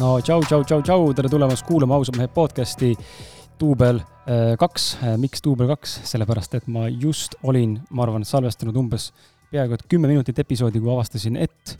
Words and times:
No 0.00 0.16
tšau, 0.20 0.42
tšau, 0.44 0.64
tšau, 0.64 0.82
tšau, 0.84 1.04
tere 1.16 1.28
tulemast 1.32 1.64
kuulama 1.64 1.96
ausad 1.96 2.18
mehed 2.18 2.32
podcasti 2.34 2.90
duubel 3.60 4.00
äh, 4.28 4.52
kaks. 4.60 4.88
Äh, 5.00 5.14
miks 5.20 5.40
duubel 5.44 5.70
kaks? 5.70 6.00
sellepärast, 6.10 6.56
et 6.58 6.66
ma 6.68 6.86
just 6.90 7.36
olin, 7.46 7.78
ma 7.90 8.04
arvan, 8.04 8.26
salvestanud 8.28 8.76
umbes 8.76 9.08
peaaegu 9.52 9.78
et 9.78 9.86
kümme 9.88 10.10
minutit 10.10 10.38
episoodi, 10.42 10.82
kui 10.82 10.92
avastasin, 10.92 11.38
et 11.40 11.76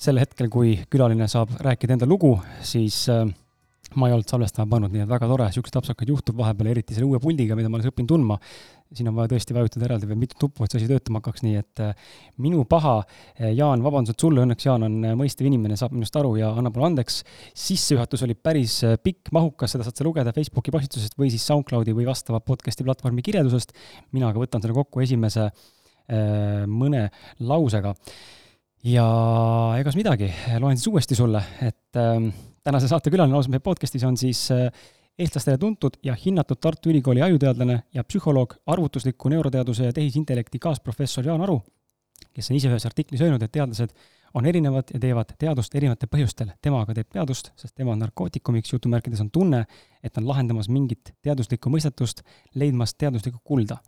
sel 0.00 0.18
hetkel, 0.18 0.48
kui 0.50 0.74
külaline 0.90 1.28
saab 1.30 1.52
rääkida 1.62 1.98
enda 1.98 2.08
lugu, 2.10 2.32
siis 2.66 3.04
äh, 3.12 3.22
ma 3.98 4.08
ei 4.08 4.14
olnud 4.14 4.28
salvestama 4.30 4.70
pannud, 4.70 4.92
nii 4.94 5.02
et 5.02 5.10
väga 5.10 5.26
tore, 5.30 5.48
niisuguseid 5.50 5.80
apsakaid 5.80 6.12
juhtub 6.12 6.36
vahepeal, 6.38 6.70
eriti 6.70 6.94
selle 6.94 7.08
uue 7.08 7.18
puldiga, 7.22 7.56
mida 7.58 7.70
ma 7.70 7.80
alles 7.80 7.90
õpin 7.90 8.06
tundma 8.10 8.36
siin 8.96 9.10
on 9.10 9.14
vaja 9.14 9.30
tõesti 9.30 9.54
vajutada 9.54 9.86
eraldi 9.86 10.08
veel 10.10 10.18
mitut 10.18 10.42
nuppu, 10.44 10.64
et 10.64 10.72
see 10.72 10.80
asi 10.80 10.88
töötama 10.90 11.20
hakkaks, 11.20 11.44
nii 11.44 11.58
et 11.60 11.82
äh, 11.84 12.08
minu 12.42 12.64
paha, 12.68 12.96
äh, 13.38 13.52
Jaan, 13.54 13.84
vabandused 13.84 14.18
sulle, 14.20 14.42
õnneks 14.42 14.66
Jaan 14.66 14.86
on 14.86 14.96
äh, 15.06 15.14
mõistev 15.18 15.46
inimene, 15.46 15.78
saab 15.78 15.94
minust 15.94 16.16
aru 16.18 16.34
ja 16.40 16.50
annab 16.58 16.74
mulle 16.76 16.90
andeks. 16.90 17.20
sissejuhatus 17.54 18.26
oli 18.26 18.34
päris 18.34 18.80
pikk, 19.04 19.30
mahukas, 19.36 19.76
seda 19.76 19.86
saad 19.86 20.00
sa 20.00 20.06
lugeda 20.06 20.34
Facebooki 20.34 20.74
postitusest 20.74 21.14
või 21.20 21.30
siis 21.30 21.46
SoundCloudi 21.46 21.94
või 21.94 22.08
vastava 22.08 22.42
podcast'i 22.42 22.86
platvormi 22.86 23.22
kirjeldusest. 23.22 23.72
mina 24.12 24.30
aga 24.30 24.42
võtan 24.42 24.62
selle 24.62 24.74
kokku 24.74 25.06
esimese 25.06 25.50
mõne 26.66 27.04
lausega. 27.46 27.94
ja 28.82 29.06
egas 29.78 29.94
midagi, 29.94 30.32
loen 30.58 30.78
siis 30.80 30.90
uuesti 30.90 31.14
sulle, 31.14 31.44
et 31.62 32.00
ähm, 32.00 32.32
tänase 32.62 32.88
saate 32.88 33.10
külaline 33.10 33.34
lausa 33.34 33.50
meie 33.52 33.62
podcast'is 33.64 34.04
on 34.06 34.16
siis 34.20 34.46
äh, 34.52 34.68
eestlastele 35.18 35.58
tuntud 35.58 35.96
ja 36.04 36.14
hinnatud 36.24 36.60
Tartu 36.60 36.90
Ülikooli 36.90 37.22
ajuteadlane 37.22 37.82
ja 37.94 38.04
psühholoog, 38.04 38.54
arvutusliku 38.66 39.28
neuroteaduse 39.28 39.84
ja 39.84 39.92
tehisintellekti 39.92 40.58
kaasprofessor 40.58 41.26
Jaan 41.26 41.44
Aru, 41.44 41.60
kes 42.34 42.50
on 42.50 42.56
ise 42.56 42.70
ühes 42.70 42.86
artiklis 42.86 43.20
öelnud, 43.20 43.42
et 43.42 43.52
teadlased 43.52 43.94
on 44.34 44.46
erinevad 44.46 44.92
ja 44.94 45.00
teevad 45.00 45.34
teadust 45.38 45.74
erinevatel 45.74 46.08
põhjustel. 46.12 46.52
tema 46.62 46.82
aga 46.84 46.94
teeb 46.94 47.08
teadust, 47.12 47.50
sest 47.56 47.74
tema 47.74 47.96
narkootikumiks 47.96 48.72
jutumärkides 48.72 49.20
on 49.20 49.30
tunne, 49.30 49.64
et 50.02 50.18
on 50.18 50.28
lahendamas 50.28 50.68
mingit 50.68 51.14
teaduslikku 51.22 51.70
mõistetust, 51.70 52.22
leidmas 52.54 52.94
teaduslikku 52.94 53.40
kulda. 53.44 53.80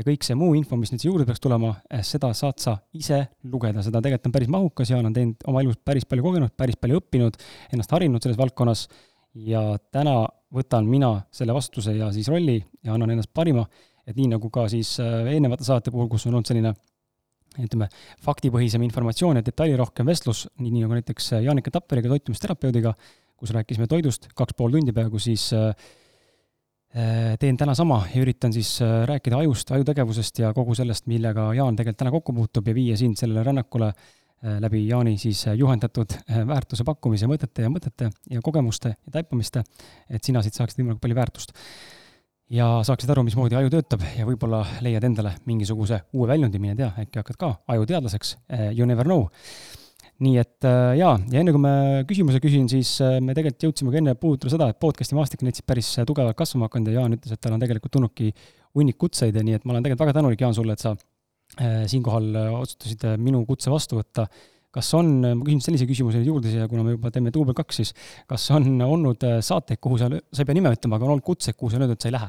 Ja 0.00 0.06
kõik 0.06 0.24
see 0.24 0.36
muu 0.38 0.54
info, 0.56 0.78
mis 0.80 0.92
nüüd 0.94 1.02
siia 1.02 1.10
juurde 1.10 1.26
peaks 1.28 1.42
tulema, 1.44 1.74
eh, 1.92 2.02
seda 2.06 2.32
saad 2.36 2.60
sa 2.62 2.76
ise 2.96 3.20
lugeda, 3.52 3.84
seda 3.84 4.00
tegelikult 4.00 4.30
on 4.30 4.34
päris 4.36 4.50
mahukas, 4.52 4.92
Jaan 4.94 5.10
on 5.10 5.16
teinud 5.16 5.48
oma 5.50 5.60
elus 5.60 5.76
päris 5.84 6.08
palju 6.08 6.24
kogenud, 6.24 6.54
päris 6.56 6.78
palju 6.80 7.00
õppinud, 7.02 7.36
ennast 7.74 7.92
harinud 7.92 8.24
selles 8.24 8.40
valdkonnas. 8.40 8.86
Ja 9.46 9.62
täna 9.94 10.24
võtan 10.50 10.88
mina 10.90 11.12
selle 11.30 11.54
vastutuse 11.54 11.92
ja 11.94 12.08
siis 12.10 12.26
rolli 12.32 12.56
ja 12.82 12.96
annan 12.96 13.12
endast 13.14 13.30
parima, 13.34 13.62
et 14.02 14.16
nii 14.16 14.32
nagu 14.32 14.50
ka 14.50 14.64
siis 14.72 14.96
äh, 15.02 15.28
eelnevate 15.36 15.66
saate 15.68 15.92
puhul, 15.92 16.08
kus 16.10 16.26
on 16.26 16.34
olnud 16.34 16.48
selline 16.48 16.74
ütleme, 17.60 17.90
faktipõhisem 18.24 18.82
informatsioon 18.86 19.38
ja 19.38 19.44
detailirohkem 19.44 20.08
vestlus, 20.08 20.46
nii, 20.58 20.70
nii 20.70 20.84
nagu 20.86 20.96
näiteks 20.96 21.32
Jaanika 21.44 21.72
Tapperiga, 21.74 22.10
toitumisterapeudiga, 22.14 22.94
kus 23.38 23.52
rääkisime 23.54 23.88
toidust 23.90 24.30
kaks 24.38 24.56
pool 24.56 24.74
tundi 24.74 24.94
peaaegu, 24.96 25.20
siis 25.22 25.50
äh, 25.54 25.74
teen 26.90 27.54
täna 27.54 27.74
sama 27.78 28.00
ja 28.10 28.18
üritan 28.18 28.50
siis 28.50 28.80
rääkida 28.82 29.38
ajust, 29.38 29.70
ajutegevusest 29.70 30.40
ja 30.42 30.48
kogu 30.54 30.74
sellest, 30.74 31.04
millega 31.06 31.52
Jaan 31.54 31.76
tegelikult 31.78 32.00
täna 32.02 32.10
kokku 32.10 32.34
puutub 32.34 32.66
ja 32.66 32.74
viia 32.74 32.96
sind 32.98 33.14
sellele 33.20 33.44
rännakule 33.46 33.92
äh, 33.92 34.08
Äh, 34.44 34.56
läbi 34.60 34.88
Jaani 34.88 35.18
siis 35.18 35.46
äh, 35.46 35.54
juhendatud 35.54 36.14
äh, 36.16 36.46
väärtuse 36.48 36.84
pakkumise 36.84 37.26
mõtete 37.28 37.66
ja 37.66 37.68
mõtete 37.68 38.06
ja 38.32 38.40
kogemuste 38.40 38.94
ja 38.94 39.12
taipamiste, 39.12 39.60
et 40.08 40.24
sina 40.24 40.40
siit 40.40 40.56
saaksid 40.56 40.80
võimalikult 40.80 41.02
palju 41.02 41.18
väärtust. 41.18 41.52
ja 42.48 42.68
saaksid 42.82 43.10
aru, 43.12 43.22
mismoodi 43.22 43.58
aju 43.58 43.68
töötab 43.70 44.00
ja 44.16 44.24
võib-olla 44.24 44.62
leiad 44.80 45.04
endale 45.04 45.34
mingisuguse 45.44 46.00
uue 46.16 46.28
väljundi, 46.28 46.58
mine 46.58 46.72
tea, 46.74 46.88
äkki 46.98 47.20
hakkad 47.20 47.36
ka 47.36 47.50
ajuteadlaseks, 47.68 48.38
you 48.72 48.86
never 48.88 49.04
know. 49.04 49.28
Nii 50.20 50.40
et 50.40 50.66
jaa, 50.98 51.14
ja 51.32 51.40
enne 51.40 51.52
kui 51.54 51.62
ma 51.62 51.74
küsimuse 52.08 52.42
küsin, 52.44 52.66
siis 52.68 52.98
me 53.24 53.32
tegelikult 53.36 53.64
jõudsime 53.68 53.94
ka 53.94 54.00
enne 54.02 54.12
puudutada 54.20 54.52
seda, 54.52 54.68
et 54.68 54.80
podcast'i 54.82 55.16
maastik 55.16 55.40
on 55.40 55.48
Eestis 55.48 55.64
päris 55.64 55.88
tugevalt 56.08 56.36
kasvama 56.36 56.68
hakanud 56.68 56.92
ja 56.92 57.00
Jaan 57.00 57.16
ütles, 57.16 57.32
et 57.32 57.40
tal 57.40 57.56
on 57.56 57.62
tegelikult 57.62 57.94
tulnudki 57.96 58.28
hunnik 58.76 58.98
kutseid 59.00 59.38
ja 59.38 59.44
nii 59.46 59.56
et 59.56 59.64
ma 59.64 59.72
olen 59.72 59.86
tegelikult 59.86 60.04
väga 60.04 60.18
tänulik, 60.20 60.44
Jaan, 60.44 60.56
sulle, 60.56 60.76
et 60.76 60.84
sa 60.84 60.92
Äh, 61.58 61.88
siinkohal 61.90 62.34
äh, 62.36 62.52
otsustasid 62.54 63.04
äh, 63.04 63.16
minu 63.18 63.42
kutse 63.46 63.72
vastu 63.72 63.98
võtta. 63.98 64.28
kas 64.70 64.86
on, 64.94 65.08
ma 65.18 65.42
küsin 65.42 65.58
sellise 65.64 65.82
küsimuse 65.82 66.20
juurde 66.22 66.46
siia, 66.46 66.68
kuna 66.70 66.84
me 66.86 66.92
juba 66.92 67.10
teeme 67.10 67.32
duubel 67.34 67.56
kaks, 67.58 67.80
siis 67.80 67.90
kas 68.30 68.44
on 68.54 68.68
olnud 68.84 69.24
äh, 69.26 69.40
saateid, 69.42 69.80
kuhu 69.82 69.98
sa, 69.98 70.06
sa 70.06 70.44
ei 70.44 70.46
pea 70.46 70.54
nime 70.54 70.70
ütlema, 70.70 70.94
aga 70.94 71.08
on 71.08 71.16
olnud 71.16 71.26
kutseid, 71.26 71.56
kuhu 71.58 71.72
sa 71.72 71.80
öeldud, 71.80 71.96
et 71.98 72.06
sa 72.06 72.06
ei 72.06 72.14
lähe? 72.14 72.28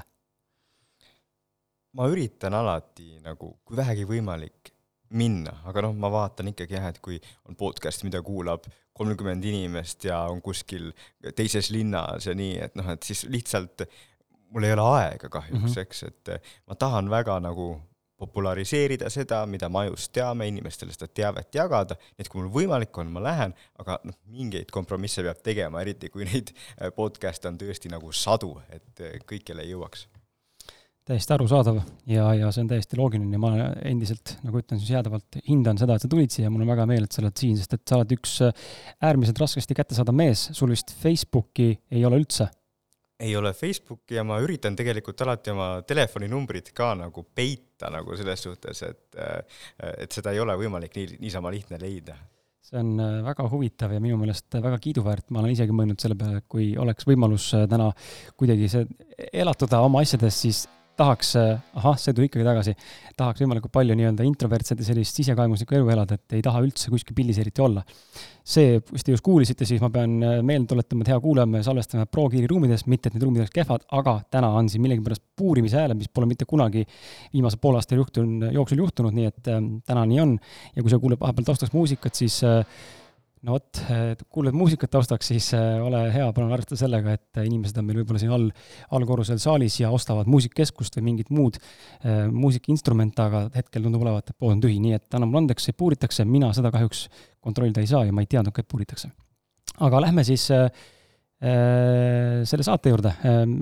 ma 2.00 2.08
üritan 2.10 2.58
alati 2.58 3.20
nagu, 3.22 3.52
kui 3.62 3.78
vähegi 3.78 4.08
võimalik, 4.10 4.71
minna, 5.18 5.58
aga 5.68 5.86
noh, 5.88 5.96
ma 5.98 6.12
vaatan 6.12 6.52
ikkagi 6.54 6.78
jah, 6.78 6.88
et 6.92 7.02
kui 7.04 7.20
on 7.50 7.58
podcast, 7.60 8.06
mida 8.08 8.22
kuulab 8.26 8.68
kolmkümmend 8.98 9.46
inimest 9.48 10.06
ja 10.08 10.24
on 10.32 10.42
kuskil 10.44 10.92
teises 11.36 11.72
linnas 11.74 12.28
ja 12.30 12.36
nii, 12.38 12.58
et 12.68 12.76
noh, 12.80 12.92
et 12.94 13.04
siis 13.04 13.26
lihtsalt 13.32 13.86
mul 14.52 14.68
ei 14.68 14.76
ole 14.76 14.84
aega 14.98 15.30
kahjuks 15.32 15.62
mm, 15.62 15.68
-hmm. 15.68 15.82
eks, 15.82 16.04
et 16.04 16.52
ma 16.68 16.76
tahan 16.76 17.10
väga 17.10 17.40
nagu 17.40 17.74
populariseerida 18.22 19.10
seda, 19.10 19.46
mida 19.50 19.70
me 19.70 19.86
ajust 19.86 20.12
teame, 20.14 20.46
inimestele 20.52 20.94
seda 20.94 21.08
teavet 21.08 21.56
jagada, 21.58 21.98
et 22.20 22.30
kui 22.30 22.44
mul 22.44 22.52
võimalik 22.54 22.98
on, 23.02 23.10
ma 23.14 23.24
lähen, 23.24 23.56
aga 23.82 23.98
noh, 24.06 24.18
mingeid 24.30 24.70
kompromisse 24.74 25.26
peab 25.26 25.42
tegema, 25.42 25.82
eriti 25.82 26.12
kui 26.14 26.28
neid 26.30 26.54
äh, 26.54 26.92
podcast'e 26.94 27.50
on 27.50 27.58
tõesti 27.62 27.90
nagu 27.90 28.14
sadu, 28.14 28.54
et 28.70 29.02
äh, 29.02 29.18
kõikjale 29.26 29.66
ei 29.66 29.74
jõuaks. 29.74 30.06
Täiesti 31.08 31.34
arusaadav 31.34 31.82
ja, 32.10 32.28
ja 32.38 32.52
see 32.54 32.64
on 32.66 32.70
täiesti 32.72 33.00
loogiline. 33.00 33.40
Ma 33.42 33.52
endiselt, 33.88 34.36
nagu 34.46 34.62
ütlen 34.62 34.82
siis 34.82 34.94
jäädavalt, 34.94 35.42
hindan 35.48 35.80
seda, 35.82 35.98
et 35.98 36.06
sa 36.06 36.10
tulid 36.12 36.34
siia, 36.34 36.52
mul 36.54 36.66
on 36.66 36.72
väga 36.74 36.88
meel, 36.90 37.08
et 37.08 37.16
sa 37.16 37.24
oled 37.24 37.38
siin, 37.42 37.58
sest 37.60 37.78
et 37.78 37.84
sa 37.90 38.00
oled 38.00 38.16
üks 38.18 38.38
äh, 38.46 38.66
äärmiselt 39.10 39.42
raskesti 39.42 39.78
kättesaadav 39.78 40.18
mees, 40.18 40.50
sul 40.58 40.74
vist 40.74 40.94
Facebooki 41.02 41.74
ei 41.92 42.04
ole 42.08 42.22
üldse? 42.22 42.50
Ei 43.22 43.36
ole 43.38 43.52
Facebooki 43.54 44.16
ja 44.18 44.24
ma 44.26 44.40
üritan 44.42 44.74
tegelikult 44.78 45.20
alati 45.22 45.52
oma 45.54 45.70
telefoninumbrit 45.86 46.72
ka 46.78 46.96
nagu 46.98 47.24
peita 47.38 47.92
nagu 47.94 48.18
selles 48.18 48.46
suhtes, 48.48 48.82
et 48.88 49.20
et 49.82 50.14
seda 50.14 50.34
ei 50.34 50.42
ole 50.42 50.56
võimalik 50.58 50.96
nii, 50.98 51.20
niisama 51.22 51.52
lihtne 51.54 51.78
leida. 51.82 52.18
see 52.66 52.78
on 52.80 52.94
äh, 53.02 53.22
väga 53.26 53.48
huvitav 53.50 53.94
ja 53.94 54.00
minu 54.02 54.18
meelest 54.22 54.54
väga 54.54 54.78
kiiduväärt, 54.82 55.30
ma 55.30 55.42
olen 55.42 55.54
isegi 55.54 55.74
mõelnud 55.76 56.02
selle 56.02 56.18
peale, 56.18 56.42
et 56.42 56.50
kui 56.50 56.72
oleks 56.78 57.06
võimalus 57.10 57.52
äh, 57.58 57.66
täna 57.70 57.90
kuidagi 58.38 58.70
see 58.70 58.86
elatuda 59.34 59.82
oma 59.86 60.02
asjades, 60.06 60.38
siis 60.46 60.62
tahaks, 61.02 61.34
ahah, 61.38 61.98
see 62.00 62.14
tuli 62.16 62.30
ikkagi 62.30 62.46
tagasi, 62.46 62.76
tahaks 63.18 63.42
võimalikult 63.44 63.74
palju 63.74 63.96
nii-öelda 63.98 64.26
introvertset 64.28 64.82
ja 64.82 64.88
sellist 64.88 65.18
sisekaemuslikku 65.18 65.78
elu 65.78 65.90
elada, 65.94 66.18
et 66.18 66.38
ei 66.38 66.44
taha 66.46 66.62
üldse 66.64 66.92
kuskil 66.94 67.18
pildis 67.18 67.42
eriti 67.42 67.64
olla. 67.66 67.84
see, 68.52 68.80
kus 68.82 69.06
te 69.06 69.14
just 69.14 69.22
kuulisite, 69.22 69.68
siis 69.70 69.82
ma 69.84 69.92
pean 69.94 70.16
äh, 70.26 70.40
meelde 70.46 70.72
tuletama, 70.72 71.06
et 71.06 71.12
hea 71.12 71.18
kuulaja, 71.22 71.46
me 71.48 71.60
salvestame 71.64 72.08
ProGeari 72.10 72.48
ruumides, 72.50 72.88
mitte 72.90 73.10
et 73.10 73.16
need 73.16 73.26
ruumid 73.28 73.44
oleks 73.44 73.54
kehvad, 73.54 73.86
aga 73.94 74.16
täna 74.34 74.50
on 74.58 74.70
siin 74.72 74.82
millegipärast 74.82 75.22
puurimise 75.38 75.78
hääled, 75.78 76.00
mis 76.00 76.10
pole 76.10 76.26
mitte 76.30 76.48
kunagi 76.50 76.82
viimase 77.36 77.60
poole 77.62 77.78
aasta 77.78 78.00
juhtunud, 78.00 78.50
jooksul 78.56 78.82
juhtunud, 78.82 79.14
nii 79.14 79.30
et 79.30 79.52
äh, 79.54 79.62
täna 79.86 80.08
nii 80.10 80.24
on. 80.26 80.34
ja 80.76 80.82
kui 80.82 80.94
sa 80.94 81.00
kuuled 81.00 81.22
vahepeal 81.22 81.52
taustaks 81.52 81.76
muusikat, 81.78 82.18
siis 82.18 82.42
äh, 82.48 82.66
no 83.46 83.56
vot, 83.56 83.80
kuulad 84.30 84.56
muusikat 84.58 84.92
taustaks, 84.94 85.32
siis 85.32 85.48
äh, 85.58 85.80
ole 85.82 86.04
hea, 86.14 86.28
palun 86.36 86.54
arvesta 86.54 86.78
sellega, 86.78 87.16
et 87.18 87.40
äh, 87.42 87.48
inimesed 87.50 87.80
on 87.82 87.88
meil 87.88 88.02
võib-olla 88.02 88.22
siin 88.22 88.34
all, 88.36 88.48
allkorrusel 88.98 89.42
saalis 89.42 89.80
ja 89.82 89.90
ostavad 89.94 90.30
muusikakeskust 90.32 91.00
või 91.00 91.08
mingit 91.10 91.32
muud 91.34 91.58
äh, 91.58 92.28
muusikainstrumente, 92.32 93.26
aga 93.26 93.44
hetkel 93.56 93.88
tundub 93.88 94.06
olevat, 94.06 94.30
et 94.30 94.38
pood 94.38 94.56
on 94.56 94.64
tühi, 94.64 94.78
nii 94.84 94.98
et 95.00 95.18
anna 95.18 95.30
mulle 95.30 95.46
andeks, 95.46 95.72
puuritakse, 95.78 96.26
mina 96.30 96.52
seda 96.58 96.74
kahjuks 96.74 97.08
kontrollida 97.42 97.82
ei 97.82 97.90
saa 97.90 98.06
ja 98.06 98.14
ma 98.14 98.26
ei 98.26 98.30
teadnud 98.30 98.54
ka, 98.54 98.66
et 98.66 98.70
puuritakse. 98.72 99.10
aga 99.88 100.04
lähme 100.06 100.26
siis 100.28 100.46
äh, 100.54 100.70
selle 101.42 102.62
saate 102.62 102.92
juurde. 102.94 103.16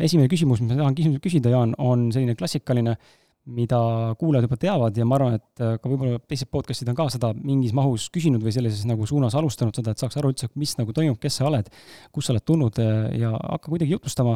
esimene 0.04 0.28
küsimus, 0.28 0.60
mis 0.60 0.74
ma 0.76 0.82
tahan 0.82 1.20
küsida, 1.24 1.54
Jaan, 1.54 1.72
on 1.80 2.10
selline 2.12 2.36
klassikaline 2.36 2.98
äh, 2.98 3.16
mida 3.50 3.80
kuulajad 4.20 4.46
juba 4.46 4.58
teavad 4.60 4.98
ja 4.98 5.06
ma 5.08 5.18
arvan, 5.18 5.38
et 5.40 5.64
äh, 5.64 5.76
ka 5.82 5.90
võib-olla 5.90 6.20
teised 6.30 6.50
podcast'id 6.54 6.90
on 6.92 6.98
ka 6.98 7.08
seda 7.14 7.32
mingis 7.38 7.74
mahus 7.78 8.08
küsinud 8.14 8.44
või 8.46 8.54
sellises 8.54 8.86
nagu 8.90 9.08
suunas 9.10 9.36
alustanud 9.38 9.76
seda, 9.76 9.94
et 9.94 10.02
saaks 10.02 10.20
aru 10.20 10.34
üldse, 10.34 10.50
mis 10.60 10.76
nagu 10.78 10.94
toimub, 10.96 11.20
kes 11.22 11.40
sa 11.40 11.48
oled, 11.50 11.70
kust 12.16 12.30
sa 12.30 12.36
oled 12.36 12.46
tulnud 12.46 12.82
äh, 12.84 12.98
ja 13.22 13.32
hakka 13.38 13.72
kuidagi 13.72 13.96
jutustama 13.96 14.36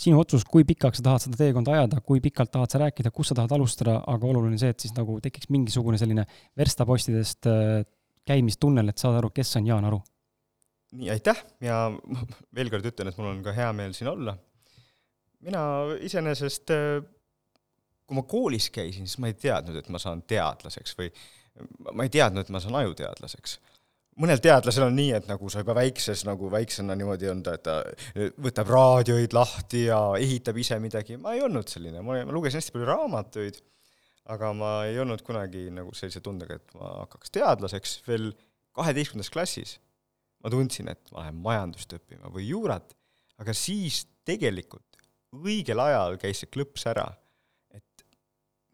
sinu 0.00 0.20
otsus, 0.22 0.44
kui 0.48 0.64
pikaks 0.68 1.00
sa 1.00 1.06
tahad 1.08 1.24
seda 1.24 1.38
teekonda 1.40 1.74
ajada, 1.76 2.00
kui 2.04 2.22
pikalt 2.24 2.52
tahad 2.52 2.72
sa 2.72 2.80
rääkida, 2.84 3.12
kus 3.14 3.30
sa 3.30 3.38
tahad 3.38 3.54
alustada, 3.56 3.98
aga 4.08 4.28
oluline 4.28 4.58
see, 4.60 4.72
et 4.72 4.84
siis 4.84 4.94
nagu 4.96 5.18
tekiks 5.22 5.50
mingisugune 5.52 6.00
selline 6.00 6.26
verstapostidest 6.58 7.48
äh, 7.50 7.84
käimistunnel, 8.28 8.92
et 8.92 9.00
saada 9.00 9.22
aru, 9.22 9.32
kes 9.34 9.54
on 9.60 9.70
Jaan 9.70 9.88
Aru. 9.88 10.02
nii, 10.98 11.08
aitäh 11.14 11.38
ja 11.64 11.86
veel 12.56 12.72
kord 12.72 12.90
ütlen, 12.92 13.08
et 13.08 13.18
mul 13.20 13.30
on 13.32 13.40
ka 13.46 13.54
hea 13.56 13.70
meel 13.76 13.96
siin 13.96 14.10
olla. 14.12 14.36
mina 15.40 15.62
iseenesest 16.04 16.74
kui 18.10 18.18
ma 18.18 18.26
koolis 18.26 18.66
käisin, 18.74 19.06
siis 19.06 19.20
ma 19.22 19.30
ei 19.30 19.36
teadnud, 19.38 19.76
et 19.78 19.88
ma 19.94 20.00
saan 20.02 20.24
teadlaseks 20.26 20.96
või 20.98 21.12
ma 21.94 22.06
ei 22.06 22.10
teadnud, 22.10 22.42
et 22.42 22.50
ma 22.50 22.58
saan 22.62 22.80
ajuteadlaseks. 22.80 23.60
mõnel 24.20 24.40
teadlasel 24.42 24.88
on 24.88 24.96
nii, 24.98 25.12
et 25.16 25.28
nagu 25.30 25.48
sa 25.52 25.62
juba 25.62 25.76
väikses, 25.78 26.24
nagu 26.26 26.50
väiksena 26.50 26.96
niimoodi 26.98 27.30
on 27.30 27.44
ta, 27.46 27.54
et 27.54 27.62
ta 27.62 27.76
võtab 28.42 28.72
raadioid 28.74 29.36
lahti 29.36 29.84
ja 29.86 30.00
ehitab 30.18 30.58
ise 30.58 30.80
midagi, 30.82 31.16
ma 31.22 31.36
ei 31.36 31.44
olnud 31.46 31.70
selline, 31.70 32.02
ma, 32.02 32.18
lugesin 32.34 32.58
hästi 32.58 32.74
palju 32.74 32.90
raamatuid, 32.90 33.62
aga 34.34 34.50
ma 34.58 34.72
ei 34.90 34.98
olnud 35.00 35.22
kunagi 35.26 35.68
nagu 35.74 35.94
sellise 35.94 36.20
tundega, 36.24 36.58
et 36.58 36.74
ma 36.74 36.90
hakkaks 37.04 37.32
teadlaseks, 37.38 37.96
veel 38.10 38.32
kaheteistkümnendas 38.76 39.30
klassis 39.32 39.78
ma 40.42 40.50
tundsin, 40.50 40.90
et 40.90 41.14
ma 41.14 41.24
lähen 41.24 41.40
majandust 41.46 41.94
õppima 41.94 42.34
või 42.34 42.50
juurat, 42.50 42.94
aga 43.40 43.54
siis 43.56 44.02
tegelikult 44.26 44.98
õigel 45.30 45.78
ajal 45.78 46.18
käis 46.20 46.42
see 46.42 46.50
klõps 46.50 46.88
ära 46.90 47.06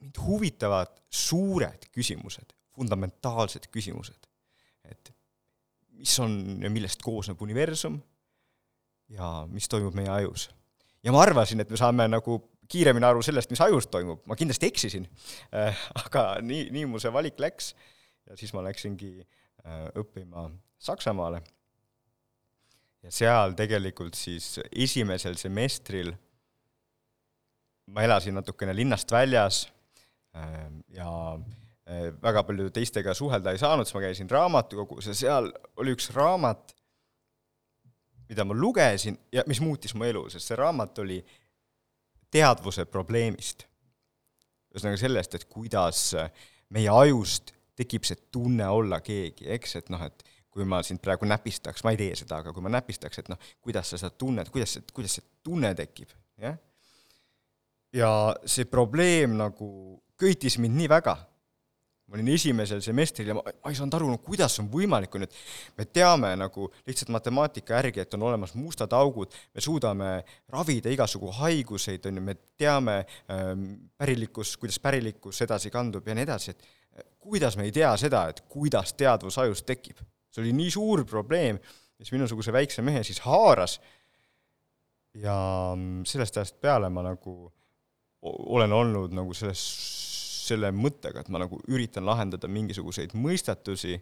mind 0.00 0.18
huvitavad 0.26 0.92
suured 1.10 1.88
küsimused, 1.92 2.52
fundamentaalsed 2.76 3.68
küsimused. 3.72 4.28
et 4.84 5.12
mis 5.96 6.18
on 6.20 6.62
ja 6.62 6.70
millest 6.70 7.02
koosneb 7.02 7.40
universum 7.42 7.96
ja 9.08 9.46
mis 9.50 9.68
toimub 9.68 9.94
meie 9.94 10.10
ajus. 10.10 10.50
ja 11.02 11.12
ma 11.12 11.22
arvasin, 11.22 11.60
et 11.60 11.70
me 11.70 11.76
saame 11.80 12.08
nagu 12.08 12.38
kiiremini 12.68 13.06
aru 13.06 13.22
sellest, 13.22 13.50
mis 13.50 13.62
ajus 13.62 13.86
toimub, 13.86 14.22
ma 14.26 14.36
kindlasti 14.36 14.66
eksisin 14.66 15.08
äh,, 15.54 15.82
aga 16.04 16.26
nii, 16.42 16.68
nii 16.74 16.86
mu 16.90 17.00
see 17.02 17.12
valik 17.12 17.40
läks 17.40 17.74
ja 18.26 18.36
siis 18.38 18.52
ma 18.54 18.64
läksingi 18.66 19.12
äh, 19.20 19.86
õppima 20.02 20.50
Saksamaale. 20.78 21.40
ja 23.02 23.10
seal 23.14 23.54
tegelikult 23.56 24.14
siis 24.18 24.58
esimesel 24.70 25.38
semestril 25.40 26.12
ma 27.94 28.02
elasin 28.02 28.34
natukene 28.34 28.74
linnast 28.76 29.12
väljas 29.14 29.64
ja 30.92 31.10
eh, 31.86 32.10
väga 32.22 32.42
palju 32.48 32.70
teistega 32.74 33.14
suhelda 33.14 33.54
ei 33.54 33.60
saanud, 33.62 33.86
siis 33.86 33.96
ma 33.96 34.04
käisin 34.04 34.30
raamatukogus 34.30 35.10
ja 35.10 35.14
seal 35.16 35.50
oli 35.80 35.94
üks 35.96 36.10
raamat, 36.14 36.74
mida 38.28 38.44
ma 38.44 38.56
lugesin 38.56 39.18
ja 39.32 39.44
mis 39.46 39.60
muutis 39.62 39.94
mu 39.94 40.04
elu, 40.04 40.26
sest 40.30 40.50
see 40.50 40.58
raamat 40.58 40.98
oli 41.04 41.20
teadvuse 42.32 42.86
probleemist. 42.90 43.66
ühesõnaga 44.74 44.98
sellest, 45.00 45.34
et 45.34 45.44
kuidas 45.48 46.10
meie 46.74 46.90
ajust 46.92 47.54
tekib 47.76 48.04
see 48.08 48.18
tunne 48.32 48.66
olla 48.68 49.00
keegi, 49.04 49.46
eks, 49.56 49.76
et 49.80 49.92
noh, 49.92 50.02
et 50.04 50.24
kui 50.56 50.64
ma 50.68 50.80
sind 50.84 51.02
praegu 51.04 51.28
näpistaks, 51.28 51.84
ma 51.84 51.92
ei 51.92 52.00
tee 52.00 52.14
seda, 52.16 52.40
aga 52.40 52.52
kui 52.56 52.64
ma 52.64 52.72
näpistaks, 52.72 53.20
et 53.20 53.28
noh, 53.28 53.40
kuidas 53.64 53.92
sa 53.92 54.00
seda 54.00 54.14
tunned, 54.16 54.48
kuidas 54.52 54.76
see, 54.76 54.86
kuidas 54.96 55.18
see 55.18 55.26
tunne 55.44 55.74
tekib, 55.76 56.12
jah. 56.40 56.56
ja 57.92 58.10
see 58.48 58.68
probleem 58.68 59.36
nagu 59.36 59.68
köitis 60.20 60.58
mind 60.58 60.78
nii 60.80 60.88
väga. 60.88 61.16
ma 62.06 62.14
olin 62.14 62.28
esimesel 62.30 62.78
semestril 62.84 63.32
ja 63.32 63.34
ma, 63.34 63.40
ma 63.42 63.70
ei 63.72 63.74
saanud 63.74 63.94
aru, 63.98 64.08
no 64.12 64.20
kuidas 64.22 64.54
on 64.62 64.68
võimalik, 64.70 65.10
ju, 65.10 65.26
et 65.26 65.38
me 65.74 65.86
teame 65.90 66.28
nagu 66.38 66.68
lihtsalt 66.86 67.10
matemaatika 67.10 67.80
järgi, 67.80 68.04
et 68.04 68.14
on 68.14 68.22
olemas 68.28 68.52
mustad 68.54 68.94
augud, 68.94 69.34
me 69.50 69.64
suudame 69.64 70.10
ravida 70.54 70.92
igasugu 70.94 71.32
haiguseid, 71.40 72.06
on 72.06 72.20
ju, 72.20 72.22
me 72.28 72.36
teame 72.54 72.94
ähm, 73.02 73.64
pärilikkus, 73.98 74.54
kuidas 74.54 74.78
pärilikkus 74.84 75.42
edasi 75.48 75.74
kandub 75.74 76.06
ja 76.06 76.14
nii 76.14 76.28
edasi, 76.28 76.54
et 76.54 76.62
äh, 76.62 77.08
kuidas 77.26 77.58
me 77.58 77.66
ei 77.66 77.74
tea 77.74 77.90
seda, 77.98 78.22
et 78.30 78.44
kuidas 78.54 78.94
teadvus 78.94 79.42
ajus 79.42 79.66
tekib. 79.66 79.98
see 80.30 80.44
oli 80.44 80.54
nii 80.54 80.70
suur 80.70 81.02
probleem, 81.10 81.58
mis 81.98 82.14
minusuguse 82.14 82.54
väikse 82.54 82.86
mehe 82.86 83.02
siis 83.02 83.18
haaras 83.26 83.80
ja 85.16 85.36
mm, 85.74 86.04
sellest 86.06 86.38
ajast 86.38 86.60
peale 86.60 86.90
ma 86.92 87.02
nagu 87.02 87.38
olen 88.22 88.72
olnud 88.72 89.14
nagu 89.16 89.34
selles 89.34 89.62
selle 90.46 90.70
mõttega, 90.74 91.22
et 91.22 91.32
ma 91.32 91.40
nagu 91.42 91.58
üritan 91.68 92.06
lahendada 92.06 92.48
mingisuguseid 92.50 93.14
mõistatusi 93.18 93.96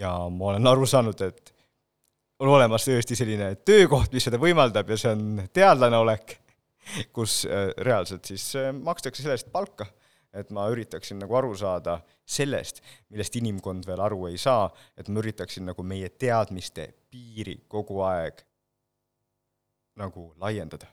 ja 0.00 0.12
ma 0.32 0.52
olen 0.52 0.66
aru 0.70 0.86
saanud, 0.88 1.20
et 1.26 1.54
on 2.40 2.48
olemas 2.48 2.86
tõesti 2.88 3.16
selline 3.18 3.52
töökoht, 3.68 4.12
mis 4.12 4.26
seda 4.28 4.40
võimaldab 4.40 4.90
ja 4.90 4.98
see 5.00 5.14
on 5.14 5.42
teadlane 5.52 6.00
olek, 6.00 6.36
kus 7.16 7.42
äh, 7.46 7.70
reaalselt 7.84 8.30
siis 8.30 8.46
äh, 8.58 8.70
makstakse 8.76 9.22
selle 9.22 9.38
eest 9.38 9.52
palka. 9.52 9.86
et 10.30 10.50
ma 10.54 10.68
üritaksin 10.70 11.18
nagu 11.18 11.34
aru 11.34 11.56
saada 11.58 11.96
sellest, 12.22 12.78
millest 13.10 13.34
inimkond 13.40 13.82
veel 13.82 13.98
aru 14.00 14.28
ei 14.28 14.38
saa, 14.38 14.68
et 14.94 15.08
ma 15.10 15.18
üritaksin 15.18 15.66
nagu 15.66 15.82
meie 15.82 16.08
teadmiste 16.08 16.86
piiri 17.10 17.56
kogu 17.66 17.98
aeg 18.06 18.38
nagu 19.98 20.28
laiendada 20.38 20.86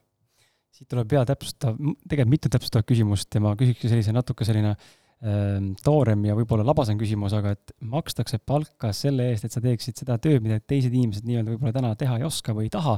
siit 0.78 0.90
tuleb 0.92 1.18
hea 1.18 1.24
täpsustav, 1.26 1.76
tegelikult 2.06 2.34
mitu 2.36 2.52
täpsustavat 2.54 2.88
küsimust 2.90 3.34
ja 3.34 3.42
ma 3.44 3.56
küsiks 3.58 3.88
sellise 3.88 4.14
natuke 4.14 4.46
selline 4.48 4.76
ähm, 4.76 5.72
toorem 5.84 6.28
ja 6.30 6.36
võib-olla 6.38 6.66
labasem 6.68 7.00
küsimus, 7.00 7.34
aga 7.38 7.56
et 7.58 7.74
makstakse 7.94 8.40
palka 8.46 8.94
selle 8.96 9.32
eest, 9.32 9.48
et 9.48 9.56
sa 9.56 9.64
teeksid 9.64 10.04
seda 10.04 10.20
tööd, 10.22 10.44
mida 10.46 10.60
teised 10.62 10.94
inimesed 10.94 11.26
nii-öelda 11.28 11.56
võib-olla 11.56 11.76
täna 11.80 11.94
teha 12.00 12.20
ei 12.20 12.28
oska 12.28 12.56
või 12.58 12.70
ei 12.70 12.74
taha. 12.74 12.98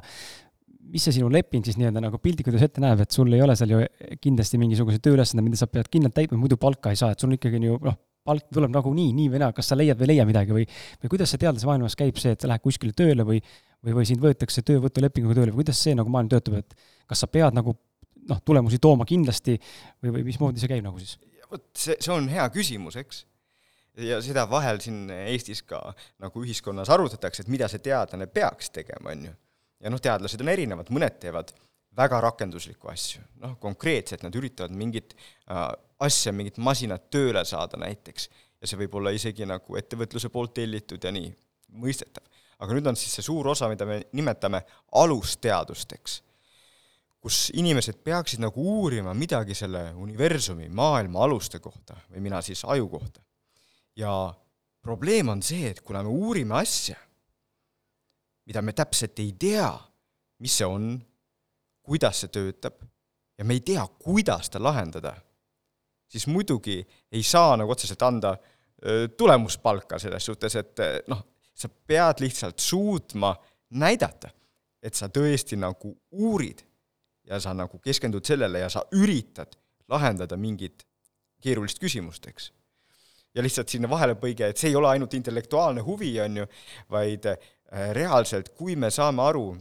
mis 0.90 1.04
see 1.06 1.20
sinu 1.20 1.30
leping 1.30 1.62
siis 1.66 1.78
nii-öelda 1.78 2.02
nagu 2.02 2.18
piltlikult 2.18 2.56
öeldes 2.56 2.66
ette 2.66 2.82
näeb, 2.82 3.04
et 3.04 3.14
sul 3.14 3.32
ei 3.34 3.42
ole 3.46 3.56
seal 3.56 3.76
ju 3.76 3.82
kindlasti 4.24 4.58
mingisuguseid 4.58 5.04
tööülesandeid, 5.06 5.46
mida 5.46 5.60
sa 5.60 5.68
pead 5.70 5.88
kindlalt 5.88 6.16
täitma, 6.18 6.40
muidu 6.42 6.58
palka 6.58 6.90
ei 6.90 6.98
saa, 7.00 7.14
et 7.14 7.22
sul 7.22 7.30
on 7.30 7.38
ikkagi 7.38 7.62
ju 7.62 7.78
noh, 7.84 8.00
palk 8.28 8.50
tuleb 8.54 8.74
nagunii, 8.74 9.12
nii 9.16 9.30
või 9.34 9.42
naa, 9.44 9.54
kas 9.56 9.72
sa 9.72 9.78
leiad 9.78 10.00
või 10.00 10.08
ei 10.08 10.12
leia 10.14 10.28
midagi 10.28 10.56
või, 10.56 10.66
või 11.04 11.12
kuidas 11.16 11.34
see 11.34 11.42
teadlase 11.42 11.70
maailmas 11.70 11.96
käib 12.00 12.20
see, 12.22 12.36
et 12.36 12.44
sa 12.44 12.50
lähed 12.52 12.64
kuskile 12.64 12.96
tööle 12.98 13.26
või, 13.28 13.40
või, 13.86 13.96
või 14.02 14.08
sind 14.10 14.24
võetakse 14.24 14.64
töövõtulepinguga 14.68 15.40
tööle 15.40 15.54
või 15.54 15.64
kuidas 15.64 15.82
see 15.86 15.96
nagu 15.98 16.12
maailm 16.14 16.32
töötab, 16.34 16.60
et 16.62 16.76
kas 17.10 17.24
sa 17.24 17.30
pead 17.32 17.58
nagu 17.58 17.76
noh, 18.30 18.42
tulemusi 18.46 18.80
tooma 18.82 19.08
kindlasti 19.10 19.58
või, 19.58 20.20
või 20.20 20.28
mismoodi 20.30 20.62
see 20.62 20.72
käib 20.72 20.86
nagu 20.86 21.02
siis? 21.02 21.18
vot 21.50 21.66
see, 21.74 21.98
see 21.98 22.14
on 22.14 22.30
hea 22.30 22.46
küsimus, 22.54 23.00
eks. 23.00 23.24
ja 24.06 24.20
seda 24.26 24.46
vahel 24.50 24.82
siin 24.84 25.08
Eestis 25.16 25.64
ka 25.66 25.82
nagu 26.22 26.44
ühiskonnas 26.44 26.92
arutatakse, 26.94 27.46
et 27.46 27.52
mida 27.52 27.70
see 27.72 27.82
teadlane 27.86 28.30
peaks 28.30 28.70
tegema, 28.76 29.16
on 29.16 29.26
ju. 29.32 29.34
ja 29.86 29.94
noh, 29.94 30.02
teadlased 30.04 30.44
on 30.44 30.54
erinevad, 30.54 30.92
mõned 30.94 31.18
teevad 31.24 31.56
väga 31.98 32.22
rakenduslikku 32.22 32.92
asju, 32.92 33.22
noh, 33.44 33.58
konkreetselt 33.60 34.24
nad 34.24 34.36
üritavad 34.36 34.76
mingit 34.76 35.16
äh, 35.50 35.68
asja, 36.06 36.34
mingit 36.36 36.58
masinat 36.58 37.10
tööle 37.12 37.44
saada 37.46 37.80
näiteks, 37.82 38.30
ja 38.62 38.70
see 38.70 38.80
võib 38.84 38.96
olla 39.00 39.14
isegi 39.16 39.48
nagu 39.48 39.78
ettevõtluse 39.80 40.32
poolt 40.32 40.54
tellitud 40.60 41.04
ja 41.04 41.12
nii, 41.16 41.32
mõistetav. 41.82 42.24
aga 42.60 42.76
nüüd 42.76 42.88
on 42.92 42.98
siis 43.00 43.14
see 43.18 43.26
suur 43.26 43.48
osa, 43.48 43.70
mida 43.72 43.86
me 43.88 44.02
nimetame 44.14 44.62
alusteadusteks 45.02 46.22
kus 47.20 47.50
inimesed 47.60 48.00
peaksid 48.04 48.40
nagu 48.40 48.64
uurima 48.64 49.14
midagi 49.18 49.56
selle 49.58 49.90
universumi, 50.00 50.70
maailma 50.72 51.26
aluste 51.26 51.60
kohta 51.60 51.98
või 52.08 52.24
mina 52.30 52.42
siis 52.46 52.64
aju 52.64 52.88
kohta. 52.90 53.22
ja 53.96 54.34
probleem 54.82 55.30
on 55.30 55.42
see, 55.44 55.68
et 55.70 55.82
kuna 55.84 56.04
me 56.04 56.10
uurime 56.10 56.56
asja, 56.62 56.96
mida 58.48 58.62
me 58.62 58.74
täpselt 58.74 59.20
ei 59.20 59.34
tea, 59.40 59.74
mis 60.40 60.56
see 60.62 60.68
on, 60.68 60.94
kuidas 61.90 62.22
see 62.22 62.32
töötab, 62.34 62.78
ja 63.38 63.46
me 63.48 63.58
ei 63.58 63.64
tea, 63.66 63.84
kuidas 64.04 64.52
ta 64.54 64.62
lahendada, 64.62 65.16
siis 66.10 66.28
muidugi 66.30 66.78
ei 67.12 67.24
saa 67.24 67.56
nagu 67.58 67.74
otseselt 67.74 68.02
anda 68.06 68.36
tulemuspalka 69.18 70.00
selles 70.00 70.26
suhtes, 70.30 70.56
et 70.56 70.84
noh, 71.12 71.24
sa 71.54 71.70
pead 71.70 72.22
lihtsalt 72.24 72.62
suutma 72.64 73.34
näidata, 73.82 74.30
et 74.82 74.96
sa 74.96 75.10
tõesti 75.12 75.58
nagu 75.60 75.92
uurid 76.12 76.62
ja 77.28 77.40
sa 77.42 77.54
nagu 77.54 77.82
keskendud 77.84 78.26
sellele 78.26 78.64
ja 78.64 78.70
sa 78.72 78.86
üritad 78.96 79.58
lahendada 79.90 80.38
mingit 80.38 80.86
keerulist 81.42 81.82
küsimust, 81.82 82.28
eks. 82.30 82.52
ja 83.36 83.44
lihtsalt 83.44 83.70
sinna 83.70 83.90
vahelepõige, 83.92 84.48
et 84.48 84.58
see 84.58 84.72
ei 84.72 84.78
ole 84.80 84.90
ainult 84.94 85.14
intellektuaalne 85.18 85.84
huvi, 85.84 86.14
on 86.22 86.42
ju, 86.42 86.48
vaid 86.92 87.28
reaalselt, 87.96 88.54
kui 88.58 88.76
me 88.76 88.90
saame 88.92 89.24
aru 89.26 89.52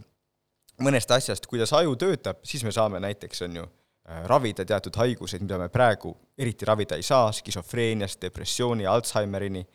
mõnest 0.83 1.11
asjast, 1.11 1.45
kuidas 1.49 1.73
aju 1.73 1.95
töötab, 1.99 2.41
siis 2.43 2.63
me 2.63 2.71
saame 2.75 2.99
näiteks, 3.03 3.41
on 3.47 3.59
ju, 3.61 3.67
äh, 4.09 4.23
ravida 4.29 4.65
teatud 4.65 4.95
haiguseid, 4.95 5.43
mida 5.45 5.57
me 5.57 5.69
praegu 5.69 6.15
eriti 6.37 6.65
ravida 6.65 6.95
ei 6.95 7.03
saa, 7.03 7.31
skisofreeniast, 7.35 8.21
depressiooni, 8.21 8.87
Alžeimerini 8.87 9.65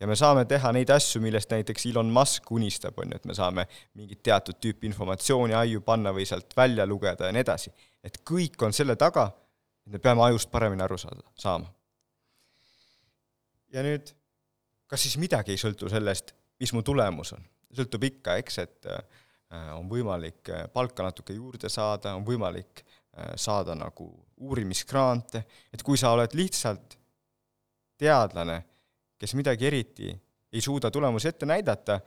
ja 0.00 0.06
me 0.06 0.16
saame 0.18 0.44
teha 0.48 0.72
neid 0.74 0.90
asju, 0.90 1.22
millest 1.24 1.52
näiteks 1.54 1.86
Elon 1.90 2.10
Musk 2.12 2.50
unistab, 2.52 2.98
on 2.98 3.12
ju, 3.12 3.20
et 3.20 3.28
me 3.28 3.36
saame 3.36 3.66
mingit 3.94 4.22
teatud 4.26 4.58
tüüpi 4.60 4.88
informatsiooni 4.90 5.56
aiu 5.58 5.80
panna 5.86 6.12
või 6.14 6.26
sealt 6.28 6.56
välja 6.56 6.86
lugeda 6.86 7.30
ja 7.30 7.34
nii 7.34 7.44
edasi. 7.44 7.72
et 8.04 8.20
kõik 8.30 8.60
on 8.62 8.72
selle 8.72 8.96
taga, 9.00 9.30
et 9.86 9.92
me 9.92 9.98
peame 9.98 10.22
ajust 10.26 10.50
paremini 10.50 10.82
aru 10.84 10.98
saada, 10.98 11.22
saama. 11.38 11.72
ja 13.72 13.82
nüüd, 13.82 14.14
kas 14.86 15.02
siis 15.02 15.16
midagi 15.18 15.54
ei 15.54 15.60
sõltu 15.60 15.88
sellest, 15.90 16.34
mis 16.60 16.72
mu 16.72 16.82
tulemus 16.82 17.32
on? 17.32 17.44
sõltub 17.74 18.04
ikka, 18.06 18.36
eks, 18.38 18.58
et 18.62 18.86
äh, 18.86 19.00
on 19.76 19.88
võimalik 19.90 20.50
äh, 20.50 20.66
palka 20.72 21.06
natuke 21.06 21.36
juurde 21.36 21.68
saada, 21.68 22.14
on 22.14 22.24
võimalik 22.24 22.84
äh, 22.84 23.34
saada 23.36 23.74
nagu 23.78 24.08
uurimisgrante, 24.44 25.44
et 25.72 25.82
kui 25.82 25.98
sa 26.00 26.14
oled 26.16 26.32
lihtsalt 26.34 26.96
teadlane 27.98 28.62
kes 29.24 29.34
midagi 29.34 29.66
eriti 29.66 30.12
ei 30.52 30.60
suuda 30.60 30.90
tulemusi 30.90 31.28
ette 31.28 31.46
näidata, 31.46 31.98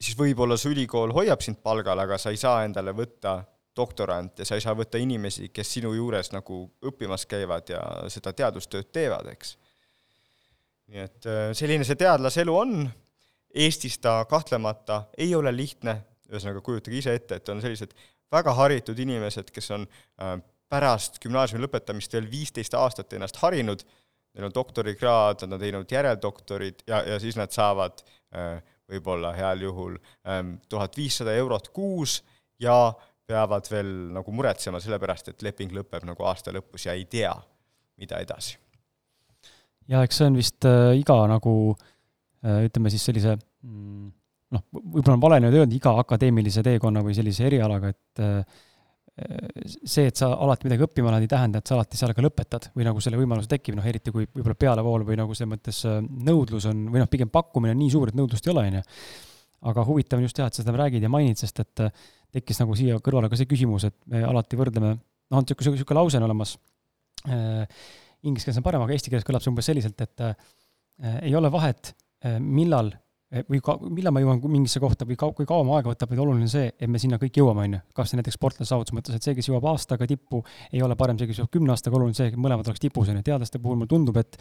siis 0.00 0.16
võib-olla 0.18 0.58
see 0.58 0.72
ülikool 0.74 1.14
hoiab 1.16 1.42
sind 1.44 1.60
palgal, 1.64 1.98
aga 2.02 2.18
sa 2.20 2.32
ei 2.34 2.40
saa 2.40 2.64
endale 2.66 2.92
võtta 2.96 3.38
doktorante, 3.78 4.44
sa 4.44 4.58
ei 4.58 4.64
saa 4.64 4.74
võtta 4.76 4.98
inimesi, 5.00 5.48
kes 5.54 5.70
sinu 5.78 5.94
juures 5.94 6.32
nagu 6.34 6.64
õppimas 6.90 7.24
käivad 7.30 7.70
ja 7.70 7.82
seda 8.10 8.34
teadustööd 8.34 8.90
teevad, 8.92 9.30
eks. 9.32 9.54
nii 10.90 11.04
et 11.04 11.28
äh, 11.30 11.44
selline 11.56 11.86
see 11.86 12.00
teadlase 12.00 12.42
elu 12.42 12.56
on, 12.58 12.74
Eestis 13.54 13.98
ta 13.98 14.24
kahtlemata 14.28 15.02
ei 15.18 15.34
ole 15.34 15.52
lihtne, 15.56 15.96
ühesõnaga 16.28 16.60
kujutage 16.60 16.98
ise 16.98 17.14
ette, 17.16 17.38
et 17.40 17.48
on 17.48 17.62
sellised 17.64 17.94
väga 18.32 18.52
haritud 18.52 18.98
inimesed, 19.00 19.50
kes 19.54 19.70
on 19.76 19.86
äh, 20.20 20.36
pärast 20.68 21.16
gümnaasiumi 21.22 21.64
lõpetamist 21.64 22.12
veel 22.12 22.28
viisteist 22.30 22.76
aastat 22.76 23.12
ennast 23.16 23.40
harinud 23.40 23.84
neil 24.34 24.46
on 24.46 24.54
doktorikraad, 24.54 25.42
nad 25.42 25.56
on 25.56 25.60
teinud 25.60 25.92
järeldoktorid 25.92 26.84
ja, 26.86 27.02
ja 27.02 27.18
siis 27.20 27.36
nad 27.36 27.52
saavad 27.54 28.02
äh, 28.36 28.60
võib-olla 28.88 29.32
heal 29.36 29.64
juhul 29.66 29.98
ähm, 30.28 30.56
tuhat 30.68 30.96
viissada 30.96 31.34
eurot 31.36 31.68
kuus 31.74 32.22
ja 32.60 32.92
peavad 33.28 33.68
veel 33.70 33.90
nagu 34.14 34.32
muretsema 34.32 34.80
selle 34.80 34.98
pärast, 35.00 35.32
et 35.32 35.42
leping 35.42 35.74
lõpeb 35.76 36.06
nagu 36.08 36.24
aasta 36.24 36.54
lõpus 36.54 36.86
ja 36.86 36.94
ei 36.96 37.04
tea, 37.04 37.34
mida 38.00 38.20
edasi. 38.24 38.56
ja 39.88 40.02
eks 40.04 40.20
see 40.20 40.30
on 40.30 40.38
vist 40.38 40.68
äh, 40.68 40.94
iga 41.00 41.18
nagu 41.28 41.54
äh, 41.72 41.86
ütleme 42.42 42.90
siis 42.92 43.02
sellise 43.08 43.34
mm, 43.34 44.08
noh, 44.54 44.64
võib-olla 44.72 45.16
on 45.16 45.22
vale 45.22 45.40
nüüd 45.44 45.58
öelda 45.60 45.76
iga 45.76 45.92
akadeemilise 46.02 46.64
teekonna 46.66 47.02
või 47.04 47.16
sellise 47.16 47.46
erialaga, 47.48 47.92
et 47.92 48.22
äh, 48.24 48.58
see, 49.66 50.06
et 50.08 50.18
sa 50.18 50.30
alati 50.36 50.68
midagi 50.68 50.86
õppima 50.86 51.12
lähed, 51.12 51.26
ei 51.26 51.32
tähenda, 51.32 51.60
et 51.60 51.70
sa 51.70 51.76
alati 51.76 51.98
seal 51.98 52.14
ka 52.16 52.24
lõpetad 52.24 52.70
või 52.76 52.86
nagu 52.86 53.02
selle 53.04 53.18
võimaluse 53.20 53.50
tekib, 53.50 53.76
noh 53.78 53.88
eriti 53.88 54.14
kui 54.14 54.28
võib-olla 54.30 54.58
pealevool 54.58 55.06
või 55.08 55.18
nagu 55.20 55.36
selles 55.36 55.52
mõttes 55.56 55.82
äh, 55.88 55.98
nõudlus 56.28 56.68
on, 56.70 56.86
või 56.92 57.02
noh, 57.02 57.10
pigem 57.10 57.32
pakkumine 57.34 57.74
on 57.76 57.82
nii 57.82 57.92
suur, 57.94 58.12
et 58.12 58.18
nõudlust 58.18 58.48
ei 58.48 58.54
ole, 58.54 58.66
on 58.70 58.80
ju. 58.80 58.86
aga 59.72 59.84
huvitav 59.88 60.20
on 60.20 60.28
just 60.28 60.38
jah, 60.38 60.48
et 60.48 60.56
sa 60.56 60.64
seda 60.64 60.76
räägid 60.78 61.04
ja 61.04 61.12
mainid, 61.12 61.40
sest 61.40 61.64
et 61.64 61.84
äh, 61.84 62.08
tekkis 62.38 62.62
nagu 62.62 62.76
siia 62.78 62.98
kõrvale 63.04 63.30
ka 63.30 63.38
see 63.40 63.48
küsimus, 63.50 63.88
et 63.88 63.96
me 64.12 64.22
alati 64.24 64.58
võrdleme, 64.60 64.94
noh, 64.96 65.40
on 65.40 65.44
niisugune, 65.44 65.76
niisugune 65.76 65.98
lause 65.98 66.20
on 66.20 66.28
olemas 66.28 66.54
äh,, 67.26 67.64
inglise 68.22 68.46
keeles 68.46 68.60
on 68.60 68.66
parem, 68.66 68.84
aga 68.84 68.94
eesti 68.94 69.10
keeles 69.10 69.26
kõlab 69.26 69.42
see 69.42 69.50
umbes 69.50 69.66
selliselt, 69.66 69.98
et 70.04 70.24
äh, 70.24 70.36
ei 71.26 71.34
ole 71.38 71.50
vahet 71.50 71.90
äh,, 71.90 72.07
millal 72.38 72.94
Eh, 73.28 73.42
või 73.44 73.58
ka, 73.60 73.74
millal 73.92 74.14
ma 74.16 74.22
jõuan 74.22 74.38
mingisse 74.48 74.80
kohta 74.80 75.04
või 75.04 75.16
kau-, 75.20 75.34
kui 75.36 75.44
kaua 75.48 75.64
ma 75.68 75.74
aega 75.76 75.90
võtab, 75.90 76.08
vaid 76.08 76.20
oluline 76.22 76.46
on 76.46 76.48
see, 76.48 76.70
et 76.72 76.88
me 76.88 76.96
sinna 76.96 77.18
kõik 77.20 77.36
jõuame, 77.36 77.66
on 77.66 77.74
ju. 77.76 77.80
kas 77.98 78.08
see 78.08 78.16
näiteks 78.16 78.38
sportlase 78.38 78.70
saavutuse 78.70 78.96
mõttes, 78.96 79.18
et 79.18 79.26
see, 79.26 79.34
kes 79.36 79.50
jõuab 79.50 79.66
aastaga 79.68 80.06
tippu, 80.08 80.40
ei 80.72 80.80
ole 80.80 80.96
parem 80.96 81.18
see, 81.20 81.28
kes 81.28 81.42
jõuab 81.42 81.50
kümne 81.52 81.74
aastaga, 81.74 81.98
oluline 81.98 82.14
on 82.14 82.16
see, 82.16 82.30
et 82.32 82.38
mõlemad 82.40 82.70
oleks 82.72 82.80
tipus, 82.80 83.10
on 83.12 83.20
ju. 83.20 83.26
teadlaste 83.26 83.60
puhul 83.60 83.76
mulle 83.76 83.92
tundub, 83.92 84.16
et 84.16 84.40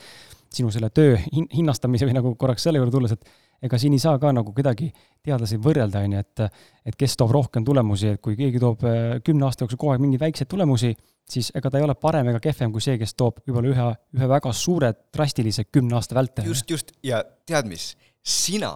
sinu 0.55 0.71
selle 0.71 0.87
töö 0.95 1.17
hin-, 1.25 1.49
hinnastamise 1.51 2.07
või 2.07 2.15
nagu 2.15 2.31
korraks 2.39 2.63
selle 2.63 2.79
juurde 2.79 2.95
tulles, 2.95 3.17
et 3.17 3.27
ega 3.63 3.77
siin 3.81 3.95
ei 3.95 4.01
saa 4.01 4.19
ka 4.21 4.31
nagu 4.35 4.53
kuidagi 4.55 4.89
teadlasi 5.25 5.59
võrrelda, 5.61 6.03
on 6.05 6.17
ju, 6.17 6.23
et 6.23 6.43
et 6.91 6.95
kes 6.97 7.17
toob 7.19 7.33
rohkem 7.35 7.65
tulemusi, 7.65 8.13
et 8.15 8.21
kui 8.23 8.37
keegi 8.39 8.61
toob 8.61 8.83
eh, 8.87 9.19
kümne 9.25 9.47
aasta 9.47 9.65
jooksul 9.65 9.79
kogu 9.81 9.93
aeg 9.93 10.03
mingeid 10.03 10.23
väikseid 10.23 10.49
tulemusi, 10.51 10.93
siis 11.27 11.51
ega 11.55 11.71
ta 11.71 11.81
ei 11.81 11.85
ole 11.87 11.95
parem 11.99 12.29
ega 12.31 12.41
kehvem 12.43 12.71
kui 12.71 12.83
see, 12.83 12.97
kes 13.01 13.15
toob 13.17 13.41
võib-olla 13.45 13.73
ühe, 13.73 13.87
ühe 14.19 14.29
väga 14.29 14.53
suure 14.55 14.93
drastilise 15.13 15.67
kümne 15.71 15.97
aasta 15.97 16.15
vältel. 16.15 16.47
just, 16.47 16.69
just, 16.69 16.93
ja 17.03 17.23
tead 17.45 17.69
mis, 17.69 17.91
sina 18.21 18.75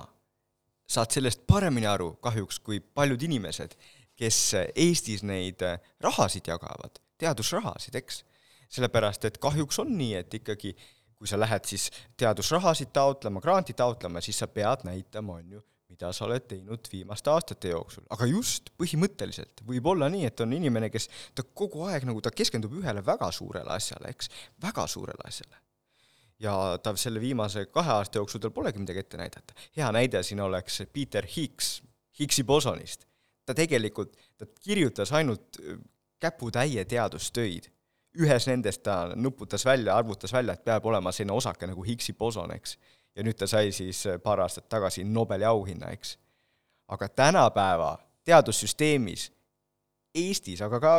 saad 0.91 1.13
sellest 1.13 1.45
paremini 1.47 1.88
aru 1.88 2.15
kahjuks 2.23 2.59
kui 2.59 2.81
paljud 2.81 3.21
inimesed, 3.23 3.77
kes 4.19 4.39
Eestis 4.75 5.23
neid 5.23 5.63
rahasid 6.03 6.50
jagavad, 6.51 7.00
teadusrahasid, 7.21 7.95
eks. 8.01 8.23
sellepärast, 8.71 9.25
et 9.27 9.38
kahjuks 9.41 9.79
on 9.83 9.95
nii, 9.97 10.13
et 10.19 10.33
ikkagi 10.41 10.75
kui 11.21 11.29
sa 11.29 11.37
lähed 11.37 11.67
siis 11.69 11.89
teadusrahasid 12.17 12.89
taotlema, 12.93 13.41
granti 13.43 13.75
taotlema, 13.77 14.23
siis 14.25 14.39
sa 14.41 14.47
pead 14.49 14.87
näitama, 14.87 15.35
on 15.37 15.51
ju, 15.57 15.59
mida 15.91 16.09
sa 16.17 16.25
oled 16.25 16.47
teinud 16.49 16.87
viimaste 16.89 17.29
aastate 17.29 17.69
jooksul. 17.69 18.07
aga 18.09 18.25
just, 18.25 18.71
põhimõtteliselt 18.81 19.61
võib 19.67 19.91
olla 19.93 20.09
nii, 20.09 20.25
et 20.31 20.41
on 20.41 20.55
inimene, 20.57 20.89
kes, 20.89 21.09
ta 21.37 21.45
kogu 21.45 21.85
aeg 21.91 22.07
nagu, 22.09 22.23
ta 22.25 22.33
keskendub 22.33 22.73
ühele 22.79 23.03
väga 23.05 23.29
suurele 23.37 23.69
asjale, 23.75 24.15
eks, 24.15 24.31
väga 24.65 24.87
suurele 24.89 25.27
asjale 25.29 25.61
ja 26.41 26.55
ta 26.81 26.95
selle 26.97 27.21
viimase 27.21 27.67
kahe 27.69 27.91
aasta 27.93 28.17
jooksul 28.17 28.41
tal 28.41 28.53
polegi 28.55 28.81
midagi 28.81 29.03
ette 29.03 29.17
näidata. 29.19 29.53
hea 29.77 29.91
näide 29.93 30.23
siin 30.25 30.41
oleks 30.41 30.81
Peter 30.93 31.27
Higgs, 31.35 31.83
Higgsi 32.19 32.43
bosonist. 32.43 33.05
ta 33.45 33.53
tegelikult, 33.53 34.17
ta 34.37 34.45
kirjutas 34.45 35.11
ainult 35.11 35.57
käputäie 36.19 36.85
teadustöid. 36.85 37.69
Ühes 38.19 38.47
nendest 38.47 38.83
ta 38.83 39.11
nuputas 39.15 39.65
välja, 39.65 39.95
arvutas 39.95 40.33
välja, 40.33 40.53
et 40.53 40.63
peab 40.65 40.85
olema 40.85 41.11
selline 41.11 41.35
osake 41.35 41.67
nagu 41.67 41.83
Higgsi 41.83 42.13
boson, 42.13 42.51
eks. 42.55 42.77
ja 43.15 43.23
nüüd 43.23 43.37
ta 43.39 43.47
sai 43.47 43.71
siis 43.75 44.05
äh, 44.07 44.19
paar 44.23 44.43
aastat 44.43 44.69
tagasi 44.69 45.03
Nobeli 45.03 45.45
auhinna, 45.45 45.91
eks. 45.95 46.17
aga 46.87 47.09
tänapäeva 47.09 47.97
teadussüsteemis 48.25 49.31
Eestis, 50.11 50.59
aga 50.59 50.79
ka 50.83 50.93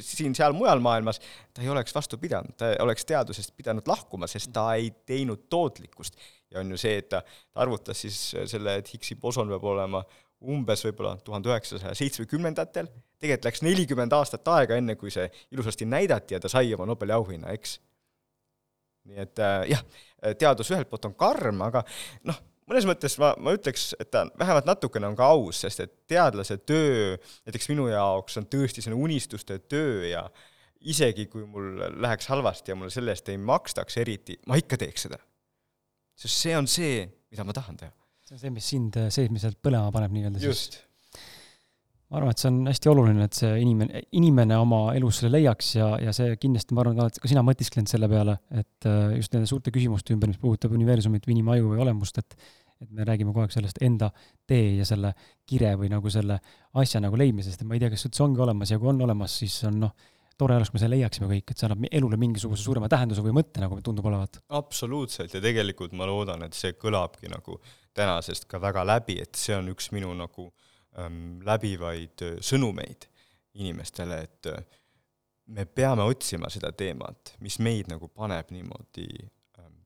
siin-seal 0.00 0.54
mujal 0.56 0.80
maailmas, 0.80 1.18
ta 1.52 1.60
ei 1.60 1.68
oleks 1.68 1.92
vastu 1.92 2.16
pidanud, 2.16 2.54
ta 2.56 2.70
oleks 2.80 3.04
teadusest 3.04 3.52
pidanud 3.56 3.84
lahkuma, 3.88 4.24
sest 4.30 4.54
ta 4.54 4.70
ei 4.78 4.88
teinud 5.04 5.42
tootlikkust. 5.52 6.16
ja 6.50 6.60
on 6.60 6.70
ju 6.70 6.78
see, 6.80 6.96
et 7.02 7.10
ta, 7.12 7.20
ta 7.52 7.60
arvutas 7.60 8.00
siis 8.00 8.16
selle, 8.48 8.78
et 8.80 8.88
Higgsi 8.88 9.18
boson 9.20 9.52
peab 9.52 9.64
olema 9.68 10.00
umbes 10.40 10.84
võib-olla 10.86 11.18
tuhande 11.24 11.52
üheksasaja 11.52 11.92
seitsmekümnendatel, 11.98 12.88
tegelikult 13.24 13.48
läks 13.50 13.64
nelikümmend 13.64 14.14
aastat 14.16 14.48
aega, 14.54 14.78
enne 14.78 14.96
kui 15.00 15.12
see 15.12 15.26
ilusasti 15.54 15.88
näidati 15.88 16.36
ja 16.36 16.42
ta 16.42 16.50
sai 16.52 16.72
oma 16.76 16.88
Nobeli 16.90 17.14
auhinna, 17.16 17.52
eks. 17.56 17.78
nii 19.08 19.20
et 19.24 19.40
äh, 19.42 19.60
jah, 19.72 19.84
teadus 20.40 20.72
ühelt 20.72 20.90
poolt 20.90 21.08
on 21.08 21.16
karm, 21.18 21.62
aga 21.66 21.82
noh, 22.28 22.38
mõnes 22.70 22.86
mõttes 22.88 23.16
ma, 23.20 23.34
ma 23.40 23.54
ütleks, 23.56 23.92
et 24.00 24.10
ta 24.12 24.24
vähemalt 24.40 24.68
natukene 24.68 25.10
on 25.10 25.18
ka 25.18 25.28
aus, 25.34 25.62
sest 25.64 25.84
et 25.84 25.94
teadlase 26.10 26.58
töö, 26.68 27.14
näiteks 27.48 27.70
minu 27.72 27.88
jaoks 27.92 28.40
on 28.40 28.48
tõesti 28.50 28.84
selline 28.84 29.00
unistuste 29.08 29.58
töö 29.68 30.08
ja 30.08 30.24
isegi 30.84 31.26
kui 31.32 31.46
mul 31.48 31.84
läheks 32.04 32.28
halvasti 32.32 32.72
ja 32.72 32.78
mulle 32.78 32.92
selle 32.92 33.14
eest 33.14 33.28
ei 33.32 33.40
makstaks 33.40 34.00
eriti, 34.00 34.38
ma 34.48 34.58
ikka 34.60 34.80
teeks 34.80 35.08
seda. 35.08 35.20
sest 36.14 36.40
see 36.44 36.56
on 36.56 36.68
see, 36.70 37.04
mida 37.32 37.44
ma 37.44 37.56
tahan 37.56 37.78
teha. 37.80 37.92
see 38.24 38.36
on 38.36 38.42
see, 38.42 38.56
mis 38.56 38.72
sind 38.76 38.98
seesmiselt 39.16 39.60
põlema 39.64 39.92
paneb 39.92 40.12
nii-öelda 40.16 40.40
siis? 40.40 40.50
just 40.52 40.82
ma 42.14 42.20
arvan, 42.20 42.34
et 42.34 42.42
see 42.42 42.50
on 42.50 42.58
hästi 42.70 42.90
oluline, 42.92 43.26
et 43.26 43.36
see 43.36 43.54
inimene, 43.58 44.02
inimene 44.18 44.58
oma 44.60 44.80
elus 44.94 45.18
selle 45.20 45.34
leiaks 45.34 45.70
ja, 45.74 45.88
ja 46.02 46.12
see 46.14 46.36
kindlasti, 46.40 46.76
ma 46.76 46.84
arvan, 46.84 47.00
oled 47.02 47.16
ka 47.20 47.30
sina 47.30 47.42
mõtisklenud 47.46 47.90
selle 47.90 48.08
peale, 48.10 48.36
et 48.54 48.88
äh, 48.90 49.16
just 49.18 49.34
nende 49.34 49.50
suurte 49.50 49.72
küsimuste 49.74 50.14
ümber, 50.14 50.30
mis 50.30 50.38
puudutab 50.42 50.76
universumit 50.76 51.26
või 51.26 51.38
inimaju 51.38 51.72
või 51.72 51.82
olemust, 51.86 52.22
et 52.22 52.38
et 52.82 52.90
me 52.90 53.04
räägime 53.06 53.30
kogu 53.30 53.44
aeg 53.44 53.52
sellest 53.54 53.78
enda 53.86 54.08
tee 54.50 54.74
ja 54.80 54.84
selle 54.84 55.12
kire 55.46 55.70
või 55.78 55.86
nagu 55.92 56.10
selle 56.10 56.40
asja 56.82 57.00
nagu 57.00 57.16
leidmisest, 57.16 57.62
et 57.62 57.68
ma 57.70 57.76
ei 57.78 57.80
tea, 57.80 57.92
kas 57.92 58.02
üldse 58.08 58.24
ongi 58.26 58.42
olemas 58.44 58.72
ja 58.74 58.80
kui 58.82 58.90
on 58.90 58.98
olemas, 59.06 59.36
siis 59.40 59.54
on 59.70 59.78
noh, 59.84 59.92
tore 60.36 60.56
oleks, 60.58 60.72
kui 60.72 60.80
me 60.80 60.82
selle 60.82 60.98
leiaksime 60.98 61.30
kõik, 61.30 61.54
et 61.54 61.62
see 61.62 61.68
annab 61.68 61.86
elule 61.94 62.18
mingisuguse 62.20 62.66
suurema 62.66 62.90
tähenduse 62.92 63.22
või 63.24 63.36
mõtte, 63.38 63.62
nagu 63.62 63.78
tundub 63.78 64.10
olevat. 64.10 64.42
absoluutselt 64.58 65.38
ja 65.38 65.40
tegelikult 65.40 65.94
ma 65.96 66.10
loodan, 66.10 66.42
et 66.44 66.58
see 66.58 66.74
kõlabki 66.74 67.30
nagu 67.32 67.60
tänasest 67.94 68.50
ka 68.50 68.60
väga 68.60 68.84
läbi, 68.90 69.20
et 69.22 69.38
see 69.38 69.54
on 69.56 69.70
üks 69.72 69.92
minu 69.94 70.10
nagu 70.18 70.50
äh, 70.50 70.63
läbivaid 70.94 72.22
äh, 72.22 72.38
sõnumeid 72.44 73.08
inimestele, 73.58 74.20
et 74.26 74.50
äh, 74.50 74.80
me 75.54 75.66
peame 75.66 76.06
otsima 76.06 76.50
seda 76.52 76.72
teemat, 76.74 77.34
mis 77.44 77.58
meid 77.62 77.90
nagu 77.90 78.08
paneb 78.08 78.50
niimoodi 78.54 79.08
ähm, 79.60 79.80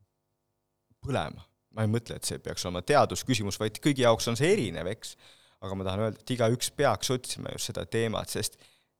põlema. 1.05 1.45
ma 1.77 1.85
ei 1.85 1.91
mõtle, 1.93 2.17
et 2.17 2.27
see 2.27 2.41
peaks 2.43 2.65
olema 2.67 2.83
teadusküsimus, 2.83 3.59
vaid 3.61 3.77
kõigi 3.85 4.03
jaoks 4.03 4.27
on 4.31 4.39
see 4.39 4.49
erinev, 4.55 4.89
eks. 4.91 5.17
aga 5.63 5.77
ma 5.77 5.87
tahan 5.87 6.05
öelda, 6.05 6.23
et 6.23 6.33
igaüks 6.35 6.71
peaks 6.75 7.11
otsima 7.13 7.53
just 7.55 7.71
seda 7.71 7.85
teemat, 7.87 8.31
sest 8.33 8.57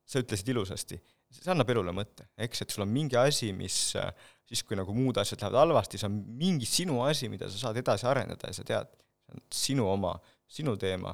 sa 0.09 0.21
ütlesid 0.21 0.51
ilusasti, 0.53 0.99
see 1.33 1.51
annab 1.51 1.69
elule 1.73 1.93
mõtte, 1.95 2.29
eks, 2.37 2.63
et 2.63 2.73
sul 2.73 2.85
on 2.85 2.93
mingi 2.93 3.17
asi, 3.19 3.51
mis 3.55 3.77
äh, 3.99 4.11
siis, 4.49 4.63
kui 4.65 4.77
nagu 4.77 4.93
muud 4.95 5.17
asjad 5.21 5.43
lähevad 5.43 5.63
halvasti, 5.63 6.01
see 6.01 6.09
on 6.09 6.19
mingi 6.39 6.69
sinu 6.69 7.01
asi, 7.05 7.29
mida 7.29 7.49
sa 7.49 7.67
saad 7.67 7.81
edasi 7.81 8.07
arendada 8.09 8.49
ja 8.49 8.57
sa 8.57 8.65
tead, 8.67 8.93
see 9.25 9.35
on 9.35 9.43
sinu 9.53 9.89
oma, 9.89 10.15
sinu 10.49 10.77
teema 10.81 11.13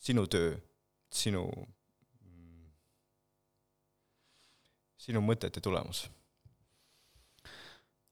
sinu 0.00 0.24
töö, 0.30 0.54
sinu, 1.12 1.44
sinu 5.00 5.22
mõtete 5.24 5.62
tulemus. 5.64 6.06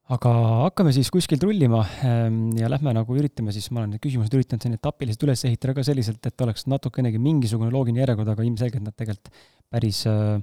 aga 0.09 0.31
hakkame 0.65 0.93
siis 0.97 1.11
kuskilt 1.13 1.43
rullima 1.45 1.83
ehm, 2.01 2.37
ja 2.57 2.71
lähme 2.73 2.95
nagu 2.97 3.17
üritame 3.17 3.53
siis, 3.53 3.67
ma 3.69 3.83
olen 3.83 3.97
need 3.97 4.05
küsimused 4.05 4.33
üritanud 4.39 4.65
siin 4.65 4.77
etapiliselt 4.79 5.25
üles 5.27 5.45
ehitada 5.45 5.75
ka 5.77 5.85
selliselt, 5.85 6.25
et 6.25 6.45
oleks 6.45 6.65
natukenegi 6.65 7.21
mingisugune 7.21 7.73
loogiline 7.75 8.01
järjekord, 8.05 8.33
aga 8.33 8.47
ilmselgelt 8.49 8.87
nad 8.87 8.97
tegelikult 8.97 9.33
päris 9.69 10.07
äh, 10.09 10.41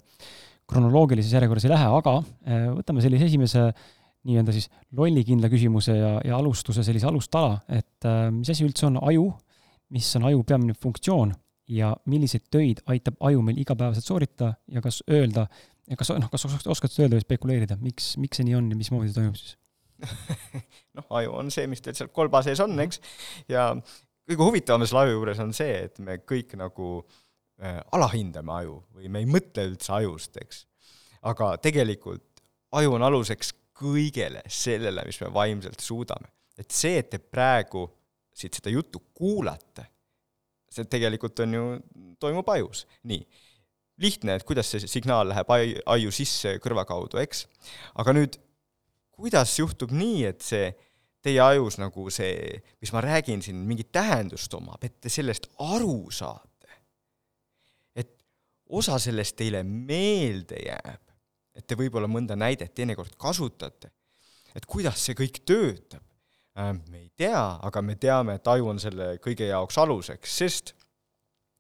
kronoloogilises 0.70 1.34
järjekorras 1.34 1.66
ei 1.66 1.74
lähe, 1.74 1.90
aga 1.98 2.20
äh, 2.22 2.68
võtame 2.78 3.02
sellise 3.06 3.26
esimese 3.30 3.66
nii-öelda 4.26 4.54
siis 4.54 4.70
lollikindla 4.98 5.50
küsimuse 5.50 5.98
ja, 5.98 6.14
ja 6.26 6.38
alustuse 6.38 6.86
sellise 6.86 7.10
alustala, 7.10 7.60
et 7.70 8.06
äh, 8.10 8.30
mis 8.34 8.54
asi 8.54 8.66
üldse 8.66 8.86
on 8.90 9.02
aju 9.02 9.32
mis 9.94 10.16
on 10.18 10.30
aju 10.30 10.44
peamine 10.48 10.74
funktsioon 10.74 11.34
ja 11.68 11.96
milliseid 12.06 12.48
töid 12.54 12.82
aitab 12.92 13.18
aju 13.20 13.42
meil 13.46 13.60
igapäevaselt 13.62 14.06
sooritada 14.06 14.54
ja 14.72 14.82
kas 14.86 15.02
öelda, 15.12 15.48
kas 15.98 16.12
noh, 16.14 16.30
kas 16.32 16.46
oskad 16.46 16.98
öelda 17.00 17.18
või 17.18 17.26
spekuleerida, 17.26 17.78
miks, 17.82 18.16
miks 18.22 18.40
see 18.40 18.48
nii 18.48 18.58
on 18.58 18.72
ja 18.74 18.80
mismoodi 18.80 19.12
see 19.12 19.20
toimub 19.20 19.40
siis 19.40 19.56
noh, 20.98 21.06
aju 21.20 21.38
on 21.40 21.52
see, 21.54 21.68
mis 21.72 21.82
teil 21.84 21.96
seal 21.98 22.12
kolba 22.14 22.42
sees 22.46 22.60
on, 22.64 22.76
eks, 22.84 23.00
ja 23.52 23.70
kõige 24.28 24.44
huvitavam 24.44 24.86
selle 24.86 25.06
aju 25.06 25.20
juures 25.20 25.42
on 25.44 25.54
see, 25.56 25.78
et 25.88 26.00
me 26.04 26.18
kõik 26.28 26.56
nagu 26.60 26.90
äh, 27.00 27.80
alahindame 27.96 28.54
aju 28.60 28.80
või 28.96 29.12
me 29.12 29.24
ei 29.24 29.30
mõtle 29.30 29.68
üldse 29.72 29.94
ajust, 29.96 30.40
eks. 30.42 30.66
aga 31.32 31.56
tegelikult 31.64 32.44
aju 32.76 32.98
on 32.98 33.06
aluseks 33.08 33.54
kõigele 33.76 34.44
sellele, 34.52 35.04
mis 35.08 35.20
me 35.24 35.32
vaimselt 35.34 35.84
suudame. 35.84 36.32
et 36.58 36.72
see, 36.72 37.00
et 37.00 37.10
te 37.12 37.20
praegu 37.20 37.88
siit 38.36 38.58
seda 38.58 38.74
juttu 38.74 39.02
kuulate, 39.16 39.88
see 40.72 40.88
tegelikult 40.92 41.40
on 41.46 41.54
ju, 41.56 41.66
toimub 42.20 42.50
ajus, 42.52 42.86
nii. 43.08 43.22
lihtne, 44.02 44.36
et 44.36 44.44
kuidas 44.44 44.68
see 44.74 44.90
signaal 44.92 45.30
läheb 45.32 45.52
ai-, 45.56 45.78
aju 45.96 46.12
sisse 46.12 46.58
kõrva 46.64 46.84
kaudu, 46.88 47.20
eks. 47.22 47.46
aga 47.96 48.16
nüüd, 48.18 48.36
kuidas 49.16 49.54
juhtub 49.60 49.94
nii, 49.96 50.26
et 50.28 50.44
see 50.44 50.74
teie 51.26 51.40
ajus 51.42 51.80
nagu 51.82 52.10
see, 52.14 52.60
mis 52.84 52.92
ma 52.94 53.02
räägin 53.02 53.42
siin, 53.42 53.64
mingit 53.66 53.92
tähendust 53.96 54.54
omab, 54.58 54.84
et 54.86 55.00
te 55.02 55.12
sellest 55.12 55.50
aru 55.64 56.12
saate? 56.14 56.52
et 57.96 58.12
osa 58.68 59.00
sellest 59.02 59.38
teile 59.40 59.64
meelde 59.64 60.60
jääb, 60.60 61.16
et 61.56 61.66
te 61.66 61.78
võib-olla 61.80 62.10
mõnda 62.12 62.36
näidet 62.38 62.76
teinekord 62.76 63.16
kasutate, 63.18 63.94
et 64.56 64.68
kuidas 64.70 65.08
see 65.08 65.16
kõik 65.18 65.42
töötab, 65.48 66.04
me 66.56 67.00
ei 67.02 67.10
tea, 67.18 67.42
aga 67.68 67.82
me 67.84 67.96
teame, 68.00 68.38
et 68.40 68.48
aju 68.48 68.70
on 68.72 68.80
selle 68.80 69.16
kõige 69.24 69.48
jaoks 69.50 69.78
aluseks, 69.82 70.38
sest 70.40 70.76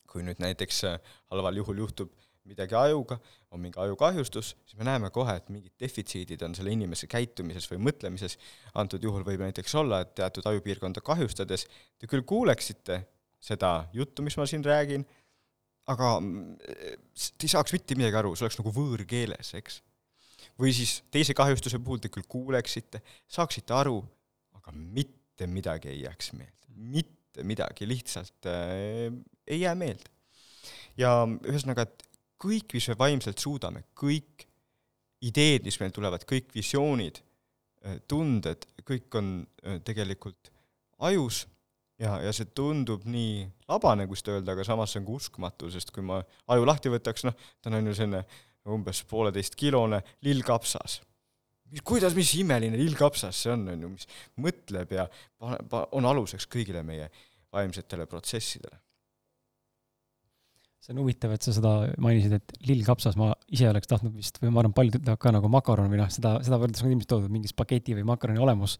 kui 0.07 0.23
nüüd 0.23 0.39
näiteks 0.39 0.83
äh, 0.87 1.15
halval 1.33 1.57
juhul 1.59 1.81
juhtub 1.83 2.13
midagi 2.45 2.77
ajuga, 2.77 3.17
on 3.51 3.59
mingi 3.63 3.79
ajukahjustus, 3.81 4.53
siis 4.67 4.77
me 4.77 4.85
näeme 4.85 5.09
kohe, 5.13 5.33
et 5.39 5.47
mingid 5.49 5.73
defitsiidid 5.81 6.43
on 6.45 6.53
selle 6.55 6.71
inimese 6.75 7.09
käitumises 7.09 7.65
või 7.71 7.81
mõtlemises, 7.87 8.37
antud 8.77 9.03
juhul 9.03 9.25
võib 9.25 9.41
näiteks 9.41 9.75
olla, 9.81 10.03
et 10.05 10.13
teatud 10.19 10.45
ajupiirkonda 10.51 11.01
kahjustades 11.05 11.65
te 11.99 12.09
küll 12.11 12.23
kuuleksite 12.27 13.01
seda 13.41 13.87
juttu, 13.93 14.23
mis 14.25 14.37
ma 14.37 14.45
siin 14.49 14.63
räägin, 14.65 15.05
aga 15.89 16.15
mm, 16.19 16.55
te 17.35 17.49
ei 17.49 17.53
saaks 17.55 17.73
mitte 17.73 17.97
midagi 17.97 18.21
aru, 18.21 18.35
see 18.35 18.45
oleks 18.45 18.59
nagu 18.61 18.73
võõrkeeles, 18.77 19.51
eks. 19.57 19.81
või 20.61 20.73
siis 20.77 20.99
teise 21.13 21.33
kahjustuse 21.37 21.81
puhul 21.81 22.01
te 22.03 22.13
küll 22.13 22.29
kuuleksite, 22.29 23.01
saaksite 23.25 23.73
aru, 23.73 23.99
aga 24.65 24.75
mitte 24.77 25.47
midagi 25.51 25.91
ei 25.91 26.01
jääks 26.03 26.33
meelde, 26.33 26.73
mitte 26.75 27.43
midagi 27.43 27.87
lihtsalt 27.87 28.49
äh, 28.49 29.13
ei 29.47 29.61
jää 29.61 29.75
meelde. 29.75 30.11
ja 30.97 31.11
ühesõnaga, 31.27 31.85
et 31.85 32.05
kõik, 32.41 32.73
mis 32.73 32.87
me 32.91 32.97
vaimselt 32.99 33.41
suudame, 33.41 33.83
kõik 33.97 34.45
ideed, 35.25 35.65
mis 35.65 35.77
meil 35.81 35.93
tulevad, 35.95 36.25
kõik 36.27 36.53
visioonid, 36.55 37.21
äh, 37.85 37.99
tunded, 38.07 38.67
kõik 38.87 39.19
on 39.19 39.35
äh, 39.63 39.79
tegelikult 39.85 40.51
ajus 41.05 41.45
ja, 41.99 42.17
ja 42.23 42.33
see 42.35 42.49
tundub 42.55 43.05
nii 43.09 43.45
labane, 43.69 44.07
kui 44.07 44.19
seda 44.19 44.39
öelda, 44.39 44.55
aga 44.55 44.67
samas 44.67 44.93
see 44.93 45.01
on 45.01 45.07
ka 45.09 45.17
uskumatu, 45.19 45.71
sest 45.73 45.91
kui 45.95 46.05
ma 46.05 46.21
aju 46.53 46.67
lahti 46.67 46.91
võtaks, 46.93 47.27
noh, 47.27 47.35
ta 47.61 47.73
on 47.73 47.91
ju 47.91 47.97
selline 47.97 48.23
umbes 48.65 49.03
pooleteistkilone 49.09 50.01
lillkapsas 50.25 50.99
mis, 51.71 51.83
kuidas, 51.85 52.15
mis 52.17 52.31
imeline 52.39 52.77
lillkapsas 52.79 53.43
see 53.45 53.53
on, 53.53 53.67
on 53.73 53.85
ju, 53.85 53.91
mis 53.95 54.09
mõtleb 54.41 54.95
ja 54.97 55.07
pane, 55.41 55.59
pa-, 55.71 55.85
on 55.97 56.07
aluseks 56.09 56.49
kõigile 56.51 56.83
meie 56.85 57.09
vaimsetele 57.55 58.07
protsessidele. 58.11 58.81
see 60.85 60.93
on 60.93 61.01
huvitav, 61.01 61.31
et 61.33 61.45
sa 61.45 61.53
seda 61.55 61.75
mainisid, 62.01 62.35
et 62.37 62.57
lillkapsas 62.69 63.15
ma 63.17 63.31
ise 63.49 63.69
oleks 63.71 63.89
tahtnud 63.89 64.13
vist, 64.13 64.37
või 64.41 64.51
ma 64.53 64.61
arvan, 64.61 64.75
paljud 64.77 64.99
ütlevad 64.99 65.21
ka 65.21 65.33
nagu 65.33 65.49
makaron 65.49 65.89
või 65.89 66.03
noh, 66.03 66.11
seda, 66.13 66.37
seda 66.45 66.59
võrdlust 66.61 66.85
on 66.85 66.93
ilmselt 66.93 67.13
toodud, 67.15 67.33
mingi 67.33 67.49
spageti 67.49 67.97
või 67.97 68.05
makaroni 68.11 68.43
olemus 68.45 68.77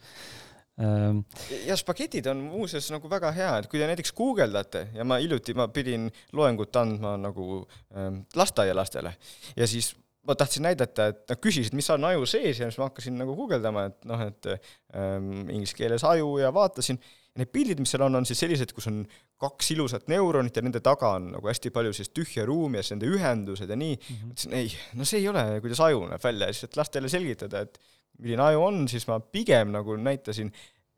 ähm, 0.78 1.24
ja 1.66 1.78
spagetid 1.80 2.30
on 2.30 2.46
muuseas 2.46 2.92
nagu 2.94 3.10
väga 3.10 3.34
hea, 3.34 3.52
et 3.58 3.70
kui 3.72 3.82
te 3.82 3.90
näiteks 3.90 4.14
guugeldate 4.14 4.90
ja 4.94 5.08
ma 5.08 5.18
hiljuti, 5.24 5.58
ma 5.58 5.66
pidin 5.74 6.12
loengut 6.38 6.78
andma 6.78 7.16
nagu 7.18 7.64
ähm, 7.98 8.22
lasteaialastele 8.38 9.16
ja 9.58 9.70
siis 9.72 9.96
ma 10.26 10.36
tahtsin 10.38 10.66
näidata, 10.66 11.10
et 11.12 11.22
nad 11.30 11.42
küsisid, 11.42 11.76
mis 11.78 11.90
on 11.94 12.08
aju 12.10 12.26
sees 12.30 12.60
ja 12.60 12.70
siis 12.70 12.80
ma 12.82 12.90
hakkasin 12.90 13.18
nagu 13.22 13.36
guugeldama, 13.38 13.86
et 13.92 14.10
noh, 14.10 14.24
et 14.26 14.50
ähm, 14.50 15.46
inglise 15.54 15.78
keeles 15.78 16.06
aju 16.08 16.36
ja 16.42 16.52
vaatasin, 16.56 17.00
ja 17.36 17.42
need 17.44 17.52
pildid, 17.54 17.82
mis 17.84 17.92
seal 17.94 18.06
on, 18.08 18.20
on 18.22 18.28
siis 18.28 18.40
sellised, 18.42 18.72
kus 18.76 18.88
on 18.92 19.02
kaks 19.42 19.74
ilusat 19.76 20.08
neuronit 20.12 20.56
ja 20.56 20.64
nende 20.66 20.82
taga 20.84 21.16
on 21.20 21.34
nagu 21.36 21.52
hästi 21.52 21.72
palju 21.76 21.94
sellist 21.96 22.16
tühja 22.16 22.46
ruumi 22.48 22.80
ja 22.80 22.86
siis 22.86 22.96
nende 22.96 23.12
ühendused 23.12 23.70
ja 23.70 23.78
nii 23.80 23.98
mm, 23.98 24.06
-hmm. 24.06 24.30
mõtlesin, 24.32 24.56
ei, 24.62 24.72
no 24.96 25.10
see 25.10 25.20
ei 25.22 25.28
ole, 25.32 25.44
kuidas 25.66 25.84
aju 25.84 26.06
näeb 26.12 26.24
välja 26.24 26.48
ja 26.50 26.56
siis, 26.56 26.70
et 26.70 26.80
lastele 26.80 27.12
selgitada, 27.12 27.66
et 27.68 27.82
milline 28.20 28.48
aju 28.50 28.64
on, 28.70 28.88
siis 28.88 29.08
ma 29.12 29.20
pigem 29.20 29.76
nagu 29.76 29.98
näitasin 30.00 30.54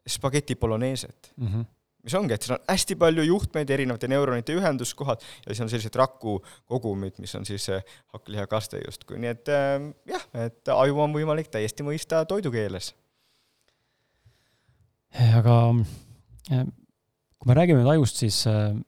spageti 0.07 0.55
boloneeset 0.55 1.33
mm. 1.35 1.47
-hmm 1.47 1.73
mis 2.07 2.15
ongi, 2.19 2.35
et 2.35 2.47
seal 2.47 2.57
on 2.57 2.63
hästi 2.71 2.97
palju 2.99 3.27
juhtmeid, 3.27 3.73
erinevate 3.75 4.09
neuronite 4.11 4.55
ühenduskohad 4.57 5.23
ja 5.43 5.51
siis 5.51 5.63
on 5.65 5.71
sellised 5.73 5.99
rakukogumid, 5.99 7.19
mis 7.23 7.35
on 7.39 7.45
siis 7.47 7.69
hakklihakaste 8.15 8.81
justkui, 8.85 9.19
nii 9.23 9.33
et 9.35 9.53
äh, 9.53 9.75
jah, 10.13 10.25
et 10.47 10.73
aju 10.73 11.03
on 11.05 11.15
võimalik 11.17 11.51
täiesti 11.53 11.85
mõista 11.87 12.23
toidukeeles. 12.29 12.93
aga 15.37 15.57
äh, 16.51 16.67
kui 17.37 17.51
me 17.51 17.57
räägime 17.57 17.83
nüüd 17.83 17.91
ajust, 17.93 18.23
siis 18.23 18.39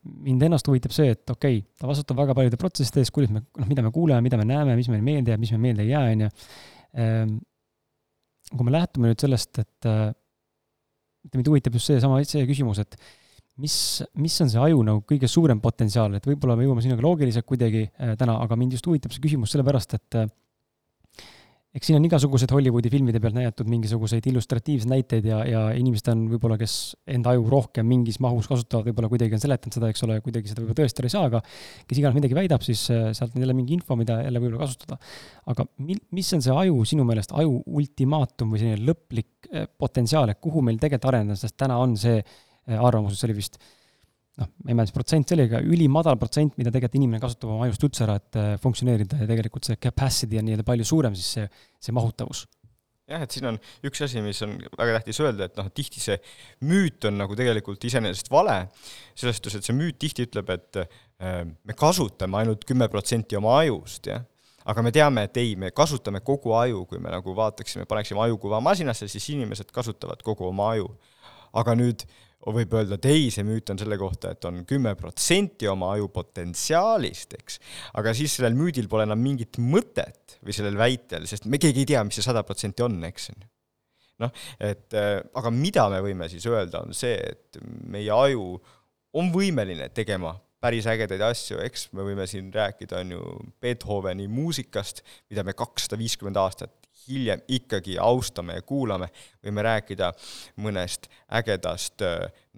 mind 0.03 0.47
ennast 0.47 0.67
huvitab 0.67 0.93
see, 0.95 1.13
et 1.13 1.23
okei 1.29 1.60
okay,, 1.62 1.67
ta 1.79 1.89
vastutab 1.89 2.17
väga 2.23 2.36
paljude 2.38 2.58
protsesside 2.60 3.03
eest, 3.03 3.13
kuidas 3.15 3.34
me, 3.34 3.43
noh, 3.60 3.69
mida 3.69 3.86
me 3.86 3.91
kuuleme, 3.93 4.25
mida 4.25 4.39
me 4.41 4.47
näeme, 4.49 4.75
mis 4.79 4.89
meile 4.91 5.05
meelde 5.05 5.34
jääb, 5.34 5.43
mis 5.43 5.53
meile 5.53 5.65
meelde 5.67 5.86
ei 5.86 5.93
jää, 5.93 6.08
on 6.15 6.25
ju. 6.25 6.32
Ähm, 6.99 7.36
kui 8.49 8.65
me 8.65 8.73
lähtume 8.73 9.12
nüüd 9.12 9.21
sellest, 9.21 9.62
et 9.62 9.89
mind 11.34 11.49
huvitab 11.51 11.75
just 11.77 11.91
seesama, 11.91 12.21
see 12.27 12.45
küsimus, 12.49 12.82
et 12.84 12.95
mis, 13.60 13.75
mis 14.19 14.36
on 14.43 14.51
see 14.51 14.62
aju 14.63 14.84
nagu 14.88 15.03
kõige 15.08 15.29
suurem 15.32 15.62
potentsiaal, 15.63 16.15
et 16.17 16.27
võib-olla 16.29 16.58
me 16.58 16.67
jõuame 16.67 16.84
sinuga 16.86 17.05
loogiliselt 17.05 17.47
kuidagi 17.49 17.86
äh, 17.88 18.15
täna, 18.19 18.38
aga 18.43 18.58
mind 18.60 18.77
just 18.77 18.88
huvitab 18.88 19.13
see 19.15 19.23
küsimus 19.23 19.53
sellepärast, 19.55 19.97
et 19.99 20.19
äh, 20.19 20.29
eks 21.69 21.86
siin 21.86 21.99
on 21.99 22.05
igasugused 22.08 22.49
Hollywoodi 22.49 22.89
filmide 22.89 23.19
pealt 23.21 23.36
näidatud 23.38 23.67
mingisuguseid 23.69 24.25
illustratiivseid 24.32 24.89
näiteid 24.89 25.27
ja, 25.29 25.39
ja 25.45 25.62
inimesed 25.77 26.10
on 26.10 26.23
võib-olla, 26.32 26.58
kes 26.58 26.75
enda 27.13 27.36
aju 27.36 27.45
rohkem 27.51 27.86
mingis 27.86 28.17
mahus 28.25 28.49
kasutavad, 28.49 28.88
võib-olla 28.89 29.12
kuidagi 29.12 29.38
on 29.38 29.43
seletanud 29.43 29.77
seda, 29.77 29.91
eks 29.93 30.05
ole, 30.08 30.17
kuidagi 30.25 30.49
seda 30.49 30.63
võib-olla 30.63 30.79
tõestada 30.82 31.10
ei 31.10 31.13
saa, 31.13 31.27
aga 31.29 31.43
kes 31.45 32.01
iganes 32.01 32.17
midagi 32.17 32.38
väidab, 32.38 32.65
siis 32.65 32.88
äh, 32.95 33.12
sealt 33.17 33.38
on 33.38 33.45
jälle 33.45 33.53
mingi 33.58 33.77
info, 33.77 33.97
mida 33.99 34.17
jälle 34.23 34.41
võib-olla 34.41 34.63
kasutada. 34.65 34.97
aga 35.53 35.67
mil-, 35.86 36.01
mis 36.17 36.34
on 36.34 36.45
see 36.45 36.58
aju 36.63 36.82
sinu 36.89 37.05
meelest, 37.05 37.36
aju 37.38 37.60
ultimaatum 37.67 38.55
või 38.55 38.63
selline 38.63 38.89
lõplik 38.89 39.51
äh, 39.53 39.69
potentsiaal, 39.69 40.34
et 40.34 40.41
kuhu 40.41 40.65
meil 40.65 40.82
tegelikult 40.82 41.12
areneda, 41.13 41.38
sest 41.38 41.58
täna 41.62 41.77
on 41.84 41.93
see 42.01 42.17
äh, 42.17 42.79
arvamus, 42.82 43.13
et 43.13 43.21
see 43.21 43.29
oli 43.29 43.38
vist 43.43 43.62
noh, 44.39 44.52
ma 44.63 44.71
ei 44.71 44.78
mäleta, 44.78 44.89
mis 44.89 44.95
protsent 44.95 45.30
see 45.30 45.38
oli, 45.38 45.47
aga 45.49 45.60
ülimadal 45.65 46.19
protsent, 46.21 46.56
mida 46.60 46.71
tegelikult 46.73 46.99
inimene 46.99 47.21
kasutab 47.23 47.52
oma 47.56 47.67
ajust 47.67 47.84
üldse 47.88 48.06
ära, 48.06 48.15
et 48.21 48.39
äh, 48.39 48.54
funktsioneerida 48.63 49.19
ja 49.23 49.28
tegelikult 49.30 49.67
see 49.69 49.80
capacity 49.82 50.39
on 50.39 50.47
nii-öelda 50.47 50.65
palju 50.67 50.88
suurem, 50.88 51.17
siis 51.17 51.36
see, 51.38 51.67
see 51.88 51.95
mahutavus. 51.95 52.45
jah, 53.10 53.23
et 53.25 53.34
siin 53.34 53.49
on 53.49 53.60
üks 53.89 54.04
asi, 54.06 54.21
mis 54.21 54.39
on 54.45 54.56
väga 54.78 54.99
tähtis 54.99 55.19
öelda, 55.23 55.49
et 55.49 55.60
noh, 55.60 55.69
tihti 55.73 56.02
see 56.04 56.17
müüt 56.69 57.10
on 57.10 57.17
nagu 57.19 57.38
tegelikult 57.38 57.86
iseenesest 57.89 58.30
vale, 58.34 58.58
selles 59.17 59.39
suhtes, 59.39 59.60
et 59.60 59.69
see 59.69 59.78
müüt 59.78 59.97
tihti 60.02 60.28
ütleb, 60.30 60.52
et 60.54 60.84
äh, 60.84 61.45
me 61.49 61.78
kasutame 61.78 62.43
ainult 62.43 62.67
kümme 62.69 62.89
protsenti 62.91 63.39
oma 63.39 63.60
ajust, 63.63 64.12
jah 64.13 64.28
aga 64.69 64.84
me 64.86 64.91
teame, 64.93 65.23
et 65.25 65.38
ei, 65.41 65.56
me 65.58 65.71
kasutame 65.73 66.21
kogu 66.25 66.54
aju, 66.54 66.84
kui 66.89 66.99
me 67.02 67.10
nagu 67.10 67.34
vaataksime, 67.34 67.88
paneksime 67.89 68.21
ajukuva 68.28 68.60
masinasse, 68.62 69.08
siis 69.10 69.25
inimesed 69.34 69.71
kasutavad 69.73 70.21
kogu 70.25 70.45
oma 70.52 70.73
aju. 70.75 70.91
aga 71.58 71.73
nüüd 71.73 72.04
võib 72.47 72.73
öelda, 72.80 72.95
et 72.95 73.08
ei, 73.10 73.28
see 73.34 73.43
müüt 73.47 73.69
on 73.73 73.80
selle 73.82 73.97
kohta, 73.99 74.32
et 74.34 74.45
on 74.47 74.62
kümme 74.67 74.93
protsenti 74.99 75.67
oma 75.69 75.91
aju 75.95 76.08
potentsiaalist, 76.15 77.36
eks. 77.39 77.60
aga 77.99 78.13
siis 78.15 78.38
sellel 78.39 78.56
müüdil 78.58 78.88
pole 78.91 79.06
enam 79.08 79.19
mingit 79.21 79.60
mõtet 79.60 80.38
või 80.39 80.56
sellel 80.56 80.80
väitel, 80.80 81.28
sest 81.30 81.49
me 81.52 81.60
keegi 81.62 81.84
ei 81.84 81.91
tea, 81.93 82.04
mis 82.08 82.19
see 82.19 82.25
sada 82.25 82.45
protsenti 82.47 82.86
on, 82.86 82.97
eks. 83.10 83.32
noh, 84.23 84.43
et 84.63 84.97
äh, 84.97 85.17
aga 85.39 85.54
mida 85.54 85.89
me 85.91 86.02
võime 86.06 86.30
siis 86.32 86.47
öelda, 86.49 86.86
on 86.88 86.95
see, 86.95 87.17
et 87.19 87.60
meie 87.91 88.12
aju 88.15 88.54
on 89.19 89.34
võimeline 89.34 89.89
tegema 89.91 90.38
päris 90.63 90.88
ägedaid 90.91 91.21
asju, 91.23 91.60
eks, 91.63 91.88
me 91.95 92.04
võime 92.08 92.25
siin 92.28 92.49
rääkida, 92.54 93.04
on 93.04 93.15
ju, 93.15 93.23
Beethoveni 93.63 94.28
muusikast, 94.32 95.04
mida 95.32 95.43
me 95.47 95.56
kakssada 95.58 95.99
viiskümmend 95.99 96.39
aastat 96.39 96.78
hiljem 97.07 97.41
ikkagi 97.47 97.97
austame 98.01 98.59
ja 98.59 98.65
kuulame, 98.65 99.09
võime 99.45 99.63
rääkida 99.65 100.12
mõnest 100.63 101.09
ägedast 101.39 102.03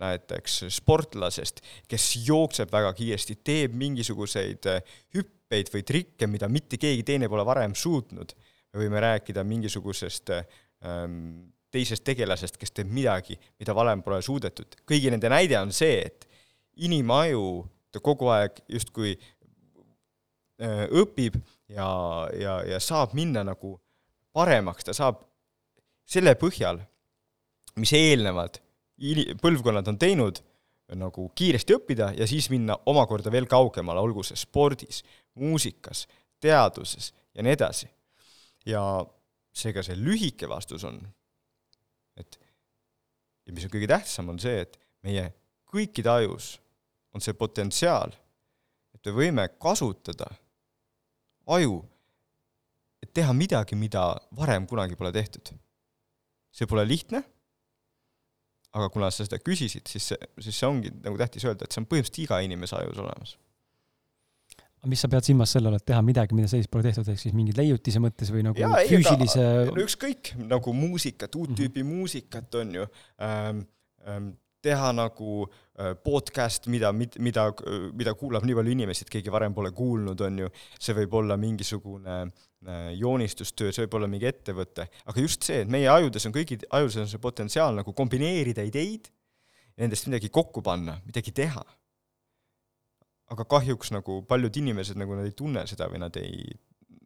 näiteks 0.02 0.64
sportlasest, 0.78 1.62
kes 1.88 2.10
jookseb 2.28 2.72
väga 2.74 2.94
kiiresti, 2.98 3.38
teeb 3.44 3.76
mingisuguseid 3.78 4.68
hüppeid 5.16 5.72
või 5.74 5.86
trikke, 5.88 6.28
mida 6.28 6.50
mitte 6.50 6.80
keegi 6.82 7.06
teine 7.08 7.30
pole 7.30 7.46
varem 7.46 7.76
suutnud. 7.76 8.34
me 8.74 8.80
võime 8.80 9.00
rääkida 9.04 9.44
mingisugusest 9.44 10.30
ähm, 10.32 11.52
teisest 11.72 12.04
tegelasest, 12.04 12.58
kes 12.58 12.72
teeb 12.72 12.92
midagi, 12.92 13.38
mida 13.60 13.76
varem 13.76 14.02
pole 14.04 14.22
suudetud. 14.22 14.76
kõigi 14.88 15.12
nende 15.12 15.30
näide 15.30 15.60
on 15.60 15.72
see, 15.72 16.02
et 16.06 16.28
inimaju 16.76 17.68
ta 17.92 18.00
kogu 18.00 18.30
aeg 18.32 18.62
justkui 18.72 19.16
äh, 19.16 20.86
õpib 20.88 21.38
ja, 21.70 21.88
ja, 22.40 22.58
ja 22.68 22.80
saab 22.80 23.16
minna 23.18 23.44
nagu 23.48 23.78
paremaks, 24.34 24.86
ta 24.88 24.96
saab 24.96 25.22
selle 26.08 26.34
põhjal, 26.40 26.82
mis 27.80 27.94
eelnevad 27.96 28.60
põlvkonnad 29.42 29.88
on 29.90 29.98
teinud, 30.00 30.42
nagu 31.00 31.30
kiiresti 31.38 31.76
õppida 31.78 32.12
ja 32.18 32.28
siis 32.28 32.50
minna 32.52 32.76
omakorda 32.92 33.32
veel 33.32 33.48
kaugemale, 33.50 34.02
olgu 34.04 34.26
see 34.28 34.36
spordis, 34.40 35.02
muusikas, 35.40 36.04
teaduses 36.44 37.14
ja 37.34 37.46
nii 37.46 37.56
edasi. 37.56 37.88
ja 38.66 38.82
seega 39.52 39.82
see 39.84 39.96
lühike 39.98 40.48
vastus 40.50 40.84
on, 40.86 41.00
et 42.20 42.38
ja 43.48 43.54
mis 43.54 43.66
on 43.66 43.72
kõige 43.74 43.88
tähtsam, 43.90 44.30
on 44.30 44.40
see, 44.40 44.62
et 44.62 44.78
meie 45.04 45.32
kõikide 45.72 46.12
ajus 46.12 46.54
on 47.16 47.24
see 47.24 47.34
potentsiaal, 47.34 48.14
et 48.94 49.08
me 49.08 49.16
võime 49.16 49.48
kasutada 49.60 50.28
aju 51.52 51.82
et 53.12 53.20
teha 53.20 53.36
midagi, 53.36 53.76
mida 53.76 54.08
varem 54.38 54.66
kunagi 54.68 54.96
pole 54.96 55.12
tehtud. 55.12 55.52
see 56.52 56.68
pole 56.68 56.84
lihtne, 56.84 57.22
aga 58.76 58.90
kuna 58.92 59.08
sa 59.12 59.24
seda 59.24 59.38
küsisid, 59.40 59.88
siis 59.88 60.10
see, 60.12 60.32
siis 60.44 60.58
see 60.60 60.68
ongi 60.68 60.90
nagu 60.92 61.16
tähtis 61.20 61.46
öelda, 61.48 61.64
et 61.64 61.72
see 61.72 61.80
on 61.80 61.88
põhimõtteliselt 61.88 62.26
iga 62.26 62.40
inimese 62.44 62.76
ajus 62.76 63.00
olemas. 63.00 63.38
aga 64.82 64.92
mis 64.92 65.04
sa 65.04 65.08
pead 65.14 65.30
silmas 65.30 65.56
selle 65.56 65.72
all, 65.72 65.80
et 65.80 65.86
teha 65.88 66.02
midagi, 66.04 66.36
mida 66.36 66.52
sellist 66.52 66.72
pole 66.74 66.84
tehtud, 66.84 67.08
ehk 67.08 67.24
siis 67.24 67.36
mingi 67.38 67.56
leiutise 67.56 68.04
mõttes 68.04 68.34
või 68.36 68.44
nagu 68.50 68.60
ja, 68.60 68.68
füüsilise 68.90 69.48
ei, 69.48 69.72
no 69.72 69.80
ükskõik, 69.86 70.34
nagu 70.44 70.76
muusikat, 70.76 71.40
uut 71.40 71.56
tüüpi 71.56 71.84
mm 71.84 71.88
-hmm. 71.88 72.00
muusikat 72.04 72.62
on 72.64 72.76
ju 72.82 72.88
ähm,, 73.24 73.66
ähm, 74.08 74.32
teha 74.62 74.92
nagu 74.94 75.48
äh, 75.48 75.96
podcast, 76.04 76.68
mida, 76.68 76.92
mida, 76.94 77.48
mida 77.98 78.14
kuulab 78.14 78.44
nii 78.46 78.60
palju 78.60 78.76
inimesi, 78.76 79.08
et 79.08 79.16
keegi 79.16 79.32
varem 79.34 79.56
pole 79.56 79.72
kuulnud, 79.72 80.20
on 80.22 80.44
ju, 80.44 80.52
see 80.78 80.94
võib 81.00 81.16
olla 81.18 81.38
mingisugune 81.38 82.18
äh, 82.28 82.51
joonistustöö, 82.98 83.72
see 83.74 83.88
võib 83.88 83.96
olla 83.98 84.08
mingi 84.12 84.28
ettevõte, 84.30 84.86
aga 85.10 85.24
just 85.24 85.48
see, 85.48 85.64
et 85.64 85.70
meie 85.72 85.88
ajudes 85.90 86.28
on 86.30 86.36
kõigi, 86.36 86.60
ajudes 86.78 87.00
on 87.02 87.08
see 87.10 87.22
potentsiaal 87.22 87.74
nagu 87.80 87.94
kombineerida 87.98 88.62
ideid, 88.68 89.10
nendest 89.82 90.06
midagi 90.06 90.30
kokku 90.30 90.62
panna, 90.62 91.00
midagi 91.08 91.34
teha. 91.34 91.64
aga 93.32 93.46
kahjuks 93.48 93.94
nagu 93.96 94.20
paljud 94.28 94.58
inimesed 94.60 94.98
nagu 95.00 95.16
nad 95.16 95.26
ei 95.26 95.32
tunne 95.32 95.64
seda 95.66 95.88
või 95.90 96.02
nad 96.04 96.18
ei 96.20 96.44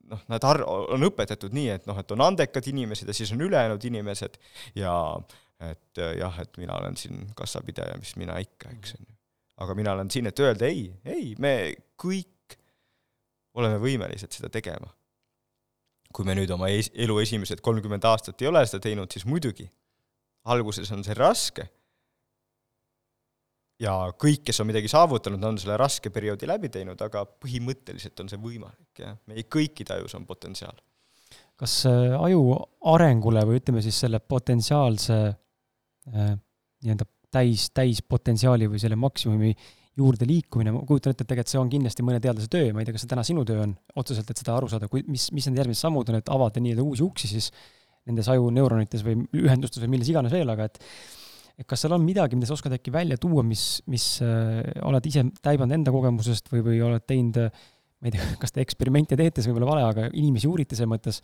noh, 0.09 0.23
nad 0.27 0.43
ar-, 0.43 0.65
on 0.65 1.07
õpetatud 1.07 1.53
nii, 1.53 1.69
et 1.69 1.85
noh, 1.85 1.99
et 2.01 2.11
on 2.11 2.23
andekad 2.25 2.67
inimesed 2.67 3.07
ja 3.07 3.13
siis 3.13 3.31
on 3.31 3.43
ülejäänud 3.45 3.85
inimesed 3.85 4.39
ja 4.75 4.95
äh, 5.15 5.35
et 5.59 5.97
äh, 5.97 6.17
jah, 6.19 6.39
et 6.41 6.57
mina 6.57 6.75
olen 6.75 6.97
siin 6.99 7.27
kassapidaja, 7.35 7.97
mis 7.99 8.15
mina 8.19 8.37
ikka, 8.43 8.71
eks 8.75 8.95
on 8.97 9.05
ju. 9.07 9.15
aga 9.63 9.75
mina 9.75 9.93
olen 9.95 10.11
siin, 10.11 10.27
et 10.27 10.39
öelda 10.39 10.67
ei, 10.67 10.89
ei, 11.07 11.33
me 11.39 11.73
kõik 12.01 12.57
oleme 13.55 13.79
võimelised 13.79 14.35
seda 14.35 14.49
tegema. 14.51 14.89
Kui 16.15 16.27
me 16.27 16.35
nüüd 16.37 16.51
oma 16.55 16.69
es-, 16.71 16.91
elu 16.93 17.19
esimesed 17.23 17.61
kolmkümmend 17.65 18.05
aastat 18.07 18.41
ei 18.41 18.47
ole 18.51 18.63
seda 18.67 18.83
teinud, 18.87 19.11
siis 19.11 19.27
muidugi, 19.27 19.67
alguses 20.51 20.91
on 20.95 21.03
see 21.03 21.17
raske. 21.17 21.67
ja 23.79 23.93
kõik, 24.15 24.45
kes 24.47 24.61
on 24.63 24.69
midagi 24.71 24.87
saavutanud, 24.87 25.43
on 25.43 25.57
selle 25.59 25.75
raske 25.77 26.09
perioodi 26.09 26.47
läbi 26.47 26.69
teinud, 26.71 27.01
aga 27.01 27.25
põhimõtteliselt 27.27 28.19
on 28.23 28.31
see 28.31 28.39
võimalik, 28.39 28.91
jah, 28.99 29.17
meie 29.27 29.43
kõikide 29.51 29.99
ajus 29.99 30.15
on 30.15 30.25
potentsiaal 30.25 30.77
kas 31.55 31.73
äh, 31.87 32.13
aju 32.19 32.55
arengule 32.91 33.41
või 33.47 33.61
ütleme 33.61 33.81
siis 33.83 33.97
selle 34.03 34.19
potentsiaalse 34.19 35.17
Äh, 36.13 36.35
nii-öelda 36.85 37.07
täis, 37.33 37.69
täispotentsiaali 37.73 38.67
või 38.69 38.77
selle 38.81 38.97
maksimumi 38.99 39.55
juurde 39.95 40.27
liikumine, 40.27 40.73
ma 40.75 40.83
kujutan 40.87 41.13
ette, 41.13 41.23
et 41.23 41.29
tegelikult 41.29 41.53
see 41.53 41.59
on 41.61 41.69
kindlasti 41.71 42.05
mõne 42.05 42.19
teadlase 42.23 42.49
töö, 42.51 42.71
ma 42.75 42.83
ei 42.83 42.87
tea, 42.87 42.95
kas 42.95 43.05
see 43.05 43.11
täna 43.11 43.23
sinu 43.27 43.45
töö 43.47 43.61
on 43.63 43.75
otseselt, 44.01 44.31
et 44.31 44.41
seda 44.41 44.55
aru 44.57 44.69
saada, 44.71 44.89
kui, 44.91 45.05
mis, 45.07 45.29
mis 45.35 45.47
need 45.47 45.61
järgmised 45.61 45.87
sammud 45.87 46.11
on, 46.11 46.19
et 46.19 46.31
avada 46.35 46.63
nii-öelda 46.63 46.83
uusi 46.83 47.05
uksi 47.05 47.31
siis 47.31 47.51
nendes 48.05 48.27
ajuneuronites 48.33 49.05
või 49.05 49.23
ühendustes 49.39 49.81
või 49.83 49.95
milles 49.95 50.11
iganes 50.11 50.35
veel, 50.35 50.51
aga 50.51 50.67
et 50.71 50.81
et 51.55 51.63
kas 51.63 51.85
seal 51.85 51.93
on 51.95 52.03
midagi, 52.03 52.35
mida 52.35 52.49
sa 52.49 52.57
oskad 52.57 52.73
äkki 52.75 52.91
välja 52.91 53.15
tuua, 53.15 53.39
mis, 53.47 53.77
mis 53.87 54.09
äh, 54.19 54.59
oled 54.83 55.05
ise 55.07 55.23
täibanud 55.39 55.71
enda 55.77 55.93
kogemusest 55.95 56.51
või, 56.51 56.65
või 56.65 56.81
oled 56.83 57.05
teinud, 57.07 57.45
ma 57.47 58.09
ei 58.09 58.11
tea, 58.11 58.25
kas 58.41 58.51
te 58.51 58.59
eksperimente 58.59 59.15
teete, 59.15 59.39
see 59.39 59.53
võib 59.53 59.61
olla 59.61 59.69
vale, 59.69 59.85
aga 59.87 60.09
inimesi 60.11 60.49
uurite 60.51 60.75
selles 60.75 60.91
mõttes, 60.91 61.21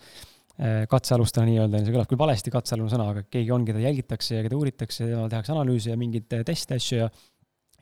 Äh, 0.59 0.83
katsealustajana 0.91 1.47
nii-öelda, 1.47 1.79
see 1.81 1.93
kõlab 1.95 2.09
küll 2.11 2.19
valesti, 2.19 2.51
katsealune 2.53 2.91
sõna, 2.91 3.07
aga 3.13 3.23
keegi 3.31 3.53
on, 3.55 3.63
keda 3.65 3.79
jälgitakse 3.81 4.35
ja 4.35 4.43
keda 4.45 4.57
uuritakse 4.59 5.07
ja 5.07 5.21
tehakse 5.31 5.53
analüüse 5.55 5.93
ja 5.93 5.97
mingeid 5.97 6.35
äh, 6.35 6.43
teste, 6.45 6.75
asju 6.77 6.99
ja 6.99 7.07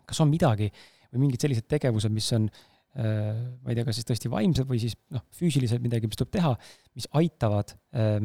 kas 0.09 0.19
on 0.23 0.31
midagi 0.31 0.69
või 1.09 1.25
mingid 1.25 1.45
sellised 1.45 1.67
tegevused, 1.71 2.13
mis 2.13 2.29
on 2.37 2.47
äh, 2.49 3.33
ma 3.63 3.71
ei 3.71 3.77
tea, 3.77 3.85
kas 3.87 3.99
siis 3.99 4.09
tõesti 4.09 4.31
vaimsed 4.33 4.69
või 4.69 4.81
siis 4.81 4.97
noh, 5.15 5.25
füüsiliselt 5.37 5.83
midagi, 5.83 6.09
mis 6.09 6.19
tuleb 6.19 6.33
teha, 6.37 6.55
mis 6.97 7.09
aitavad 7.17 7.75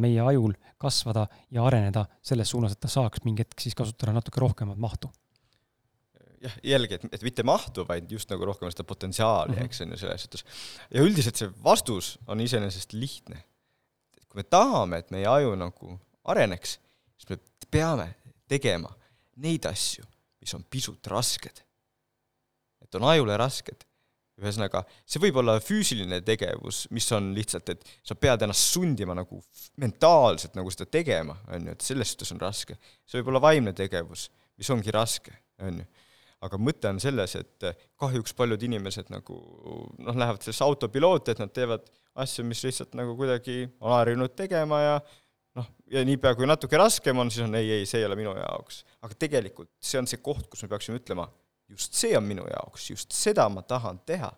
meie 0.01 0.21
ajul 0.25 0.57
kasvada 0.81 1.29
ja 1.55 1.65
areneda 1.69 2.07
selles 2.25 2.51
suunas, 2.53 2.75
et 2.75 2.83
ta 2.83 2.91
saaks 2.93 3.25
mingi 3.25 3.45
hetk 3.45 3.61
siis 3.61 3.77
kasutada 3.79 4.17
natuke 4.17 4.43
rohkemat 4.43 4.81
mahtu? 4.81 5.13
jah, 6.45 6.57
jällegi, 6.75 6.99
et, 6.99 7.07
et 7.17 7.25
mitte 7.27 7.45
mahtu, 7.47 7.85
vaid 7.89 8.11
just 8.13 8.31
nagu 8.33 8.47
rohkem 8.49 8.71
seda 8.73 8.87
potentsiaali 8.89 9.55
mm, 9.55 9.59
-hmm. 9.59 9.71
eks 9.71 9.81
on 9.81 9.95
ju, 9.95 10.01
selles 10.03 10.27
suhtes. 10.27 10.45
ja 10.91 11.03
üldiselt 11.03 11.41
see 11.41 11.51
vastus 11.65 12.19
on 12.27 12.41
iseenesest 12.41 12.93
lihtne. 12.93 13.45
et 14.17 14.25
kui 14.29 14.43
me 14.43 14.45
tahame, 14.45 14.99
et 14.99 15.11
meie 15.11 15.27
aju 15.27 15.55
nagu 15.57 15.99
areneks, 16.25 16.79
siis 17.17 17.31
me 17.31 17.39
peame 17.71 18.15
tegema 18.49 18.93
neid 19.37 19.67
asju, 19.67 20.05
mis 20.41 20.55
on 20.55 20.65
pisut 20.71 21.07
rasked. 21.07 21.64
Et 22.95 23.01
on 23.01 23.11
ajule 23.11 23.37
rasked. 23.41 23.85
ühesõnaga, 24.35 24.81
see 25.07 25.21
võib 25.23 25.37
olla 25.39 25.61
füüsiline 25.63 26.17
tegevus, 26.27 26.89
mis 26.91 27.07
on 27.15 27.29
lihtsalt, 27.37 27.69
et 27.71 27.85
sa 28.03 28.17
pead 28.19 28.43
ennast 28.43 28.73
sundima 28.75 29.15
nagu 29.15 29.39
mentaalselt 29.79 30.57
nagu 30.59 30.73
seda 30.75 30.89
tegema, 30.91 31.37
on 31.55 31.69
ju, 31.69 31.75
et 31.77 31.87
selles 31.87 32.11
suhtes 32.11 32.35
on 32.35 32.43
raske. 32.43 32.75
see 33.07 33.21
võib 33.21 33.31
olla 33.31 33.45
vaimne 33.45 33.73
tegevus, 33.79 34.27
mis 34.59 34.71
ongi 34.75 34.95
raske, 34.95 35.37
on 35.63 35.79
ju 35.85 35.87
aga 36.45 36.59
mõte 36.61 36.91
on 36.91 36.99
selles, 37.01 37.37
et 37.39 37.67
kahjuks 38.01 38.35
paljud 38.37 38.63
inimesed 38.67 39.09
nagu 39.13 39.37
noh, 39.97 40.17
lähevad 40.17 40.43
sellesse 40.45 40.67
autopilooti, 40.67 41.33
et 41.33 41.41
nad 41.41 41.53
teevad 41.55 41.87
asju, 42.21 42.45
mis 42.45 42.61
lihtsalt 42.67 42.93
nagu 42.99 43.15
kuidagi 43.17 43.63
on 43.81 43.95
harjunud 43.95 44.35
tegema 44.37 44.81
ja 44.83 44.99
noh, 45.59 45.71
ja 45.91 46.03
niipea, 46.07 46.35
kui 46.37 46.49
natuke 46.49 46.79
raskem 46.81 47.23
on, 47.23 47.31
siis 47.33 47.47
on 47.47 47.57
ei, 47.59 47.71
ei, 47.79 47.89
see 47.89 48.03
ei 48.03 48.09
ole 48.09 48.19
minu 48.19 48.35
jaoks. 48.37 48.83
aga 49.07 49.17
tegelikult 49.27 49.71
see 49.81 50.03
on 50.03 50.11
see 50.11 50.21
koht, 50.23 50.47
kus 50.51 50.65
me 50.65 50.73
peaksime 50.75 51.01
ütlema, 51.01 51.29
just 51.71 51.97
see 51.99 52.17
on 52.19 52.27
minu 52.29 52.47
jaoks, 52.51 52.89
just 52.93 53.13
seda 53.17 53.49
ma 53.53 53.63
tahan 53.63 54.01
teha. 54.07 54.33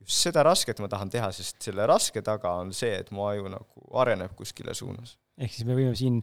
just 0.00 0.22
seda 0.22 0.44
rasket 0.46 0.80
ma 0.80 0.88
tahan 0.88 1.10
teha, 1.10 1.30
sest 1.34 1.62
selle 1.62 1.86
raske 1.90 2.22
taga 2.22 2.54
on 2.60 2.72
see, 2.72 2.92
et 3.02 3.10
mu 3.10 3.26
aju 3.26 3.50
nagu 3.52 3.88
areneb 4.02 4.36
kuskile 4.38 4.74
suunas. 4.74 5.16
ehk 5.38 5.52
siis 5.54 5.66
me 5.68 5.76
võime 5.78 5.96
siin 5.98 6.20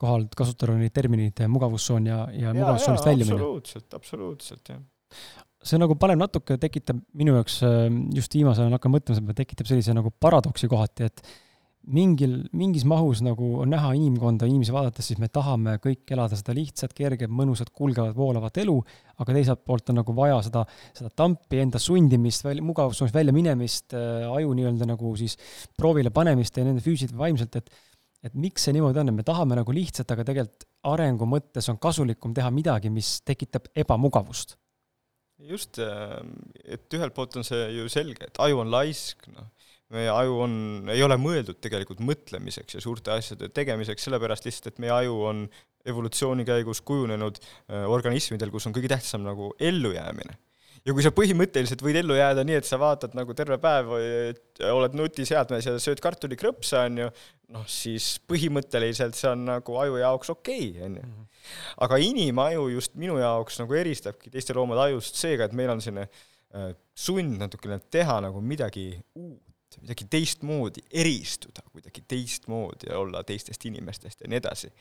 kohal 0.00 0.24
kasutada 0.36 0.78
neid 0.78 0.94
termineid 0.96 1.42
mugavustsoon 1.48 2.08
ja, 2.08 2.24
ja 2.32 2.54
mugavustsoonist 2.56 3.06
väljumine. 3.06 3.36
absoluutselt, 3.36 3.94
absoluutselt, 3.94 4.74
jah 4.74 4.82
see 5.60 5.80
nagu 5.80 5.94
paneb 6.00 6.20
natuke, 6.20 6.56
tekitab 6.60 7.00
minu 7.20 7.34
jaoks 7.36 7.58
just 8.16 8.34
viimasel 8.36 8.64
ajal 8.64 8.78
hakkan 8.78 8.94
mõtlema, 8.94 9.18
see 9.18 9.38
tekitab 9.42 9.68
sellise 9.68 9.94
nagu 9.96 10.12
paradoksi 10.24 10.70
kohati, 10.72 11.10
et 11.10 11.20
mingil, 11.88 12.34
mingis 12.56 12.84
mahus 12.88 13.22
nagu 13.24 13.46
on 13.62 13.70
näha 13.72 13.92
inimkonda, 13.96 14.48
inimesi 14.48 14.74
vaadates, 14.74 15.06
siis 15.10 15.20
me 15.20 15.30
tahame 15.32 15.78
kõik 15.82 16.12
elada 16.12 16.36
seda 16.38 16.54
lihtsat, 16.56 16.92
kerget, 16.96 17.32
mõnusat, 17.32 17.72
kulgevat, 17.76 18.12
voolavat 18.16 18.60
elu, 18.62 18.76
aga 19.22 19.36
teiselt 19.36 19.64
poolt 19.64 19.92
on 19.92 20.00
nagu 20.02 20.14
vaja 20.16 20.40
seda, 20.46 20.64
seda 20.96 21.12
tampi, 21.16 21.60
enda 21.64 21.80
sundimist, 21.82 22.44
välja, 22.44 22.64
mugavusest 22.66 23.16
välja 23.16 23.34
minemist 23.36 23.96
äh,, 23.96 24.26
aju 24.28 24.52
nii-öelda 24.58 24.90
nagu 24.92 25.14
siis 25.18 25.38
proovile 25.78 26.12
panemist 26.14 26.60
ja 26.60 26.66
nende 26.66 26.84
füüsiliselt 26.84 27.16
või 27.16 27.30
vaimselt, 27.30 27.62
et 27.62 27.72
et 28.20 28.34
miks 28.36 28.66
see 28.66 28.74
niimoodi 28.76 29.00
on, 29.00 29.08
et 29.08 29.16
me 29.16 29.24
tahame 29.24 29.56
nagu 29.56 29.72
lihtsat, 29.72 30.10
aga 30.12 30.26
tegelikult 30.28 30.66
arengu 30.90 31.24
mõttes 31.24 31.70
on 31.72 31.78
kasulikum 31.80 32.34
teha 32.36 32.50
midagi, 32.52 32.90
mis 32.92 33.14
tekitab 33.24 33.70
ebamugavust. 33.80 34.58
Just, 35.48 35.78
äh, 35.80 36.18
et 36.64 36.92
ühelt 36.92 37.16
poolt 37.16 37.38
on 37.40 37.46
see 37.48 37.62
ju 37.78 37.88
selge, 37.88 38.28
et 38.28 38.40
aju 38.44 38.60
on 38.60 38.68
laisk, 38.72 39.24
noh, 39.32 39.48
meie 39.94 40.10
aju 40.12 40.36
on, 40.44 40.52
ei 40.92 41.02
ole 41.02 41.16
mõeldud 41.20 41.58
tegelikult 41.62 42.02
mõtlemiseks 42.06 42.76
ja 42.76 42.82
suurte 42.82 43.12
asjade 43.14 43.50
tegemiseks, 43.54 44.06
sellepärast 44.06 44.46
lihtsalt, 44.46 44.70
et 44.70 44.84
meie 44.84 44.94
aju 44.94 45.16
on 45.30 45.48
evolutsiooni 45.88 46.44
käigus 46.46 46.82
kujunenud 46.86 47.40
äh, 47.40 47.88
organismidel, 47.90 48.52
kus 48.52 48.68
on 48.68 48.76
kõige 48.76 48.90
tähtsam 48.92 49.24
nagu 49.26 49.50
ellujäämine. 49.58 50.36
ja 50.84 50.94
kui 50.96 51.02
sa 51.04 51.10
põhimõtteliselt 51.12 51.82
võid 51.84 51.98
ellu 52.00 52.14
jääda 52.16 52.44
nii, 52.46 52.60
et 52.60 52.68
sa 52.68 52.78
vaatad 52.80 53.16
nagu 53.18 53.34
terve 53.36 53.58
päev, 53.60 53.90
oled 54.70 54.94
nutiseadmes 54.96 55.66
ja 55.66 55.74
sööd 55.82 56.00
kartulikrõpse, 56.00 56.78
on 56.86 57.02
ju, 57.02 57.10
noh 57.56 57.66
siis 57.68 58.14
põhimõtteliselt 58.30 59.18
see 59.18 59.28
on 59.32 59.44
nagu 59.48 59.76
aju 59.82 60.00
jaoks 60.00 60.32
okei 60.36 60.70
okay,, 60.70 60.86
on 60.86 60.96
ju. 61.00 61.06
Mhm. 61.10 61.28
aga 61.88 62.00
inimaju 62.04 62.68
just 62.76 62.94
minu 63.00 63.18
jaoks 63.18 63.58
nagu 63.60 63.74
eristabki 63.74 64.30
teiste 64.30 64.54
loomade 64.56 64.86
ajust 64.86 65.18
seega, 65.18 65.48
et 65.48 65.56
meil 65.56 65.74
on 65.74 65.82
selline 65.82 66.06
äh, 66.06 66.74
sund 66.94 67.40
natukene 67.40 67.80
teha 67.90 68.20
nagu 68.22 68.44
midagi 68.44 68.92
uut 69.16 69.49
midagi 69.78 70.06
teistmoodi, 70.10 70.82
eristuda 70.90 71.62
kuidagi 71.70 72.02
teistmoodi 72.08 72.90
ja 72.90 72.98
olla 72.98 73.22
teistest 73.26 73.64
inimestest 73.70 74.24
ja 74.24 74.30
nii 74.30 74.40
edasi. 74.40 74.72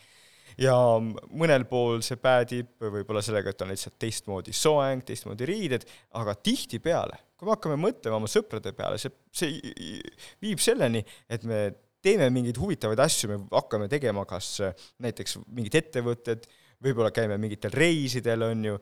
ja 0.57 0.75
mõnel 0.99 1.65
pool 1.69 2.01
see 2.05 2.17
päädib 2.19 2.81
võib-olla 2.81 3.21
sellega, 3.23 3.53
et 3.53 3.61
on 3.61 3.69
lihtsalt 3.71 3.99
teistmoodi 4.01 4.53
soeng, 4.55 5.03
teistmoodi 5.05 5.45
riided, 5.45 5.85
aga 6.17 6.33
tihtipeale, 6.35 7.19
kui 7.37 7.47
me 7.47 7.53
hakkame 7.53 7.77
mõtlema 7.79 8.17
oma 8.17 8.31
sõprade 8.31 8.73
peale, 8.75 8.97
see, 8.97 9.13
see 9.31 9.99
viib 10.41 10.59
selleni, 10.63 11.03
et 11.29 11.45
me 11.47 11.67
teeme 12.01 12.29
mingeid 12.33 12.57
huvitavaid 12.59 12.99
asju, 13.03 13.29
me 13.29 13.39
hakkame 13.51 13.89
tegema 13.91 14.25
kas 14.27 14.57
näiteks 15.03 15.37
mingid 15.47 15.77
ettevõtted, 15.79 16.47
võib-olla 16.83 17.11
käime 17.11 17.37
mingitel 17.41 17.73
reisidel, 17.75 18.45
on 18.47 18.67
ju, 18.69 18.77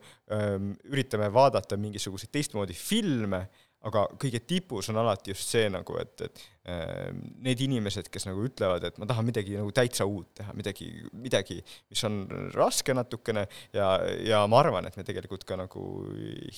üritame 0.90 1.30
vaadata 1.34 1.78
mingisuguseid 1.80 2.30
teistmoodi 2.34 2.76
filme 2.78 3.44
aga 3.86 4.04
kõige 4.18 4.40
tipus 4.42 4.88
on 4.90 4.98
alati 4.98 5.32
just 5.32 5.52
see 5.54 5.68
nagu, 5.70 5.94
et, 6.02 6.24
et 6.26 6.40
äh, 6.66 7.10
need 7.46 7.60
inimesed, 7.62 8.08
kes 8.10 8.26
nagu 8.26 8.42
ütlevad, 8.48 8.84
et 8.88 8.98
ma 8.98 9.06
tahan 9.08 9.28
midagi 9.28 9.54
nagu 9.58 9.70
täitsa 9.74 10.06
uut 10.08 10.32
teha, 10.40 10.54
midagi, 10.58 10.88
midagi, 11.14 11.60
mis 11.90 12.02
on 12.08 12.24
raske 12.56 12.96
natukene 12.96 13.46
ja, 13.76 13.92
ja 14.26 14.42
ma 14.50 14.62
arvan, 14.64 14.88
et 14.88 14.98
me 14.98 15.06
tegelikult 15.06 15.46
ka 15.48 15.58
nagu 15.60 15.84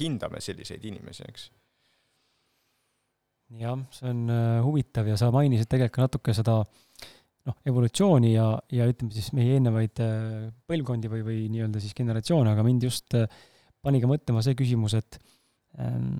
hindame 0.00 0.40
selliseid 0.40 0.86
inimesi, 0.88 1.26
eks. 1.28 1.50
jah, 3.60 3.76
see 3.92 4.08
on 4.14 4.24
äh, 4.32 4.62
huvitav 4.64 5.10
ja 5.10 5.20
sa 5.20 5.28
mainisid 5.34 5.68
tegelikult 5.68 5.98
ka 5.98 6.08
natuke 6.08 6.36
seda 6.36 6.62
noh, 6.64 7.56
evolutsiooni 7.68 8.32
ja, 8.32 8.48
ja 8.72 8.88
ütleme 8.88 9.12
siis 9.12 9.28
meie 9.36 9.58
eelnevaid 9.58 10.00
äh, 10.04 10.48
põlvkondi 10.70 11.12
või, 11.12 11.26
või 11.26 11.44
nii-öelda 11.52 11.84
siis 11.84 11.92
generatsioone, 11.98 12.56
aga 12.56 12.64
mind 12.64 12.88
just 12.88 13.12
äh, 13.18 13.28
pani 13.84 14.00
ka 14.00 14.08
mõtlema 14.08 14.40
see 14.44 14.56
küsimus, 14.56 14.96
et 14.96 15.20
ähm, 15.80 16.16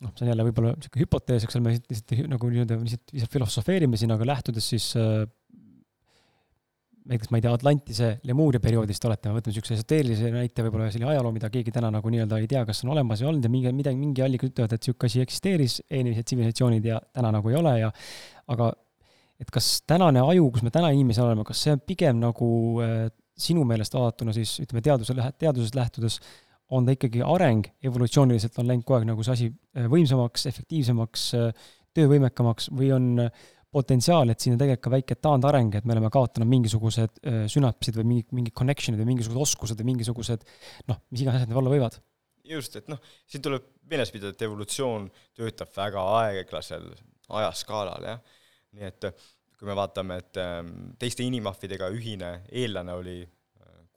noh, 0.00 0.12
see 0.16 0.24
on 0.24 0.32
jälle 0.32 0.46
võib-olla 0.46 0.72
niisugune 0.76 1.04
hüpotees, 1.04 1.44
eks 1.44 1.58
ole, 1.58 1.66
me 1.66 1.74
lihtsalt 1.76 2.16
nagu 2.30 2.50
nii-öelda 2.52 2.78
lihtsalt, 2.80 3.12
lihtsalt 3.14 3.34
filosofeerime 3.34 4.00
siin, 4.00 4.14
aga 4.14 4.28
lähtudes 4.28 4.68
siis 4.72 4.86
äh, 4.98 5.22
näiteks 7.10 7.32
ma 7.32 7.40
ei 7.40 7.44
tea, 7.44 7.52
Atlantise 7.56 8.10
Lemuuria 8.28 8.62
perioodist 8.62 9.04
oletame, 9.08 9.36
võtame 9.38 9.52
niisuguse 9.52 9.76
esoteerilise 9.76 10.32
näite, 10.34 10.64
võib-olla 10.64 10.90
selline 10.92 11.10
ajaloo, 11.12 11.32
mida 11.36 11.50
keegi 11.52 11.74
täna 11.74 11.90
nagu 11.92 12.12
nii-öelda 12.12 12.40
ei 12.40 12.50
tea, 12.50 12.64
kas 12.68 12.84
on 12.84 12.92
olemas 12.94 13.22
või 13.22 13.32
olnud 13.32 13.48
ja 13.48 13.52
mingi, 13.52 13.72
midagi, 13.76 14.00
mingi 14.00 14.24
allikad 14.24 14.52
ütlevad, 14.52 14.76
et 14.76 14.84
niisugune 14.84 15.10
asi 15.10 15.24
eksisteeris, 15.24 15.80
eelmised 15.88 16.28
tsivilisatsioonid 16.28 16.92
ja 16.92 17.00
täna 17.16 17.32
nagu 17.36 17.52
ei 17.52 17.58
ole 17.60 17.74
ja 17.82 17.90
aga 18.54 18.72
et 19.40 19.50
kas 19.52 19.72
tänane 19.88 20.22
aju, 20.24 20.50
kus 20.54 20.64
me 20.64 20.72
täna 20.72 20.92
inimesed 20.96 21.24
oleme, 21.24 21.44
kas 21.48 21.64
see 21.64 21.74
on 21.76 21.82
pigem 21.84 22.20
nagu 22.20 22.50
äh, 22.84 23.08
sinu 23.40 23.64
meelest 23.68 23.96
vaadatuna 23.96 24.36
siis 24.36 24.58
ütleme, 24.64 24.84
teaduse, 24.84 25.16
teadusest 25.40 25.76
lähtudes 25.76 26.20
äh, 26.20 26.38
on 26.76 26.86
ta 26.86 26.94
ikkagi 26.94 27.22
areng, 27.26 27.68
evolutsiooniliselt 27.84 28.58
on 28.62 28.68
läinud 28.70 28.86
kogu 28.86 28.98
aeg 28.98 29.08
nagu 29.10 29.24
see 29.26 29.36
asi 29.36 29.48
äh, 29.50 29.86
võimsamaks, 29.90 30.46
efektiivsemaks, 30.50 31.24
äh, 31.38 31.72
töövõimekamaks 31.96 32.70
või 32.76 32.92
on 32.94 33.08
äh, 33.24 33.48
potentsiaal, 33.74 34.32
et 34.32 34.42
siin 34.42 34.56
on 34.56 34.60
tegelikult 34.60 34.86
ka 34.86 34.92
väike 34.94 35.16
taandareng, 35.22 35.74
et 35.78 35.86
me 35.86 35.94
oleme 35.94 36.08
kaotanud 36.10 36.48
mingisugused 36.50 37.20
sünapsid 37.52 37.94
või 38.00 38.08
mingi, 38.08 38.24
mingid 38.34 38.54
connection'id 38.58 38.98
või 38.98 39.12
mingisugused 39.12 39.44
oskused 39.44 39.78
või 39.78 39.92
mingisugused 39.92 40.42
noh, 40.90 40.98
mis 41.14 41.22
iganes 41.22 41.38
asjad 41.38 41.52
need 41.52 41.60
olla 41.60 41.70
võivad. 41.76 42.00
just, 42.50 42.74
et 42.80 42.90
noh, 42.90 42.98
siin 43.30 43.44
tuleb 43.46 43.68
meeles 43.86 44.10
pidada, 44.10 44.34
et 44.34 44.42
evolutsioon 44.42 45.06
töötab 45.38 45.70
väga 45.76 46.02
aeglasel 46.16 46.88
ajaskaalal, 47.30 48.08
jah. 48.10 48.40
nii 48.74 48.88
et 48.90 49.06
kui 49.60 49.68
me 49.68 49.76
vaatame, 49.78 50.18
et 50.18 50.40
ähm, 50.42 50.72
teiste 50.98 51.22
inimahvidega 51.22 51.92
ühine 51.94 52.40
eellane 52.50 52.96
oli 52.96 53.20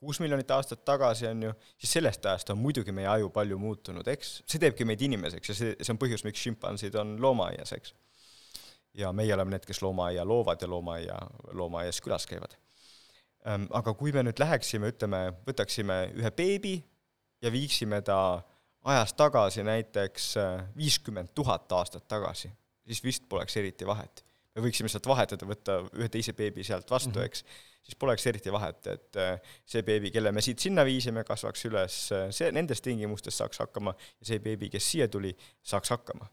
kuus 0.04 0.20
miljonit 0.22 0.50
aastat 0.54 0.84
tagasi, 0.84 1.26
on 1.30 1.42
ju, 1.48 1.52
siis 1.80 1.96
sellest 1.98 2.26
ajast 2.26 2.52
on 2.54 2.60
muidugi 2.60 2.92
meie 2.94 3.08
aju 3.10 3.30
palju 3.34 3.58
muutunud, 3.60 4.08
eks, 4.12 4.36
see 4.46 4.62
teebki 4.62 4.86
meid 4.88 5.02
inimeseks 5.04 5.52
ja 5.52 5.56
see, 5.58 5.76
see 5.80 5.94
on 5.94 6.00
põhjus, 6.00 6.24
miks 6.26 6.42
šimpansid 6.44 6.96
on 7.00 7.16
loomaaias, 7.22 7.72
eks. 7.76 7.94
ja 9.00 9.12
meie 9.16 9.34
oleme 9.34 9.56
need, 9.56 9.66
kes 9.68 9.82
loomaaia 9.82 10.26
loovad 10.28 10.62
ja 10.62 10.70
loomaaia, 10.70 11.18
loomaaias 11.52 12.00
külas 12.04 12.28
käivad. 12.30 12.56
Ehm, 13.44 13.68
aga 13.76 13.94
kui 13.98 14.12
me 14.12 14.22
nüüd 14.24 14.40
läheksime, 14.40 14.92
ütleme, 14.94 15.26
võtaksime 15.48 15.98
ühe 16.16 16.30
beebi 16.36 16.76
ja 17.44 17.52
viiksime 17.52 18.00
ta 18.04 18.18
ajas 18.84 19.14
tagasi 19.16 19.64
näiteks 19.64 20.36
äh, 20.40 20.62
viiskümmend 20.76 21.34
tuhat 21.34 21.72
aastat 21.72 22.08
tagasi, 22.08 22.52
siis 22.86 23.02
vist 23.04 23.28
poleks 23.28 23.56
eriti 23.56 23.86
vahet. 23.86 24.24
Me 24.54 24.64
võiksime 24.64 24.90
sealt 24.90 25.06
vahetada, 25.06 25.46
võtta 25.48 25.80
ühe 25.98 26.08
teise 26.12 26.34
beebi 26.36 26.64
sealt 26.66 26.90
vastu 26.90 27.10
mm, 27.10 27.22
-hmm. 27.22 27.24
eks 27.24 27.72
siis 27.84 27.98
poleks 28.00 28.26
eriti 28.26 28.52
vahet, 28.52 28.86
et 28.86 29.18
äh, 29.20 29.34
see 29.68 29.82
beebi, 29.84 30.10
kelle 30.14 30.32
me 30.32 30.42
siit 30.44 30.62
sinna 30.62 30.84
viisime, 30.86 31.24
kasvaks 31.28 31.66
üles, 31.68 31.98
äh, 32.16 32.30
see, 32.34 32.48
nendes 32.54 32.80
tingimustes 32.84 33.36
saaks 33.40 33.60
hakkama 33.60 33.92
ja 33.98 34.30
see 34.30 34.40
beebi, 34.44 34.70
kes 34.72 34.86
siia 34.92 35.08
tuli, 35.12 35.34
saaks 35.62 35.92
hakkama. 35.94 36.30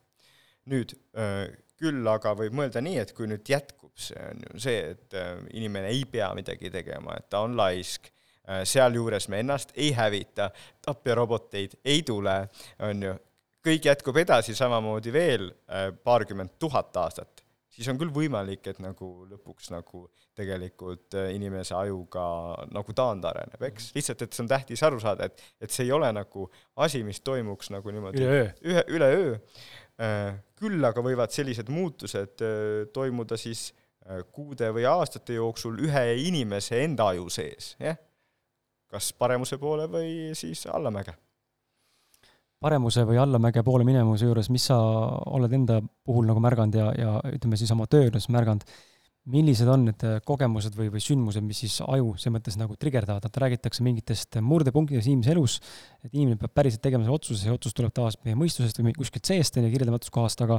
nüüd 0.72 0.94
äh, 1.18 1.50
küll 1.82 2.06
aga 2.08 2.36
võib 2.38 2.54
mõelda 2.54 2.84
nii, 2.86 3.00
et 3.02 3.12
kui 3.18 3.28
nüüd 3.28 3.48
jätkub 3.50 3.98
see, 4.00 4.22
on 4.22 4.44
ju 4.46 4.60
see, 4.62 4.94
et 4.94 5.16
inimene 5.58 5.90
ei 5.90 6.04
pea 6.06 6.30
midagi 6.38 6.70
tegema, 6.70 7.16
et 7.18 7.26
ta 7.34 7.42
on 7.42 7.58
laisk, 7.58 8.12
sealjuures 8.70 9.28
me 9.30 9.40
ennast 9.42 9.72
ei 9.74 9.90
hävita, 9.98 10.52
tapjaroboteid 10.86 11.80
ei 11.86 12.04
tule, 12.06 12.36
on 12.86 13.04
ju, 13.08 13.16
kõik 13.66 13.90
jätkub 13.90 14.18
edasi 14.22 14.54
samamoodi 14.58 15.14
veel 15.14 15.50
paarkümmend 16.04 16.60
tuhat 16.62 16.98
aastat 17.02 17.40
siis 17.82 17.89
on 17.91 18.00
küll 18.00 18.12
võimalik, 18.13 18.63
et 18.70 18.80
nagu 18.84 19.10
lõpuks 19.30 19.72
nagu 19.74 20.06
tegelikult 20.38 21.17
äh, 21.17 21.32
inimese 21.36 21.76
aju 21.78 22.04
ka 22.13 22.24
nagu 22.72 22.96
taandareneb, 22.98 23.62
eks, 23.72 23.89
mhm. 23.89 23.98
lihtsalt, 23.98 24.26
et 24.26 24.38
see 24.38 24.46
on 24.46 24.52
tähtis 24.52 24.84
aru 24.88 25.02
saada, 25.04 25.28
et, 25.28 25.44
et 25.62 25.74
see 25.74 25.88
ei 25.88 25.96
ole 25.96 26.12
nagu 26.15 26.48
asi, 26.86 27.02
mis 27.08 27.22
toimuks 27.26 27.72
nagu 27.74 27.94
niimoodi 27.94 28.22
üleöö, 28.22 28.50
ühe, 28.72 28.86
üleöö. 28.98 29.34
Äh, 30.02 30.38
küll 30.62 30.86
aga 30.88 31.04
võivad 31.06 31.34
sellised 31.34 31.70
muutused 31.74 32.46
äh, 32.46 32.86
toimuda 32.94 33.39
siis 33.39 33.72
kuude 34.34 34.65
või 34.74 34.82
aastate 34.89 35.36
jooksul 35.36 35.76
ühe 35.86 36.02
inimese 36.26 36.80
enda 36.82 37.12
aju 37.13 37.28
sees, 37.32 37.76
jah. 37.80 38.00
kas 38.89 39.12
paremuse 39.13 39.60
poole 39.62 39.86
või 39.94 40.32
siis 40.36 40.65
allamäge 40.74 41.13
paremuse 42.62 43.04
või 43.10 43.19
allamäge 43.21 43.63
poole 43.65 43.86
minemise 43.88 44.28
juures, 44.30 44.52
mis 44.54 44.69
sa 44.69 44.78
oled 45.34 45.54
enda 45.58 45.80
puhul 45.82 46.28
nagu 46.30 46.41
märganud 46.43 46.78
ja, 46.78 46.89
ja 46.97 47.13
ütleme 47.34 47.58
siis 47.60 47.74
oma 47.74 47.88
töö 47.89 48.06
juures 48.06 48.30
märganud, 48.34 48.65
millised 49.32 49.69
on 49.69 49.84
need 49.86 50.04
kogemused 50.26 50.74
või, 50.78 50.89
või 50.93 51.02
sündmused, 51.04 51.43
mis 51.45 51.60
siis 51.62 51.78
aju 51.86 52.15
selles 52.17 52.36
mõttes 52.38 52.58
nagu 52.58 52.78
trigerdavad, 52.82 53.26
et 53.28 53.41
räägitakse 53.43 53.86
mingitest 53.86 54.39
murdepunktidest 54.41 55.10
inimese 55.12 55.34
elus, 55.36 55.58
et 56.02 56.13
inimene 56.13 56.39
peab 56.41 56.56
päriselt 56.58 56.82
tegema 56.86 57.06
selle 57.06 57.19
otsuse, 57.19 57.43
see 57.43 57.54
otsus 57.54 57.76
tuleb 57.78 57.93
tavaliselt 57.93 58.26
meie 58.26 58.39
mõistusest 58.39 58.82
või 58.82 58.95
kuskilt 58.97 59.30
seest, 59.30 59.58
on 59.58 59.67
ju, 59.67 59.74
kirjeldamatust 59.76 60.13
kohast, 60.13 60.41
aga 60.45 60.58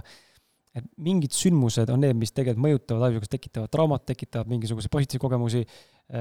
et 0.78 0.86
mingid 1.02 1.34
sündmused 1.36 1.90
on 1.92 2.00
need, 2.02 2.18
mis 2.18 2.32
tegelikult 2.32 2.62
mõjutavad 2.64 3.08
aju, 3.10 3.22
kas 3.24 3.32
tekitavad 3.34 3.72
traumat, 3.74 4.06
tekitavad 4.08 4.52
mingisuguseid 4.54 4.94
positiivseid 4.94 5.24
kogemusi, 5.26 5.66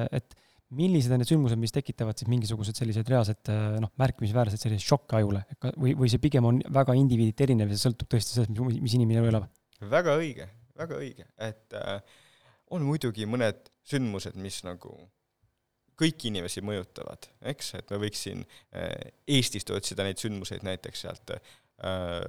et 0.09 0.35
millised 0.77 1.11
on 1.11 1.19
need 1.21 1.29
sündmused, 1.29 1.59
mis 1.59 1.73
tekitavad 1.75 2.19
siis 2.19 2.29
mingisugused 2.31 2.77
sellised 2.77 3.09
reaalsed 3.11 3.51
noh, 3.83 3.91
märkimisväärsed 3.99 4.61
sellised 4.61 4.87
šokke 4.87 5.19
ajule? 5.19 5.43
Või, 5.75 5.95
või 5.99 6.11
see 6.11 6.21
pigem 6.23 6.47
on 6.47 6.61
väga 6.73 6.95
indiviiditi 6.99 7.47
erinev 7.47 7.73
ja 7.73 7.77
see 7.77 7.89
sõltub 7.89 8.11
tõesti 8.11 8.37
sellest, 8.37 8.53
mis, 8.55 8.79
mis 8.85 8.97
inimene 8.99 9.25
elab? 9.27 9.49
väga 9.91 10.15
õige, 10.19 10.47
väga 10.77 10.99
õige, 10.99 11.25
et 11.41 11.73
äh, 11.77 11.97
on 12.71 12.85
muidugi 12.85 13.25
mõned 13.29 13.71
sündmused, 13.87 14.37
mis 14.39 14.61
nagu 14.67 14.93
kõiki 16.01 16.31
inimesi 16.31 16.63
mõjutavad, 16.65 17.27
eks, 17.51 17.75
et 17.81 17.91
me 17.93 17.99
võiks 18.01 18.23
siin 18.25 18.43
äh, 18.73 18.93
Eestist 19.27 19.69
otsida 19.73 20.05
neid 20.05 20.21
sündmuseid 20.21 20.65
näiteks 20.65 21.05
sealt 21.05 21.33
äh, 21.35 21.41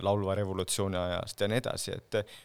laulva 0.04 0.36
revolutsiooni 0.38 0.98
ajast 0.98 1.44
ja 1.44 1.50
nii 1.50 1.62
edasi, 1.62 1.96
et 1.96 2.20
äh, 2.20 2.40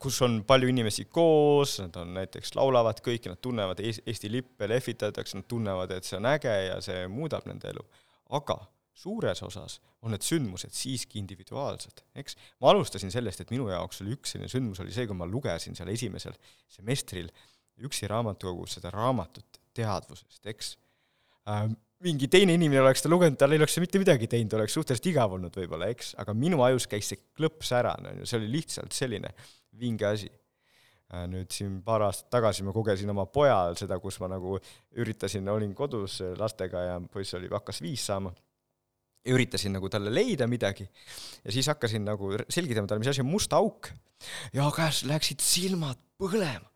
kus 0.00 0.18
on 0.24 0.40
palju 0.48 0.70
inimesi 0.72 1.04
koos, 1.12 1.76
nad 1.82 1.96
on 2.00 2.14
näiteks, 2.16 2.54
laulavad 2.56 3.02
kõik 3.04 3.28
nad 3.30 3.40
tunnevad 3.44 3.80
Eesti 3.84 4.30
lippe, 4.32 4.68
lehvitatakse, 4.70 5.38
nad 5.38 5.48
tunnevad, 5.48 5.92
et 5.92 6.08
see 6.08 6.18
on 6.18 6.28
äge 6.32 6.54
ja 6.66 6.78
see 6.84 7.04
muudab 7.12 7.46
nende 7.50 7.70
elu. 7.72 7.84
aga 8.32 8.56
suures 8.96 9.42
osas 9.44 9.78
on 10.02 10.12
need 10.14 10.24
sündmused 10.24 10.72
siiski 10.76 11.20
individuaalsed, 11.20 12.02
eks. 12.18 12.36
ma 12.60 12.72
alustasin 12.72 13.12
sellest, 13.12 13.42
et 13.44 13.52
minu 13.54 13.68
jaoks 13.70 14.02
oli 14.02 14.16
üks 14.16 14.34
selline 14.34 14.50
sündmus, 14.52 14.80
oli 14.84 14.94
see, 14.94 15.06
kui 15.08 15.16
ma 15.16 15.28
lugesin 15.28 15.76
seal 15.78 15.92
esimesel 15.92 16.36
semestril 16.72 17.30
üksi 17.82 18.08
raamatukogus 18.10 18.78
seda 18.78 18.92
raamatut 18.94 19.60
teadvusest, 19.76 20.42
eks 20.52 20.74
äh, 21.48 21.68
mingi 22.02 22.28
teine 22.30 22.56
inimene 22.56 22.82
oleks 22.82 23.04
ta 23.04 23.10
lugenud, 23.10 23.38
tal 23.38 23.54
ei 23.54 23.60
oleks 23.60 23.78
mitte 23.82 24.00
midagi 24.02 24.28
teinud, 24.30 24.54
oleks 24.58 24.76
suhteliselt 24.76 25.08
igav 25.12 25.34
olnud 25.36 25.56
võib-olla, 25.56 25.88
eks, 25.92 26.14
aga 26.22 26.34
minu 26.36 26.62
ajus 26.66 26.88
käis 26.90 27.10
see 27.12 27.20
klõps 27.38 27.72
ära, 27.78 27.94
on 28.00 28.22
ju, 28.22 28.28
see 28.28 28.40
oli 28.40 28.50
lihtsalt 28.56 28.96
selline 28.96 29.32
vinge 29.80 30.08
asi. 30.08 30.30
Äh, 31.12 31.26
nüüd 31.28 31.52
siin 31.52 31.76
paar 31.84 32.06
aastat 32.06 32.30
tagasi 32.32 32.64
ma 32.64 32.72
kogesin 32.74 33.10
oma 33.12 33.26
pojal 33.28 33.76
seda, 33.78 33.98
kus 34.02 34.18
ma 34.22 34.30
nagu 34.32 34.56
üritasin, 34.96 35.50
olin 35.52 35.74
kodus 35.76 36.22
lastega 36.40 36.86
ja 36.88 36.96
poiss 37.12 37.36
oli, 37.38 37.50
hakkas 37.52 37.82
viis 37.84 38.06
saama, 38.08 38.32
üritasin 39.28 39.76
nagu 39.76 39.90
talle 39.92 40.10
leida 40.10 40.48
midagi 40.50 40.82
ja 41.44 41.52
siis 41.54 41.68
hakkasin 41.70 42.08
nagu 42.08 42.32
selgitama 42.48 42.88
talle, 42.90 43.04
mis 43.04 43.12
asi 43.12 43.22
on 43.22 43.30
must 43.30 43.52
auk. 43.54 43.92
ja 44.56 44.66
käes 44.74 45.04
läksid 45.06 45.44
silmad 45.44 46.00
põlema 46.18 46.71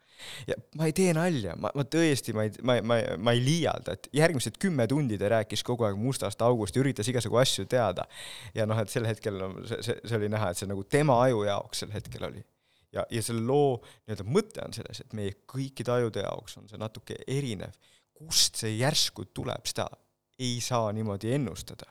ja 0.49 0.57
ma 0.79 0.89
ei 0.89 0.95
tee 0.97 1.13
nalja, 1.17 1.55
ma, 1.61 1.71
ma 1.77 1.85
tõesti, 1.89 2.35
ma 2.37 2.47
ei, 2.47 2.53
ma, 2.67 2.77
ma, 2.85 2.99
ma 3.19 3.35
ei 3.37 3.43
liialda, 3.45 3.97
et 3.97 4.09
järgmised 4.17 4.59
kümme 4.63 4.87
tundi 4.91 5.19
ta 5.21 5.31
rääkis 5.33 5.65
kogu 5.67 5.87
aeg 5.89 5.99
mustast 6.01 6.43
august 6.45 6.77
ja 6.77 6.83
üritas 6.85 7.09
igasugu 7.11 7.41
asju 7.43 7.67
teada. 7.71 8.07
ja 8.55 8.67
noh, 8.69 8.79
et 8.83 8.93
sel 8.93 9.09
hetkel 9.09 9.39
no, 9.41 9.51
see, 9.69 9.81
see, 9.87 9.99
see 10.05 10.21
oli 10.21 10.31
näha, 10.33 10.51
et 10.53 10.63
see 10.63 10.71
nagu 10.71 10.85
tema 10.85 11.19
aju 11.25 11.45
jaoks 11.49 11.85
sel 11.85 11.93
hetkel 11.95 12.29
oli. 12.31 12.45
ja, 12.93 13.05
ja 13.11 13.23
selle 13.23 13.45
loo 13.47 13.77
nii-öelda 13.83 14.29
mõte 14.39 14.65
on 14.65 14.77
selles, 14.77 15.03
et 15.03 15.17
meie 15.19 15.37
kõikide 15.49 15.95
ajude 15.99 16.25
jaoks 16.25 16.59
on 16.61 16.71
see 16.71 16.81
natuke 16.81 17.21
erinev. 17.27 17.77
kust 18.17 18.63
see 18.63 18.79
järsku 18.79 19.29
tuleb, 19.35 19.69
seda 19.69 19.91
ei 20.39 20.61
saa 20.61 20.93
niimoodi 20.93 21.33
ennustada. 21.37 21.91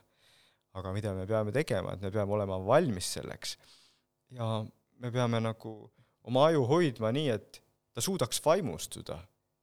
aga 0.75 0.91
mida 0.91 1.13
me 1.15 1.25
peame 1.27 1.53
tegema, 1.55 1.93
et 1.93 2.01
me 2.01 2.11
peame 2.11 2.33
olema 2.35 2.57
valmis 2.65 3.13
selleks 3.15 3.57
ja 4.35 4.65
me 4.99 5.11
peame 5.11 5.39
nagu 5.39 5.75
oma 6.27 6.47
aju 6.49 6.65
hoidma 6.69 7.11
nii, 7.15 7.29
et 7.35 7.61
ta 7.95 8.03
suudaks 8.03 8.41
vaimustuda 8.45 9.19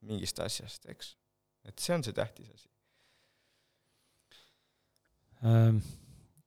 mingist 0.08 0.40
asjast, 0.42 0.86
eks. 0.90 1.14
et 1.68 1.78
see 1.82 1.94
on 1.94 2.04
see 2.06 2.16
tähtis 2.16 2.50
asi. 2.50 2.68
Ähm, 5.46 5.82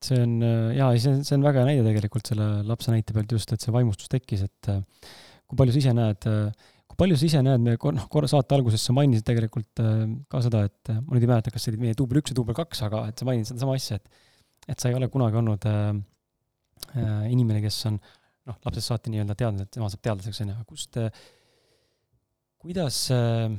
see 0.03 0.21
on 0.23 0.37
äh, 0.43 0.75
jaa, 0.79 0.91
see 0.97 1.13
on, 1.13 1.23
see 1.27 1.37
on 1.37 1.45
väga 1.45 1.63
hea 1.63 1.71
näide 1.71 1.85
tegelikult 1.87 2.31
selle 2.31 2.49
lapse 2.67 2.93
näite 2.93 3.15
pealt 3.15 3.35
just, 3.37 3.51
et 3.53 3.63
see 3.63 3.73
vaimustus 3.75 4.11
tekkis, 4.11 4.45
et 4.47 4.71
äh, 4.73 4.81
kui 5.45 5.59
palju 5.59 5.75
sa 5.75 5.81
ise 5.83 5.95
näed, 5.95 6.27
äh, 6.31 6.67
kui 6.89 6.99
palju 6.99 7.19
sa 7.19 7.29
ise 7.29 7.43
näed, 7.45 7.63
me 7.63 7.77
kor-, 7.81 7.95
noh, 7.95 8.09
korra 8.11 8.29
saate 8.31 8.57
alguses 8.57 8.83
sa 8.83 8.95
mainisid 8.95 9.27
tegelikult 9.27 9.83
ka 10.31 10.43
seda, 10.43 10.65
et 10.69 10.93
ma 10.95 11.15
nüüd 11.15 11.27
ei 11.27 11.31
mäleta, 11.31 11.53
kas 11.53 11.67
see 11.67 11.75
oli 11.75 11.85
meie 11.85 11.97
duubel 11.97 12.21
üks 12.21 12.33
ja 12.33 12.39
duubel 12.39 12.57
kaks, 12.57 12.83
aga 12.87 13.05
et 13.11 13.19
sa 13.19 13.27
mainisid 13.27 13.53
sedasama 13.53 13.77
asja, 13.79 13.99
et 14.01 14.23
et 14.67 14.81
sa 14.81 14.89
ei 14.89 14.97
ole 14.97 15.09
kunagi 15.13 15.37
olnud 15.39 15.65
äh, 15.69 15.93
inimene, 17.31 17.61
kes 17.63 17.79
on 17.91 17.99
noh, 17.99 18.57
lapsest 18.65 18.91
saati 18.91 19.13
nii-öelda 19.13 19.37
teadnud, 19.37 19.65
et 19.65 19.73
tema 19.73 19.89
saab 19.91 20.03
teadlaseks, 20.05 20.41
on 20.43 20.53
ju, 20.53 20.57
kust 20.69 20.99
äh, 21.01 21.25
kuidas, 22.65 22.99
äh, 23.13 23.51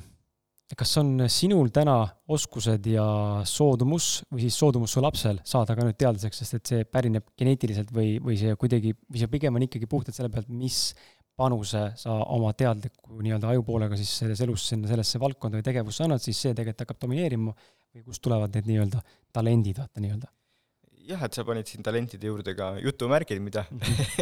kas 0.77 0.97
on 0.99 1.27
sinul 1.31 1.71
täna 1.75 2.01
oskused 2.35 2.87
ja 2.91 3.07
soodumus 3.47 4.25
või 4.33 4.47
siis 4.47 4.57
soodumus 4.59 4.97
su 4.97 5.03
lapsel 5.05 5.39
saada 5.47 5.77
ka 5.79 5.87
nüüd 5.87 5.99
teadlaseks, 6.01 6.41
sest 6.43 6.59
et 6.59 6.73
see 6.73 6.89
pärineb 6.91 7.29
geneetiliselt 7.39 7.93
või, 7.95 8.17
või 8.23 8.39
see 8.41 8.57
kuidagi, 8.59 8.97
või 9.07 9.23
see 9.23 9.31
pigem 9.31 9.59
on 9.59 9.67
ikkagi 9.69 9.87
puhtalt 9.91 10.19
selle 10.19 10.33
pealt, 10.33 10.51
mis 10.51 10.91
panuse 11.39 11.83
sa 12.01 12.17
oma 12.33 12.51
teadliku 12.57 13.21
nii-öelda 13.21 13.53
ajupoolega 13.53 13.99
siis 14.01 14.15
selles 14.23 14.41
elus 14.43 14.65
sinna 14.73 14.89
sellesse 14.91 15.21
valdkonda 15.23 15.61
või 15.61 15.69
tegevusse 15.69 16.07
annad, 16.07 16.25
siis 16.25 16.41
see 16.41 16.55
tegelikult 16.57 16.87
hakkab 16.87 17.05
domineerima 17.05 17.53
või 17.53 18.07
kust 18.09 18.25
tulevad 18.25 18.57
need 18.57 18.73
nii-öelda 18.73 19.05
talendid, 19.37 19.79
vaata 19.79 20.03
nii-öelda 20.03 20.33
jah, 21.07 21.23
et 21.23 21.37
sa 21.37 21.45
panid 21.47 21.69
siin 21.71 21.85
talentide 21.87 22.29
juurde 22.29 22.55
ka 22.59 22.73
jutumärgid, 22.83 23.41
mida 23.43 23.65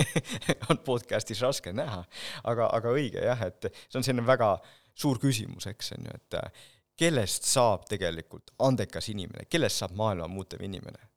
on 0.71 0.81
podcast'is 0.85 1.43
raske 1.45 1.73
näha, 1.75 2.03
aga, 2.51 2.69
aga 2.77 2.93
õige 2.95 3.25
jah, 3.25 3.41
et 3.49 3.71
see 3.73 4.01
on 4.01 4.07
selline 4.07 4.27
väga 4.27 4.55
suur 4.95 5.21
küsimus, 5.23 5.69
eks, 5.71 5.95
on 5.97 6.09
ju, 6.09 6.15
et 6.21 6.39
äh, 6.41 6.69
kellest 7.01 7.49
saab 7.49 7.89
tegelikult 7.91 8.53
andekas 8.67 9.11
inimene, 9.13 9.49
kellest 9.51 9.83
saab 9.83 9.97
maailma 9.99 10.31
muutev 10.31 10.63
inimene? 10.65 11.11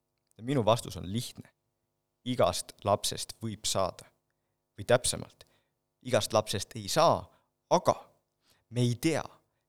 minu 0.45 0.61
vastus 0.61 0.93
on 0.99 1.07
lihtne. 1.09 1.49
igast 2.29 2.73
lapsest 2.85 3.33
võib 3.41 3.65
saada. 3.65 4.05
või 4.77 4.85
täpsemalt, 4.85 5.47
igast 6.05 6.33
lapsest 6.33 6.75
ei 6.75 6.87
saa, 6.87 7.23
aga 7.69 7.95
me 8.69 8.81
ei 8.81 8.95
tea, 9.01 9.23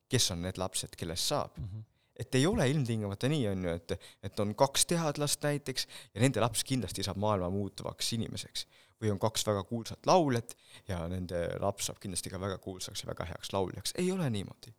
kes 0.09 0.31
on 0.31 0.43
need 0.43 0.59
lapsed, 0.59 0.97
kellest 0.97 1.25
saab 1.25 1.57
mm. 1.57 1.65
-hmm 1.65 1.98
et 2.19 2.35
ei 2.35 2.47
ole 2.47 2.67
ilmtingimata 2.71 3.29
nii, 3.31 3.47
on 3.53 3.65
ju, 3.65 3.75
et, 3.79 3.95
et 4.27 4.41
on 4.43 4.55
kaks 4.59 4.87
teadlast 4.91 5.45
näiteks 5.47 5.87
ja 6.15 6.23
nende 6.23 6.43
laps 6.43 6.65
kindlasti 6.67 7.05
saab 7.07 7.21
maailma 7.23 7.51
muutuvaks 7.55 8.13
inimeseks. 8.19 8.67
või 8.99 9.13
on 9.13 9.19
kaks 9.23 9.45
väga 9.47 9.63
kuulsat 9.63 10.07
lauljat 10.11 10.57
ja 10.89 11.05
nende 11.09 11.45
laps 11.63 11.87
saab 11.87 12.01
kindlasti 12.03 12.33
ka 12.33 12.41
väga 12.43 12.57
kuulsaks 12.59 13.05
ja 13.05 13.11
väga 13.13 13.29
heaks 13.31 13.53
lauljaks, 13.53 13.95
ei 13.99 14.11
ole 14.13 14.31
niimoodi. 14.31 14.75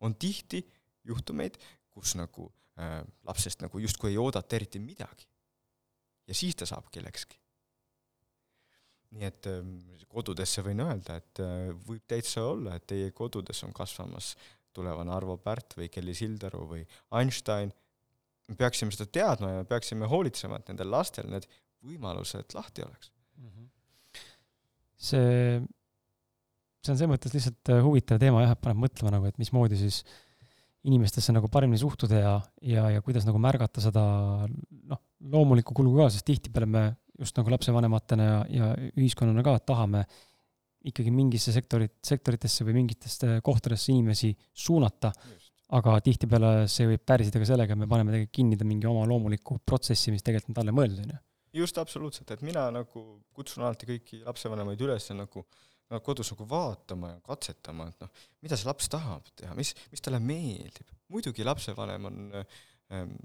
on 0.00 0.14
tihti 0.14 0.64
juhtumeid, 1.04 1.58
kus 1.90 2.16
nagu 2.18 2.52
äh, 2.78 3.04
lapsest 3.24 3.62
nagu 3.62 3.78
justkui 3.78 4.10
ei 4.10 4.18
oodata 4.18 4.56
eriti 4.56 4.78
midagi. 4.78 5.28
ja 6.26 6.34
siis 6.34 6.56
ta 6.56 6.66
saab 6.66 6.90
kellekski. 6.90 7.38
nii 9.10 9.24
et 9.24 9.46
äh, 9.46 9.62
kodudesse 10.08 10.62
võin 10.66 10.82
öelda, 10.82 11.16
et 11.16 11.38
äh, 11.40 11.70
võib 11.86 12.02
täitsa 12.08 12.42
olla, 12.42 12.74
et 12.74 12.86
teie 12.86 13.10
kodudes 13.10 13.62
on 13.62 13.72
kasvamas 13.72 14.34
tulevane 14.76 15.12
Arvo 15.14 15.36
Pärt 15.42 15.76
või 15.78 15.88
Kelly 15.92 16.14
Sildaru 16.16 16.64
või 16.70 16.82
Einstein, 17.18 17.72
me 18.48 18.58
peaksime 18.58 18.94
seda 18.94 19.08
teadma 19.12 19.52
ja 19.52 19.60
me 19.62 19.68
peaksime 19.68 20.08
hoolitsema, 20.10 20.58
et 20.58 20.72
nendel 20.72 20.90
lastel 20.92 21.28
need 21.32 21.46
võimalused 21.82 22.56
lahti 22.56 22.84
oleks 22.86 23.12
mm. 23.38 23.48
-hmm. 23.48 23.70
see, 24.96 25.62
see 26.82 26.92
on 26.92 26.98
selles 26.98 27.12
mõttes 27.14 27.34
lihtsalt 27.36 27.72
äh, 27.74 27.82
huvitav 27.84 28.20
teema 28.22 28.44
jah, 28.44 28.56
et 28.56 28.62
paneb 28.62 28.82
mõtlema 28.84 29.16
nagu, 29.16 29.30
et 29.30 29.40
mismoodi 29.42 29.78
siis 29.80 30.02
inimestesse 30.82 31.32
nagu 31.34 31.46
paremini 31.48 31.78
suhtuda 31.78 32.18
ja, 32.18 32.34
ja, 32.66 32.88
ja 32.96 33.02
kuidas 33.06 33.26
nagu 33.28 33.38
märgata 33.38 33.80
seda 33.80 34.02
noh, 34.48 35.00
loomulikku 35.30 35.74
kulu 35.78 35.94
ka, 36.00 36.10
sest 36.10 36.26
tihtipeale 36.26 36.66
me 36.66 36.84
just 37.20 37.36
nagu 37.38 37.52
lapsevanematena 37.54 38.26
ja, 38.26 38.38
ja 38.50 38.70
ühiskonnana 38.96 39.44
ka 39.46 39.58
tahame 39.62 40.02
äh, 40.02 40.20
ikkagi 40.88 41.12
mingisse 41.14 41.54
sektorit, 41.54 41.94
sektoritesse 42.06 42.66
või 42.66 42.76
mingitesse 42.80 43.38
kohtadesse 43.44 43.92
inimesi 43.92 44.32
suunata, 44.52 45.12
aga 45.76 45.96
tihtipeale 46.04 46.52
see 46.70 46.88
võib 46.90 47.04
pärsida 47.08 47.40
ka 47.40 47.48
sellega, 47.48 47.74
et 47.74 47.80
me 47.80 47.88
paneme 47.90 48.12
tegelikult 48.12 48.38
kinni 48.38 48.58
ta 48.60 48.68
mingi 48.68 48.88
oma 48.90 49.04
loomuliku 49.08 49.58
protsessi, 49.64 50.12
mis 50.12 50.24
tegelikult 50.24 50.52
on 50.52 50.58
talle 50.60 50.74
mõeldud, 50.76 51.04
on 51.06 51.14
ju. 51.14 51.20
just, 51.62 51.78
absoluutselt, 51.80 52.32
et 52.34 52.42
mina 52.46 52.66
nagu 52.74 53.04
kutsun 53.32 53.64
alati 53.64 53.88
kõiki 53.88 54.22
lapsevanemaid 54.26 54.84
üles 54.84 55.10
nagu 55.16 55.46
kodus 56.04 56.32
nagu 56.32 56.46
vaatama 56.48 57.14
ja 57.14 57.22
katsetama, 57.26 57.88
et 57.92 58.04
noh, 58.04 58.26
mida 58.44 58.56
see 58.56 58.68
laps 58.68 58.88
tahab 58.92 59.26
teha, 59.36 59.56
mis, 59.58 59.74
mis 59.92 60.04
talle 60.04 60.20
meeldib. 60.24 60.88
muidugi 61.12 61.44
lapsevanem 61.44 62.08
on 62.08 62.20
ähm, 62.38 63.16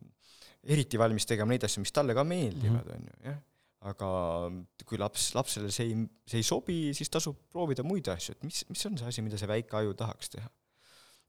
eriti 0.68 1.00
valmis 1.00 1.28
tegema 1.28 1.54
neid 1.54 1.64
asju, 1.64 1.84
mis 1.86 1.96
talle 1.96 2.16
ka 2.18 2.28
meeldivad, 2.28 2.84
mhm. 2.84 2.96
on 2.98 3.08
ju, 3.08 3.22
jah 3.30 3.46
aga 3.86 4.08
kui 4.88 4.98
laps, 4.98 5.30
lapsele 5.38 5.70
see 5.74 5.92
ei, 5.92 6.06
see 6.26 6.42
ei 6.42 6.46
sobi, 6.46 6.78
siis 6.98 7.12
tasub 7.14 7.38
proovida 7.54 7.86
muid 7.86 8.08
asju, 8.10 8.34
et 8.34 8.48
mis, 8.48 8.64
mis 8.72 8.86
on 8.90 8.98
see 8.98 9.12
asi, 9.12 9.26
mida 9.26 9.38
see 9.38 9.50
väike 9.50 9.78
aju 9.78 9.94
tahaks 9.98 10.34
teha. 10.34 10.50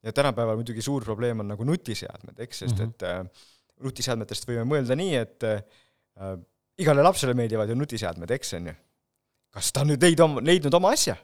ja 0.07 0.13
tänapäeval 0.15 0.57
muidugi 0.57 0.83
suur 0.85 1.05
probleem 1.05 1.43
on 1.43 1.51
nagu 1.53 1.65
nutiseadmed, 1.67 2.39
eks, 2.41 2.65
sest 2.65 2.79
mm 2.79 2.85
-hmm. 2.85 2.95
et 2.95 3.03
äh, 3.03 3.49
nutiseadmetest 3.85 4.49
võime 4.49 4.65
mõelda 4.65 4.97
nii, 4.97 5.15
et 5.15 5.45
äh, 5.45 6.39
igale 6.79 7.03
lapsele 7.03 7.35
meeldivad 7.35 7.69
ju 7.69 7.75
nutiseadmed, 7.75 8.31
eks, 8.31 8.55
on 8.55 8.71
ju. 8.73 8.75
kas 9.51 9.73
ta 9.73 9.83
on 9.83 9.93
nüüd 9.93 10.03
leidnud, 10.03 10.45
leidnud 10.45 10.75
oma 10.75 10.93
asja? 10.97 11.17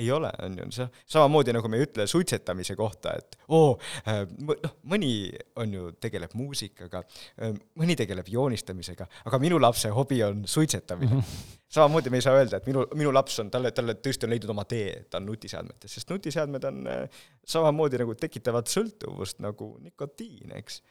Ei 0.00 0.10
ole, 0.14 0.30
on 0.44 0.56
ju, 0.58 0.66
see 0.74 0.86
samamoodi 1.14 1.54
nagu 1.54 1.70
me 1.70 1.80
ei 1.80 1.86
ütle 1.86 2.06
suitsetamise 2.10 2.76
kohta, 2.78 3.12
et 3.20 3.36
oo, 3.52 3.72
äh, 4.08 4.22
noh, 4.48 4.76
mõni 4.90 5.12
on 5.60 5.74
ju, 5.76 5.88
tegeleb 6.02 6.34
muusikaga, 6.38 7.02
äh, 7.42 7.54
mõni 7.80 7.96
tegeleb 7.98 8.28
joonistamisega, 8.32 9.08
aga 9.28 9.40
minu 9.42 9.60
lapse 9.60 9.90
hobi 9.94 10.22
on 10.26 10.44
suitsetamine 10.48 11.12
mm. 11.14 11.20
-hmm. 11.20 11.58
samamoodi 11.76 12.10
me 12.10 12.20
ei 12.20 12.26
saa 12.26 12.38
öelda, 12.38 12.60
et 12.60 12.70
minu, 12.70 12.86
minu 12.94 13.12
laps 13.14 13.40
on, 13.42 13.50
talle, 13.50 13.72
talle 13.76 13.96
tõesti 13.98 14.28
on 14.28 14.34
leidnud 14.34 14.54
oma 14.56 14.64
tee, 14.64 15.04
ta 15.10 15.20
on 15.20 15.28
nutiseadmetes, 15.28 15.98
sest 15.98 16.10
nutiseadmed 16.10 16.64
on 16.70 16.86
äh, 16.86 17.20
samamoodi 17.46 18.00
nagu 18.00 18.14
tekitavad 18.14 18.70
sõltuvust 18.70 19.42
nagu 19.44 19.74
nikotiin, 19.84 20.56
eks. 20.56 20.82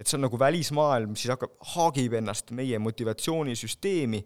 et 0.00 0.06
see 0.06 0.18
on 0.18 0.26
nagu 0.26 0.38
välismaailm, 0.38 1.14
siis 1.16 1.32
hakkab, 1.32 1.54
haagib 1.74 2.18
ennast 2.18 2.50
meie 2.50 2.78
motivatsioonisüsteemi 2.78 4.24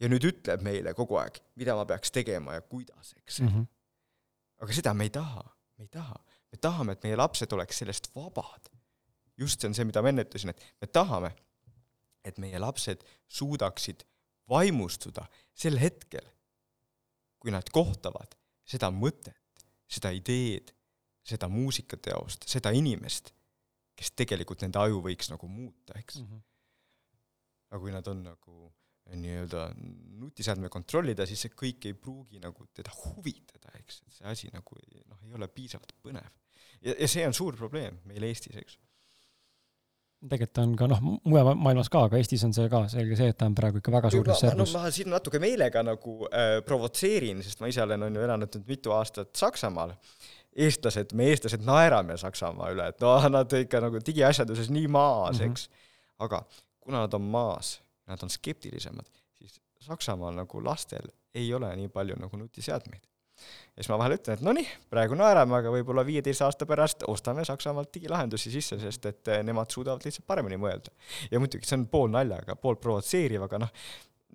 ja 0.00 0.10
nüüd 0.12 0.26
ütleb 0.28 0.64
meile 0.64 0.92
kogu 0.96 1.18
aeg, 1.20 1.40
mida 1.60 1.76
ma 1.78 1.86
peaks 1.88 2.12
tegema 2.14 2.56
ja 2.58 2.64
kuidas, 2.64 3.14
eks 3.22 3.40
mm. 3.40 3.48
-hmm. 3.48 3.66
aga 4.64 4.78
seda 4.78 4.94
me 4.94 5.08
ei 5.08 5.10
taha, 5.10 5.44
me 5.78 5.84
ei 5.84 5.92
taha. 5.92 6.18
me 6.52 6.58
tahame, 6.62 6.92
et 6.92 7.02
meie 7.04 7.16
lapsed 7.16 7.52
oleks 7.52 7.78
sellest 7.78 8.10
vabad. 8.14 8.70
just 9.38 9.60
see 9.60 9.68
on 9.68 9.74
see, 9.74 9.84
mida 9.84 10.02
ma 10.02 10.08
enne 10.08 10.24
ütlesin, 10.24 10.50
et 10.50 10.62
me 10.80 10.86
tahame, 10.86 11.34
et 12.24 12.38
meie 12.38 12.58
lapsed 12.58 13.04
suudaksid 13.28 14.04
vaimustuda 14.48 15.26
sel 15.54 15.78
hetkel, 15.78 16.24
kui 17.38 17.50
nad 17.50 17.68
kohtavad 17.72 18.36
seda 18.64 18.90
mõtet, 18.90 19.36
seda 19.86 20.10
ideed, 20.10 20.72
seda 21.26 21.48
muusikateost, 21.48 22.46
seda 22.48 22.70
inimest, 22.70 23.32
kes 23.96 24.12
tegelikult 24.12 24.62
nende 24.62 24.78
aju 24.78 25.02
võiks 25.04 25.30
nagu 25.32 25.48
muuta, 25.48 25.98
eks 25.98 26.20
mm. 26.20 26.26
-hmm. 26.26 26.42
aga 27.70 27.80
kui 27.80 27.92
nad 27.92 28.08
on 28.08 28.22
nagu 28.22 28.72
nii-öelda 29.14 29.68
nutiseadme 30.20 30.70
kontrollida, 30.72 31.26
siis 31.28 31.44
see 31.46 31.54
kõik 31.54 31.86
ei 31.90 31.94
pruugi 31.94 32.40
nagu 32.42 32.66
teda 32.74 32.94
huvitada, 33.04 33.70
eks, 33.78 34.02
et 34.06 34.18
see 34.18 34.32
asi 34.32 34.50
nagu 34.54 34.80
noh, 34.80 35.20
ei 35.28 35.36
ole 35.38 35.48
piisavalt 35.52 35.94
põnev. 36.02 36.26
ja, 36.82 36.94
ja 36.94 37.08
see 37.08 37.26
on 37.26 37.36
suur 37.36 37.56
probleem 37.58 38.00
meil 38.08 38.26
Eestis, 38.26 38.56
eks. 38.58 38.78
tegelikult 40.26 40.62
on 40.64 40.74
ka 40.80 40.88
noh, 40.90 41.02
mujal 41.24 41.52
maailmas 41.54 41.90
ka, 41.92 42.06
aga 42.08 42.18
Eestis 42.18 42.44
on 42.48 42.56
see 42.56 42.70
ka 42.72 42.82
selge 42.92 43.18
see, 43.20 43.30
et 43.30 43.38
ta 43.38 43.46
on 43.50 43.54
praegu 43.58 43.82
ikka 43.82 43.94
väga 43.94 44.12
suures 44.14 44.42
servus. 44.42 44.74
no 44.74 44.80
ma 44.80 44.90
siin 44.90 45.12
natuke 45.12 45.40
meelega 45.42 45.84
nagu 45.86 46.18
äh, 46.32 46.58
provotseerin, 46.66 47.44
sest 47.46 47.62
ma 47.62 47.70
ise 47.70 47.84
olen, 47.86 48.08
on 48.08 48.18
ju, 48.18 48.26
elanud 48.26 48.58
nüüd 48.58 48.74
mitu 48.74 48.96
aastat 48.96 49.34
Saksamaal 49.38 49.94
eestlased, 50.56 51.12
me 51.16 51.30
eestlased 51.30 51.64
naerame 51.66 52.16
Saksamaa 52.20 52.70
üle, 52.74 52.90
et 52.90 53.02
no 53.04 53.16
nad 53.36 53.58
ikka 53.60 53.82
nagu 53.84 54.00
digiasjanduses 54.02 54.72
nii 54.72 54.88
maas 54.88 55.38
mm, 55.38 55.44
-hmm. 55.44 55.50
eks. 55.52 55.68
aga 56.18 56.42
kuna 56.80 57.04
nad 57.04 57.14
on 57.14 57.22
maas 57.22 57.76
nad 58.06 58.22
on 58.22 58.32
skeptilisemad, 58.32 59.08
siis 59.38 59.60
Saksamaal 59.86 60.34
nagu 60.34 60.62
lastel 60.64 61.10
ei 61.36 61.52
ole 61.54 61.68
nii 61.76 61.92
palju 61.92 62.16
nagu 62.20 62.40
nutiseadmeid. 62.40 63.04
ja 63.76 63.82
siis 63.82 63.90
ma 63.92 63.98
vahel 64.00 64.16
ütlen, 64.16 64.38
et 64.38 64.44
no 64.46 64.54
nii, 64.56 64.66
praegu 64.90 65.18
naerame, 65.18 65.58
aga 65.58 65.72
võib-olla 65.74 66.06
viieteist 66.08 66.40
aasta 66.46 66.66
pärast 66.66 67.04
ostame 67.12 67.44
Saksamaalt 67.44 67.92
digilahendusi 67.94 68.50
sisse, 68.54 68.78
sest 68.80 69.06
et 69.10 69.28
eh, 69.28 69.42
nemad 69.44 69.70
suudavad 69.70 70.06
lihtsalt 70.06 70.26
paremini 70.26 70.56
mõelda. 70.60 70.94
ja 71.30 71.40
muidugi 71.42 71.68
see 71.68 71.76
on 71.76 71.86
pool 71.92 72.08
naljaga, 72.14 72.56
pool 72.56 72.80
provotseeriv, 72.80 73.44
aga 73.44 73.60
noh, 73.66 73.74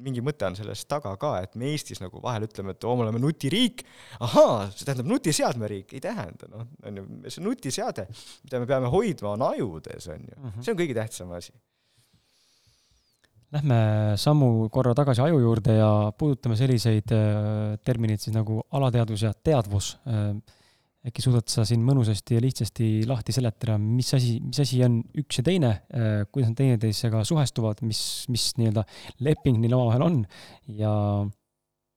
mingi 0.01 0.21
mõte 0.23 0.45
on 0.45 0.55
selles 0.55 0.85
taga 0.89 1.15
ka, 1.19 1.33
et 1.45 1.57
me 1.57 1.71
Eestis 1.73 1.99
nagu 2.03 2.21
vahel 2.21 2.45
ütleme, 2.45 2.75
et 2.75 2.85
oo, 2.85 2.93
me 2.99 3.07
oleme 3.07 3.19
nutiriik, 3.21 3.81
ahaa, 4.21 4.69
see 4.69 4.85
tähendab 4.85 5.09
nutiseadmeriik, 5.09 5.97
ei 5.97 6.05
tähenda, 6.05 6.51
noh, 6.53 6.69
on 6.85 7.01
ju, 7.01 7.07
see 7.27 7.43
nutiseade, 7.43 8.05
mida 8.45 8.61
me 8.61 8.69
peame 8.69 8.93
hoidma, 8.93 9.33
on 9.33 9.49
ajudes, 9.49 10.07
on 10.13 10.29
ju 10.29 10.37
-hmm. 10.37 10.61
see 10.61 10.75
on 10.75 10.81
kõige 10.85 10.97
tähtsam 11.01 11.33
asi 11.37 11.57
Lähme 13.51 13.77
sammu 14.15 14.69
korra 14.71 14.93
tagasi 14.95 15.25
aju 15.25 15.41
juurde 15.43 15.73
ja 15.75 15.91
puudutame 16.15 16.55
selliseid 16.55 17.11
äh, 17.11 17.73
termineid 17.83 18.21
siis 18.23 18.31
nagu 18.35 18.61
alateadvus 18.71 19.25
ja 19.25 19.33
teadvus. 19.35 19.97
Äh, 20.07 20.37
äkki 21.09 21.23
suudad 21.25 21.49
sa 21.51 21.65
siin 21.67 21.81
mõnusasti 21.83 22.37
ja 22.37 22.43
lihtsasti 22.45 22.87
lahti 23.09 23.35
seletada, 23.35 23.75
mis 23.81 24.13
asi, 24.15 24.37
mis 24.45 24.61
asi 24.63 24.79
on 24.85 25.01
üks 25.19 25.41
ja 25.41 25.45
teine, 25.49 25.71
äh, 25.91 26.21
kuidas 26.31 26.53
nad 26.53 26.61
teineteisega 26.61 27.25
suhestuvad, 27.27 27.83
mis, 27.83 28.01
mis 28.31 28.51
nii-öelda 28.61 28.85
leping 29.27 29.59
neil 29.59 29.75
omavahel 29.75 30.05
on 30.07 30.19
ja 30.77 30.93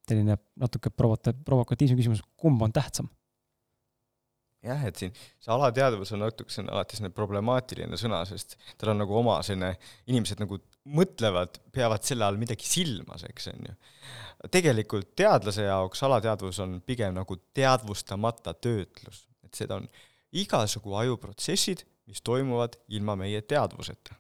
selline 0.09 0.41
natuke 0.59 0.91
provota-, 0.91 1.37
provokatiivsem 1.47 2.01
küsimus, 2.01 2.25
kumb 2.41 2.67
on 2.67 2.75
tähtsam? 2.75 3.13
Jah, 4.65 4.85
et 4.89 5.01
siin 5.01 5.13
see 5.15 5.53
alateadvus 5.55 6.15
on 6.17 6.25
natuke, 6.25 6.53
see 6.53 6.63
on 6.65 6.71
alati 6.75 6.99
selline 6.99 7.15
problemaatiline 7.15 7.99
sõna, 8.01 8.23
sest 8.29 8.57
tal 8.81 8.95
on 8.95 9.03
nagu 9.03 9.17
oma 9.19 9.39
selline, 9.47 9.75
inimesed 10.11 10.43
nagu 10.43 10.59
mõtlevad, 10.97 11.61
peavad 11.75 12.05
selle 12.07 12.27
all 12.27 12.41
midagi 12.41 12.67
silmas, 12.69 13.25
eks, 13.29 13.51
on 13.53 13.71
ju. 13.71 13.77
tegelikult 14.53 15.15
teadlase 15.17 15.69
jaoks 15.69 16.05
alateadvus 16.07 16.61
on 16.65 16.79
pigem 16.87 17.15
nagu 17.17 17.39
teadvustamata 17.57 18.55
töötlus, 18.55 19.25
et 19.47 19.57
seda 19.57 19.81
on 19.81 19.89
igasugu 20.35 20.97
ajuprotsessid, 21.05 21.85
mis 22.11 22.21
toimuvad 22.25 22.77
ilma 22.93 23.17
meie 23.17 23.41
teadvuseta. 23.49 24.17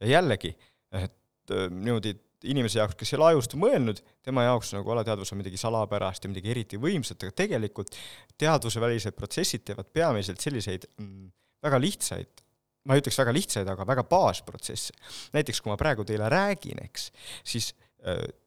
ja 0.00 0.14
jällegi, 0.16 0.54
et 0.92 1.54
äh, 1.54 1.70
niimoodi 1.70 2.14
inimese 2.48 2.80
jaoks, 2.80 2.96
kes 2.98 3.12
ei 3.12 3.18
ole 3.18 3.28
ajust 3.34 3.56
mõelnud, 3.60 4.00
tema 4.24 4.46
jaoks 4.46 4.72
nagu 4.76 4.92
alateadvus 4.94 5.32
on 5.34 5.40
midagi 5.40 5.60
salapärast 5.60 6.24
ja 6.24 6.30
midagi 6.32 6.52
eriti 6.52 6.80
võimsat, 6.80 7.26
aga 7.26 7.36
tegelikult 7.42 7.96
teadvusevälised 8.40 9.16
protsessid 9.16 9.66
teevad 9.68 9.90
peamiselt 9.92 10.40
selliseid 10.40 10.86
mm, 10.96 11.28
väga 11.66 11.80
lihtsaid, 11.82 12.44
ma 12.88 12.96
ei 12.96 13.02
ütleks 13.02 13.20
väga 13.20 13.34
lihtsaid, 13.36 13.68
aga 13.68 13.86
väga 13.88 14.04
baasprotsesse. 14.08 14.96
näiteks 15.36 15.60
kui 15.60 15.72
ma 15.72 15.78
praegu 15.80 16.06
teile 16.08 16.30
räägin, 16.32 16.80
eks, 16.86 17.10
siis 17.44 17.74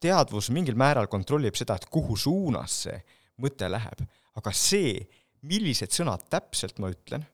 teadvus 0.01 0.49
mingil 0.49 0.77
määral 0.79 1.05
kontrollib 1.11 1.57
seda, 1.57 1.77
et 1.77 1.85
kuhu 1.93 2.17
suunas 2.17 2.79
see 2.87 2.95
mõte 3.43 3.69
läheb, 3.69 4.01
aga 4.39 4.53
see, 4.57 4.97
millised 5.45 5.93
sõnad 5.93 6.23
täpselt 6.31 6.79
ma 6.81 6.89
ütlen, 6.93 7.25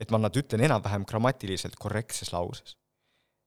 et 0.00 0.10
ma 0.14 0.20
nad 0.22 0.36
ütlen 0.36 0.64
enam-vähem 0.64 1.04
grammatiliselt 1.08 1.76
korrektses 1.80 2.32
lauses 2.32 2.78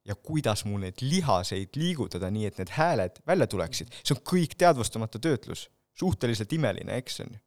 ja 0.06 0.14
kuidas 0.14 0.64
mul 0.68 0.82
neid 0.86 1.02
lihaseid 1.04 1.76
liigutada 1.78 2.30
nii, 2.32 2.46
et 2.48 2.62
need 2.62 2.72
hääled 2.76 3.20
välja 3.26 3.48
tuleksid, 3.50 3.92
see 4.02 4.16
on 4.16 4.24
kõik 4.34 4.56
teadvustamata 4.58 5.20
töötlus. 5.22 5.68
suhteliselt 5.98 6.52
imeline, 6.54 6.94
eks, 6.94 7.20
on 7.24 7.32
ju. 7.34 7.40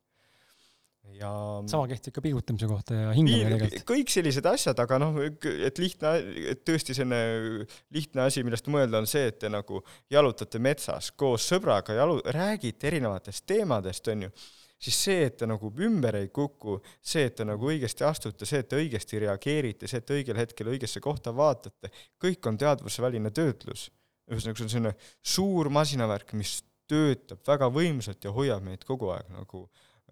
ja 1.15 1.29
sama 1.71 1.87
kehtib 1.87 2.13
ka 2.15 2.21
pingutamise 2.23 2.67
kohta 2.67 2.97
ja 2.97 3.11
hingamine 3.15 3.55
tegelikult. 3.55 3.85
kõik 3.93 4.11
sellised 4.11 4.47
asjad, 4.51 4.79
aga 4.83 4.99
noh, 4.99 5.19
et 5.23 5.79
lihtne, 5.79 6.13
et 6.51 6.63
tõesti 6.67 6.95
selline 6.97 7.65
lihtne 7.95 8.27
asi, 8.27 8.43
millest 8.43 8.67
mõelda, 8.67 8.99
on 8.99 9.07
see, 9.09 9.29
et 9.31 9.39
te 9.39 9.49
nagu 9.49 9.83
jalutate 10.11 10.59
metsas 10.59 11.11
koos 11.15 11.47
sõbraga, 11.47 11.95
jalu-, 11.97 12.21
räägite 12.35 12.91
erinevatest 12.91 13.47
teemadest, 13.47 14.11
on 14.11 14.27
ju 14.27 14.35
siis 14.81 14.97
see, 15.05 15.25
et 15.27 15.37
te 15.37 15.47
nagu 15.49 15.71
ümber 15.85 16.17
ei 16.17 16.29
kuku, 16.33 16.79
see, 17.05 17.27
et 17.29 17.37
te 17.37 17.45
nagu 17.47 17.69
õigesti 17.69 18.05
astute, 18.07 18.47
see, 18.49 18.63
et 18.63 18.69
te 18.71 18.79
õigesti 18.81 19.21
reageerite, 19.21 19.89
see, 19.89 20.01
et 20.01 20.07
te 20.07 20.17
õigel 20.17 20.39
hetkel 20.41 20.71
õigesse 20.73 21.03
kohta 21.03 21.33
vaatate, 21.35 21.91
kõik 22.21 22.49
on 22.49 22.59
teadvusväline 22.61 23.33
töötlus. 23.35 23.89
ühesõnaga, 24.31 24.57
see 24.57 24.65
on 24.65 24.73
selline 24.73 24.93
suur 25.21 25.69
masinavärk, 25.73 26.33
mis 26.39 26.61
töötab 26.89 27.43
väga 27.47 27.69
võimsalt 27.71 28.23
ja 28.23 28.33
hoiab 28.35 28.63
meid 28.65 28.85
kogu 28.87 29.11
aeg 29.13 29.29
nagu 29.31 29.67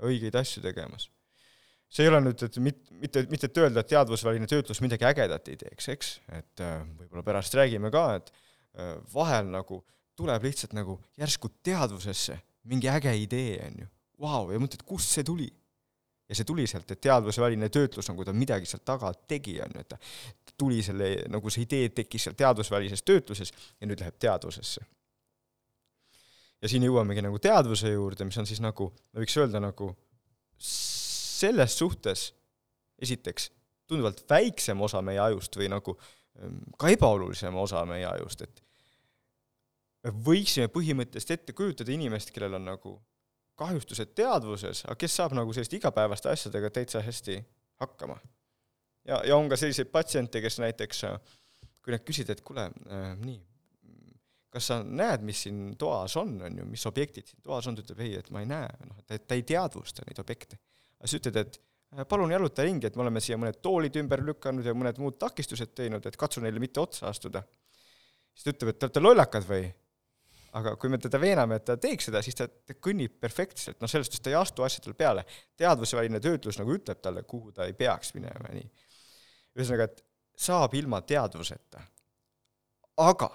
õigeid 0.05 0.35
asju 0.39 0.63
tegemas. 0.63 1.09
see 1.89 2.05
ei 2.05 2.11
ole 2.11 2.19
nüüd, 2.21 2.43
et 2.45 2.57
mit-, 2.61 2.89
mitte, 3.01 3.25
mitte 3.31 3.47
et 3.49 3.57
öelda, 3.57 3.81
et 3.81 3.89
teadvusväline 3.89 4.47
töötlus 4.47 4.81
midagi 4.85 5.07
ägedat 5.09 5.47
ei 5.49 5.57
teeks, 5.57 5.87
eks, 5.89 6.11
et 6.37 6.61
äh, 6.61 6.83
võib-olla 6.99 7.23
pärast 7.25 7.55
räägime 7.57 7.89
ka, 7.89 8.03
et 8.19 8.29
äh, 8.29 8.99
vahel 9.13 9.49
nagu 9.49 9.81
tuleb 10.19 10.45
lihtsalt 10.45 10.75
nagu 10.77 10.99
järsku 11.17 11.49
teadvusesse 11.65 12.37
mingi 12.69 12.91
äge 12.91 13.15
idee, 13.17 13.57
on 13.65 13.81
ju 13.81 13.87
vau, 14.21 14.49
ja 14.53 14.59
mõtled, 14.61 14.83
kust 14.87 15.15
see 15.15 15.25
tuli. 15.27 15.49
ja 16.29 16.37
see 16.37 16.45
tuli 16.45 16.67
sealt, 16.69 16.91
et 16.93 16.99
teadvusväline 17.01 17.71
töötlus, 17.73 18.05
nagu 18.11 18.21
ta 18.25 18.33
midagi 18.37 18.67
seal 18.69 18.83
taga 18.85 19.09
tegi, 19.27 19.55
on 19.65 19.71
ju, 19.73 19.81
et 19.81 19.89
ta 19.89 19.97
tuli 20.61 20.83
selle, 20.85 21.07
nagu 21.31 21.49
see 21.49 21.63
idee 21.65 21.87
tekkis 21.89 22.27
seal 22.27 22.35
teadvusvälises 22.37 23.01
töötluses 23.01 23.49
ja 23.79 23.89
nüüd 23.89 24.03
läheb 24.03 24.19
teadvusesse. 24.21 24.85
ja 26.61 26.69
siin 26.69 26.85
jõuamegi 26.85 27.23
nagu 27.25 27.39
teadvuse 27.41 27.89
juurde, 27.95 28.27
mis 28.29 28.37
on 28.37 28.45
siis 28.45 28.61
nagu, 28.61 28.91
võiks 29.17 29.37
öelda 29.41 29.63
nagu 29.63 29.93
selles 30.59 31.77
suhtes 31.79 32.29
esiteks 33.01 33.49
tunduvalt 33.89 34.25
väiksem 34.29 34.81
osa 34.81 35.01
meie 35.01 35.19
ajust 35.23 35.55
või 35.57 35.69
nagu 35.71 35.95
ehm, 35.97 36.59
ka 36.77 36.91
ebaolulisem 36.93 37.55
osa 37.57 37.85
meie 37.89 38.05
ajust, 38.05 38.43
et 38.45 38.63
me 40.03 40.13
võiksime 40.29 40.69
põhimõtteliselt 40.71 41.39
ette 41.39 41.55
kujutada 41.57 41.91
inimest, 41.95 42.31
kellel 42.35 42.59
on 42.59 42.69
nagu 42.69 42.99
kahjustused 43.59 44.13
teadvuses, 44.17 44.85
aga 44.87 44.95
kes 44.99 45.17
saab 45.19 45.35
nagu 45.37 45.53
selliste 45.55 45.79
igapäevaste 45.79 46.31
asjadega 46.31 46.71
täitsa 46.73 47.03
hästi 47.03 47.37
hakkama. 47.83 48.19
ja, 49.07 49.21
ja 49.27 49.35
on 49.35 49.49
ka 49.49 49.59
selliseid 49.59 49.91
patsiente, 49.91 50.41
kes 50.41 50.59
näiteks, 50.63 51.05
kui 51.83 51.95
nad 51.95 52.03
küsida, 52.07 52.35
et 52.35 52.43
kuule 52.45 52.69
äh,, 52.69 53.13
nii, 53.19 53.39
kas 54.53 54.69
sa 54.71 54.79
näed, 54.83 55.23
mis 55.25 55.43
siin 55.45 55.73
toas 55.79 56.15
on, 56.19 56.35
on 56.45 56.61
ju, 56.61 56.67
mis 56.69 56.85
objektid 56.89 57.29
siin 57.29 57.41
toas 57.45 57.67
on, 57.69 57.77
ta 57.77 57.85
ütleb 57.85 58.03
ei, 58.05 58.15
et 58.19 58.29
ma 58.33 58.43
ei 58.43 58.49
näe, 58.49 58.69
noh, 58.89 59.01
ta, 59.05 59.17
ta 59.19 59.37
ei 59.37 59.45
teadvusta 59.47 60.05
neid 60.07 60.21
objekte. 60.21 60.59
aga 60.99 61.11
sa 61.11 61.19
ütled, 61.19 61.39
et 61.43 61.59
äh, 61.59 62.05
palun 62.09 62.33
jaluta 62.33 62.65
ringi, 62.65 62.89
et 62.89 62.97
me 62.97 63.05
oleme 63.05 63.21
siia 63.23 63.37
mõned 63.39 63.59
toolid 63.63 63.99
ümber 64.01 64.23
lükanud 64.25 64.65
ja 64.65 64.75
mõned 64.77 65.01
muud 65.03 65.19
takistused 65.21 65.75
teinud, 65.77 66.05
et 66.05 66.17
katsu 66.19 66.43
neile 66.43 66.61
mitte 66.61 66.81
otsa 66.81 67.07
astuda. 67.11 67.43
siis 68.33 68.47
ta 68.47 68.55
ütleb, 68.55 68.73
et 68.73 68.79
te 68.79 68.89
olete 68.89 69.05
lollakad 69.05 69.47
või? 69.49 69.69
Aga 70.57 70.75
kui 70.81 70.89
me 70.89 70.97
teda 71.01 71.19
veename, 71.21 71.59
et 71.59 71.65
ta 71.67 71.75
teeks 71.77 72.09
seda, 72.09 72.21
siis 72.25 72.37
ta, 72.37 72.47
ta 72.47 72.75
kõnnib 72.81 73.19
perfektselt, 73.21 73.79
noh, 73.81 73.89
selles 73.91 74.09
suhtes 74.09 74.23
ta 74.23 74.31
ei 74.31 74.37
astu 74.39 74.65
asjadele 74.65 74.97
peale. 74.97 75.25
teadvusväline 75.57 76.21
töötlus 76.23 76.59
nagu 76.59 76.73
ütleb 76.73 77.01
talle, 77.01 77.23
kuhu 77.23 77.51
ta 77.55 77.67
ei 77.69 77.75
peaks 77.77 78.13
minema 78.17 78.53
nii. 78.53 78.69
ühesõnaga, 79.57 79.89
et 79.89 80.03
saab 80.39 80.73
ilma 80.79 81.01
teadvuseta. 81.01 81.83
aga 82.97 83.29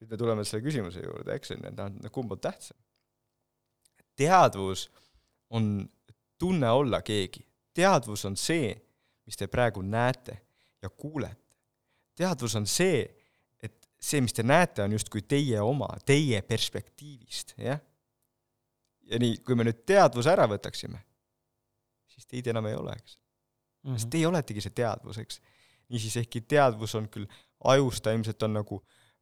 nüüd 0.00 0.10
me 0.10 0.16
tuleme 0.16 0.44
selle 0.44 0.64
küsimuse 0.64 1.02
juurde, 1.04 1.34
eks, 1.34 1.54
et 1.56 2.10
kumb 2.12 2.32
on 2.32 2.40
tähtsam? 2.40 2.78
teadvus 4.16 4.90
on 5.50 5.88
tunne 6.38 6.70
olla 6.70 7.02
keegi. 7.02 7.46
teadvus 7.74 8.24
on 8.24 8.36
see, 8.36 8.74
mis 9.26 9.36
te 9.36 9.46
praegu 9.46 9.82
näete 9.82 10.38
ja 10.82 10.90
kuulete. 10.90 11.56
teadvus 12.14 12.56
on 12.56 12.66
see, 12.66 13.08
see, 14.04 14.20
mis 14.24 14.36
te 14.36 14.44
näete, 14.46 14.84
on 14.84 14.94
justkui 14.96 15.24
teie 15.28 15.60
oma, 15.64 15.88
teie 16.06 16.42
perspektiivist, 16.46 17.54
jah? 17.58 17.80
ja 19.10 19.20
nii, 19.20 19.38
kui 19.44 19.56
me 19.58 19.66
nüüd 19.68 19.82
teadvuse 19.88 20.32
ära 20.32 20.46
võtaksime, 20.48 21.00
siis 22.08 22.28
teid 22.28 22.48
enam 22.52 22.68
ei 22.70 22.76
ole, 22.78 22.94
eks 22.96 23.16
mm. 23.16 23.90
-hmm. 23.90 23.98
sest 23.98 24.10
teie 24.10 24.28
oletegi 24.28 24.64
see 24.64 24.76
teadvus, 24.76 25.18
eks. 25.18 25.40
niisiis, 25.92 26.16
ehkki 26.22 26.40
teadvus 26.40 26.94
on 26.94 27.08
küll 27.08 27.28
ajus, 27.64 28.00
ta 28.00 28.12
ilmselt 28.12 28.42
on 28.42 28.56
nagu 28.60 28.80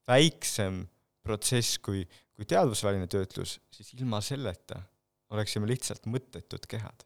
väiksem 0.09 0.85
protsess 1.23 1.79
kui, 1.79 2.05
kui 2.35 2.47
teadvusväline 2.49 3.07
töötlus, 3.07 3.61
siis 3.71 3.95
ilma 3.95 4.21
selleta 4.21 4.83
oleksime 5.31 5.67
lihtsalt 5.67 6.07
mõttetud 6.07 6.67
kehad. 6.69 7.05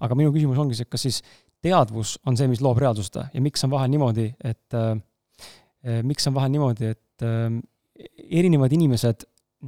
aga 0.00 0.14
minu 0.14 0.32
küsimus 0.34 0.58
ongi 0.58 0.74
see, 0.74 0.88
kas 0.90 1.02
siis 1.06 1.22
teadvus 1.62 2.18
on 2.26 2.36
see, 2.36 2.48
mis 2.50 2.60
loob 2.60 2.78
reaalsust 2.78 3.16
ja 3.16 3.42
miks 3.42 3.64
on 3.64 3.70
vahel 3.70 3.90
niimoodi, 3.90 4.32
et 4.44 4.74
äh, 4.74 4.96
miks 6.06 6.26
on 6.28 6.34
vahel 6.36 6.52
niimoodi, 6.54 6.92
et 6.96 7.26
äh, 7.26 7.48
erinevad 8.40 8.72
inimesed 8.76 9.26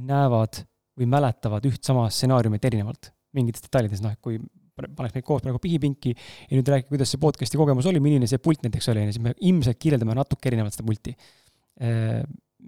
näevad 0.09 0.63
või 0.99 1.07
mäletavad 1.09 1.65
üht 1.69 1.85
sama 1.87 2.07
stsenaariumit 2.11 2.65
erinevalt? 2.69 3.11
Mingites 3.37 3.63
detailides, 3.65 4.01
noh, 4.03 4.15
et 4.15 4.21
kui 4.25 4.39
paneks 4.79 5.15
meid 5.15 5.25
koos 5.27 5.43
praegu 5.43 5.59
pihipinki 5.61 6.13
ja 6.15 6.55
nüüd 6.55 6.69
rääkige, 6.71 6.89
kuidas 6.93 7.11
see 7.13 7.21
podcast'i 7.21 7.59
kogemus 7.59 7.87
oli, 7.89 8.01
milline 8.03 8.29
see 8.31 8.39
pult 8.41 8.63
näiteks 8.63 8.89
oli, 8.93 9.03
siis 9.11 9.21
me 9.23 9.35
ilmselt 9.37 9.79
kirjeldame 9.81 10.15
natuke 10.17 10.49
erinevalt 10.49 10.75
seda 10.75 10.87
pulti. 10.87 11.13
Äh, 11.83 12.23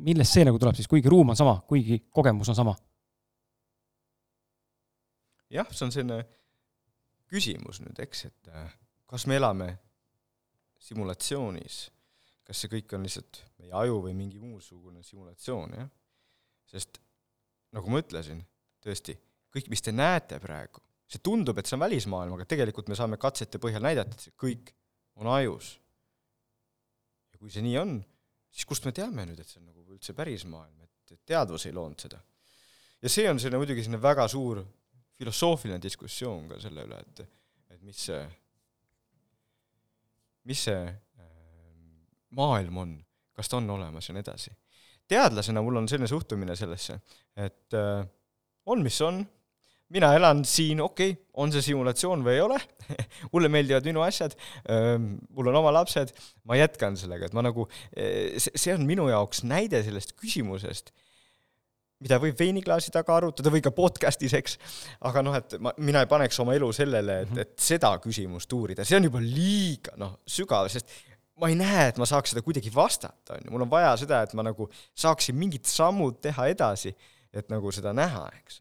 millest 0.06 0.36
see 0.36 0.46
nagu 0.48 0.60
tuleb 0.60 0.78
siis, 0.78 0.90
kuigi 0.92 1.12
ruum 1.12 1.34
on 1.34 1.40
sama, 1.40 1.58
kuigi 1.68 2.02
kogemus 2.14 2.52
on 2.52 2.58
sama? 2.58 2.76
jah, 5.52 5.68
see 5.76 5.84
on 5.84 5.92
selline 5.92 6.22
küsimus 7.32 7.82
nüüd, 7.84 7.98
eks, 8.04 8.26
et 8.30 8.52
kas 9.12 9.26
me 9.28 9.36
elame 9.40 9.68
simulatsioonis, 10.82 11.82
kas 12.52 12.66
see 12.66 12.72
kõik 12.74 12.92
on 12.98 13.08
lihtsalt 13.08 13.40
meie 13.62 13.72
aju 13.80 14.02
või 14.04 14.14
mingi 14.18 14.40
muusugune 14.42 15.00
simulatsioon, 15.08 15.76
jah? 15.80 15.90
sest 16.68 17.00
nagu 17.76 17.92
ma 17.92 18.02
ütlesin, 18.04 18.42
tõesti, 18.84 19.16
kõik, 19.52 19.70
mis 19.72 19.84
te 19.84 19.94
näete 19.96 20.40
praegu, 20.44 20.84
see 21.08 21.22
tundub, 21.24 21.60
et 21.60 21.68
see 21.68 21.78
on 21.78 21.84
välismaailm, 21.86 22.36
aga 22.36 22.48
tegelikult 22.52 22.92
me 22.92 22.98
saame 23.00 23.20
katsete 23.20 23.60
põhjal 23.64 23.84
näidata, 23.84 24.16
et 24.16 24.26
see 24.28 24.36
kõik 24.40 24.74
on 25.20 25.30
ajus. 25.32 25.78
ja 27.32 27.40
kui 27.40 27.52
see 27.54 27.64
nii 27.64 27.78
on, 27.80 27.94
siis 28.52 28.68
kust 28.68 28.88
me 28.88 28.92
teame 28.96 29.26
nüüd, 29.30 29.40
et 29.40 29.48
see 29.48 29.62
on 29.62 29.70
nagu 29.70 29.86
üldse 29.96 30.16
päris 30.18 30.44
maailm, 30.48 30.76
et, 30.84 31.16
teadvus 31.28 31.66
ei 31.68 31.76
loonud 31.76 32.00
seda. 32.04 32.20
ja 33.02 33.12
see 33.12 33.30
on 33.32 33.40
selline 33.40 33.60
muidugi 33.60 33.84
selline 33.84 34.02
väga 34.04 34.28
suur 34.32 34.60
filosoofiline 35.20 35.80
diskussioon 35.84 36.52
ka 36.52 36.60
selle 36.64 36.84
üle, 36.88 37.00
et, 37.00 37.24
et 37.76 37.88
mis 37.88 38.04
see, 38.10 38.20
mis 40.52 40.68
see 40.68 40.84
maailm 42.38 42.82
on, 42.84 42.96
kas 43.36 43.52
ta 43.52 43.60
on 43.60 43.70
olemas 43.78 44.10
ja 44.10 44.16
nii 44.16 44.24
edasi. 44.26 44.56
teadlasena 45.12 45.62
mul 45.62 45.82
on 45.82 45.90
selline 45.92 46.08
suhtumine 46.08 46.56
sellesse, 46.56 47.00
et 47.36 47.78
äh, 47.78 48.08
on, 48.66 48.84
mis 48.84 49.02
on. 49.06 49.24
Mina 49.92 50.14
elan 50.16 50.46
siin, 50.48 50.80
okei 50.80 51.10
okay,, 51.12 51.24
on 51.44 51.52
see 51.52 51.66
simulatsioon 51.66 52.22
või 52.24 52.38
ei 52.38 52.44
ole. 52.46 52.56
Mulle 53.34 53.50
meeldivad 53.52 53.84
minu 53.90 54.00
asjad, 54.06 54.38
mul 55.36 55.50
on 55.52 55.58
oma 55.60 55.74
lapsed, 55.76 56.14
ma 56.48 56.56
jätkan 56.56 56.96
sellega, 56.96 57.28
et 57.28 57.36
ma 57.36 57.44
nagu, 57.44 57.66
see 58.40 58.72
on 58.72 58.86
minu 58.88 59.10
jaoks 59.12 59.44
näide 59.44 59.82
sellest 59.84 60.16
küsimusest, 60.16 60.94
mida 62.02 62.18
võib 62.22 62.40
veiniklaasi 62.40 62.94
taga 62.94 63.18
arutada 63.20 63.52
või 63.54 63.62
ka 63.64 63.74
podcast'is, 63.76 64.34
eks, 64.40 64.58
aga 65.08 65.24
noh, 65.26 65.36
et 65.38 65.58
ma, 65.62 65.74
mina 65.84 66.06
ei 66.06 66.10
paneks 66.10 66.40
oma 66.42 66.56
elu 66.58 66.72
sellele, 66.76 67.20
et, 67.26 67.36
et 67.44 67.54
seda 67.62 67.92
küsimust 68.02 68.56
uurida, 68.58 68.88
see 68.88 68.98
on 68.98 69.10
juba 69.10 69.22
liiga 69.24 70.00
noh, 70.02 70.18
sügav, 70.24 70.72
sest 70.72 70.90
ma 71.40 71.52
ei 71.52 71.56
näe, 71.60 71.88
et 71.92 72.02
ma 72.02 72.08
saaks 72.10 72.34
seda 72.34 72.44
kuidagi 72.46 72.74
vastata, 72.74 73.38
on 73.38 73.46
ju, 73.46 73.54
mul 73.54 73.66
on 73.66 73.72
vaja 73.72 73.94
seda, 74.02 74.24
et 74.26 74.36
ma 74.38 74.46
nagu 74.46 74.68
saaksin 74.98 75.38
mingid 75.38 75.70
sammud 75.70 76.20
teha 76.24 76.50
edasi, 76.52 76.94
et 77.32 77.48
nagu 77.54 77.72
seda 77.74 77.94
näha, 77.96 78.28
eks 78.42 78.60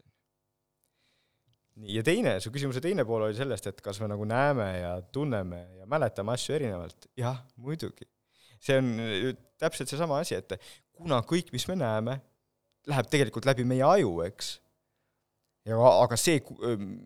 nii, 1.81 1.97
ja 1.97 2.03
teine, 2.05 2.35
su 2.43 2.51
küsimuse 2.53 2.81
teine 2.83 3.05
pool 3.07 3.27
oli 3.27 3.37
sellest, 3.37 3.69
et 3.71 3.83
kas 3.83 3.99
me 4.01 4.09
nagu 4.11 4.25
näeme 4.27 4.67
ja 4.79 4.95
tunneme 5.13 5.61
ja 5.79 5.87
mäletame 5.89 6.35
asju 6.35 6.55
erinevalt. 6.55 7.07
jah, 7.17 7.41
muidugi. 7.55 8.07
see 8.61 8.77
on 8.77 8.91
täpselt 9.57 9.89
seesama 9.89 10.19
asi, 10.21 10.37
et 10.37 10.53
kuna 10.93 11.21
kõik, 11.25 11.49
mis 11.53 11.65
me 11.69 11.77
näeme, 11.81 12.19
läheb 12.89 13.09
tegelikult 13.09 13.47
läbi 13.49 13.65
meie 13.65 13.83
aju, 13.85 14.19
eks, 14.27 14.53
ja 15.65 15.77
aga 15.91 16.17
see, 16.17 16.41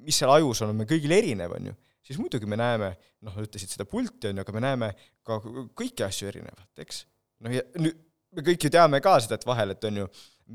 mis 0.03 0.19
seal 0.19 0.33
ajus 0.35 0.63
on, 0.63 0.73
on 0.73 0.81
meil 0.81 0.89
kõigil 0.89 1.13
erinev, 1.15 1.55
on 1.55 1.71
ju, 1.71 1.77
siis 2.05 2.19
muidugi 2.21 2.49
me 2.49 2.59
näeme, 2.59 2.91
noh, 3.25 3.41
ütlesid 3.41 3.73
seda 3.73 3.87
pulti, 3.89 4.29
on 4.29 4.39
ju, 4.39 4.45
aga 4.45 4.55
me 4.55 4.63
näeme 4.63 4.91
ka 5.25 5.39
kõiki 5.77 6.05
asju 6.05 6.29
erinevalt, 6.31 6.71
eks. 6.85 7.03
noh, 7.45 7.55
ja 7.55 7.65
nüüd 7.81 8.01
me 8.35 8.43
kõik 8.43 8.67
ju 8.67 8.71
teame 8.73 8.99
ka 9.03 9.15
seda, 9.23 9.39
et 9.39 9.45
vahel, 9.47 9.71
et 9.71 9.85
on 9.87 10.01
ju 10.01 10.05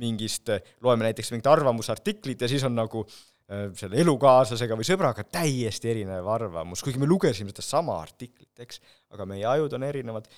mingist, 0.00 0.50
loeme 0.84 1.06
näiteks 1.06 1.32
mingit 1.32 1.48
arvamusartiklit 1.48 2.42
ja 2.44 2.48
siis 2.50 2.62
on 2.68 2.74
nagu 2.76 3.00
äh, 3.06 3.14
Äh, 3.50 3.66
selle 3.74 3.98
elukaaslasega 3.98 4.76
või 4.78 4.86
sõbraga 4.86 5.24
täiesti 5.26 5.90
erinev 5.90 6.28
arvamus, 6.30 6.84
kuigi 6.86 7.00
me 7.02 7.08
lugesime 7.10 7.50
sedasama 7.50 7.96
artiklit, 7.98 8.52
eks, 8.62 8.78
aga 9.10 9.26
meie 9.26 9.42
ajud 9.50 9.72
on 9.74 9.86
erinevad, 9.88 10.28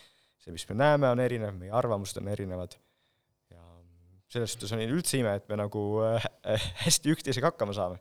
see, 0.41 0.55
mis 0.55 0.65
me 0.71 0.79
näeme, 0.81 1.11
on 1.13 1.21
erinev, 1.21 1.53
meie 1.59 1.75
arvamused 1.77 2.17
on 2.23 2.31
erinevad 2.33 2.79
ja 3.53 3.61
selles 4.33 4.55
suhtes 4.55 4.73
on 4.73 4.81
üldse 4.87 5.21
ime, 5.21 5.35
et 5.37 5.45
me 5.53 5.61
nagu 5.61 5.83
äh, 6.07 6.25
hästi 6.87 7.13
üksteisega 7.13 7.53
hakkama 7.53 7.77
saame. 7.77 8.01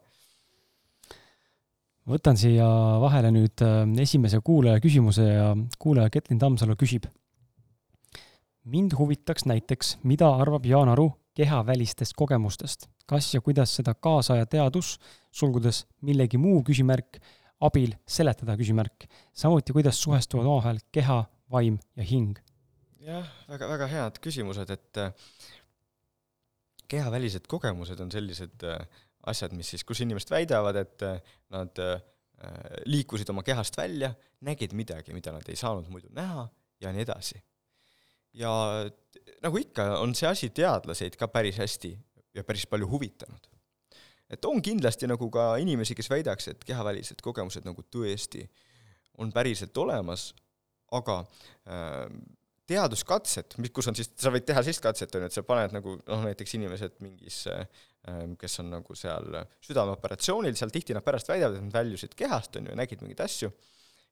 Võtan 2.07 2.37
siia 2.37 2.67
vahele 3.01 3.31
nüüd 3.33 3.63
äh, 3.65 3.83
esimese 4.01 4.41
kuulaja 4.43 4.79
küsimuse 4.83 5.27
ja 5.27 5.51
kuulaja 5.79 6.09
Ketlin 6.09 6.39
Tammsalu 6.39 6.75
küsib. 6.75 7.05
mind 8.63 8.93
huvitaks 8.97 9.45
näiteks, 9.45 9.97
mida 10.03 10.29
arvab 10.29 10.65
Jaan 10.65 10.89
Aru 10.89 11.11
kehavälistest 11.33 12.13
kogemustest 12.13 12.89
kas 13.11 13.33
ja 13.35 13.41
kuidas 13.43 13.73
seda 13.75 13.93
kaasaja 13.93 14.47
teadus, 14.49 14.95
sulgudes 15.35 15.83
millegi 16.07 16.39
muu 16.39 16.61
küsimärk, 16.67 17.19
abil 17.61 17.93
seletada 18.07 18.55
küsimärk, 18.59 19.07
samuti 19.35 19.75
kuidas 19.75 19.99
suhestuvad 20.01 20.47
omavahel 20.47 20.79
keha, 20.95 21.23
vaim 21.51 21.79
ja 21.99 22.07
hing? 22.07 22.39
jah, 23.01 23.27
väga, 23.49 23.67
väga 23.67 23.87
head 23.91 24.19
küsimused, 24.23 24.71
et 24.71 25.01
äh, 25.01 25.11
kehavälised 26.91 27.47
kogemused 27.49 27.99
on 28.03 28.11
sellised 28.13 28.63
äh, 28.67 28.85
asjad, 29.29 29.53
mis 29.53 29.69
siis, 29.73 29.83
kus 29.87 30.01
inimesed 30.01 30.31
väidavad, 30.33 30.79
et 30.81 31.05
äh, 31.07 31.35
nad 31.53 31.83
liikusid 32.89 33.29
oma 33.29 33.43
kehast 33.45 33.75
välja, 33.77 34.15
nägid 34.41 34.73
midagi, 34.73 35.13
mida 35.13 35.29
nad 35.35 35.45
ei 35.49 35.59
saanud 35.59 35.89
muidu 35.93 36.09
näha 36.15 36.47
ja 36.81 36.89
nii 36.93 37.03
edasi. 37.05 37.41
ja 38.33 38.51
nagu 39.43 39.57
ikka, 39.57 39.85
on 39.99 40.15
see 40.15 40.29
asi 40.29 40.49
teadlaseid 40.49 41.17
ka 41.19 41.27
päris 41.27 41.59
hästi 41.61 41.91
ja 42.33 42.43
päris 42.43 42.65
palju 42.67 42.87
huvitanud. 42.89 43.47
et 44.29 44.45
on 44.45 44.61
kindlasti 44.61 45.07
nagu 45.07 45.29
ka 45.29 45.55
inimesi, 45.57 45.95
kes 45.95 46.09
väidaks, 46.09 46.47
et 46.47 46.63
kehavälised 46.63 47.21
kogemused 47.21 47.65
nagu 47.67 47.83
tõesti 47.83 48.47
on 49.17 49.31
päriselt 49.31 49.77
olemas, 49.77 50.31
aga 50.91 51.19
äh, 51.67 52.07
teaduskatset, 52.65 53.57
mis, 53.57 53.71
kus 53.75 53.87
on 53.91 53.95
siis, 53.95 54.09
sa 54.17 54.31
võid 54.31 54.47
teha 54.47 54.63
sellist 54.63 54.83
katset, 54.83 55.15
on 55.15 55.25
ju, 55.25 55.29
et 55.29 55.35
sa 55.35 55.43
paned 55.43 55.75
nagu 55.75 55.97
noh, 55.99 56.23
näiteks 56.25 56.55
inimesed 56.57 57.01
mingisse 57.03 57.53
äh,, 57.53 57.81
kes 58.41 58.59
on 58.63 58.71
nagu 58.73 58.95
seal 58.97 59.35
südameoperatsioonil, 59.61 60.55
seal 60.57 60.73
tihti 60.73 60.95
nad 60.97 61.05
pärast 61.05 61.29
väidavad, 61.29 61.59
et 61.59 61.67
nad 61.67 61.75
väljusid 61.75 62.15
kehast, 62.17 62.55
on 62.57 62.71
ju, 62.71 62.77
nägid 62.79 63.03
mingeid 63.03 63.21
asju, 63.27 63.51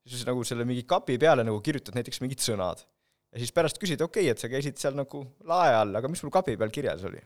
siis 0.05 0.25
nagu 0.27 0.43
selle 0.45 0.65
mingi 0.69 0.85
kapi 0.89 1.17
peale 1.21 1.45
nagu 1.47 1.57
kirjutad 1.65 1.97
näiteks 1.97 2.21
mingid 2.21 2.43
sõnad. 2.43 2.85
ja 3.33 3.41
siis 3.41 3.51
pärast 3.53 3.81
küsid, 3.81 4.01
okei 4.01 4.27
okay,, 4.27 4.31
et 4.31 4.41
sa 4.41 4.49
käisid 4.49 4.77
seal 4.81 4.95
nagu 4.97 5.23
lae 5.49 5.73
all, 5.73 5.95
aga 5.95 6.09
mis 6.09 6.21
mul 6.25 6.33
kapi 6.33 6.57
peal 6.57 6.73
kirjas 6.73 7.03
oli? 7.09 7.21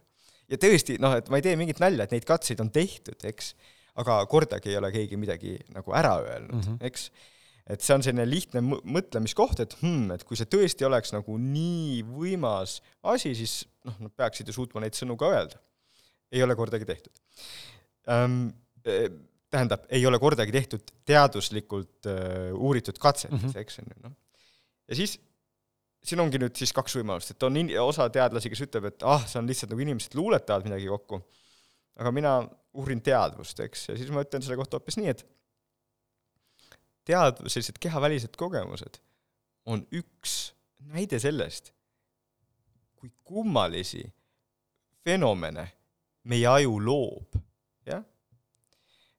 ja 0.51 0.59
tõesti, 0.59 0.97
noh, 1.01 1.15
et 1.17 1.29
ma 1.31 1.39
ei 1.39 1.45
tee 1.45 1.55
mingit 1.59 1.79
nalja, 1.83 2.05
et 2.05 2.15
neid 2.15 2.25
katseid 2.27 2.61
on 2.63 2.71
tehtud, 2.73 3.19
eks, 3.27 3.53
aga 4.01 4.17
kordagi 4.29 4.71
ei 4.71 4.79
ole 4.79 4.91
keegi 4.93 5.19
midagi 5.19 5.57
nagu 5.73 5.93
ära 5.95 6.15
öelnud 6.23 6.55
mm, 6.57 6.65
-hmm. 6.65 6.87
eks. 6.87 7.11
et 7.67 7.81
see 7.81 7.95
on 7.95 8.03
selline 8.03 8.25
lihtne 8.27 8.63
mõtlemiskoht, 8.63 9.61
et 9.63 9.75
hmm, 9.81 10.11
et 10.15 10.23
kui 10.27 10.39
see 10.39 10.49
tõesti 10.49 10.87
oleks 10.87 11.13
nagu 11.15 11.37
nii 11.39 12.01
võimas 12.07 12.81
asi, 13.03 13.35
siis 13.35 13.63
noh, 13.87 13.99
nad 14.07 14.15
peaksid 14.17 14.47
ju 14.47 14.55
suutma 14.57 14.83
neid 14.83 14.97
sõnu 14.97 15.15
ka 15.19 15.31
öelda. 15.31 15.61
Ei 16.33 16.43
ole 16.43 16.55
kordagi 16.59 16.87
tehtud 16.89 17.21
ähm, 18.11 18.49
tähendab, 19.53 19.85
ei 19.93 20.05
ole 20.09 20.19
kordagi 20.19 20.55
tehtud 20.55 20.95
teaduslikult 21.05 22.09
äh, 22.09 22.49
uuritud 22.53 22.97
katsetes 22.99 23.41
mm, 23.41 23.49
-hmm. 23.49 23.61
eks 23.61 23.79
on 23.79 23.93
ju, 23.93 24.01
noh. 24.07 24.17
ja 24.87 24.97
siis 25.01 25.19
siin 26.03 26.19
ongi 26.19 26.39
nüüd 26.41 26.57
siis 26.59 26.73
kaks 26.75 26.97
võimalust, 26.99 27.31
et 27.31 27.45
on 27.47 27.57
in-, 27.59 27.71
osa 27.79 28.09
teadlasi, 28.11 28.51
kes 28.51 28.65
ütleb, 28.65 28.89
et 28.89 29.05
ah, 29.07 29.23
see 29.29 29.39
on 29.39 29.47
lihtsalt 29.47 29.71
nagu 29.71 29.85
inimesed 29.85 30.17
luuletavad 30.19 30.67
midagi 30.67 30.89
kokku, 30.91 31.21
aga 32.01 32.11
mina 32.15 32.33
uurin 32.79 33.01
teadvust, 33.05 33.61
eks, 33.63 33.87
ja 33.91 33.95
siis 33.99 34.11
ma 34.11 34.25
ütlen 34.25 34.43
selle 34.43 34.57
kohta 34.59 34.79
hoopis 34.79 34.99
nii, 34.99 35.13
et 35.13 35.23
tead-, 37.07 37.39
sellised 37.47 37.79
kehavälised 37.83 38.35
kogemused 38.39 38.99
on 39.69 39.85
üks 39.95 40.51
näide 40.91 41.19
sellest, 41.23 41.71
kui 42.99 43.11
kummalisi 43.23 44.03
fenomene 45.07 45.69
meie 46.29 46.47
aju 46.47 46.79
loob, 46.79 47.37
jah. 47.87 48.03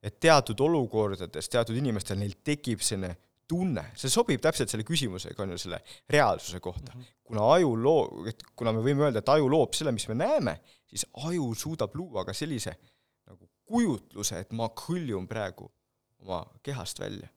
et 0.02 0.20
teatud 0.20 0.60
olukordades 0.60 1.48
teatud 1.48 1.76
inimestel, 1.76 2.18
neil 2.20 2.36
tekib 2.44 2.82
selline 2.84 3.14
tunne, 3.48 3.90
see 3.98 4.12
sobib 4.12 4.40
täpselt 4.42 4.72
selle 4.72 4.86
küsimusega, 4.88 5.36
on 5.44 5.52
ju, 5.52 5.60
selle 5.66 5.80
reaalsuse 6.10 6.60
kohta 6.64 6.94
mm. 6.94 7.00
-hmm. 7.00 7.20
kuna 7.24 7.52
aju 7.54 7.76
loo-, 7.76 8.28
et 8.28 8.42
kuna 8.56 8.72
me 8.72 8.80
võime 8.84 9.04
öelda, 9.04 9.20
et 9.20 9.28
aju 9.28 9.48
loob 9.52 9.76
selle, 9.76 9.92
mis 9.92 10.08
me 10.08 10.14
näeme, 10.14 10.58
siis 10.88 11.06
aju 11.26 11.54
suudab 11.54 11.94
luua 11.94 12.24
ka 12.24 12.32
sellise 12.32 12.76
nagu 13.26 13.48
kujutluse, 13.64 14.40
et 14.40 14.52
ma 14.52 14.68
kõljun 14.68 15.28
praegu 15.28 15.70
oma 16.24 16.44
kehast 16.62 17.00
välja. 17.00 17.28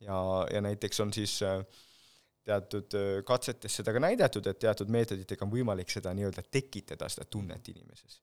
ja, 0.00 0.46
ja 0.52 0.60
näiteks 0.60 1.00
on 1.00 1.12
siis 1.12 1.42
äh, 1.42 1.64
teatud 2.44 2.94
äh, 2.94 3.24
katsetes 3.24 3.76
seda 3.76 3.92
ka 3.92 4.00
näidatud, 4.00 4.46
et 4.46 4.58
teatud 4.58 4.90
meetoditega 4.90 5.44
on 5.44 5.52
võimalik 5.52 5.90
seda 5.90 6.14
nii-öelda 6.14 6.42
tekitada, 6.50 7.08
seda 7.08 7.24
tunnet 7.30 7.68
inimeses. 7.68 8.20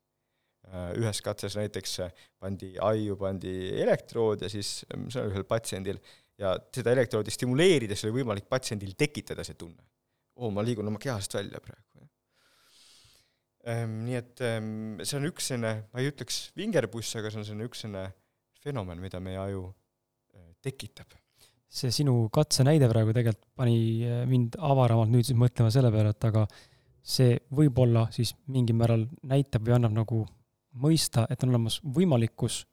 Äh, 0.70 0.90
ühes 1.02 1.18
katses 1.26 1.56
näiteks 1.58 1.96
pandi 2.38 2.76
aiu, 2.86 3.16
pandi 3.18 3.52
elektrood 3.82 4.44
ja 4.46 4.50
siis 4.54 4.84
see 4.86 5.22
on 5.24 5.32
ühel 5.32 5.46
patsiendil 5.50 5.98
ja 6.38 6.52
seda 6.76 6.94
elektroodi 6.94 7.34
stimuleerides 7.34 8.06
oli 8.06 8.20
võimalik 8.20 8.46
patsiendil 8.52 8.94
tekitada 9.00 9.46
see 9.48 9.58
tunne. 9.58 9.82
oo, 10.38 10.52
ma 10.54 10.62
liigun 10.64 10.88
oma 10.88 11.02
kehast 11.02 11.34
välja 11.36 11.60
praegu. 11.60 12.06
Ehm, 13.68 13.98
nii 14.06 14.16
et 14.16 14.46
ehm, 14.46 14.70
see 15.02 15.18
on 15.18 15.28
üks 15.32 15.50
selline, 15.52 15.74
ma 15.90 16.04
ei 16.04 16.14
ütleks 16.14 16.38
vingerpuss, 16.56 17.18
aga 17.20 17.34
see 17.34 17.42
on 17.42 17.50
selline 17.50 17.68
üks 17.68 17.84
selline 17.84 18.06
fenomen, 18.62 19.02
mida 19.02 19.20
meie 19.20 19.42
aju 19.42 19.66
äh, 19.74 20.48
tekitab. 20.62 21.18
see 21.70 21.92
sinu 21.94 22.30
katse 22.34 22.64
näide 22.66 22.88
praegu 22.94 23.12
tegelikult 23.14 23.50
pani 23.58 23.80
äh, 24.06 24.22
mind 24.30 24.62
avaramalt 24.62 25.10
nüüd 25.10 25.26
siis 25.26 25.38
mõtlema 25.38 25.74
selle 25.74 25.90
peale, 25.94 26.14
et 26.14 26.30
aga 26.30 26.46
see 27.02 27.40
võib-olla 27.58 28.06
siis 28.14 28.38
mingil 28.54 28.78
määral 28.78 29.10
näitab 29.26 29.66
või 29.66 29.82
annab 29.82 29.98
nagu 29.98 30.28
mõista, 30.78 31.26
et 31.30 31.44
on 31.44 31.54
olemas 31.54 31.80
võimalikkus 31.84 32.64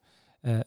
äh, 0.46 0.62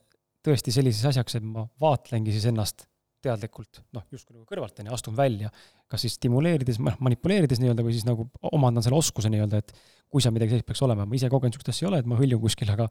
tõesti 0.45 0.73
sellises 0.73 1.05
asjaks, 1.11 1.37
et 1.37 1.45
ma 1.45 1.67
vaatlengi 1.81 2.33
siis 2.33 2.47
ennast 2.49 2.87
teadlikult, 3.23 3.81
noh, 3.95 4.05
justkui 4.13 4.37
nagu 4.37 4.45
kõrvalt, 4.47 4.79
on 4.79 4.87
ju, 4.87 4.95
astun 4.95 5.15
välja, 5.17 5.49
kas 5.91 6.05
siis 6.05 6.15
stimuleerides, 6.15 6.79
manipuleerides 6.79 7.59
nii-öelda 7.59 7.83
või 7.83 7.95
siis 7.97 8.07
nagu 8.07 8.29
omandan 8.53 8.85
selle 8.85 8.99
oskuse 8.99 9.31
nii-öelda, 9.33 9.59
et 9.59 9.73
kui 10.09 10.23
seal 10.23 10.33
midagi 10.35 10.55
sellist 10.55 10.69
peaks 10.69 10.83
olema, 10.87 11.05
ma 11.05 11.17
ise 11.17 11.27
kogenud 11.31 11.51
niisugust 11.51 11.73
asja 11.73 11.85
ei 11.85 11.89
ole, 11.91 11.99
et 11.99 12.09
ma 12.09 12.19
hõljun 12.19 12.41
kuskil, 12.45 12.71
aga 12.71 12.87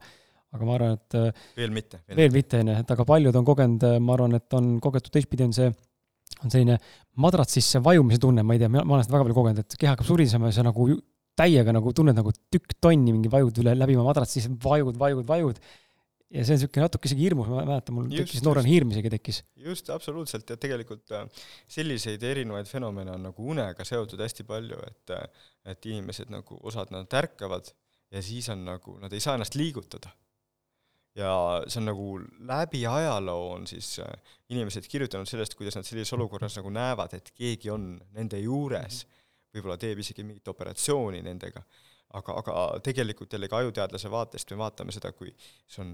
aga 0.49 0.65
ma 0.65 0.75
arvan, 0.77 0.97
et 0.97 1.17
veel 1.57 1.73
mitte. 1.73 2.01
veel 2.17 2.33
mitte, 2.33 2.61
on 2.63 2.71
ju, 2.71 2.77
et 2.81 2.91
aga 2.95 3.05
paljud 3.05 3.35
on 3.37 3.45
kogenud, 3.45 3.85
ma 4.01 4.15
arvan, 4.15 4.37
et 4.39 4.57
on 4.57 4.71
kogetud 4.81 5.13
teistpidi, 5.13 5.45
on 5.45 5.53
see, 5.53 5.69
on 6.39 6.53
selline 6.53 6.77
madratsisse 7.21 7.81
vajumise 7.85 8.21
tunne, 8.21 8.45
ma 8.45 8.57
ei 8.57 8.61
tea, 8.61 8.69
ma 8.71 8.85
olen 8.85 9.05
seda 9.05 9.17
väga 9.17 9.27
palju 9.27 9.37
kogenud, 9.37 9.61
et 9.65 9.77
keha 9.77 9.93
hakkab 9.93 10.09
surisema 10.09 10.49
ja 10.49 10.57
sa 10.57 10.65
nagu 10.65 10.89
täiega 11.39 11.75
nagu 11.75 11.93
tunned 11.95 12.17
nagu 12.17 12.33
tükk 12.53 12.75
tonni 12.83 13.15
mingi 13.15 13.31
vajud 13.31 13.63
üle 13.63 13.75
läbi 13.77 13.97
oma 13.97 14.11
madratsi, 14.11 14.39
siis 14.39 14.51
vajud, 14.63 14.99
vajud, 14.99 15.25
vajud 15.29 15.61
ja 16.29 16.43
see 16.45 16.53
on 16.53 16.59
niisugune 16.59 16.85
natuke 16.85 17.09
isegi 17.09 17.25
hirmus, 17.25 17.49
ma 17.49 17.63
mäletan, 17.65 17.95
mul 17.97 18.09
just, 18.11 18.21
tekkis 18.21 18.43
noorena 18.45 18.69
hirm 18.69 18.91
isegi 18.93 19.11
tekkis. 19.15 19.41
just, 19.65 19.89
absoluutselt, 19.93 20.49
ja 20.49 20.57
tegelikult 20.61 21.13
äh, 21.17 21.25
selliseid 21.71 22.23
erinevaid 22.23 22.69
fenomene 22.69 23.15
on 23.15 23.25
nagu 23.31 23.47
unega 23.53 23.85
seotud 23.87 24.21
hästi 24.21 24.45
palju, 24.49 24.79
et 24.91 25.15
äh, 25.15 25.45
et 25.73 25.85
inimesed 25.89 26.31
nagu, 26.33 26.57
osad 26.69 26.93
nad 26.93 27.13
ärkavad 27.19 27.71
ja 28.13 28.21
siis 28.25 28.49
on 28.53 28.63
nagu, 28.65 28.95
nad 29.01 29.13
ei 29.13 29.21
saa 29.23 29.37
ennast 29.37 29.57
liigutada. 29.57 30.13
ja 31.17 31.31
see 31.67 31.81
on 31.81 31.89
nagu 31.89 32.07
läbi 32.47 32.83
ajaloo 32.87 33.49
on 33.55 33.65
siis 33.67 33.97
äh, 33.99 34.35
inimesed 34.53 34.85
kirjutanud 34.87 35.27
sellest, 35.27 35.57
kuidas 35.57 35.75
nad 35.75 35.87
sellises 35.87 36.13
olukorras 36.13 36.55
nagu 36.61 36.69
näevad, 36.69 37.17
et 37.17 37.33
keegi 37.35 37.73
on 37.73 37.95
nende 38.13 38.39
juures, 38.39 39.01
võib-olla 39.53 39.77
teeb 39.81 39.99
isegi 39.99 40.23
mingit 40.23 40.47
operatsiooni 40.47 41.21
nendega 41.25 41.63
aga, 42.17 42.35
aga 42.41 42.55
tegelikult 42.85 43.33
jällegi 43.35 43.57
ajuteadlase 43.59 44.11
vaatest 44.11 44.53
me 44.53 44.61
vaatame 44.63 44.95
seda, 44.95 45.11
kui 45.15 45.31
see 45.69 45.83
on 45.83 45.93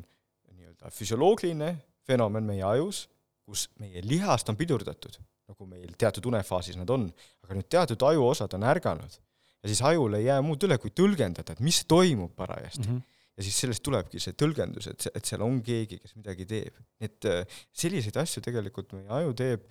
nii-öelda 0.55 0.91
füsioloogiline 0.95 1.71
fenomen 2.07 2.45
meie 2.47 2.63
ajus, 2.67 3.05
kus 3.45 3.67
meie 3.81 4.03
lihast 4.05 4.49
on 4.49 4.57
pidurdatud, 4.59 5.17
nagu 5.49 5.67
meil 5.69 5.93
teatud 5.99 6.25
unefaasis 6.31 6.79
nad 6.79 6.89
on, 6.93 7.09
aga 7.45 7.57
nüüd 7.57 7.69
teatud 7.71 8.07
ajuosad 8.09 8.55
on 8.57 8.67
ärganud 8.71 9.19
ja 9.65 9.71
siis 9.71 9.81
ajul 9.85 10.17
ei 10.17 10.27
jää 10.27 10.41
muud 10.45 10.63
üle, 10.67 10.77
kui 10.81 10.93
tõlgendada, 10.93 11.55
et 11.55 11.61
mis 11.65 11.83
toimub 11.89 12.35
parajasti 12.37 12.85
mm. 12.85 12.91
-hmm. 12.95 13.21
ja 13.37 13.45
siis 13.47 13.59
sellest 13.63 13.83
tulebki 13.83 14.21
see 14.21 14.37
tõlgendus, 14.37 14.89
et 14.91 15.07
et 15.13 15.25
seal 15.25 15.41
on 15.45 15.61
keegi, 15.65 15.99
kes 15.99 16.15
midagi 16.15 16.45
teeb. 16.45 16.77
et 16.99 17.25
äh, 17.25 17.61
selliseid 17.73 18.17
asju 18.23 18.43
tegelikult 18.45 18.93
meie 18.93 19.09
aju 19.09 19.33
teeb 19.33 19.65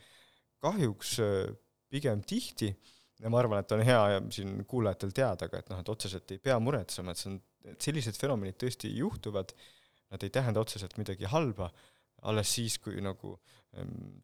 kahjuks 0.65 1.19
äh, 1.21 1.55
pigem 1.89 2.23
tihti 2.23 2.75
ja 3.25 3.33
ma 3.33 3.41
arvan, 3.41 3.65
et 3.65 3.73
on 3.73 3.83
hea 3.85 4.21
siin 4.37 4.59
kuulajatel 4.69 5.15
teada 5.17 5.49
ka, 5.49 5.63
et 5.63 5.73
noh, 5.73 5.81
et 5.81 5.91
otseselt 5.95 6.35
ei 6.35 6.43
pea 6.45 6.59
muretsema, 6.61 7.15
et 7.15 7.21
see 7.21 7.31
on, 7.33 7.41
et 7.73 7.89
sellised 7.89 8.19
fenomenid 8.21 8.59
tõesti 8.61 8.91
juhtuvad 8.93 9.55
nad 10.13 10.23
ei 10.23 10.33
tähenda 10.33 10.61
otseselt 10.61 10.99
midagi 11.01 11.27
halba, 11.33 11.71
alles 12.29 12.53
siis, 12.57 12.77
kui 12.81 13.01
nagu 13.05 13.35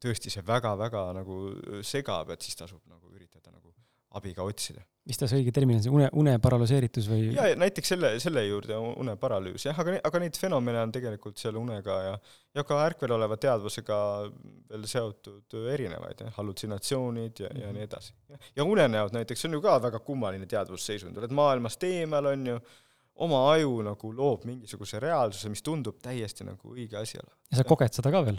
tõesti 0.00 0.30
see 0.32 0.44
väga-väga 0.46 1.08
nagu 1.16 1.40
segab, 1.86 2.30
et 2.30 2.44
siis 2.44 2.58
tasub 2.60 2.84
nagu 2.90 3.10
üritada 3.16 3.50
nagu 3.50 3.72
abi 4.18 4.34
ka 4.36 4.46
otsida. 4.46 4.84
Mis 5.10 5.18
ta 5.18 5.28
see 5.30 5.42
õige 5.42 5.54
termin 5.54 5.78
on, 5.78 5.84
see 5.84 5.92
une, 5.92 6.08
uneparalüseeritus 6.22 7.08
või? 7.10 7.32
jaa, 7.34 7.54
näiteks 7.58 7.94
selle, 7.94 8.12
selle 8.22 8.44
juurde 8.46 8.78
uneparalüüs, 8.78 9.66
jah, 9.66 9.82
aga, 9.82 9.98
aga 10.06 10.22
neid 10.22 10.38
fenomene 10.38 10.82
on 10.84 10.94
tegelikult 10.94 11.42
seal 11.42 11.58
unega 11.60 11.98
ja 12.06 12.14
ja 12.54 12.64
ka 12.66 12.80
ärkvel 12.82 13.14
oleva 13.14 13.36
teadvusega 13.38 13.96
veel 14.70 14.86
seotud 14.90 15.54
erinevaid, 15.70 16.24
jah, 16.24 16.32
hallutsinatsioonid 16.38 17.44
ja 17.44 17.50
mm, 17.50 17.56
-hmm. 17.56 17.62
ja 17.62 17.66
mhm. 17.66 17.76
nii 17.76 17.88
edasi. 17.88 18.14
ja 18.56 18.64
unenäod 18.64 19.14
näiteks 19.14 19.44
on 19.44 19.58
ju 19.58 19.60
ka 19.62 19.82
väga 19.82 19.98
kummaline 19.98 20.46
teadvusseisund, 20.46 21.16
oled 21.16 21.30
maailmast 21.30 21.84
eemal, 21.84 22.26
on 22.32 22.46
ju, 22.46 22.60
oma 23.24 23.40
aju 23.52 23.80
nagu 23.84 24.10
loob 24.16 24.44
mingisuguse 24.48 25.00
reaalsuse, 25.02 25.50
mis 25.52 25.62
tundub 25.64 25.98
täiesti 26.02 26.46
nagu 26.46 26.72
õige 26.72 26.98
asi 27.00 27.18
olevat. 27.20 27.36
ja 27.50 27.58
sa 27.58 27.64
koged 27.68 27.96
seda 27.96 28.12
ka 28.14 28.22
veel, 28.26 28.38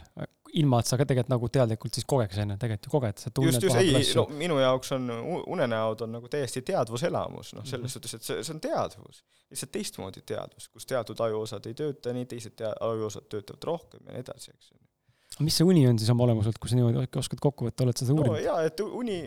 ilma 0.61 0.79
et 0.81 0.89
sa 0.89 0.97
ka 0.99 1.05
tegelikult 1.07 1.33
nagu 1.33 1.49
teadlikult 1.57 1.97
siis 1.97 2.07
kogeks, 2.09 2.39
on 2.41 2.53
ju, 2.53 2.57
tegelikult 2.63 2.87
ju 2.87 2.93
koged, 2.95 3.21
sa 3.21 3.33
tunned 3.33 3.57
just, 3.57 3.67
just, 3.67 3.81
ei, 3.81 4.05
no 4.17 4.25
minu 4.39 4.57
jaoks 4.61 4.93
on 4.97 5.09
unenäod 5.53 6.05
on 6.07 6.15
nagu 6.17 6.31
täiesti 6.31 6.63
teadvuselamus, 6.71 7.53
noh, 7.57 7.65
selles 7.65 7.81
mm 7.81 7.85
-hmm. 7.85 7.93
suhtes, 7.93 8.13
et 8.17 8.29
see, 8.29 8.43
see 8.43 8.55
on 8.55 8.63
teadvus. 8.63 9.23
lihtsalt 9.51 9.71
teistmoodi 9.71 10.21
teadvus, 10.25 10.69
kus 10.69 10.85
teatud 10.87 11.19
ajuosad 11.19 11.65
ei 11.67 11.73
tööta 11.75 12.13
nii, 12.15 12.25
teised 12.25 12.55
tea-, 12.55 12.75
ajuosad 12.87 13.27
töötavad 13.29 13.63
rohkem 13.67 13.99
ja 14.05 14.13
nii 14.15 14.23
edasi, 14.25 14.51
eks 14.55 14.71
ju. 14.71 14.77
mis 15.45 15.57
see 15.57 15.67
uni 15.67 15.87
on 15.87 15.99
siis 15.99 16.09
oma 16.09 16.23
olemuselt, 16.23 16.57
kui 16.57 16.69
sa 16.69 16.79
niimoodi 16.79 17.07
oskad 17.19 17.39
kokku 17.39 17.67
võtta, 17.67 17.83
oled 17.83 17.97
sa 17.97 18.05
seda 18.05 18.17
uurinud 18.17 18.37
no,? 18.37 18.43
jaa, 18.45 18.63
et 18.63 18.79
uni, 18.79 19.21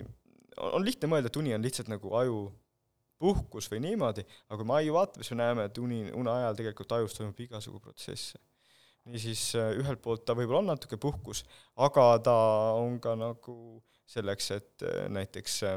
on 0.73 0.85
lihtne 0.85 1.11
mõelda, 1.13 1.29
et 1.29 1.37
uni 1.37 1.55
on 1.55 1.63
lihtsalt 1.63 1.93
nagu 1.93 2.15
aju 2.17 2.39
puhkus 3.21 3.69
või 3.71 3.83
niimoodi, 3.85 4.25
aga 4.49 4.59
kui 4.61 4.69
me 4.69 4.77
aju 4.81 4.97
vaatame, 4.97 5.25
siis 5.25 5.35
me 5.35 5.41
näeme, 5.43 5.69
et 5.69 5.79
uni, 5.81 6.01
une 6.17 6.33
ajal 6.33 6.59
tegelikult 6.59 6.95
ajus 6.99 7.17
toimub 7.19 7.41
igasugu 7.47 7.81
protsesse. 7.81 8.41
niisiis 9.05 9.43
äh, 9.61 9.75
ühelt 9.77 10.01
poolt 10.01 10.25
ta 10.25 10.33
võib-olla 10.33 10.63
on 10.63 10.71
natuke 10.73 10.97
puhkus, 10.97 11.43
aga 11.77 12.07
ta 12.25 12.37
on 12.81 12.97
ka 13.05 13.13
nagu 13.21 13.57
selleks, 14.09 14.51
et 14.57 14.85
äh, 14.89 15.05
näiteks 15.13 15.59
äh, 15.69 15.77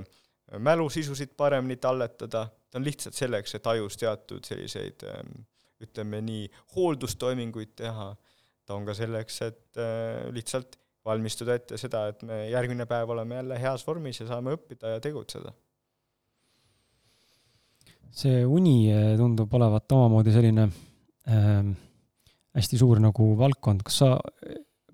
mälusisusid 0.64 1.36
paremini 1.38 1.76
talletada, 1.76 2.48
ta 2.48 2.80
on 2.80 2.88
lihtsalt 2.88 3.16
selleks, 3.16 3.56
et 3.56 3.68
ajus 3.68 4.00
teatud 4.00 4.48
selliseid 4.48 5.04
ähm, 5.12 5.44
ütleme 5.84 6.22
nii, 6.24 6.48
hooldustoiminguid 6.76 7.76
teha, 7.78 8.14
ta 8.66 8.76
on 8.76 8.88
ka 8.88 8.96
selleks, 8.98 9.42
et 9.46 9.78
lihtsalt 10.34 10.80
valmistuda 11.06 11.54
ette 11.60 11.78
seda, 11.78 12.08
et 12.12 12.24
me 12.26 12.40
järgmine 12.50 12.88
päev 12.90 13.12
oleme 13.14 13.38
jälle 13.38 13.60
heas 13.62 13.86
vormis 13.88 14.20
ja 14.20 14.28
saame 14.32 14.56
õppida 14.58 14.96
ja 14.96 15.04
tegutseda 15.04 15.54
see 18.16 18.45
uni 18.45 18.78
eh, 18.91 19.16
tundub 19.20 19.53
olevat 19.58 19.91
omamoodi 19.97 20.34
selline 20.36 20.68
äh, 20.68 21.74
hästi 22.58 22.80
suur 22.80 23.01
nagu 23.03 23.32
valdkond, 23.39 23.84
kas 23.86 23.99
sa, 24.01 24.12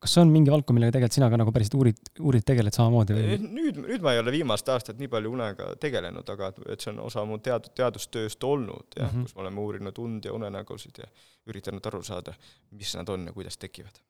kas 0.03 0.15
see 0.15 0.23
on 0.23 0.31
mingi 0.33 0.51
valdkond, 0.51 0.77
millega 0.77 0.95
tegelikult 0.95 1.17
sina 1.17 1.29
ka 1.31 1.39
nagu 1.39 1.53
päriselt 1.55 1.77
uurid, 1.79 1.99
uurid, 2.19 2.45
tegeled 2.47 2.75
samamoodi 2.75 3.17
või? 3.17 3.37
nüüd, 3.43 3.79
nüüd 3.85 4.05
ma 4.05 4.15
ei 4.15 4.21
ole 4.23 4.33
viimased 4.35 4.71
aastad 4.73 4.99
nii 4.99 5.11
palju 5.11 5.33
unega 5.33 5.69
tegelenud, 5.81 6.31
aga 6.35 6.51
et 6.73 6.83
see 6.83 6.91
on 6.93 7.03
osa 7.05 7.23
mu 7.27 7.39
tead-, 7.43 7.71
teadustööst 7.77 8.43
olnud 8.47 8.97
jah 8.97 9.07
mm, 9.07 9.13
-hmm. 9.13 9.29
kus 9.29 9.37
me 9.37 9.45
oleme 9.45 9.63
uurinud 9.63 10.01
und 10.03 10.25
ja 10.27 10.33
unenägusid 10.35 11.03
ja 11.03 11.07
üritanud 11.47 11.85
aru 11.91 12.03
saada, 12.03 12.35
mis 12.71 12.95
nad 12.99 13.09
on 13.09 13.29
ja 13.29 13.35
kuidas 13.35 13.57
tekivad 13.57 14.01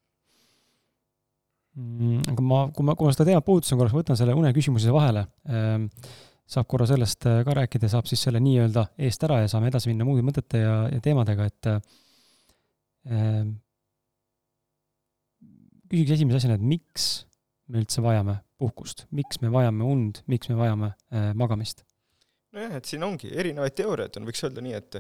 mm,. 1.76 2.22
aga 2.34 2.42
ma, 2.42 2.66
kui 2.74 2.86
ma, 2.86 2.98
kui 2.98 3.08
ma 3.08 3.16
seda 3.16 3.30
teemat 3.30 3.46
puudutasin 3.46 3.78
korraks, 3.80 3.98
võtan 3.98 4.20
selle 4.20 4.38
uneküsimuse 4.38 4.94
vahele 4.94 5.28
ähm, 5.50 5.90
saab 6.50 6.68
korra 6.70 6.88
sellest 6.90 7.28
äh, 7.30 7.42
ka 7.48 7.56
rääkida, 7.58 7.90
saab 7.92 8.08
siis 8.10 8.24
selle 8.26 8.42
nii-öelda 8.44 8.86
eest 9.08 9.24
ära 9.28 9.42
ja 9.44 9.52
saame 9.52 9.72
edasi 9.72 9.92
minna 9.92 10.08
muude 10.08 10.26
mõtete 10.26 10.62
ja, 10.64 10.76
ja 10.92 11.04
teemadega, 11.04 11.48
et 11.50 11.70
äh, 11.72 13.46
küsiks 15.92 16.16
esimese 16.18 16.42
asjana, 16.42 16.58
et 16.60 16.68
miks 16.74 17.08
me 17.72 17.82
üldse 17.82 18.04
vajame 18.04 18.40
puhkust, 18.60 19.08
miks 19.16 19.42
me 19.44 19.52
vajame 19.54 19.88
und, 19.88 20.24
miks 20.32 20.52
me 20.52 20.60
vajame 20.60 20.94
äh, 21.14 21.32
magamist? 21.38 21.86
nojah, 22.54 22.76
et 22.78 22.86
siin 22.86 23.04
ongi 23.06 23.32
erinevaid 23.34 23.74
teooriaid 23.78 24.20
on, 24.20 24.28
võiks 24.30 24.44
öelda 24.46 24.62
nii, 24.62 24.76
et 24.78 25.00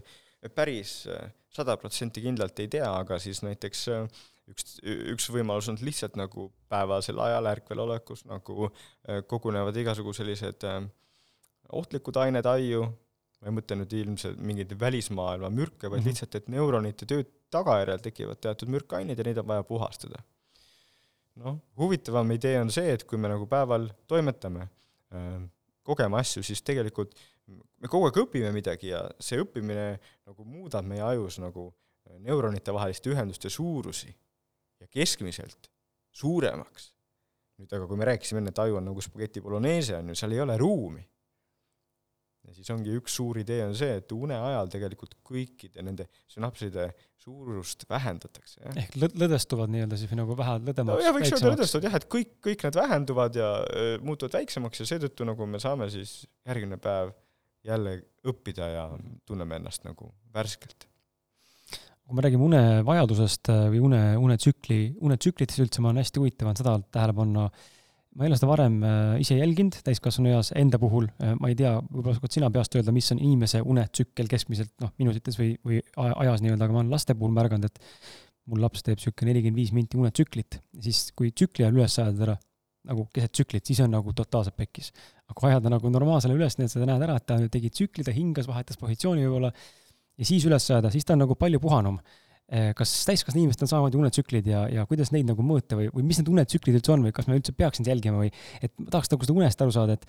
päris 0.56 1.04
äh, 1.08 1.30
sada 1.54 1.76
protsenti 1.78 2.24
kindlalt 2.24 2.60
ei 2.60 2.70
tea, 2.72 2.88
aga 2.89 3.20
siis 3.22 3.44
näiteks 3.46 3.84
äh, 3.94 4.24
üks, 4.52 4.80
üks 4.84 5.30
võimalus 5.32 5.70
on 5.72 5.78
lihtsalt 5.82 6.18
nagu 6.20 6.50
päevasel 6.72 7.20
ajal 7.24 7.52
ärkvel 7.54 7.84
olekus 7.86 8.26
nagu 8.28 8.68
kogunevad 9.30 9.78
igasugu 9.80 10.16
sellised 10.18 10.66
äh, 10.68 10.82
ohtlikud 11.80 12.18
ained 12.22 12.48
aiu, 12.50 12.86
ma 13.42 13.50
ei 13.52 13.56
mõtle 13.58 13.78
nüüd 13.80 13.96
ilmselt 14.00 14.40
mingeid 14.40 14.74
välismaailma 14.80 15.50
mürke, 15.52 15.90
vaid 15.90 16.02
mm 16.02 16.04
-hmm. 16.04 16.10
lihtsalt, 16.10 16.36
et 16.36 16.48
neuronite 16.54 17.06
töö 17.10 17.26
tagajärjel 17.54 18.02
tekivad 18.04 18.40
teatud 18.42 18.72
mürkained 18.72 19.18
ja 19.18 19.26
neid 19.28 19.42
on 19.42 19.48
vaja 19.48 19.64
puhastada. 19.64 20.24
noh, 21.36 21.58
huvitavam 21.78 22.32
idee 22.32 22.60
on 22.62 22.70
see, 22.72 22.92
et 22.94 23.04
kui 23.10 23.18
me 23.18 23.28
nagu 23.28 23.48
päeval 23.50 23.88
toimetame 24.08 24.68
äh,, 25.14 25.50
kogeme 25.84 26.18
asju, 26.18 26.44
siis 26.44 26.62
tegelikult 26.62 27.16
me 27.82 27.90
kogu 27.92 28.06
aeg 28.08 28.20
õpime 28.22 28.52
midagi 28.54 28.92
ja 28.92 29.02
see 29.20 29.42
õppimine 29.42 29.98
nagu 30.28 30.46
muudab 30.46 30.86
meie 30.86 31.02
ajus 31.02 31.40
nagu 31.42 31.72
neuronite 32.20 32.74
vaheliste 32.74 33.10
ühenduste 33.10 33.50
suurusi 33.50 34.14
ja 34.80 34.88
keskmiselt 34.88 35.72
suuremaks. 36.12 36.92
nüüd 37.58 37.74
aga 37.76 37.88
kui 37.88 37.98
me 37.98 38.06
rääkisime 38.06 38.42
enne, 38.42 38.54
et 38.54 38.60
aju 38.60 38.78
on 38.80 38.88
nagu 38.90 39.02
spaghetti 39.02 39.42
bolognese, 39.42 39.98
on 39.98 40.10
ju, 40.10 40.16
seal 40.18 40.32
ei 40.34 40.42
ole 40.42 40.56
ruumi 40.58 41.04
ja 42.44 42.54
siis 42.56 42.70
ongi 42.74 42.94
üks 42.98 43.16
suur 43.18 43.39
idee 43.39 43.62
on 43.66 43.74
see, 43.78 43.98
et 44.02 44.12
une 44.16 44.36
ajal 44.36 44.70
tegelikult 44.72 45.16
kõikide 45.26 45.84
nende 45.86 46.08
sünapside 46.32 46.89
suurust 47.24 47.86
vähendatakse, 47.89 48.60
jah. 48.60 48.78
ehk 48.84 48.98
lõ-, 49.00 49.12
lõdvestuvad 49.24 49.72
nii-öelda 49.72 50.00
siis 50.00 50.12
või 50.12 50.20
nagu 50.20 50.38
vähe 50.39 50.56
lõdvemaks? 50.60 51.00
nojah, 51.00 51.16
võiks 51.18 51.32
öelda 51.32 51.52
lõdvestuvad 51.54 51.88
jah, 51.88 52.00
et 52.00 52.08
kõik, 52.16 52.34
kõik 52.44 52.66
need 52.68 52.80
vähenduvad 52.80 53.39
ja 53.39 53.52
öö, 53.64 54.00
muutuvad 54.04 54.39
väiksemaks 54.39 54.84
ja 54.84 54.89
seetõttu 54.94 55.28
nagu 55.30 55.48
me 55.50 55.62
saame 55.64 55.88
siis 55.94 56.24
järgmine 56.48 56.80
päev 56.84 57.14
jälle 57.64 58.00
õppida 58.28 58.68
ja 58.74 58.88
tunneme 59.28 59.62
ennast 59.62 59.88
nagu 59.88 60.12
värskelt. 60.36 60.89
kui 62.04 62.18
me 62.18 62.26
räägime 62.26 62.44
unevajadusest 62.50 63.54
või 63.72 63.80
une, 63.88 64.02
unetsükli, 64.20 64.82
unetsüklitest 65.00 65.64
üldse, 65.64 65.80
ma 65.80 65.94
olen 65.94 66.04
hästi 66.04 66.20
huvitav 66.20 66.52
on 66.52 66.60
seda 66.60 66.76
tähele 66.91 67.16
panna 67.16 67.48
äh, 67.48 67.70
ma 68.14 68.26
ei 68.26 68.30
ole 68.30 68.38
seda 68.38 68.49
varem 68.49 68.76
äh, 68.86 69.22
ise 69.24 69.38
jälginud 69.39 69.80
täiskasvanu 69.86 70.34
eas 70.34 70.51
enda 70.59 70.80
puhul, 70.82 71.07
äh, 71.24 71.34
ma 71.39 71.49
ei 71.49 71.57
tea, 71.57 71.74
võib-olla 71.88 72.16
oskad 72.18 72.36
sina 72.36 72.49
peast 72.53 72.78
öelda, 72.78 72.93
mis 72.95 73.09
on 73.16 73.22
inimese 73.22 73.61
unetsükkel 73.66 74.30
keskmiselt 74.32 74.74
noh, 74.84 74.93
minutites 75.01 75.39
või, 75.39 75.55
või 75.66 75.82
ajas 75.97 76.43
nii-öelda, 76.45 76.68
aga 76.68 76.76
ma 76.76 76.84
olen 76.84 76.93
laste 76.93 77.18
puhul 77.18 77.34
märganud, 77.36 77.70
et 77.70 77.82
mul 78.51 78.61
laps 78.64 78.86
teeb 78.86 78.99
niisugune 78.99 79.32
nelikümmend 79.32 79.61
viis 79.61 79.72
minti 79.76 79.99
unetsüklit, 79.99 80.59
siis 80.84 81.05
kui 81.18 81.32
tsükli 81.32 81.66
ajal 81.66 81.80
üles 81.80 81.99
ajada 81.99 82.20
teda 82.20 82.39
nagu 82.89 83.05
keset 83.16 83.32
tsüklit, 83.32 83.66
siis 83.66 83.80
on 83.86 83.93
nagu 83.95 84.14
totaalselt 84.16 84.57
pekkis. 84.59 84.91
aga 85.24 85.38
kui 85.39 85.49
ajada 85.49 85.72
nagu 85.72 85.89
normaalsele 85.89 86.36
üles, 86.36 86.57
nii 86.59 86.68
et 86.68 86.74
sa 86.74 86.84
näed 86.84 87.05
ära, 87.05 87.16
et 87.18 87.26
ta 87.26 87.38
tegi 87.51 87.72
tsükli, 87.72 88.03
ta 88.03 88.11
hingas, 88.11 88.49
vahetas 88.49 88.78
positsiooni 88.82 89.24
võib-olla, 89.24 89.53
ja 90.20 90.28
siis 90.28 90.43
üles 90.49 90.68
ajada, 90.70 90.91
siis 90.91 91.07
ta 91.07 91.16
on 91.16 91.24
nagu 91.24 91.38
palju 91.39 91.61
puhanum 91.64 92.01
kas 92.78 92.91
täiskasvanud 93.08 93.46
inimestel 93.46 93.66
on 93.66 93.72
samamoodi 93.72 93.98
unetsüklid 93.98 94.48
ja, 94.50 94.66
ja 94.70 94.84
kuidas 94.89 95.14
neid 95.16 95.30
nagu 95.30 95.46
mõõta 95.46 95.78
või, 95.80 95.88
või 95.94 96.04
mis 96.10 96.20
need 96.20 96.30
unetsüklid 96.34 96.78
üldse 96.78 96.94
on 96.94 97.06
või 97.06 97.16
kas 97.16 97.30
me 97.30 97.38
üldse 97.39 97.56
peaks 97.56 97.80
neid 97.80 97.94
jälgima 97.94 98.20
või 98.20 98.30
et 98.60 98.74
ma 98.78 98.91
tahaks 98.94 99.12
nagu 99.14 99.26
seda 99.26 99.38
unest 99.39 99.64
aru 99.64 99.74
saada, 99.74 99.96
et 99.96 100.06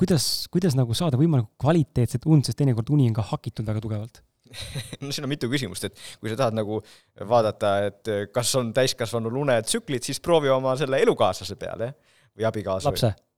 kuidas, 0.00 0.26
kuidas 0.50 0.74
nagu 0.78 0.96
saada 0.96 1.20
võimalikult 1.20 1.52
kvaliteetset 1.60 2.26
und, 2.26 2.48
sest 2.48 2.58
teinekord 2.58 2.90
uni 2.96 3.10
on 3.10 3.16
ka 3.20 3.28
hakitud 3.34 3.68
väga 3.68 3.84
tugevalt 3.84 4.22
no 5.04 5.12
siin 5.14 5.28
on 5.28 5.30
mitu 5.30 5.46
küsimust, 5.52 5.84
et 5.86 6.04
kui 6.18 6.32
sa 6.32 6.40
tahad 6.40 6.56
nagu 6.58 6.80
vaadata, 7.28 7.74
et 7.86 8.14
kas 8.34 8.50
on 8.58 8.72
täiskasvanul 8.74 9.36
unetsüklid, 9.44 10.02
siis 10.02 10.18
proovi 10.24 10.50
oma 10.50 10.74
selle 10.80 10.98
elukaaslase 11.04 11.60
peale 11.60 11.92
või 12.34 12.48
abikaasa. 12.48 12.90
lapse 12.90 13.12
ei 13.12 13.29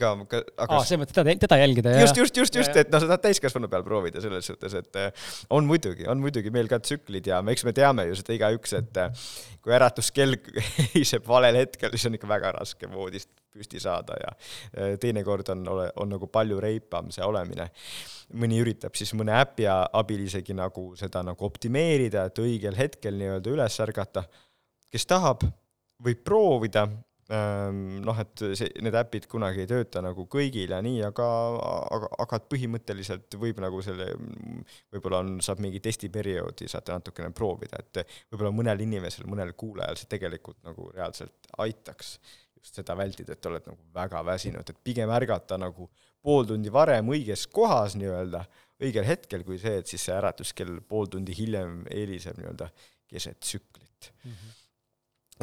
ka, 0.00 0.10
aga 0.56 0.66
aa, 0.78 0.84
selles 0.86 1.02
mõttes 1.02 1.16
teda, 1.16 1.34
teda 1.42 1.58
jälgida 1.60 1.94
ja 1.94 2.04
just, 2.04 2.18
just, 2.20 2.36
just, 2.40 2.58
just, 2.58 2.76
et 2.78 2.90
noh, 2.92 3.02
sa 3.02 3.10
tahad 3.10 3.24
täiskasvanu 3.26 3.70
peal 3.72 3.84
proovida 3.86 4.22
selles 4.24 4.48
suhtes, 4.48 4.76
et 4.80 5.00
eh, 5.00 5.26
on 5.56 5.66
muidugi, 5.68 6.06
on 6.10 6.20
muidugi 6.22 6.52
meil 6.54 6.70
ka 6.70 6.80
tsüklid 6.82 7.28
ja 7.28 7.42
eks 7.52 7.66
me 7.68 7.74
teame 7.76 8.06
ju 8.08 8.18
seda 8.18 8.36
igaüks, 8.36 8.76
et 8.78 9.02
eh, 9.02 9.26
kui 9.64 9.74
äratuskell 9.76 10.38
heiseb 10.94 11.26
valel 11.28 11.60
hetkel, 11.62 11.92
siis 11.94 12.08
on 12.10 12.18
ikka 12.18 12.30
väga 12.30 12.54
raske 12.58 12.90
voodist 12.92 13.30
püsti 13.56 13.80
saada 13.80 14.18
ja 14.20 14.32
teinekord 15.00 15.48
on, 15.54 15.62
on 15.96 16.10
nagu 16.12 16.28
palju 16.28 16.58
reipam 16.60 17.08
see 17.14 17.24
olemine. 17.24 17.70
mõni 18.36 18.58
üritab 18.60 18.96
siis 18.98 19.14
mõne 19.16 19.32
äpi 19.38 19.64
abil 19.70 20.26
isegi 20.26 20.52
nagu 20.56 20.90
seda 20.98 21.22
nagu 21.24 21.46
optimeerida, 21.46 22.26
et 22.26 22.40
õigel 22.42 22.76
hetkel 22.76 23.16
nii-öelda 23.16 23.54
üles 23.54 23.80
ärgata. 23.80 24.26
kes 24.92 25.06
tahab, 25.06 25.46
võib 26.02 26.20
proovida 26.24 26.86
noh, 27.28 28.18
et 28.22 28.42
see, 28.54 28.68
need 28.86 28.94
äpid 28.94 29.24
kunagi 29.30 29.64
ei 29.64 29.70
tööta 29.70 29.98
nagu 30.04 30.28
kõigil 30.30 30.70
ja 30.70 30.78
nii, 30.84 31.00
aga, 31.08 31.26
aga, 31.96 32.10
aga 32.22 32.38
põhimõtteliselt 32.52 33.34
võib 33.42 33.58
nagu 33.62 33.80
selle, 33.82 34.12
võib-olla 34.94 35.24
on, 35.24 35.32
saab 35.42 35.62
mingi 35.64 35.80
testiperioodi, 35.82 36.68
saate 36.70 36.94
natukene 36.94 37.32
proovida, 37.34 37.80
et 37.82 38.04
võib-olla 38.30 38.52
mõnel 38.54 38.84
inimesel, 38.86 39.26
mõnel 39.30 39.56
kuulajal 39.58 39.98
see 39.98 40.12
tegelikult 40.14 40.60
nagu 40.66 40.90
reaalselt 40.94 41.50
aitaks 41.64 42.18
just 42.60 42.78
seda 42.78 42.94
vältida, 42.98 43.34
et 43.34 43.50
oled 43.50 43.66
nagu 43.72 43.90
väga 43.94 44.22
väsinud, 44.26 44.70
et 44.70 44.84
pigem 44.86 45.10
ärgata 45.10 45.58
nagu 45.58 45.88
pool 46.22 46.46
tundi 46.46 46.70
varem 46.72 47.10
õiges 47.10 47.48
kohas 47.50 47.98
nii-öelda, 47.98 48.44
õigel 48.82 49.06
hetkel, 49.06 49.42
kui 49.46 49.58
see, 49.58 49.80
et 49.80 49.90
siis 49.90 50.06
see 50.06 50.14
äratuskell 50.14 50.78
pool 50.86 51.10
tundi 51.10 51.34
hiljem 51.34 51.82
eeliseb 51.90 52.38
nii-öelda 52.38 52.70
keset 53.10 53.42
tsüklit 53.42 54.12
mm. 54.12 54.30
-hmm 54.30 54.54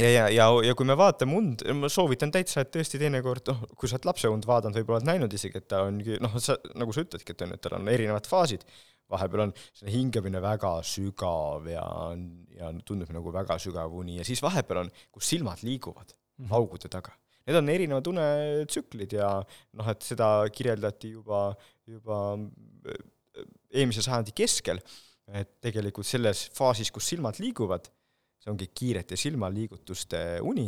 ja, 0.02 0.10
ja, 0.10 0.30
ja, 0.34 0.48
ja 0.66 0.76
kui 0.78 0.88
me 0.90 0.96
vaatame 0.98 1.36
und, 1.38 1.66
ma 1.78 1.90
soovitan 1.92 2.32
täitsa, 2.34 2.64
et 2.64 2.72
tõesti 2.74 3.00
teinekord, 3.02 3.52
noh, 3.52 3.66
kui 3.78 3.90
sa 3.90 4.00
oled 4.00 4.08
lapse 4.10 4.32
und 4.32 4.48
vaadanud, 4.50 4.80
võib-olla 4.80 5.02
oled 5.02 5.10
näinud 5.12 5.36
isegi, 5.38 5.62
et 5.62 5.68
ta 5.70 5.84
ongi, 5.88 6.18
noh, 6.24 6.38
sa, 6.42 6.58
nagu 6.80 6.96
sa 6.96 7.06
ütledki, 7.06 7.36
et 7.36 7.46
on, 7.46 7.54
et 7.56 7.64
tal 7.64 7.78
on 7.78 7.92
erinevad 7.92 8.30
faasid, 8.30 8.66
vahepeal 9.14 9.48
on 9.48 9.54
selle 9.76 9.94
hingamine 9.94 10.42
väga 10.44 10.74
sügav 10.88 11.68
ja, 11.70 11.84
ja 12.58 12.72
tundub 12.88 13.12
nagu 13.14 13.34
väga 13.36 13.60
sügav 13.62 13.94
uni 14.00 14.18
ja 14.20 14.28
siis 14.28 14.42
vahepeal 14.44 14.84
on, 14.86 14.92
kus 15.14 15.30
silmad 15.34 15.64
liiguvad 15.66 16.14
mm 16.14 16.46
-hmm. 16.46 16.56
augude 16.58 16.90
taga. 16.90 17.14
Need 17.46 17.58
on 17.60 17.70
erinevad 17.70 18.08
unetsüklid 18.08 19.14
ja 19.14 19.30
noh, 19.74 19.90
et 19.92 20.02
seda 20.02 20.48
kirjeldati 20.50 21.12
juba, 21.12 21.56
juba 21.88 22.20
äh, 22.40 23.02
eelmise 23.74 24.02
sajandi 24.02 24.32
keskel, 24.32 24.80
et 25.28 25.60
tegelikult 25.62 26.08
selles 26.08 26.50
faasis, 26.56 26.92
kus 26.92 27.08
silmad 27.10 27.40
liiguvad 27.40 27.90
see 28.44 28.52
ongi 28.52 28.68
kiirete 28.76 29.18
silmaliigutuste 29.20 30.24
uni, 30.44 30.68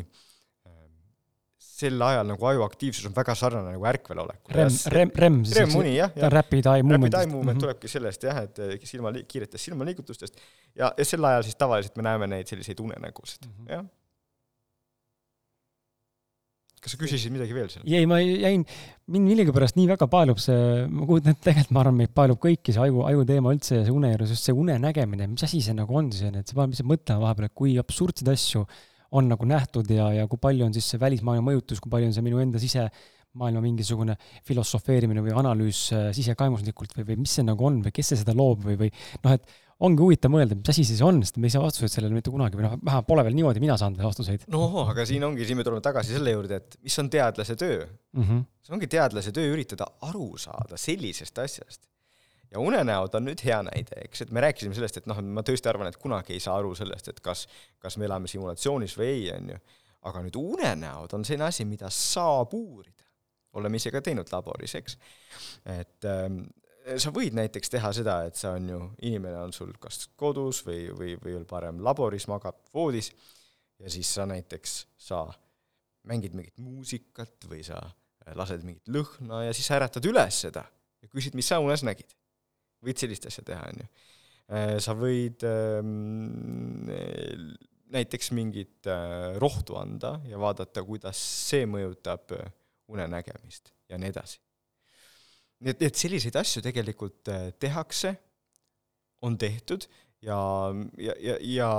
sel 1.75 1.99
ajal 2.07 2.29
nagu 2.29 2.47
aju 2.47 2.63
aktiivsus 2.63 3.07
on 3.09 3.15
väga 3.15 3.35
sarnane 3.35 3.73
nagu 3.75 3.87
ärkvel 3.89 4.21
olekul. 4.23 4.53
REM, 4.55 4.77
REM, 4.93 5.11
REM 5.23 5.39
siis 5.43 5.57
REM 5.59 5.75
uni 5.81 5.95
jah, 5.97 6.13
jah. 6.15 6.31
Rapid 6.31 6.69
eye 6.71 6.85
movement. 6.85 7.11
Rapid 7.11 7.19
eye 7.19 7.31
movement 7.33 7.43
mm 7.45 7.57
-hmm. 7.57 7.65
tulebki 7.65 7.91
sellest 7.91 8.23
jah, 8.23 8.39
et 8.47 8.59
eh, 8.63 8.87
silma, 8.87 9.11
kiiretest 9.27 9.69
silmaliigutustest 9.69 10.39
ja, 10.75 10.93
ja 10.97 11.05
sel 11.05 11.25
ajal 11.31 11.43
siis 11.43 11.59
tavaliselt 11.59 11.97
me 11.99 12.07
näeme 12.07 12.27
neid 12.31 12.47
selliseid 12.47 12.79
unenägusid 12.79 13.45
mm, 13.45 13.53
-hmm. 13.53 13.71
jah 13.73 13.85
kas 16.85 16.93
sa 16.93 17.01
küsisid 17.01 17.33
midagi 17.33 17.55
veel 17.57 17.69
seal? 17.73 17.85
ei, 17.89 18.05
ma 18.09 18.19
jäin, 18.21 18.63
mind 19.11 19.29
millegipärast 19.31 19.77
nii 19.79 19.87
väga 19.89 20.07
paelub 20.11 20.41
see, 20.41 20.85
ma 20.85 21.07
kujutan 21.09 21.33
ette, 21.33 21.43
tegelikult 21.47 21.73
ma 21.75 21.81
arvan, 21.81 21.97
meid 22.03 22.13
paelub 22.17 22.41
kõiki 22.43 22.75
see 22.75 22.83
aju, 22.85 23.01
aju 23.09 23.25
teema 23.29 23.53
üldse 23.55 23.79
ja 23.79 23.87
see 23.87 23.95
une 23.95 24.11
juures, 24.13 24.33
just 24.35 24.49
see 24.49 24.55
une 24.55 24.77
nägemine, 24.81 25.29
mis 25.33 25.45
asi 25.47 25.63
see 25.65 25.75
nagu 25.77 25.97
on 25.97 26.11
siis, 26.13 26.29
et 26.29 26.51
sa 26.51 26.59
paned 26.59 26.75
lihtsalt 26.75 26.91
mõtlema 26.91 27.25
vahepeal, 27.25 27.49
et 27.49 27.57
kui 27.57 27.75
absurdseid 27.81 28.29
asju 28.35 28.63
on 29.15 29.29
nagu 29.31 29.49
nähtud 29.49 29.89
ja, 29.95 30.11
ja 30.13 30.29
kui 30.29 30.41
palju 30.41 30.67
on 30.67 30.73
siis 30.75 30.87
see 30.93 31.01
välismaailma 31.01 31.49
mõjutus, 31.49 31.81
kui 31.81 31.93
palju 31.93 32.11
on 32.11 32.15
see 32.15 32.25
minu 32.25 32.41
enda 32.43 32.61
sisemaailma 32.61 33.63
mingisugune 33.63 34.17
filosofeerimine 34.47 35.23
või 35.25 35.35
analüüs 35.41 35.85
äh, 35.95 36.07
sisekaimuslikult 36.17 36.97
või, 36.99 37.09
või 37.11 37.21
mis 37.25 37.37
see 37.39 37.45
nagu 37.47 37.69
on 37.69 37.81
või 37.85 37.95
kes 37.95 38.13
see 38.13 38.21
seda 38.21 38.35
loob 38.37 38.65
või, 38.67 38.77
või 38.85 38.91
noh, 39.25 39.37
et 39.37 39.55
ongi 39.83 40.03
huvitav 40.03 40.31
mõelda, 40.31 40.55
mis 40.55 40.69
asi 40.71 40.85
see 40.87 41.03
on, 41.03 41.19
sest 41.25 41.39
me 41.41 41.49
ei 41.49 41.53
saa 41.53 41.63
vastuseid 41.63 41.91
sellele 41.91 42.15
mitte 42.15 42.31
kunagi 42.31 42.55
või 42.55 42.67
noh, 42.67 42.77
vähemalt 42.79 43.07
pole 43.09 43.25
veel 43.27 43.35
niimoodi 43.35 43.63
mina 43.63 43.75
saanud 43.79 43.99
vastuseid. 44.05 44.45
no 44.53 44.85
aga 44.85 45.03
siin 45.07 45.25
ongi, 45.27 45.47
siin 45.47 45.59
me 45.59 45.65
tuleme 45.67 45.83
tagasi 45.83 46.15
selle 46.15 46.31
juurde, 46.31 46.61
et 46.61 46.77
mis 46.85 46.95
on 47.03 47.09
teadlase 47.11 47.57
töö 47.59 47.81
mm. 47.83 48.23
-hmm. 48.23 48.45
see 48.63 48.77
ongi 48.77 48.89
teadlase 48.91 49.35
töö 49.35 49.51
üritada 49.51 49.89
aru 50.07 50.29
saada 50.39 50.79
sellisest 50.79 51.43
asjast. 51.43 51.87
ja 52.51 52.59
unenäod 52.63 53.19
on 53.19 53.27
nüüd 53.27 53.43
hea 53.43 53.59
näide, 53.67 53.99
eks, 54.07 54.21
et 54.23 54.31
me 54.31 54.41
rääkisime 54.47 54.75
sellest, 54.77 55.01
et 55.01 55.09
noh, 55.11 55.19
ma 55.19 55.43
tõesti 55.43 55.69
arvan, 55.69 55.91
et 55.91 55.97
kunagi 55.99 56.33
ei 56.33 56.39
saa 56.39 56.55
aru 56.61 56.75
sellest, 56.75 57.11
et 57.11 57.19
kas, 57.19 57.47
kas 57.79 57.97
me 57.97 58.07
elame 58.07 58.31
simulatsioonis 58.31 58.95
või 58.97 59.11
ei, 59.11 59.31
on 59.35 59.49
ju. 59.55 59.63
aga 60.05 60.21
nüüd 60.21 60.35
unenäod 60.39 61.13
on 61.17 61.25
selline 61.25 61.49
asi, 61.49 61.65
mida 61.65 61.89
saab 61.89 62.53
uurida. 62.53 63.03
oleme 63.53 63.75
ise 63.75 63.91
ka 63.91 64.01
teinud 64.01 64.31
laboris, 64.31 64.75
eks. 64.75 64.97
et 65.65 66.05
ähm, 66.05 66.45
sa 67.01 67.11
võid 67.13 67.35
näiteks 67.37 67.71
teha 67.73 67.91
seda, 67.95 68.19
et 68.27 68.37
sa 68.39 68.53
on 68.59 68.69
ju, 68.69 68.79
inimene 69.07 69.39
on 69.41 69.53
sul 69.55 69.73
kas 69.81 70.05
kodus 70.19 70.61
või, 70.67 70.85
või, 70.93 71.15
või 71.21 71.33
veel 71.37 71.47
parem 71.49 71.81
laboris, 71.83 72.27
magab 72.31 72.59
voodis 72.73 73.11
ja 73.81 73.91
siis 73.91 74.11
sa 74.17 74.27
näiteks, 74.29 74.77
sa 75.07 75.25
mängid 76.05 76.35
mingit 76.37 76.59
muusikat 76.61 77.47
või 77.49 77.63
sa 77.65 77.79
lased 78.37 78.63
mingit 78.65 78.89
lõhna 78.93 79.43
ja 79.47 79.55
siis 79.55 79.69
äratad 79.73 80.05
üles 80.09 80.41
seda 80.45 80.65
ja 81.01 81.09
küsid, 81.11 81.37
mis 81.37 81.49
sa 81.49 81.61
unes 81.63 81.83
nägid. 81.85 82.15
võid 82.85 83.01
sellist 83.01 83.25
asja 83.25 83.41
teha, 83.45 83.65
on 83.71 83.81
ju. 83.81 83.87
Äh, 84.53 84.75
sa 84.83 84.93
võid 84.93 85.41
ähm, 85.49 87.01
näiteks 87.93 88.29
mingit 88.37 88.89
äh, 88.89 89.33
rohtu 89.41 89.77
anda 89.79 90.19
ja 90.29 90.37
vaadata, 90.41 90.83
kuidas 90.85 91.17
see 91.17 91.65
mõjutab 91.69 92.35
äh, 92.37 92.51
unenägemist 92.93 93.73
ja 93.89 93.97
nii 93.97 94.13
edasi 94.13 94.44
nii 95.63 95.73
et, 95.73 95.83
et 95.87 95.99
selliseid 95.99 96.35
asju 96.39 96.63
tegelikult 96.65 97.31
äh, 97.31 97.49
tehakse, 97.59 98.15
on 99.25 99.37
tehtud 99.41 99.87
ja, 100.25 100.37
ja, 101.01 101.13
ja, 101.21 101.35
ja 101.39 101.69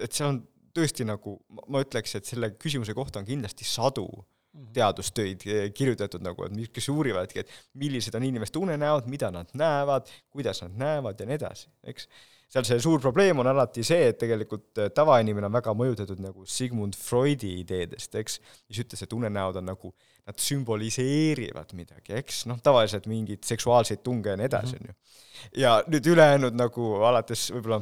et 0.00 0.16
see 0.16 0.26
on 0.26 0.40
tõesti 0.76 1.06
nagu, 1.08 1.36
ma 1.70 1.82
ütleks, 1.82 2.14
et 2.18 2.28
selle 2.28 2.52
küsimuse 2.60 2.94
kohta 2.96 3.22
on 3.22 3.28
kindlasti 3.28 3.66
sadu 3.66 4.06
mhm. 4.06 4.72
teadustöid 4.76 5.46
äh, 5.48 5.62
kirjutatud 5.76 6.24
nagu, 6.24 6.46
et 6.46 6.56
mis, 6.56 6.70
kes 6.74 6.90
uurivadki, 6.92 7.44
et 7.44 7.54
millised 7.80 8.16
on 8.18 8.26
inimeste 8.26 8.60
unenäod, 8.62 9.08
mida 9.10 9.32
nad 9.34 9.50
näevad, 9.58 10.10
kuidas 10.34 10.62
nad 10.66 10.76
näevad 10.84 11.20
ja 11.20 11.30
nii 11.30 11.40
edasi, 11.40 11.72
eks. 11.92 12.10
Seal 12.50 12.66
see 12.66 12.80
suur 12.82 12.98
probleem 13.02 13.38
on 13.38 13.50
alati 13.50 13.84
see, 13.86 14.08
et 14.10 14.18
tegelikult 14.18 14.80
äh, 14.82 14.90
tavainimene 14.94 15.46
on 15.46 15.54
väga 15.54 15.74
mõjutatud 15.78 16.22
nagu 16.22 16.46
Sigmund 16.50 16.98
Freudi 16.98 17.52
ideedest, 17.60 18.16
eks, 18.18 18.40
mis 18.70 18.82
ütles, 18.82 19.04
et 19.06 19.14
unenäod 19.14 19.60
on 19.60 19.70
nagu 19.70 19.92
nad 20.26 20.42
sümboliseerivad 20.42 21.72
midagi, 21.78 22.16
eks, 22.18 22.44
noh, 22.50 22.58
tavaliselt 22.62 23.06
mingeid 23.10 23.46
seksuaalseid 23.46 24.02
tunge 24.06 24.34
ja 24.34 24.40
nii 24.40 24.50
edasi, 24.50 24.76
mhm. 24.76 24.82
on 24.82 24.92
ju. 24.92 25.62
ja 25.62 25.78
nüüd 25.86 26.12
ülejäänud 26.14 26.58
nagu 26.58 26.92
alates 27.06 27.48
võib-olla 27.54 27.80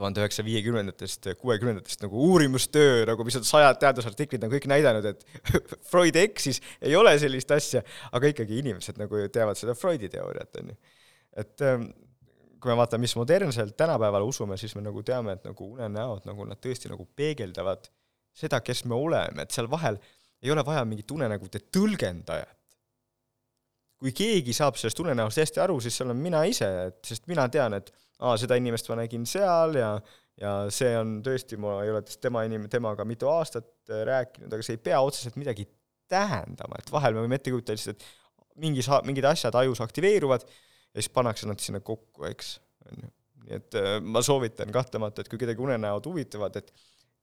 tuhande 0.00 0.22
üheksasaja 0.22 0.46
viiekümnendatest, 0.46 1.32
kuuekümnendatest 1.40 2.04
nagu 2.04 2.20
uurimustöö, 2.30 3.02
nagu 3.10 3.24
mis 3.26 3.36
on 3.36 3.44
sajad 3.44 3.80
teadusartiklid 3.82 4.44
on 4.46 4.52
kõik 4.52 4.68
näidanud, 4.70 5.08
et 5.10 5.26
Freud 5.90 6.16
eksis, 6.16 6.62
ei 6.80 6.94
ole 6.96 7.12
sellist 7.20 7.50
asja, 7.52 7.82
aga 8.16 8.30
ikkagi 8.32 8.62
inimesed 8.62 9.00
nagu 9.00 9.26
teavad 9.34 9.58
seda 9.60 9.76
Freudi 9.76 10.08
teooriat, 10.12 10.62
on 10.62 10.72
ju. 10.72 10.78
et 11.42 11.66
ähm, 11.66 11.90
kui 12.60 12.70
me 12.72 12.76
vaatame, 12.80 13.06
mis 13.06 13.16
modernselt 13.16 13.76
tänapäeval 13.78 14.26
usume, 14.28 14.56
siis 14.60 14.74
me 14.76 14.84
nagu 14.84 15.02
teame, 15.06 15.38
et 15.38 15.44
nagu 15.48 15.72
unenäod, 15.74 16.26
nagu 16.28 16.46
nad 16.48 16.60
tõesti 16.62 16.90
nagu 16.92 17.06
peegeldavad 17.16 17.88
seda, 18.36 18.60
kes 18.64 18.84
me 18.88 18.96
oleme, 18.96 19.44
et 19.44 19.54
seal 19.54 19.68
vahel 19.70 19.98
ei 20.40 20.52
ole 20.52 20.64
vaja 20.64 20.84
mingit 20.88 21.10
unenägude 21.10 21.62
tõlgendajat. 21.72 22.56
kui 24.00 24.14
keegi 24.16 24.54
saab 24.56 24.78
sellest 24.80 25.00
unenäost 25.02 25.36
hästi 25.42 25.60
aru, 25.60 25.74
siis 25.84 25.98
see 25.98 26.06
olen 26.06 26.16
mina 26.16 26.38
ise, 26.48 26.68
et 26.88 27.00
sest 27.04 27.26
mina 27.28 27.44
tean, 27.52 27.74
et 27.76 27.90
aa, 28.24 28.32
seda 28.40 28.56
inimest 28.56 28.88
ma 28.88 28.96
nägin 29.02 29.26
seal 29.28 29.76
ja 29.76 29.90
ja 30.40 30.52
see 30.72 30.94
on 30.96 31.18
tõesti, 31.24 31.58
ma 31.60 31.82
ei 31.84 31.90
ole 31.92 32.00
tema 32.22 32.46
inim-, 32.48 32.64
temaga 32.72 33.04
mitu 33.04 33.28
aastat 33.28 33.68
äh, 33.90 34.00
rääkinud, 34.08 34.48
aga 34.48 34.64
see 34.64 34.78
ei 34.78 34.82
pea 34.88 35.00
otseselt 35.04 35.36
midagi 35.36 35.66
tähendama, 36.08 36.80
et 36.80 36.88
vahel 36.92 37.12
me 37.12 37.26
võime 37.26 37.36
ette 37.36 37.52
kujutada 37.52 37.76
lihtsalt, 37.76 38.00
et 38.00 38.62
mingi 38.64 38.84
sa-, 38.86 39.02
mingid 39.04 39.28
asjad 39.28 39.58
ajus 39.60 39.82
aktiveeruvad 39.84 40.46
ja 40.94 41.02
siis 41.02 41.12
pannakse 41.14 41.48
nad 41.48 41.60
sinna 41.62 41.80
kokku, 41.80 42.24
eks, 42.30 42.54
on 42.88 43.04
ju. 43.04 43.10
nii 43.44 43.56
et 43.56 43.76
äh, 43.78 43.90
ma 44.02 44.22
soovitan 44.22 44.72
kahtlemata, 44.74 45.22
et 45.22 45.30
kui 45.32 45.40
kedagi 45.40 45.62
unenäod 45.64 46.06
huvitavad, 46.10 46.56
et 46.60 46.72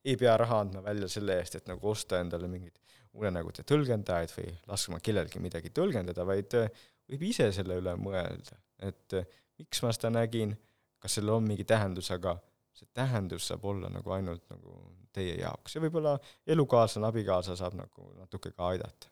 ei 0.07 0.15
pea 0.17 0.35
raha 0.39 0.61
andma 0.63 0.83
välja 0.83 1.09
selle 1.11 1.37
eest, 1.41 1.57
et 1.59 1.67
nagu 1.69 1.89
osta 1.89 2.21
endale 2.23 2.47
mingid 2.51 2.77
unenägude 3.17 3.65
tõlgendajaid 3.67 4.33
või 4.35 4.53
laskma 4.69 4.99
kellelgi 5.03 5.41
midagi 5.41 5.71
tõlgendada, 5.73 6.25
vaid 6.27 6.53
äh, 6.59 6.85
võib 7.09 7.27
ise 7.29 7.49
selle 7.55 7.79
üle 7.81 7.95
mõelda, 7.99 8.59
et 8.87 9.17
äh, 9.17 9.27
miks 9.59 9.81
ma 9.83 9.91
seda 9.95 10.11
nägin, 10.13 10.53
kas 11.01 11.17
sellel 11.17 11.37
on 11.37 11.47
mingi 11.47 11.65
tähendus, 11.67 12.11
aga 12.13 12.37
see 12.77 12.89
tähendus 12.93 13.47
saab 13.49 13.65
olla 13.65 13.89
nagu 13.89 14.13
ainult 14.13 14.43
nagu 14.53 14.75
teie 15.13 15.37
jaoks 15.39 15.75
ja 15.75 15.81
võib-olla 15.81 16.17
elukaaslane, 16.45 17.07
abikaasa 17.09 17.55
saab 17.57 17.77
nagu 17.77 18.11
natuke 18.19 18.51
ka 18.53 18.71
aidata. 18.73 19.09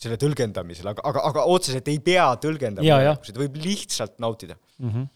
Selle 0.00 0.16
tõlgendamisel, 0.20 0.90
aga, 0.92 1.04
aga, 1.10 1.24
aga 1.30 1.46
otseselt 1.52 1.88
ei 1.92 2.00
pea 2.04 2.28
tõlgendama, 2.40 3.16
seda 3.26 3.42
võib 3.42 3.58
lihtsalt 3.60 4.20
nautida 4.22 4.56
mm. 4.56 4.92
-hmm 4.92 5.08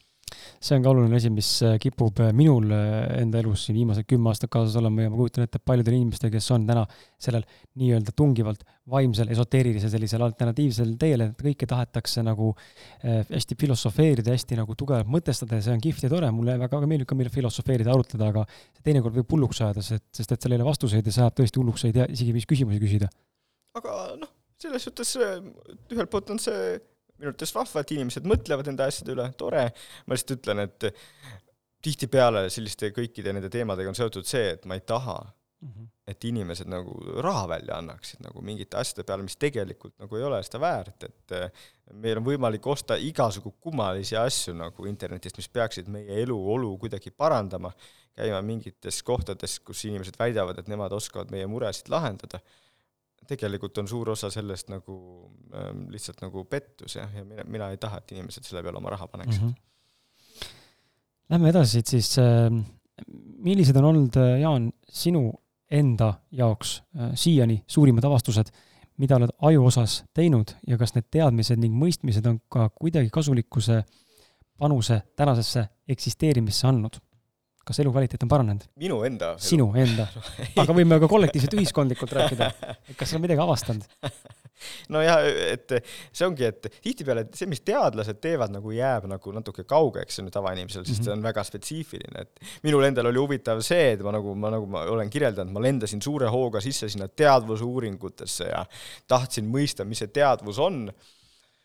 see 0.65 0.77
on 0.79 0.85
ka 0.85 0.93
oluline 0.93 1.19
asi, 1.19 1.31
mis 1.33 1.49
äh, 1.65 1.77
kipub 1.83 2.21
äh, 2.25 2.33
minul 2.37 2.73
äh, 2.75 3.21
enda 3.21 3.41
elus 3.43 3.67
siin 3.67 3.77
viimased 3.79 4.07
kümme 4.09 4.31
aastat 4.31 4.51
kaasas 4.53 4.77
olema 4.81 5.05
ja 5.05 5.13
ma 5.13 5.19
kujutan 5.19 5.47
ette, 5.47 5.61
et 5.61 5.67
paljudel 5.69 5.97
inimestel, 5.99 6.33
kes 6.33 6.49
on 6.55 6.67
täna 6.69 6.85
sellel 7.23 7.45
nii-öelda 7.81 8.15
tungivalt 8.17 8.65
vaimsel, 8.91 9.31
esoteerilisel, 9.33 9.93
sellisel 9.93 10.25
alternatiivsel 10.27 10.95
teel, 11.01 11.27
et 11.27 11.45
kõike 11.47 11.69
tahetakse 11.69 12.25
nagu 12.27 12.51
hästi 13.05 13.57
filosofeerida, 13.61 14.35
hästi 14.35 14.59
nagu 14.61 14.77
tugevalt 14.79 15.11
mõtestada 15.11 15.61
ja 15.61 15.67
see 15.69 15.77
on 15.77 15.83
kihvt 15.85 16.05
ja 16.05 16.13
tore, 16.13 16.29
mulle 16.37 16.59
väga 16.61 16.83
meeldib 16.85 17.09
ka 17.09 17.19
meil 17.19 17.33
filosofeerida, 17.33 17.95
arutleda, 17.95 18.29
aga 18.35 18.45
teinekord 18.85 19.17
võib 19.21 19.37
hulluks 19.37 19.63
ajada, 19.65 19.85
sest, 19.85 20.05
sest 20.13 20.37
et 20.37 20.45
seal 20.45 20.57
ei 20.57 20.61
ole 20.61 20.69
vastuseid 20.69 21.09
ja 21.09 21.17
see 21.17 21.25
ajab 21.25 21.41
tõesti 21.41 21.63
hulluks, 21.63 21.89
ei 21.89 21.97
tea 21.97 22.09
isegi, 22.13 22.37
mis 22.37 22.49
küsimusi 22.51 22.83
küsida. 22.83 23.09
aga 23.81 23.99
noh, 24.21 24.34
selles 24.65 24.89
suhtes 24.89 25.15
ühelt 25.21 26.11
poolt 26.13 26.35
on 26.35 26.43
see 26.43 26.75
minu 27.19 27.31
arvates 27.31 27.55
vahva, 27.55 27.83
et 27.83 27.95
inimesed 27.95 28.27
mõtlevad 28.29 28.69
nende 28.71 28.87
asjade 28.89 29.15
üle, 29.15 29.29
tore, 29.39 29.69
ma 30.07 30.17
lihtsalt 30.17 30.39
ütlen, 30.39 30.65
et 30.67 30.89
tihtipeale 31.85 32.47
selliste 32.53 32.91
kõikide 32.97 33.35
nende 33.35 33.51
teemadega 33.53 33.91
on 33.91 33.99
seotud 33.99 34.27
see, 34.29 34.55
et 34.57 34.65
ma 34.69 34.79
ei 34.79 34.85
taha 34.87 35.19
mm, 35.21 35.69
-hmm. 35.69 35.89
et 36.11 36.25
inimesed 36.31 36.71
nagu 36.71 36.97
raha 37.23 37.49
välja 37.55 37.79
annaksid 37.79 38.25
nagu 38.25 38.43
mingite 38.43 38.79
asjade 38.81 39.05
peale, 39.07 39.27
mis 39.27 39.37
tegelikult 39.37 39.95
nagu 40.01 40.17
ei 40.17 40.25
ole 40.25 40.41
seda 40.43 40.61
väärt, 40.65 41.05
et 41.05 41.37
eh, 41.39 41.67
meil 41.93 42.19
on 42.19 42.27
võimalik 42.27 42.67
osta 42.67 42.97
igasugu 42.97 43.55
kummalisi 43.61 44.17
asju 44.17 44.57
nagu 44.59 44.89
internetist, 44.91 45.37
mis 45.37 45.49
peaksid 45.49 45.89
meie 45.89 46.23
eluolu 46.23 46.77
kuidagi 46.79 47.11
parandama, 47.11 47.73
käima 48.17 48.43
mingites 48.43 49.03
kohtades, 49.03 49.61
kus 49.61 49.85
inimesed 49.85 50.19
väidavad, 50.19 50.59
et 50.59 50.69
nemad 50.69 50.93
oskavad 50.93 51.31
meie 51.31 51.47
muresid 51.47 51.91
lahendada 51.93 52.41
tegelikult 53.29 53.79
on 53.83 53.89
suur 53.89 54.11
osa 54.15 54.31
sellest 54.31 54.71
nagu 54.73 54.97
äh, 55.55 55.71
lihtsalt 55.93 56.23
nagu 56.25 56.45
pettus 56.45 56.97
jah, 56.97 57.11
ja 57.17 57.25
mina, 57.25 57.45
mina 57.45 57.71
ei 57.71 57.81
taha, 57.81 58.01
et 58.03 58.17
inimesed 58.17 58.47
selle 58.47 58.63
peale 58.63 58.81
oma 58.81 58.93
raha 58.95 59.09
paneksid 59.09 59.43
mm. 59.43 59.49
-hmm. 59.49 59.61
Lähme 61.31 61.49
edasi 61.49 61.71
siit 61.71 61.87
siis 61.87 62.19
äh,, 62.19 62.53
millised 63.39 63.77
on 63.77 63.85
olnud, 63.85 64.17
äh, 64.17 64.41
Jaan, 64.41 64.73
sinu 64.89 65.33
enda 65.71 66.15
jaoks 66.33 66.83
äh, 66.97 67.11
siiani 67.15 67.65
suurimad 67.67 68.05
avastused, 68.05 68.53
mida 68.97 69.17
oled 69.17 69.33
aju 69.43 69.65
osas 69.67 70.05
teinud 70.15 70.55
ja 70.67 70.79
kas 70.79 70.95
need 70.95 71.09
teadmised 71.11 71.59
ning 71.59 71.75
mõistmised 71.75 72.27
on 72.31 72.39
ka 72.49 72.69
kuidagi 72.71 73.11
kasulikkuse 73.11 73.83
panuse 74.59 75.01
tänasesse 75.17 75.67
eksisteerimisse 75.89 76.69
andnud? 76.69 77.01
Kas 77.65 77.81
elukvaliteet 77.85 78.23
on 78.27 78.31
paranenud? 78.31 78.69
minu 78.81 79.03
enda 79.09 79.35
sinu 79.43 79.71
enda 79.81 80.09
aga 80.63 80.77
võime 80.77 81.01
ka 81.03 81.11
kollektiivselt 81.11 81.59
ühiskondlikult 81.59 82.17
rääkida, 82.17 82.51
et 82.89 82.97
kas 82.97 83.11
sa 83.11 83.17
oled 83.17 83.27
midagi 83.29 83.45
avastanud? 83.45 83.87
nojah, 84.95 85.21
et 85.53 85.73
see 85.85 86.27
ongi, 86.27 86.47
et 86.49 86.69
tihtipeale 86.85 87.27
see, 87.37 87.49
mis 87.51 87.63
teadlased 87.67 88.21
teevad, 88.23 88.53
nagu 88.55 88.73
jääb 88.75 89.09
nagu 89.11 89.35
natuke 89.35 89.65
kaugeks 89.69 90.21
ju 90.21 90.27
tavainimesel, 90.33 90.85
sest 90.85 90.99
mm 90.99 91.01
-hmm. 91.01 91.05
see 91.09 91.17
on 91.17 91.23
väga 91.23 91.45
spetsiifiline, 91.45 92.21
et 92.27 92.63
minul 92.63 92.85
endal 92.85 93.11
oli 93.11 93.21
huvitav 93.21 93.61
see, 93.63 93.93
et 93.93 94.03
ma 94.03 94.13
nagu, 94.15 94.35
ma 94.35 94.53
nagu 94.55 94.67
ma 94.67 94.85
olen 94.95 95.11
kirjeldanud, 95.11 95.53
ma 95.53 95.61
lendasin 95.61 96.03
suure 96.03 96.29
hooga 96.29 96.61
sisse 96.61 96.89
sinna 96.89 97.09
teadvusuuringutesse 97.09 98.45
ja 98.45 98.65
tahtsin 99.09 99.51
mõista, 99.51 99.85
mis 99.85 99.99
see 99.99 100.09
teadvus 100.09 100.59
on 100.59 100.87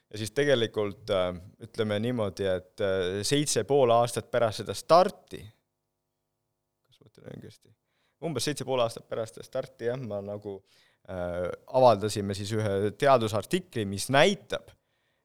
ja 0.10 0.18
siis 0.18 0.32
tegelikult 0.32 1.10
äh, 1.14 1.34
ütleme 1.62 2.00
niimoodi, 2.00 2.46
et 2.46 2.82
äh, 2.82 3.22
seitse 3.24 3.64
pool 3.64 3.92
aastat 3.94 4.32
pärast 4.32 4.64
seda 4.64 4.74
starti 4.74 5.44
õigesti. 7.34 7.72
umbes 8.26 8.50
seitse 8.50 8.66
pool 8.68 8.82
aastat 8.84 9.08
pärast 9.10 9.40
starti 9.46 9.88
jah, 9.88 10.00
ma 10.00 10.20
nagu 10.24 10.58
äh, 11.10 11.48
avaldasime 11.68 12.36
siis 12.36 12.52
ühe 12.56 12.92
teadusartikli, 13.00 13.86
mis 13.86 14.10
näitab, 14.14 14.72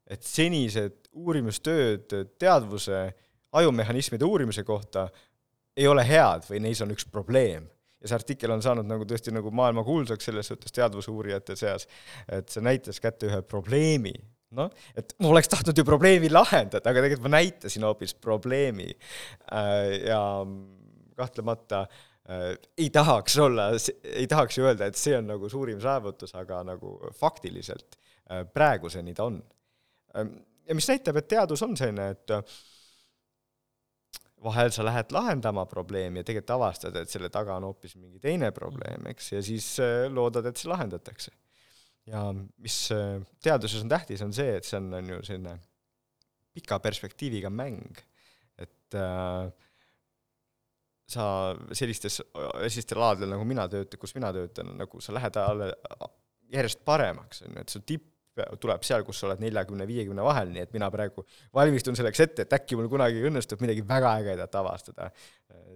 et 0.07 0.23
senised 0.23 1.09
uurimustööd 1.15 2.13
teadvuse 2.39 3.07
ajumehhanismide 3.55 4.25
uurimise 4.25 4.65
kohta 4.65 5.09
ei 5.77 5.87
ole 5.91 6.05
head 6.07 6.47
või 6.51 6.61
neis 6.67 6.83
on 6.85 6.93
üks 6.95 7.07
probleem. 7.11 7.71
ja 8.01 8.11
see 8.11 8.19
artikkel 8.19 8.53
on 8.53 8.63
saanud 8.63 8.85
nagu 8.85 9.07
tõesti 9.09 9.33
nagu 9.33 9.51
maailmakuulsaks 9.51 10.29
selles 10.29 10.51
suhtes 10.51 10.75
teadvusuurijate 10.77 11.57
seas, 11.57 11.89
et 12.29 12.53
see 12.53 12.63
näitas 12.63 13.01
kätte 13.01 13.31
ühe 13.31 13.41
probleemi, 13.49 14.13
noh, 14.55 14.71
et 14.97 15.15
ma 15.19 15.31
oleks 15.33 15.49
tahtnud 15.49 15.79
ju 15.79 15.87
probleemi 15.89 16.29
lahendada, 16.31 16.85
aga 16.91 17.05
tegelikult 17.07 17.25
ma 17.29 17.39
näitasin 17.39 17.87
hoopis 17.89 18.15
probleemi 18.15 18.91
äh, 18.93 20.05
ja 20.11 20.21
kahtlemata 21.17 21.85
äh, 21.85 22.47
ei 22.79 22.91
tahaks 22.91 23.39
olla, 23.39 23.71
ei 24.03 24.27
tahaks 24.31 24.59
ju 24.59 24.69
öelda, 24.69 24.91
et 24.91 25.01
see 25.01 25.17
on 25.19 25.29
nagu 25.35 25.49
suurim 25.53 25.81
saavutus, 25.83 26.35
aga 26.39 26.63
nagu 26.67 26.97
faktiliselt 27.19 27.99
äh, 28.31 28.45
praeguseni 28.53 29.15
ta 29.15 29.29
on 29.31 29.43
ähm,. 30.17 30.37
ja 30.69 30.75
mis 30.75 30.89
näitab, 30.89 31.21
et 31.21 31.29
teadus 31.29 31.63
on 31.63 31.77
selline, 31.77 32.11
et 32.17 32.33
äh, 32.35 32.43
vahel 34.45 34.73
sa 34.75 34.85
lähed 34.85 35.13
lahendama 35.15 35.65
probleemi 35.67 36.21
ja 36.21 36.29
tegelikult 36.29 36.55
avastad, 36.59 36.97
et 37.01 37.11
selle 37.11 37.31
taga 37.33 37.57
on 37.59 37.69
hoopis 37.71 37.97
mingi 37.97 38.21
teine 38.23 38.51
probleem, 38.57 39.07
eks, 39.13 39.33
ja 39.33 39.43
siis 39.45 39.69
äh, 39.83 40.05
loodad, 40.13 40.47
et 40.51 40.61
see 40.61 40.71
lahendatakse. 40.73 41.33
ja 42.11 42.27
mis 42.35 42.79
äh, 42.93 43.23
teaduses 43.43 43.85
on 43.85 43.93
tähtis, 43.93 44.23
on 44.25 44.33
see, 44.37 44.59
et 44.59 44.67
see 44.69 44.77
on, 44.77 44.91
on 44.99 45.13
ju 45.15 45.21
selline 45.25 45.55
pika 46.55 46.79
perspektiiviga 46.79 47.51
mäng, 47.51 48.03
et 48.61 48.99
äh, 48.99 49.49
sa 51.11 51.27
sellistes, 51.77 52.21
sellistel 52.69 53.01
aladel, 53.01 53.29
nagu 53.35 53.45
mina 53.49 53.67
töötan, 53.69 54.01
kus 54.01 54.15
mina 54.17 54.33
töötan, 54.33 54.73
nagu 54.79 55.01
sa 55.05 55.15
lähed 55.15 55.37
alle 55.43 55.71
järjest 56.55 56.85
paremaks, 56.87 57.43
on 57.45 57.55
ju, 57.55 57.65
et 57.65 57.73
su 57.73 57.83
tipp 57.85 58.11
tuleb 58.61 58.83
seal, 58.87 59.05
kus 59.07 59.21
sa 59.21 59.29
oled 59.29 59.43
neljakümne, 59.45 59.87
viiekümne 59.87 60.25
vahel, 60.27 60.51
nii 60.55 60.65
et 60.65 60.73
mina 60.75 60.89
praegu 60.91 61.23
valmistun 61.55 61.95
selleks 61.99 62.23
ette, 62.25 62.47
et 62.47 62.57
äkki 62.57 62.79
mul 62.79 62.89
kunagi 62.91 63.23
õnnestub 63.29 63.63
midagi 63.63 63.85
väga 63.87 64.17
ägedat 64.23 64.57
avastada. 64.59 65.11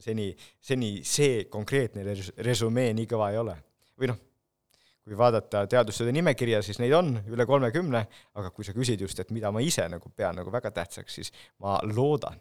seni, 0.03 0.33
seni 0.61 1.05
see 1.07 1.45
konkreetne 1.51 2.03
res-, 2.07 2.33
resümee 2.43 2.93
nii 2.99 3.07
kõva 3.11 3.31
ei 3.33 3.39
ole. 3.39 3.55
või 3.99 4.11
noh, 4.11 4.19
kui 5.09 5.17
vaadata 5.19 5.65
teadustööde 5.71 6.13
nimekirja, 6.13 6.61
siis 6.63 6.79
neid 6.83 6.93
on 6.95 7.15
üle 7.31 7.47
kolmekümne, 7.47 8.05
aga 8.35 8.51
kui 8.55 8.67
sa 8.67 8.75
küsid 8.77 9.01
just, 9.01 9.19
et 9.21 9.31
mida 9.35 9.51
ma 9.55 9.63
ise 9.65 9.87
nagu 9.89 10.11
pean 10.15 10.37
nagu 10.39 10.53
väga 10.53 10.71
tähtsaks, 10.75 11.15
siis 11.15 11.33
ma 11.63 11.79
loodan, 11.95 12.39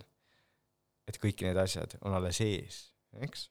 et 1.07 1.17
kõik 1.21 1.45
need 1.45 1.57
asjad 1.61 1.97
on 2.01 2.15
alles 2.17 2.41
ees, 2.43 2.81
eks. 3.23 3.47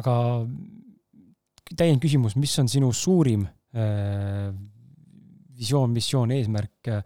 aga 0.00 0.14
täiendav 1.68 2.02
küsimus, 2.02 2.36
mis 2.40 2.54
on 2.62 2.70
sinu 2.72 2.90
suurim 2.96 3.44
Äh, 3.76 4.52
visioon, 5.58 5.90
missioon, 5.92 6.30
eesmärk 6.32 6.88
äh, 6.88 7.02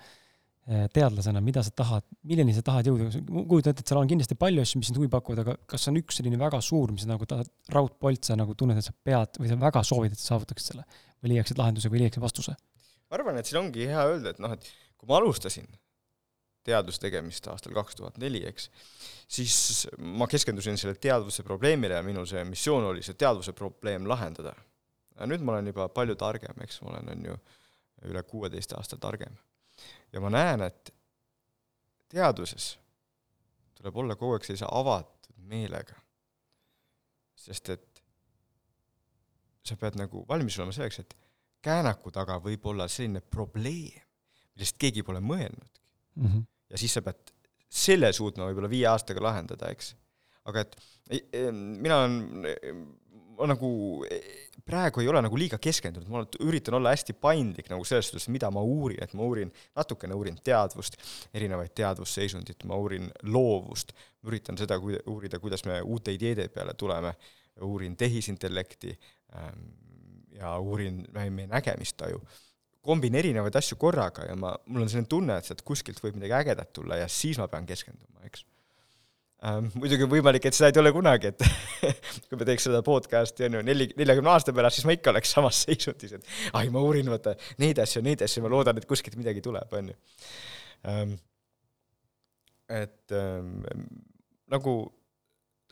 teadlasena, 0.95 1.41
mida 1.43 1.63
sa 1.67 1.73
tahad, 1.75 2.05
milleni 2.29 2.53
sa 2.55 2.63
tahad 2.63 2.87
jõuda, 2.87 3.09
ma 3.33 3.43
kujutan 3.49 3.75
ette, 3.75 3.83
et 3.83 3.91
seal 3.91 3.99
on 3.99 4.11
kindlasti 4.11 4.37
palju 4.39 4.63
asju, 4.63 4.79
mis 4.79 4.91
sind 4.93 5.01
huvi 5.01 5.09
pakuvad, 5.11 5.41
aga 5.43 5.57
kas 5.73 5.89
on 5.91 5.99
üks 5.99 6.21
selline 6.21 6.39
väga 6.39 6.61
suur, 6.63 6.93
mis 6.95 7.09
nagu 7.09 7.27
tahad, 7.27 7.51
raudpolt, 7.75 8.29
sa 8.29 8.37
nagu 8.39 8.55
tunned, 8.55 8.79
et 8.79 8.87
sa 8.87 8.95
pead 8.95 9.41
või 9.43 9.51
sa 9.51 9.59
väga 9.65 9.83
soovid, 9.89 10.15
et 10.15 10.23
sa 10.23 10.35
saavutaksid 10.35 10.71
selle 10.71 10.85
või 11.25 11.33
leiaksid 11.33 11.59
lahenduse 11.59 11.91
või 11.91 12.05
leiaksid 12.05 12.23
vastuse? 12.23 12.55
ma 13.11 13.19
arvan, 13.19 13.41
et 13.41 13.51
siin 13.51 13.59
ongi 13.65 13.91
hea 13.91 14.07
öelda, 14.13 14.37
et 14.37 14.45
noh, 14.45 14.55
et 14.55 14.71
kui 15.01 15.11
ma 15.11 15.19
alustasin 15.19 15.67
teaduse 16.65 17.01
tegemist 17.03 17.47
aastal 17.51 17.75
kaks 17.75 17.99
tuhat 17.99 18.19
neli, 18.23 18.45
eks, 18.47 18.69
siis 19.29 19.87
ma 19.99 20.29
keskendusin 20.31 20.79
selle 20.79 20.95
teadvuse 20.95 21.43
probleemile 21.43 21.99
ja 21.99 22.03
minu 22.07 22.27
see 22.27 22.45
missioon 22.45 22.91
oli 22.93 23.03
see 23.03 23.19
teadvuse 23.19 23.53
probleem 23.57 24.07
lahendada 24.09 24.55
aga 25.17 25.29
nüüd 25.31 25.45
ma 25.45 25.57
olen 25.57 25.71
juba 25.71 25.89
palju 25.93 26.17
targem, 26.19 26.63
eks, 26.65 26.81
ma 26.83 26.95
olen, 26.95 27.11
on 27.15 27.27
ju, 27.31 27.39
üle 28.11 28.23
kuueteist 28.27 28.75
aasta 28.75 28.99
targem. 28.99 29.37
ja 30.13 30.21
ma 30.21 30.31
näen, 30.33 30.65
et 30.67 30.91
teaduses 32.13 32.73
tuleb 33.79 33.97
olla 33.97 34.17
kogu 34.17 34.37
aeg 34.37 34.47
sellise 34.47 34.69
avatud 34.69 35.37
meelega. 35.53 35.95
sest 37.37 37.69
et 37.75 38.03
sa 39.63 39.77
pead 39.79 39.97
nagu 39.99 40.25
valmis 40.29 40.59
olema 40.59 40.75
selleks, 40.75 40.99
et 40.99 41.15
käänaku 41.63 42.11
taga 42.11 42.41
võib 42.43 42.67
olla 42.67 42.89
selline 42.89 43.21
probleem, 43.21 44.03
millest 44.55 44.79
keegi 44.79 45.03
pole 45.07 45.21
mõelnudki 45.21 45.83
mm. 46.17 46.27
-hmm. 46.27 46.43
Ja 46.73 46.81
siis 46.81 46.97
sa 46.97 47.05
pead 47.05 47.33
selle 47.73 48.11
suutma 48.13 48.49
võib-olla 48.49 48.71
viie 48.73 48.89
aastaga 48.91 49.23
lahendada, 49.25 49.71
eks. 49.73 49.95
aga 50.51 50.65
et 50.67 50.77
mina 51.53 52.03
olen 52.03 52.19
ma 53.43 53.49
nagu 53.51 53.71
praegu 54.67 55.03
ei 55.03 55.09
ole 55.11 55.23
nagu 55.25 55.39
liiga 55.39 55.59
keskendunud, 55.63 56.09
ma 56.13 56.23
üritan 56.45 56.77
olla 56.79 56.93
hästi 56.93 57.15
paindlik 57.19 57.71
nagu 57.73 57.85
selles 57.89 58.11
suhtes, 58.11 58.29
mida 58.33 58.51
ma 58.55 58.63
uurin, 58.65 59.03
et 59.03 59.15
ma 59.19 59.27
uurin, 59.27 59.51
natukene 59.77 60.17
uurin 60.17 60.39
teadvust, 60.45 60.99
erinevaid 61.35 61.75
teadvusseisundit, 61.79 62.67
ma 62.69 62.79
uurin 62.79 63.09
loovust, 63.33 63.95
üritan 64.29 64.61
seda 64.61 64.79
uurida, 64.79 65.41
kuidas 65.43 65.67
me 65.69 65.81
uute 65.83 66.15
ideede 66.15 66.49
peale 66.53 66.77
tuleme, 66.79 67.15
uurin 67.67 67.97
tehisintellekti 67.99 68.95
ja 70.39 70.57
uurin 70.59 71.03
meie 71.13 71.49
nägemistaju. 71.51 72.23
Kombin 72.83 73.15
erinevaid 73.19 73.57
asju 73.59 73.79
korraga 73.81 74.27
ja 74.29 74.39
ma, 74.39 74.53
mul 74.67 74.85
on 74.85 74.91
selline 74.91 75.11
tunne, 75.11 75.37
et 75.39 75.49
sealt 75.49 75.63
kuskilt 75.67 76.01
võib 76.03 76.19
midagi 76.19 76.35
ägedat 76.41 76.73
tulla 76.75 76.99
ja 76.99 77.09
siis 77.11 77.39
ma 77.39 77.47
pean 77.51 77.67
keskenduma, 77.69 78.25
eks 78.27 78.45
ähm,. 79.47 79.69
muidugi 79.79 80.09
võimalik, 80.11 80.49
et 80.49 80.57
seda 80.59 80.73
ei 80.73 80.77
tule 80.79 80.93
kunagi, 80.95 81.31
et 81.31 81.45
kui 82.29 82.41
me 82.41 82.49
teeks 82.49 82.67
seda 82.69 82.83
podcast'i, 82.87 83.47
on 83.47 83.59
ju, 83.59 83.67
neli, 83.67 83.89
neljakümne 83.99 84.33
aasta 84.35 84.55
pärast, 84.57 84.81
siis 84.81 84.89
ma 84.89 84.97
ikka 84.97 85.15
oleks 85.15 85.35
samas 85.37 85.63
seisundis, 85.67 86.17
et 86.19 86.57
ai, 86.59 86.69
ma 86.75 86.83
uurin 86.83 87.11
vaata 87.13 87.37
neid 87.63 87.83
asju, 87.83 88.03
neid 88.07 88.25
asju, 88.27 88.43
ma 88.45 88.51
loodan, 88.53 88.81
et 88.81 88.89
kuskilt 88.91 89.19
midagi 89.21 89.45
tuleb, 89.45 89.79
on 89.79 89.93
ju 89.93 90.01
ähm,. 90.91 91.15
et 92.73 93.15
ähm, 93.15 93.61
nagu 94.51 94.75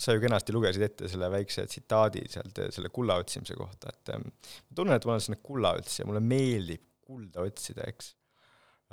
sa 0.01 0.15
ju 0.15 0.23
kenasti 0.23 0.55
lugesid 0.55 0.85
ette 0.85 1.09
selle 1.13 1.29
väikse 1.33 1.67
tsitaadi 1.69 2.23
sealt 2.33 2.63
selle 2.73 2.89
kulla 2.95 3.19
otsimise 3.21 3.59
kohta, 3.59 3.91
et 3.91 4.15
ähm, 4.15 4.31
ma 4.31 4.79
tunnen, 4.79 4.95
et 4.95 5.09
ma 5.09 5.17
olen 5.17 5.27
selline 5.27 5.43
kulla 5.43 5.75
otsija, 5.81 6.07
mulle 6.09 6.23
meeldib 6.23 6.87
kulda 7.11 7.45
otsida, 7.47 7.87
eks 7.91 8.15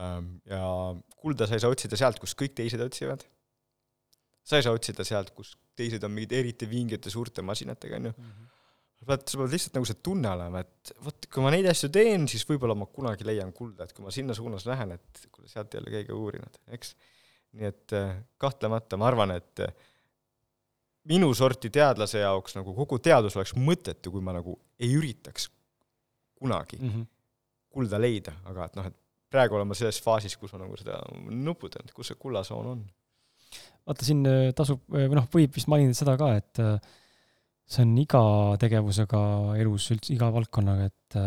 ähm,. 0.02 0.38
ja 0.50 0.62
kulda 1.22 1.48
sa 1.48 1.58
ei 1.58 1.64
saa 1.64 1.74
otsida 1.74 2.00
sealt, 2.00 2.22
kus 2.22 2.36
kõik 2.38 2.58
teised 2.58 2.82
otsivad 2.84 3.26
sa 4.48 4.60
ei 4.60 4.66
saa 4.66 4.76
otsida 4.76 5.06
sealt, 5.08 5.34
kus 5.36 5.56
teised 5.78 6.04
on 6.08 6.14
mingid 6.16 6.36
eriti 6.38 6.70
vingete 6.70 7.12
suurte 7.14 7.44
masinatega, 7.46 8.00
on 8.00 8.10
ju. 8.10 8.14
sa 8.98 9.10
pead, 9.10 9.26
sa 9.28 9.42
pead 9.42 9.54
lihtsalt 9.54 9.76
nagu 9.78 9.90
see 9.90 10.00
tunne 10.08 10.32
olema, 10.32 10.64
et 10.64 10.94
vot, 11.04 11.28
kui 11.34 11.44
ma 11.44 11.52
neid 11.54 11.68
asju 11.70 11.92
teen, 11.94 12.30
siis 12.32 12.48
võib-olla 12.48 12.78
ma 12.78 12.88
kunagi 12.92 13.28
leian 13.28 13.52
kulda, 13.56 13.86
et 13.86 13.94
kui 13.98 14.06
ma 14.06 14.14
sinna 14.14 14.38
suunas 14.38 14.66
lähen, 14.70 14.96
et 14.96 15.28
kuule, 15.34 15.52
sealt 15.52 15.76
ei 15.76 15.84
ole 15.84 15.94
keegi 15.98 16.16
uurinud, 16.16 16.62
eks. 16.78 16.96
nii 17.58 17.70
et 17.70 17.98
äh, 17.98 18.16
kahtlemata 18.40 19.00
ma 19.00 19.12
arvan, 19.12 19.36
et 19.36 19.66
äh, 19.66 19.76
minu 21.12 21.30
sorti 21.38 21.72
teadlase 21.74 22.24
jaoks 22.24 22.58
nagu 22.58 22.74
kogu 22.78 23.00
teadus 23.04 23.36
oleks 23.38 23.56
mõttetu, 23.60 24.16
kui 24.16 24.24
ma 24.24 24.36
nagu 24.40 24.56
ei 24.80 24.96
üritaks 24.96 25.52
kunagi 26.38 26.80
mm 26.80 26.90
-hmm. 26.90 27.06
Kulda 27.78 28.02
leida, 28.02 28.34
aga 28.50 28.66
et 28.66 28.80
noh, 28.80 28.90
et 28.90 28.98
praegu 29.32 29.58
olen 29.58 29.70
ma 29.70 29.78
selles 29.78 30.02
faasis, 30.02 30.38
kus 30.40 30.54
ma 30.56 30.66
nagu 30.66 30.78
seda 30.80 30.98
nuputan, 31.30 31.86
et 31.86 31.94
kus 31.94 32.10
see 32.12 32.20
kullasoon 32.20 32.72
on 32.74 32.88
vaata 33.88 34.08
siin 34.08 34.24
äh, 34.28 34.50
tasub, 34.56 34.84
äh, 34.94 35.08
või 35.08 35.20
noh, 35.20 35.28
võib 35.34 35.54
vist 35.56 35.70
mainida 35.72 35.96
seda 35.98 36.18
ka, 36.20 36.32
et 36.40 36.62
äh, 36.64 36.76
see 37.68 37.84
on 37.84 37.96
iga 38.00 38.22
tegevusega 38.62 39.22
elus, 39.62 39.90
üldse 39.96 40.14
iga 40.16 40.30
valdkonnaga, 40.32 40.88
et 40.88 41.18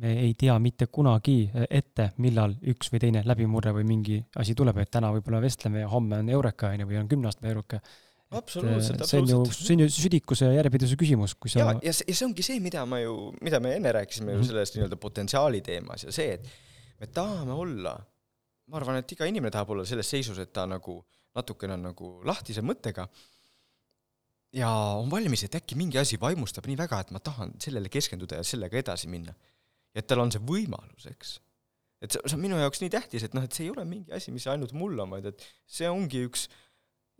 me 0.00 0.12
ei 0.22 0.36
tea 0.38 0.54
mitte 0.62 0.86
kunagi 0.86 1.50
ette, 1.66 2.12
millal 2.22 2.54
üks 2.70 2.92
või 2.92 3.00
teine 3.02 3.24
läbimurre 3.26 3.72
või 3.74 3.88
mingi 3.88 4.20
asi 4.38 4.54
tuleb, 4.58 4.78
et 4.78 4.92
täna 4.94 5.10
võib-olla 5.16 5.40
vestleme 5.42 5.82
ja 5.82 5.88
homme 5.90 6.20
on 6.22 6.30
Eureka, 6.30 6.70
on 6.70 6.84
ju, 6.84 6.88
või 6.92 7.00
on 7.00 7.10
kümne 7.10 7.30
aasta 7.30 7.50
Eureka. 7.50 7.80
Absoluutselt, 8.30 9.02
on 9.14 9.28
ju, 9.28 9.38
see 9.56 9.74
on 9.74 9.84
ju 9.84 9.90
südikuse 9.90 10.46
ja 10.46 10.58
järjepidevuse 10.60 10.98
küsimus, 11.00 11.34
kui 11.34 11.50
sa 11.50 11.64
ja, 11.64 11.76
ja 11.82 11.92
see, 11.92 12.06
ja 12.08 12.14
see 12.14 12.28
ongi 12.28 12.46
see, 12.46 12.60
mida 12.62 12.84
ma 12.86 13.00
ju, 13.02 13.14
mida 13.42 13.58
me 13.60 13.74
enne 13.76 13.92
rääkisime 13.92 14.26
mm 14.26 14.30
-hmm. 14.30 14.38
ju 14.38 14.42
mhm. 14.44 14.50
sellest 14.52 14.76
nii-öelda 14.76 14.96
potentsiaali 14.96 15.60
teemas 15.60 16.04
ja 16.04 16.12
see, 16.12 16.34
et 16.34 16.50
me 17.00 17.06
tahame 17.06 17.52
olla, 17.52 17.96
ma 18.66 18.76
arvan, 18.76 19.00
et 19.02 19.12
iga 19.12 19.26
inimene 19.26 19.50
tahab 19.50 19.70
olla 19.70 19.84
selles 19.84 20.10
seisus, 20.10 20.38
et 20.38 20.52
ta 20.52 20.66
nagu 20.66 20.98
äh, 20.98 21.20
natukene 21.36 21.76
on 21.76 21.86
nagu 21.90 22.10
lahtise 22.26 22.62
mõttega 22.64 23.06
ja 24.56 24.70
on 24.98 25.10
valmis, 25.12 25.44
et 25.46 25.58
äkki 25.60 25.78
mingi 25.78 26.00
asi 26.00 26.18
vaimustab 26.20 26.66
nii 26.66 26.78
väga, 26.80 27.04
et 27.04 27.12
ma 27.14 27.22
tahan 27.22 27.54
sellele 27.62 27.92
keskenduda 27.92 28.40
ja 28.40 28.46
sellega 28.46 28.80
edasi 28.80 29.10
minna. 29.10 29.34
ja 29.94 30.02
et 30.02 30.08
tal 30.10 30.22
on 30.22 30.32
see 30.34 30.42
võimalus, 30.46 31.06
eks. 31.10 31.36
et 32.02 32.14
see, 32.14 32.22
see 32.26 32.38
on 32.38 32.42
minu 32.42 32.58
jaoks 32.58 32.82
nii 32.82 32.92
tähtis, 32.94 33.26
et 33.26 33.36
noh, 33.36 33.46
et 33.46 33.54
see 33.54 33.68
ei 33.68 33.74
ole 33.74 33.86
mingi 33.86 34.14
asi, 34.16 34.34
mis 34.34 34.46
ainult 34.50 34.74
mul 34.74 34.98
on, 34.98 35.14
vaid 35.14 35.30
et 35.30 35.46
see 35.66 35.90
ongi 35.90 36.24
üks 36.26 36.48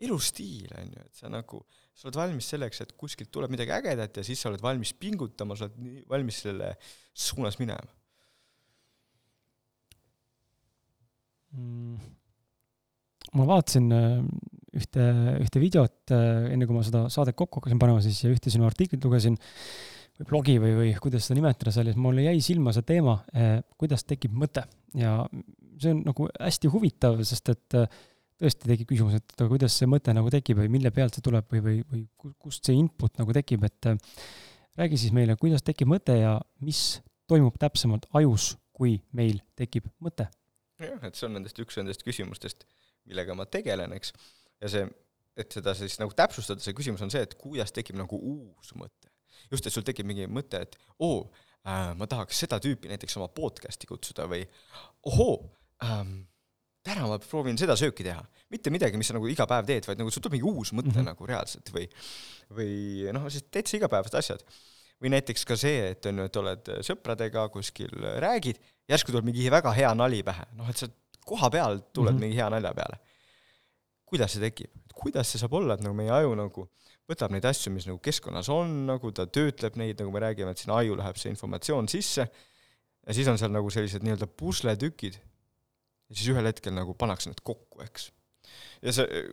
elustiil, 0.06 0.70
on 0.78 0.92
ju, 0.94 1.06
et 1.06 1.22
sa 1.22 1.30
nagu, 1.32 1.62
sa 1.94 2.08
oled 2.08 2.18
valmis 2.20 2.50
selleks, 2.54 2.82
et 2.84 2.94
kuskilt 2.98 3.30
tuleb 3.32 3.52
midagi 3.52 3.74
ägedat 3.76 4.20
ja 4.20 4.26
siis 4.26 4.40
sa 4.40 4.50
oled 4.50 4.62
valmis 4.64 4.92
pingutama, 4.96 5.56
sa 5.58 5.68
oled 5.68 6.04
valmis 6.10 6.42
selle 6.46 6.72
suunas 7.12 7.58
minema. 7.60 7.98
Mm. 11.56 11.98
Ma 13.36 13.46
vaatasin 13.46 13.90
äh, 13.94 14.18
ühte, 14.78 15.06
ühte 15.42 15.62
videot, 15.62 16.12
äh, 16.14 16.50
enne 16.54 16.66
kui 16.66 16.76
ma 16.76 16.82
seda 16.86 17.04
saadet 17.12 17.36
kokku 17.38 17.60
hakkasin 17.60 17.80
panema, 17.82 18.02
siis 18.02 18.22
ühte 18.26 18.52
sinu 18.52 18.66
artiklit 18.66 19.04
lugesin 19.06 19.36
või 20.18 20.28
blogi 20.30 20.56
või, 20.62 20.72
või 20.78 20.92
kuidas 21.02 21.26
seda 21.26 21.38
nimetada 21.38 21.74
seal, 21.74 21.90
siis 21.90 22.00
mulle 22.00 22.26
jäi 22.26 22.40
silma 22.44 22.74
see 22.74 22.86
teema, 22.86 23.20
äh, 23.34 23.58
kuidas 23.80 24.06
tekib 24.06 24.34
mõte. 24.38 24.64
Ja 24.98 25.20
see 25.80 25.94
on 25.94 26.04
nagu 26.06 26.26
hästi 26.32 26.70
huvitav, 26.72 27.20
sest 27.26 27.52
et 27.54 27.78
tõesti 28.40 28.70
tekib 28.70 28.88
küsimus, 28.92 29.18
et 29.20 29.36
aga 29.36 29.48
kuidas 29.52 29.76
see 29.76 29.88
mõte 29.90 30.14
nagu 30.16 30.32
tekib 30.32 30.62
või 30.62 30.72
mille 30.72 30.92
pealt 30.94 31.16
see 31.16 31.24
tuleb 31.24 31.46
või, 31.52 31.62
või, 31.66 31.78
või 31.92 32.34
kust 32.40 32.66
see 32.66 32.78
input 32.80 33.20
nagu 33.20 33.36
tekib, 33.36 33.64
et 33.68 33.92
räägi 34.80 35.00
siis 35.04 35.14
meile, 35.16 35.36
kuidas 35.40 35.64
tekib 35.66 35.90
mõte 35.92 36.16
ja 36.16 36.38
mis 36.64 37.00
toimub 37.30 37.58
täpsemalt 37.60 38.08
ajus, 38.16 38.54
kui 38.72 38.98
meil 39.16 39.42
tekib 39.58 39.88
mõte? 40.02 40.30
jah, 40.80 41.02
et 41.04 41.16
see 41.16 41.28
on 41.28 41.36
nendest 41.36 41.58
üks 41.60 41.76
nendest 41.76 42.00
küsimustest 42.06 42.64
millega 43.08 43.36
ma 43.36 43.46
tegelen, 43.50 43.94
eks, 43.96 44.14
ja 44.62 44.70
see, 44.72 44.88
et 45.40 45.56
seda 45.56 45.74
siis 45.78 45.98
nagu 46.00 46.14
täpsustada, 46.16 46.62
see 46.64 46.76
küsimus 46.76 47.02
on 47.04 47.12
see, 47.12 47.22
et 47.26 47.36
kuidas 47.40 47.72
tekib 47.74 47.98
nagu 48.00 48.18
uus 48.18 48.74
mõte. 48.78 49.10
just, 49.50 49.66
et 49.66 49.74
sul 49.74 49.86
tekib 49.86 50.08
mingi 50.08 50.28
mõte, 50.30 50.62
et 50.62 50.76
oo 51.02 51.22
äh,, 51.66 51.92
ma 51.98 52.08
tahaks 52.10 52.44
seda 52.44 52.60
tüüpi 52.62 52.90
näiteks 52.90 53.16
oma 53.18 53.30
podcast'i 53.34 53.88
kutsuda 53.90 54.28
või 54.30 54.44
ohoo 55.10 55.38
ähm,, 55.84 56.29
täna 56.86 57.06
ma 57.08 57.18
proovin 57.22 57.58
seda 57.60 57.76
sööki 57.78 58.04
teha. 58.06 58.22
mitte 58.50 58.72
midagi, 58.72 58.98
mis 58.98 59.10
sa 59.10 59.14
nagu 59.14 59.28
iga 59.30 59.46
päev 59.46 59.68
teed, 59.68 59.86
vaid 59.86 60.00
nagu 60.00 60.10
sul 60.10 60.24
tuleb 60.24 60.38
mingi 60.38 60.48
uus 60.48 60.72
mõte 60.72 60.90
mm 60.90 60.96
-hmm. 60.96 61.10
nagu 61.12 61.26
reaalselt 61.26 61.72
või 61.74 61.86
või 62.50 63.12
noh, 63.14 63.28
siis 63.30 63.46
täitsa 63.50 63.76
igapäevased 63.76 64.16
asjad. 64.18 64.44
või 65.00 65.14
näiteks 65.14 65.46
ka 65.48 65.56
see, 65.56 65.90
et 65.92 66.06
on 66.06 66.18
ju, 66.18 66.24
et 66.28 66.36
oled 66.36 66.66
sõpradega 66.84 67.48
kuskil, 67.48 67.92
räägid, 68.20 68.58
järsku 68.88 69.12
tuleb 69.12 69.24
mingi 69.24 69.50
väga 69.50 69.72
hea 69.72 69.94
nali 69.94 70.22
pähe, 70.22 70.44
noh 70.52 70.68
et 70.68 70.76
sa 70.76 70.88
koha 71.24 71.50
peal 71.50 71.80
tuled 71.92 72.12
mm 72.12 72.16
-hmm. 72.16 72.20
mingi 72.20 72.36
hea 72.36 72.50
nalja 72.50 72.74
peale. 72.74 72.98
kuidas 74.04 74.32
see 74.32 74.40
tekib? 74.40 74.70
kuidas 74.94 75.32
see 75.32 75.38
saab 75.38 75.52
olla, 75.52 75.74
et 75.74 75.80
nagu 75.80 75.94
meie 75.94 76.10
aju 76.10 76.34
nagu 76.34 76.68
võtab 77.10 77.32
neid 77.32 77.44
asju, 77.44 77.72
mis 77.72 77.86
nagu 77.86 77.98
keskkonnas 77.98 78.48
on, 78.48 78.86
nagu 78.86 79.12
ta 79.12 79.26
töötleb 79.26 79.76
neid, 79.76 79.98
nagu 79.98 80.10
me 80.10 80.20
räägime, 80.20 80.50
et 80.50 80.58
sinna 80.58 80.76
aju 80.76 80.96
läheb 81.00 81.16
see 81.16 81.30
informatsioon 81.30 81.88
sisse 81.88 82.28
ja 83.06 83.14
siis 83.14 83.28
on 83.28 83.38
seal 83.38 83.50
nagu 83.50 83.70
sellised 83.70 84.04
nii-öelda 84.04 84.26
pusletükid 84.26 85.18
ja 86.10 86.18
siis 86.18 86.32
ühel 86.34 86.50
hetkel 86.50 86.74
nagu 86.74 86.94
pannakse 86.98 87.30
need 87.30 87.40
kokku, 87.46 87.82
eks. 87.86 88.10
ja 88.82 88.94
see 88.94 89.24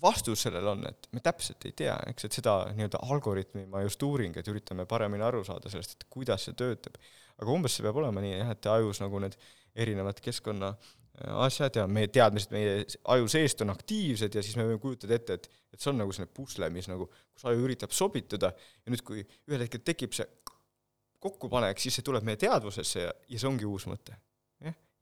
vastus 0.00 0.44
sellele 0.46 0.70
on, 0.70 0.84
et 0.88 1.08
me 1.12 1.22
täpselt 1.24 1.64
ei 1.66 1.74
tea, 1.76 1.96
eks, 2.10 2.26
et 2.26 2.38
seda 2.38 2.54
nii-öelda 2.76 3.00
algoritmi 3.10 3.66
ma 3.70 3.82
just 3.84 4.02
uurin, 4.06 4.34
et 4.38 4.48
üritame 4.48 4.86
paremini 4.88 5.24
aru 5.26 5.42
saada 5.46 5.72
sellest, 5.72 5.96
et 5.96 6.06
kuidas 6.12 6.46
see 6.46 6.56
töötab. 6.58 6.96
aga 7.40 7.52
umbes 7.52 7.74
see 7.76 7.84
peab 7.84 7.98
olema 8.00 8.22
nii 8.22 8.36
jah, 8.36 8.54
et 8.54 8.70
ajus 8.70 9.00
nagu 9.02 9.20
need 9.24 9.36
erinevad 9.80 10.20
keskkonna 10.22 10.70
äh, 10.76 11.34
asjad 11.46 11.80
ja 11.80 11.86
meie 11.90 12.10
teadmised 12.12 12.54
meie 12.54 12.84
aju 13.14 13.28
seest 13.32 13.64
on 13.64 13.74
aktiivsed 13.74 14.34
ja 14.34 14.44
siis 14.44 14.56
me 14.60 14.68
võime 14.68 14.80
kujutada 14.82 15.16
ette, 15.16 15.38
et, 15.40 15.50
et 15.74 15.80
see 15.82 15.92
on 15.92 16.00
nagu 16.02 16.14
selline 16.14 16.32
pusle, 16.36 16.70
mis 16.70 16.88
nagu, 16.90 17.10
kus 17.34 17.48
aju 17.50 17.66
üritab 17.66 17.94
sobituda 17.96 18.52
ja 18.54 18.94
nüüd, 18.94 19.04
kui 19.06 19.24
ühel 19.24 19.66
hetkel 19.66 19.82
tekib 19.84 20.16
see 20.16 20.28
kokkupanek, 21.20 21.80
siis 21.80 21.98
see 21.98 22.06
tuleb 22.06 22.24
meie 22.24 22.40
teadvusesse 22.40 23.06
ja, 23.06 23.12
ja 23.28 23.40
see 23.40 23.48
ongi 23.48 23.68
uus 23.68 23.84
mõte. 23.90 24.16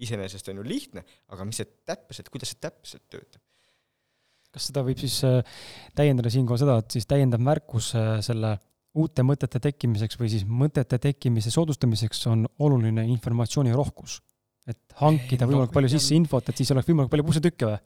Iseenesest 0.04 0.50
on 0.52 0.60
ju 0.60 0.66
lihtne, 0.66 1.04
aga 1.34 1.46
mis 1.48 1.60
see 1.60 1.68
täpselt, 1.88 2.30
kuidas 2.32 2.54
see 2.54 2.62
täpselt 2.62 3.04
töötab? 3.10 3.42
kas 4.54 4.70
seda 4.70 4.82
võib 4.86 5.00
siis 5.00 5.18
äh, 5.28 5.42
täiendada 5.98 6.30
siinkohal 6.32 6.60
seda, 6.62 6.78
et 6.80 6.96
siis 6.96 7.06
täiendav 7.08 7.42
märkus 7.44 7.92
äh, 7.98 8.16
selle 8.24 8.54
uute 8.98 9.24
mõtete 9.26 9.60
tekkimiseks 9.62 10.18
või 10.18 10.30
siis 10.32 10.46
mõtete 10.48 10.98
tekkimise 11.02 11.52
soodustamiseks 11.54 12.24
on 12.32 12.46
oluline 12.64 13.04
informatsiooni 13.12 13.74
rohkus? 13.76 14.22
et 14.68 14.98
hankida 15.00 15.46
võimalikult 15.48 15.72
no, 15.72 15.76
palju 15.78 15.90
sisse 15.94 16.16
infot, 16.16 16.48
et 16.50 16.58
siis 16.60 16.68
oleks 16.74 16.88
võimalikult 16.90 17.14
palju 17.14 17.28
pusletükke 17.28 17.70
või? 17.70 17.78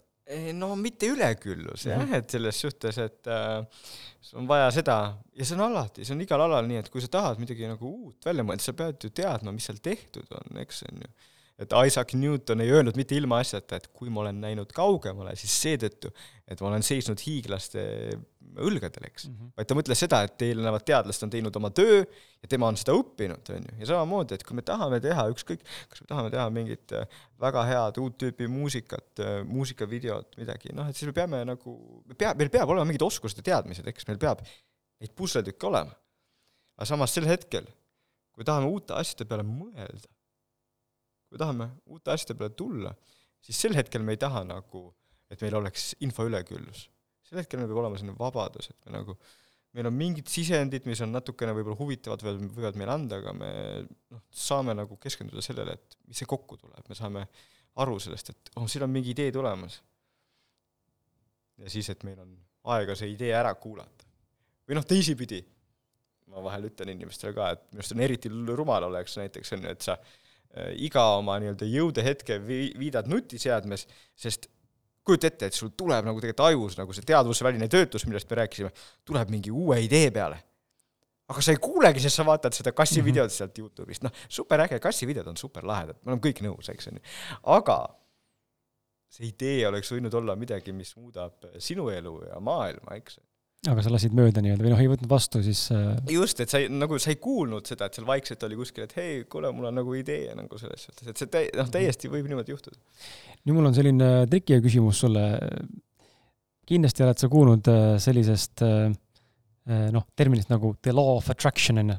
no 0.59 0.73
mitte 0.79 1.11
üleküllus 1.11 1.87
jah, 1.87 2.07
et 2.17 2.31
selles 2.31 2.59
suhtes, 2.65 2.99
et 3.03 3.31
äh, 3.31 3.85
on 4.39 4.47
vaja 4.51 4.71
seda 4.75 4.97
ja 5.35 5.47
see 5.47 5.59
on 5.59 5.67
alati, 5.67 6.07
see 6.07 6.15
on 6.17 6.25
igal 6.25 6.43
alal 6.47 6.67
nii, 6.67 6.81
et 6.83 6.91
kui 6.91 7.03
sa 7.03 7.11
tahad 7.13 7.43
midagi 7.43 7.67
nagu 7.71 7.91
uut 7.91 8.27
välja 8.27 8.47
mõelda, 8.47 8.65
sa 8.65 8.75
pead 8.79 9.03
ju 9.03 9.13
teadma, 9.15 9.55
mis 9.55 9.67
seal 9.69 9.83
tehtud 9.83 10.31
on, 10.39 10.63
eks 10.63 10.85
on 10.89 11.05
ju 11.05 11.13
et 11.63 11.75
Isaac 11.87 12.15
Newton 12.19 12.63
ei 12.65 12.73
öelnud 12.75 12.99
mitte 12.99 13.17
ilmaasjata, 13.17 13.79
et 13.79 13.89
kui 13.95 14.11
ma 14.13 14.25
olen 14.25 14.41
näinud 14.43 14.73
kaugemale, 14.75 15.35
siis 15.39 15.55
seetõttu, 15.65 16.11
et 16.49 16.61
ma 16.61 16.71
olen 16.73 16.85
seisnud 16.87 17.23
hiiglaste 17.23 17.85
õlgadel, 18.61 19.07
eks 19.09 19.29
mm. 19.29 19.35
-hmm. 19.35 19.53
vaid 19.57 19.69
ta 19.69 19.77
mõtles 19.77 20.03
seda, 20.05 20.21
et 20.27 20.45
eelnevad 20.45 20.85
teadlased 20.85 21.25
on 21.27 21.33
teinud 21.33 21.57
oma 21.57 21.71
töö 21.73 22.03
ja 22.03 22.51
tema 22.51 22.69
on 22.69 22.77
seda 22.77 22.95
õppinud, 22.99 23.53
on 23.55 23.69
ju, 23.69 23.77
ja 23.81 23.89
samamoodi, 23.93 24.37
et 24.37 24.45
kui 24.47 24.59
me 24.59 24.65
tahame 24.67 25.01
teha 25.01 25.25
ükskõik, 25.33 25.65
kas 25.93 26.03
me 26.03 26.11
tahame 26.11 26.33
teha 26.35 26.47
mingit 26.53 26.97
äh, 26.99 27.19
väga 27.41 27.65
head 27.69 28.01
uut 28.03 28.19
tüüpi 28.21 28.49
muusikat, 28.53 29.11
äh, 29.25 29.39
muusikavideot, 29.49 30.37
midagi, 30.41 30.75
noh, 30.77 30.91
et 30.91 30.99
siis 30.99 31.09
me 31.09 31.17
peame 31.17 31.45
nagu, 31.49 31.77
me 32.07 32.19
pea, 32.19 32.35
meil 32.39 32.53
peab 32.53 32.75
olema 32.75 32.89
mingid 32.91 33.07
oskused 33.07 33.41
ja 33.41 33.49
teadmised, 33.53 33.89
eks, 33.89 34.09
meil 34.11 34.21
peab 34.23 34.45
neid 34.45 35.15
pusletükke 35.19 35.71
olema. 35.71 35.97
aga 36.77 36.89
samas 36.89 37.15
sel 37.15 37.29
hetkel, 37.29 37.67
kui 38.33 38.45
tahame 38.49 38.69
uute 38.69 38.97
asjade 38.97 39.29
peale 39.29 39.45
mõelda, 39.47 40.09
kui 41.33 41.41
tahame 41.41 41.71
uute 41.89 42.13
asjade 42.13 42.37
peale 42.37 42.53
tulla, 42.53 42.91
siis 43.41 43.61
sel 43.65 43.77
hetkel 43.79 44.05
me 44.05 44.13
ei 44.13 44.21
taha 44.21 44.43
nagu, 44.45 44.91
et 45.33 45.41
meil 45.41 45.57
oleks 45.63 45.95
info 46.05 46.27
üleküllus. 46.29 46.89
sel 47.25 47.41
hetkel 47.41 47.63
meil 47.63 47.71
peab 47.71 47.81
olema 47.81 47.97
selline 47.97 48.19
vabadus, 48.19 48.69
et 48.69 48.85
me 48.85 48.99
nagu, 48.99 49.17
meil 49.73 49.89
on 49.89 49.97
mingid 49.97 50.29
sisendid, 50.29 50.85
mis 50.85 51.01
on 51.01 51.15
natukene 51.17 51.55
võib-olla 51.57 51.79
huvitavad, 51.79 52.25
võivad 52.27 52.77
meile 52.77 52.93
anda, 52.93 53.23
aga 53.23 53.33
me 53.33 53.51
noh, 54.13 54.27
saame 54.29 54.77
nagu 54.77 55.01
keskenduda 55.01 55.45
sellele, 55.45 55.79
et 55.79 55.97
mis 56.11 56.21
see 56.21 56.29
kokku 56.29 56.61
tuleb, 56.61 56.85
me 56.91 56.99
saame 56.99 57.25
aru 57.81 57.97
sellest, 58.05 58.35
et 58.35 58.53
oh, 58.61 58.69
siin 58.69 58.85
on 58.85 58.93
mingi 58.93 59.15
idee 59.17 59.33
tulemas. 59.33 59.81
ja 61.57 61.73
siis, 61.73 61.89
et 61.89 62.05
meil 62.05 62.21
on 62.21 62.37
aega 62.77 62.93
see 62.99 63.15
idee 63.15 63.33
ära 63.33 63.55
kuulata. 63.57 64.05
või 64.69 64.77
noh, 64.77 64.85
teisipidi, 64.85 65.41
ma 66.29 66.45
vahel 66.45 66.69
ütlen 66.69 66.93
inimestele 66.93 67.33
ka, 67.37 67.55
et 67.57 67.65
minu 67.71 67.81
arust 67.81 67.97
on 67.97 68.05
eriti 68.05 68.29
rumal 68.53 68.93
oleks 68.93 69.17
näiteks 69.17 69.57
on 69.57 69.65
ju, 69.65 69.73
et 69.73 69.89
sa 69.89 69.97
Äh, 69.97 70.22
iga 70.77 71.05
oma 71.17 71.39
nii-öelda 71.41 71.69
jõudehetke 71.69 72.39
vi-, 72.45 72.73
viidad 72.79 73.09
nutiseadmes, 73.09 73.87
sest 74.19 74.49
kujuta 75.03 75.31
ette, 75.31 75.49
et 75.49 75.57
sul 75.57 75.73
tuleb 75.77 76.07
nagu 76.07 76.21
tegelikult 76.23 76.47
ajus 76.51 76.79
nagu 76.79 76.95
see 76.95 77.07
teadvusväline 77.09 77.69
töötlus, 77.71 78.05
millest 78.07 78.31
me 78.31 78.43
rääkisime, 78.43 78.73
tuleb 79.09 79.33
mingi 79.35 79.51
uue 79.51 79.81
idee 79.87 80.11
peale. 80.15 80.43
aga 81.33 81.41
sa 81.41 81.55
ei 81.55 81.61
kuulegi, 81.63 82.03
sest 82.03 82.19
sa 82.19 82.25
vaatad 82.29 82.53
seda 82.53 82.75
kassi 82.77 82.99
mhm. 83.01 83.07
videot 83.09 83.33
sealt 83.33 83.57
Youtube'ist, 83.57 84.03
noh, 84.05 84.13
superäge, 84.29 84.77
kassi 84.83 85.07
videod 85.09 85.31
on 85.31 85.39
super 85.41 85.65
lahedad, 85.65 85.97
me 86.03 86.13
oleme 86.13 86.25
kõik 86.27 86.43
nõus, 86.45 86.69
eks 86.69 86.91
on 86.91 86.99
ju. 86.99 87.05
aga 87.55 87.79
see 89.13 89.31
idee 89.31 89.63
oleks 89.69 89.93
võinud 89.95 90.15
olla 90.19 90.37
midagi, 90.37 90.75
mis 90.77 90.93
muudab 90.97 91.49
sinu 91.63 91.89
elu 91.93 92.19
ja 92.29 92.41
maailma, 92.45 92.99
eks 93.01 93.17
aga 93.71 93.83
sa 93.85 93.93
lasid 93.95 94.15
mööda 94.19 94.43
nii-öelda 94.43 94.65
või 94.65 94.71
noh, 94.73 94.81
ei 94.83 94.89
võtnud 94.91 95.11
vastu, 95.11 95.39
siis 95.47 95.61
äh... 95.71 95.93
just, 96.11 96.41
et 96.43 96.51
sa 96.51 96.59
ei, 96.59 96.67
nagu 96.67 96.97
sa 96.99 97.13
ei 97.13 97.19
kuulnud 97.23 97.69
seda, 97.71 97.87
et 97.87 97.95
seal 97.95 98.07
vaikselt 98.09 98.43
oli 98.49 98.57
kuskil, 98.59 98.89
et 98.89 98.95
hei, 98.99 99.21
kuule, 99.31 99.53
mul 99.55 99.69
on 99.69 99.77
nagu 99.79 99.93
idee 99.95 100.33
nagu 100.35 100.57
selles 100.59 100.83
suhtes, 100.89 101.13
et 101.13 101.21
see 101.21 101.29
täi-, 101.31 101.51
noh, 101.55 101.69
täiesti 101.71 102.11
võib 102.11 102.27
niimoodi 102.27 102.51
juhtuda. 102.51 102.81
nüüd 103.47 103.55
mul 103.55 103.69
on 103.71 103.77
selline 103.77 104.09
triki 104.31 104.59
küsimus 104.65 105.03
sulle. 105.05 105.27
kindlasti 106.67 107.05
oled 107.07 107.23
sa 107.23 107.29
kuulnud 107.31 107.71
äh, 107.71 107.85
sellisest 108.03 108.65
äh, 108.67 108.89
äh, 109.71 109.85
noh, 109.95 110.09
terminist 110.19 110.51
nagu 110.51 110.73
the 110.83 110.95
law 110.95 111.13
of 111.21 111.31
attraction 111.31 111.79
on 111.85 111.93
ju, 111.95 111.99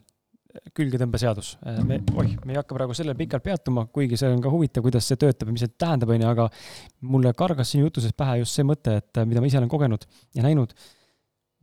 külgetõmbeseadus. 0.75 1.53
me, 1.87 2.01
oih, 2.11 2.33
me 2.43 2.53
ei 2.53 2.59
hakka 2.59 2.75
praegu 2.75 2.93
sellel 2.93 3.15
pikalt 3.17 3.45
peatuma, 3.45 3.85
kuigi 3.87 4.19
see 4.19 4.27
on 4.35 4.43
ka 4.43 4.51
huvitav, 4.51 4.83
kuidas 4.83 5.07
see 5.07 5.21
töötab 5.21 5.47
ja 5.47 5.55
mis 5.55 5.63
see 5.63 5.71
tähendab, 5.79 6.11
on 6.11 6.27
ju, 6.27 6.27
aga 6.27 6.49
mulle 7.07 7.31
kargas 7.39 7.71
sinu 7.71 7.87
jutusest 7.87 8.19
pähe 8.19 8.41
just 8.41 8.59
see 8.59 8.67
mõte, 8.67 8.99
et 8.99 9.23
mida 9.23 9.39
ma 9.39 9.47
ise 9.47 9.61
olen 9.61 9.71
kogenud 9.71 10.05
ja 10.35 10.43
näinud 10.43 10.75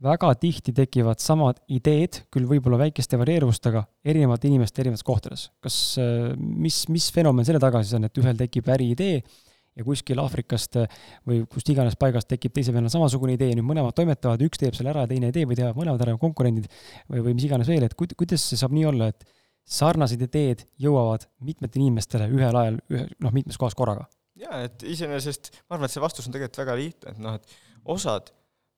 väga 0.01 0.31
tihti 0.41 0.73
tekivad 0.75 1.21
samad 1.21 1.61
ideed, 1.71 2.23
küll 2.33 2.47
võib-olla 2.49 2.79
väikeste 2.81 3.19
varieeruvustega, 3.21 3.83
erinevate 4.05 4.49
inimeste 4.49 4.81
erinevates 4.83 5.05
kohtades. 5.05 5.49
kas, 5.61 5.77
äh, 6.01 6.31
mis, 6.37 6.83
mis 6.89 7.11
fenomen 7.13 7.45
selle 7.45 7.61
taga 7.61 7.83
siis 7.83 7.97
on, 7.99 8.09
et 8.09 8.21
ühel 8.21 8.37
tekib 8.37 8.69
äriidee 8.73 9.21
ja 9.21 9.85
kuskil 9.87 10.19
Aafrikast 10.23 10.79
äh, 10.81 10.95
või 11.27 11.43
kust 11.49 11.69
iganes 11.69 11.97
paigast 11.99 12.29
tekib 12.31 12.53
teise 12.55 12.73
vennal 12.73 12.91
samasugune 12.93 13.37
idee, 13.37 13.53
nüüd 13.55 13.67
mõlemad 13.67 13.95
toimetavad, 13.97 14.41
üks 14.47 14.61
teeb 14.61 14.75
selle 14.77 14.91
ära 14.93 15.05
ja 15.05 15.11
teine 15.11 15.29
ei 15.29 15.37
tee 15.37 15.45
või 15.49 15.59
teevad 15.59 15.77
mõlemad 15.77 16.01
ära 16.07 16.17
konkurendid 16.21 16.67
või, 17.07 17.21
või 17.21 17.35
mis 17.37 17.45
iganes 17.47 17.69
veel, 17.69 17.85
et 17.85 17.95
kuidas 17.95 18.49
see 18.49 18.59
saab 18.59 18.73
nii 18.75 18.89
olla, 18.91 19.11
et 19.13 19.27
sarnased 19.71 20.21
ideed 20.25 20.65
jõuavad 20.81 21.29
mitmetele 21.45 21.85
inimestele 21.85 22.27
ühel 22.33 22.57
ajal, 22.57 22.81
ühe, 22.91 23.05
noh, 23.21 23.33
mitmes 23.35 23.59
kohas 23.61 23.77
korraga? 23.77 24.09
jaa, 24.41 24.63
et 24.65 24.83
iseenesest 24.87 25.51
ma 25.67 25.75
arvan, 25.75 25.85
et 25.85 25.93
see 25.93 26.01
vastus 26.01 26.25
on 26.25 26.33
tegelikult 26.33 26.63
väga 26.63 26.77
lihtne, 26.79 27.13
et 27.13 27.21
noh, 27.21 27.37
et 27.37 27.59
osad 27.93 28.31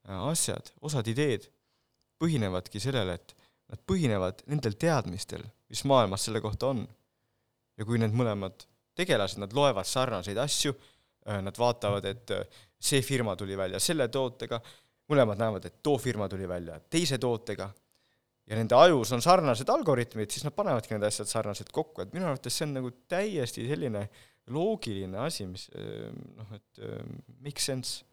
asjad, 0.04 0.72
osad 0.84 1.08
ideed 1.08 1.47
põhinevadki 2.22 2.82
sellele, 2.84 3.16
et 3.16 3.36
nad 3.72 3.82
põhinevad 3.88 4.43
nendel 4.51 4.76
teadmistel, 4.80 5.43
mis 5.72 5.84
maailmas 5.89 6.28
selle 6.28 6.41
kohta 6.43 6.74
on. 6.74 6.86
ja 7.78 7.86
kui 7.89 7.97
need 7.97 8.14
mõlemad 8.14 8.68
tegelased, 8.93 9.39
nad 9.41 9.54
loevad 9.58 9.88
sarnaseid 9.89 10.38
asju, 10.38 10.76
äh, 11.26 11.39
nad 11.41 11.58
vaatavad, 11.58 12.06
et 12.06 12.34
äh, 12.36 12.43
see 12.78 13.01
firma 13.01 13.34
tuli 13.36 13.58
välja 13.58 13.80
selle 13.82 14.08
tootega, 14.13 14.59
mõlemad 15.09 15.39
näevad, 15.42 15.66
et 15.66 15.80
too 15.84 15.97
firma 15.97 16.28
tuli 16.30 16.46
välja 16.47 16.78
teise 16.93 17.17
tootega, 17.17 17.71
ja 18.46 18.59
nende 18.59 18.78
ajus 18.78 19.16
on 19.16 19.24
sarnased 19.25 19.70
algoritmid, 19.74 20.30
siis 20.30 20.46
nad 20.46 20.54
panevadki 20.54 20.93
need 20.93 21.08
asjad 21.08 21.32
sarnaselt 21.32 21.74
kokku, 21.74 22.04
et 22.04 22.13
minu 22.13 22.28
arvates 22.30 22.59
see 22.59 22.67
on 22.67 22.78
nagu 22.78 22.93
täiesti 23.09 23.66
selline 23.71 24.05
loogiline 24.54 25.17
asi, 25.24 25.47
mis 25.50 25.70
noh, 25.74 26.54
et 26.54 26.82
make 27.42 27.63
sense 27.63 28.04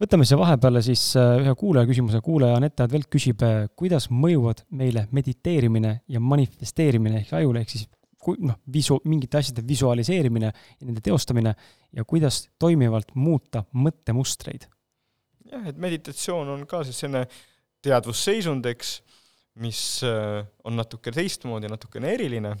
võtame 0.00 0.26
siia 0.28 0.38
vahepeale 0.40 0.82
siis 0.84 1.02
äh, 1.18 1.36
ühe 1.42 1.54
kuulaja 1.58 1.88
küsimuse, 1.90 2.20
kuulaja 2.24 2.58
Anette 2.58 2.84
Advelt 2.86 3.08
küsib, 3.12 3.42
äh, 3.46 3.68
kuidas 3.76 4.08
mõjuvad 4.10 4.64
meile 4.76 5.06
mediteerimine 5.16 6.00
ja 6.08 6.22
manifesteerimine 6.24 7.22
ehk 7.22 7.34
ajule, 7.40 7.64
ehk 7.64 7.74
siis 7.74 7.86
kui 8.20 8.40
noh, 8.44 8.58
visu-, 8.72 9.00
mingite 9.08 9.40
asjade 9.40 9.64
visualiseerimine 9.66 10.50
ja 10.50 10.86
nende 10.86 11.02
teostamine 11.04 11.54
ja 11.96 12.04
kuidas 12.04 12.44
toimivalt 12.60 13.14
muuta 13.14 13.64
mõttemustreid? 13.72 14.68
jah, 15.50 15.64
et 15.66 15.78
meditatsioon 15.82 16.52
on 16.52 16.66
ka 16.70 16.84
siis 16.86 17.00
selline 17.02 17.24
teadvusseisund, 17.82 18.66
eks, 18.70 18.98
mis 19.60 19.80
äh, 20.06 20.44
on 20.64 20.76
natuke 20.78 21.12
teistmoodi, 21.14 21.70
natukene 21.72 22.12
eriline 22.14 22.54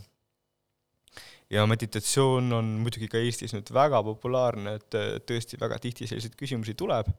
ja 1.50 1.66
meditatsioon 1.66 2.52
on 2.52 2.76
muidugi 2.84 3.08
ka 3.10 3.18
Eestis 3.18 3.54
nüüd 3.56 3.72
väga 3.74 4.02
populaarne, 4.06 4.76
et 4.78 5.00
tõesti 5.26 5.58
väga 5.60 5.80
tihti 5.82 6.06
selliseid 6.06 6.36
küsimusi 6.38 6.76
tuleb 6.78 7.10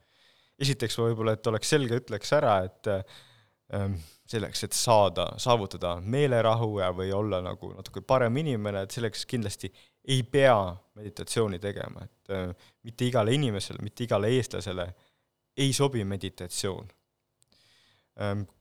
esiteks 0.61 0.97
võib-olla, 1.01 1.35
et 1.35 1.47
oleks 1.49 1.73
selge, 1.73 1.99
ütleks 2.03 2.33
ära, 2.37 2.55
et 2.67 2.89
ähm, 2.91 3.97
selleks, 4.29 4.65
et 4.67 4.77
saada, 4.77 5.31
saavutada 5.41 5.95
meelerahu 6.01 6.79
ja, 6.81 6.91
või 6.95 7.11
olla 7.15 7.41
nagu 7.43 7.73
natuke 7.75 8.03
parem 8.05 8.37
inimene, 8.43 8.85
et 8.85 8.95
selleks 8.95 9.25
kindlasti 9.29 9.71
ei 10.11 10.23
pea 10.23 10.57
meditatsiooni 10.97 11.59
tegema, 11.61 12.05
et 12.05 12.33
äh, 12.35 12.71
mitte 12.87 13.07
igale 13.09 13.35
inimesele, 13.37 13.83
mitte 13.85 14.05
igale 14.07 14.31
eestlasele 14.37 14.87
ei 15.57 15.73
sobi 15.75 16.03
meditatsioon. 16.07 16.89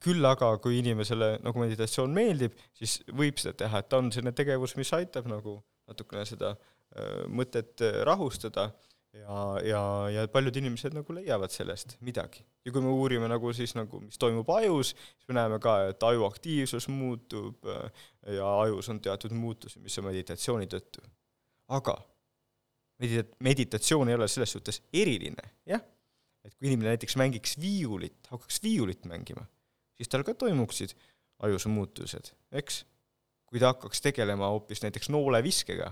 Küll 0.00 0.24
aga, 0.24 0.52
kui 0.62 0.78
inimesele 0.78 1.32
nagu 1.42 1.60
meditatsioon 1.60 2.12
meeldib, 2.14 2.54
siis 2.78 3.00
võib 3.18 3.40
seda 3.42 3.56
teha, 3.64 3.80
et 3.82 3.88
ta 3.90 3.98
on 3.98 4.12
selline 4.14 4.32
tegevus, 4.36 4.76
mis 4.78 4.92
aitab 4.96 5.26
nagu 5.28 5.58
natukene 5.90 6.22
seda 6.28 6.54
äh, 6.54 7.26
mõtet 7.26 7.82
äh, 7.84 8.00
rahustada 8.06 8.70
ja, 9.16 9.40
ja, 9.66 9.82
ja 10.14 10.26
paljud 10.32 10.56
inimesed 10.60 10.94
nagu 10.94 11.14
leiavad 11.16 11.52
sellest 11.52 11.96
midagi. 12.06 12.44
ja 12.64 12.72
kui 12.72 12.84
me 12.84 12.92
uurime 12.94 13.28
nagu 13.30 13.52
siis 13.56 13.74
nagu, 13.74 14.02
mis 14.04 14.18
toimub 14.20 14.48
ajus, 14.54 14.94
siis 14.94 15.28
me 15.28 15.38
näeme 15.40 15.58
ka, 15.62 15.76
et 15.90 16.02
aju 16.06 16.28
aktiivsus 16.28 16.88
muutub 16.92 17.66
äh, 17.66 18.06
ja 18.36 18.52
ajus 18.62 18.88
on 18.92 19.00
teatud 19.02 19.34
muutusi, 19.34 19.82
mis 19.82 19.98
on 19.98 20.08
meditatsiooni 20.10 20.70
tõttu. 20.70 21.02
aga 21.68 21.98
medita-, 23.02 23.36
meditatsioon 23.40 24.08
ei 24.08 24.18
ole 24.20 24.28
selles 24.28 24.54
suhtes 24.56 24.82
eriline, 24.92 25.50
jah, 25.66 25.82
et 26.44 26.54
kui 26.56 26.70
inimene 26.70 26.94
näiteks 26.94 27.16
mängiks 27.20 27.56
viiulit, 27.60 28.18
hakkaks 28.32 28.60
viiulit 28.64 29.04
mängima, 29.08 29.44
siis 29.96 30.08
tal 30.08 30.24
ka 30.26 30.34
toimuksid 30.34 30.94
ajus 31.46 31.66
muutused, 31.70 32.32
eks. 32.52 32.84
kui 33.50 33.60
ta 33.60 33.72
hakkaks 33.72 34.02
tegelema 34.04 34.50
hoopis 34.52 34.82
näiteks 34.84 35.10
nooleviskega, 35.12 35.90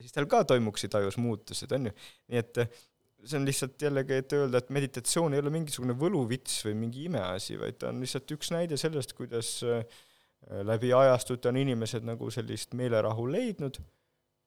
siis 0.00 0.14
tal 0.14 0.28
ka 0.30 0.44
toimuksid 0.44 0.94
ajus 0.94 1.18
muutused, 1.22 1.72
on 1.72 1.90
ju. 1.90 1.94
nii 2.32 2.40
et 2.42 2.62
eh, 2.62 2.80
see 3.24 3.38
on 3.40 3.46
lihtsalt 3.48 3.82
jällegi, 3.82 4.18
et 4.20 4.34
öelda, 4.36 4.60
et 4.60 4.72
meditatsioon 4.74 5.34
ei 5.34 5.42
ole 5.42 5.52
mingisugune 5.54 5.96
võluvits 5.98 6.60
või 6.66 6.74
mingi 6.84 7.06
imeasi, 7.08 7.56
vaid 7.60 7.78
ta 7.80 7.90
on 7.92 8.02
lihtsalt 8.04 8.36
üks 8.36 8.52
näide 8.54 8.78
sellest, 8.80 9.16
kuidas 9.16 9.56
eh, 9.66 9.86
läbi 10.66 10.92
ajastute 10.92 11.48
on 11.48 11.58
inimesed 11.62 12.04
nagu 12.04 12.30
sellist 12.34 12.74
meelerahu 12.76 13.26
leidnud, 13.32 13.80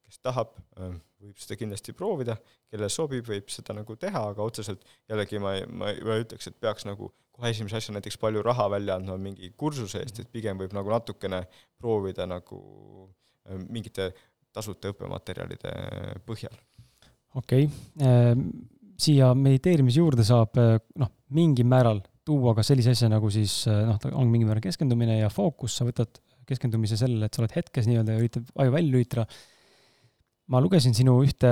kes 0.07 0.21
tahab, 0.23 0.55
eh, 0.79 0.95
võib 1.21 1.41
seda 1.41 1.57
kindlasti 1.59 1.93
proovida, 1.97 2.37
kellele 2.71 2.89
sobib, 2.93 3.27
võib 3.27 3.51
seda 3.51 3.75
nagu 3.77 3.97
teha, 3.99 4.23
aga 4.31 4.45
otseselt 4.45 4.85
jällegi 5.09 5.41
ma 5.43 5.55
ei, 5.57 5.65
ma 5.67 5.91
ei, 5.91 6.23
ütleks, 6.23 6.49
et 6.49 6.59
peaks 6.63 6.87
nagu 6.87 7.11
kohe 7.37 7.51
esimese 7.53 7.77
asjana 7.77 7.99
näiteks 7.99 8.17
palju 8.21 8.41
raha 8.45 8.69
välja 8.73 8.95
andma 8.97 9.17
mingi 9.21 9.51
kursuse 9.57 10.01
eest, 10.01 10.23
et 10.23 10.31
pigem 10.33 10.57
võib 10.57 10.73
nagu 10.73 10.89
natukene 10.89 11.43
proovida 11.77 12.25
nagu 12.29 12.61
mingite 13.67 14.09
tasuta 14.55 14.91
õppematerjalide 14.91 15.71
põhjal. 16.27 16.55
okei 17.37 17.67
okay., 17.67 18.07
ehm, 18.07 18.49
siia 18.97 19.31
mediteerimise 19.37 20.01
juurde 20.01 20.25
saab 20.25 20.57
eh, 20.61 20.77
noh, 20.97 21.11
mingil 21.37 21.67
määral 21.69 22.01
tuua 22.27 22.55
ka 22.57 22.65
sellise 22.65 22.95
asja 22.95 23.09
nagu 23.11 23.29
siis 23.33 23.59
eh, 23.69 23.83
noh, 23.87 23.99
ta 24.01 24.11
on 24.17 24.31
mingil 24.31 24.49
määral 24.49 24.63
keskendumine 24.65 25.19
ja 25.19 25.29
fookus, 25.33 25.77
sa 25.77 25.87
võtad 25.87 26.19
keskendumise 26.47 26.97
sellele, 26.99 27.27
et 27.27 27.35
sa 27.35 27.43
oled 27.43 27.53
hetkes 27.57 27.89
nii-öelda 27.89 28.15
ja 28.15 28.23
üritad 28.23 28.51
aju 28.55 28.73
välja 28.73 28.93
lülitada. 28.93 29.25
Ma 30.53 30.61
lugesin 30.63 30.95
sinu 30.95 31.17
ühte, 31.25 31.51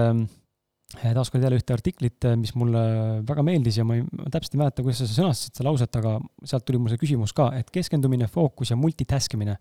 eh, 0.96 1.14
taaskord 1.16 1.44
jälle 1.44 1.60
ühte 1.60 1.76
artiklit, 1.76 2.28
mis 2.40 2.54
mulle 2.56 2.84
väga 3.28 3.44
meeldis 3.46 3.80
ja 3.82 3.88
ma 3.88 3.98
ei, 3.98 4.06
ma 4.06 4.30
täpselt 4.34 4.56
ei 4.56 4.62
mäleta, 4.62 4.86
kuidas 4.86 5.04
sa 5.04 5.10
sõnastasid 5.10 5.58
seda 5.58 5.68
lauset, 5.70 6.00
aga 6.00 6.16
sealt 6.48 6.68
tuli 6.68 6.80
mul 6.80 6.94
see 6.94 7.02
küsimus 7.02 7.36
ka, 7.36 7.50
et 7.60 7.74
keskendumine, 7.74 8.30
fookus 8.32 8.72
ja 8.72 8.80
multitask 8.80 9.36
imine, 9.36 9.58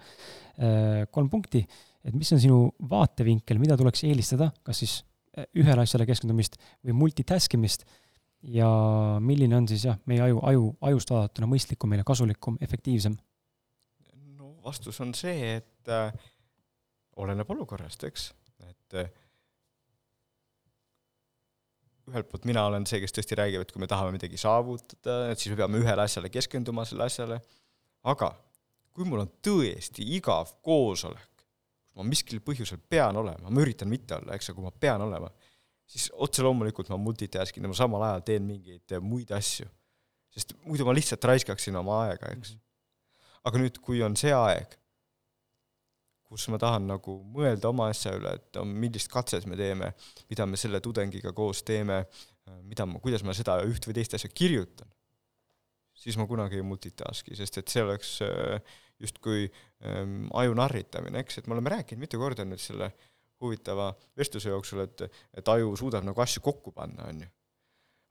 kolm 1.11 1.33
punkti. 1.33 1.65
Et 2.05 2.13
mis 2.13 2.29
on 2.37 2.41
sinu 2.41 2.59
vaatevinkel, 2.91 3.59
mida 3.61 3.79
tuleks 3.81 4.05
eelistada, 4.05 4.51
kas 4.65 4.83
siis 4.83 4.99
eh, 5.37 5.49
ühele 5.57 5.87
asjale 5.87 6.07
keskendumist 6.09 6.59
või 6.85 6.99
multitask 7.01 7.57
imist 7.57 7.87
ja 8.45 8.69
milline 9.25 9.57
on 9.57 9.69
siis 9.69 9.87
jah, 9.89 9.97
meie 10.11 10.21
aju, 10.27 10.43
aju, 10.51 10.67
ajust 10.91 11.13
vaadatuna 11.15 11.49
mõistlikum, 11.49 11.91
meile 11.93 12.05
kasulikum, 12.07 12.59
efektiivsem? 12.65 13.17
no 14.37 14.53
vastus 14.65 15.01
on 15.01 15.15
see, 15.17 15.57
et 15.57 15.93
äh, 15.93 16.13
oleneb 17.17 17.51
olukorrast, 17.57 18.05
eks, 18.05 18.29
et 18.69 18.99
äh, 19.01 19.09
ühelt 22.11 22.29
poolt 22.31 22.49
mina 22.49 22.65
olen 22.69 22.87
see, 22.89 23.01
kes 23.03 23.15
tõesti 23.17 23.39
räägib, 23.39 23.65
et 23.65 23.73
kui 23.73 23.83
me 23.83 23.89
tahame 23.91 24.15
midagi 24.15 24.39
saavutada, 24.41 25.31
et 25.33 25.41
siis 25.41 25.55
me 25.55 25.61
peame 25.63 25.81
ühele 25.81 26.05
asjale 26.05 26.31
keskenduma, 26.33 26.85
selle 26.89 27.07
asjale, 27.09 27.39
aga 28.11 28.31
kui 28.95 29.07
mul 29.09 29.25
on 29.25 29.31
tõesti 29.45 30.05
igav 30.17 30.53
koosolek, 30.65 31.47
ma 31.97 32.07
miskil 32.07 32.43
põhjusel 32.45 32.83
pean 32.91 33.17
olema, 33.17 33.51
ma 33.51 33.65
üritan 33.65 33.91
mitte 33.91 34.19
olla, 34.19 34.37
eks, 34.37 34.51
aga 34.51 34.59
kui 34.59 34.67
ma 34.67 34.75
pean 34.85 35.05
olema, 35.07 35.31
siis 35.89 36.11
otse 36.27 36.45
loomulikult 36.45 36.91
ma 36.93 36.99
multitask 37.01 37.57
in 37.59 37.69
ma 37.69 37.77
samal 37.77 38.05
ajal 38.07 38.25
teen 38.29 38.47
mingeid 38.49 38.97
muid 39.05 39.33
asju. 39.35 39.67
sest 40.35 40.51
muidu 40.67 40.83
ma 40.83 40.91
lihtsalt 40.97 41.25
raiskaksin 41.31 41.77
oma 41.79 42.01
aega, 42.09 42.33
eks. 42.35 42.57
aga 43.47 43.61
nüüd, 43.61 43.79
kui 43.85 44.01
on 44.03 44.17
see 44.19 44.33
aeg, 44.35 44.75
kus 46.35 46.49
ma 46.51 46.59
tahan 46.59 46.89
nagu 46.91 47.15
mõelda 47.31 47.71
oma 47.71 47.87
asja 47.93 48.17
üle, 48.19 48.35
et 48.35 48.59
millist 48.67 49.11
katset 49.13 49.47
me 49.47 49.59
teeme, 49.59 49.93
mida 50.31 50.47
me 50.51 50.59
selle 50.59 50.81
tudengiga 50.83 51.31
koos 51.37 51.63
teeme, 51.63 52.01
mida 52.67 52.87
ma, 52.91 52.99
kuidas 53.03 53.23
ma 53.23 53.35
seda 53.37 53.61
üht 53.69 53.87
või 53.87 53.95
teist 54.01 54.17
asja 54.19 54.31
kirjutan, 54.35 54.91
siis 55.95 56.19
ma 56.19 56.27
kunagi 56.29 56.59
ei 56.59 56.67
multitask'i, 56.67 57.37
sest 57.39 57.61
et 57.61 57.71
see 57.71 57.85
oleks 57.85 58.17
äh, 58.27 58.75
justkui 59.01 59.47
ähm, 59.47 60.27
aju 60.35 60.57
narritamine, 60.59 61.23
eks, 61.23 61.39
et 61.39 61.49
me 61.49 61.57
oleme 61.57 61.73
rääkinud 61.77 62.03
mitu 62.03 62.21
korda 62.21 62.47
nüüd 62.47 62.63
selle 62.63 62.91
huvitava 63.43 63.93
vestluse 64.19 64.51
jooksul, 64.51 64.85
et, 64.85 65.07
et 65.39 65.55
aju 65.55 65.75
suudab 65.79 66.07
nagu 66.07 66.23
asju 66.25 66.43
kokku 66.45 66.75
panna, 66.75 67.09
on 67.11 67.25
ju. 67.25 67.31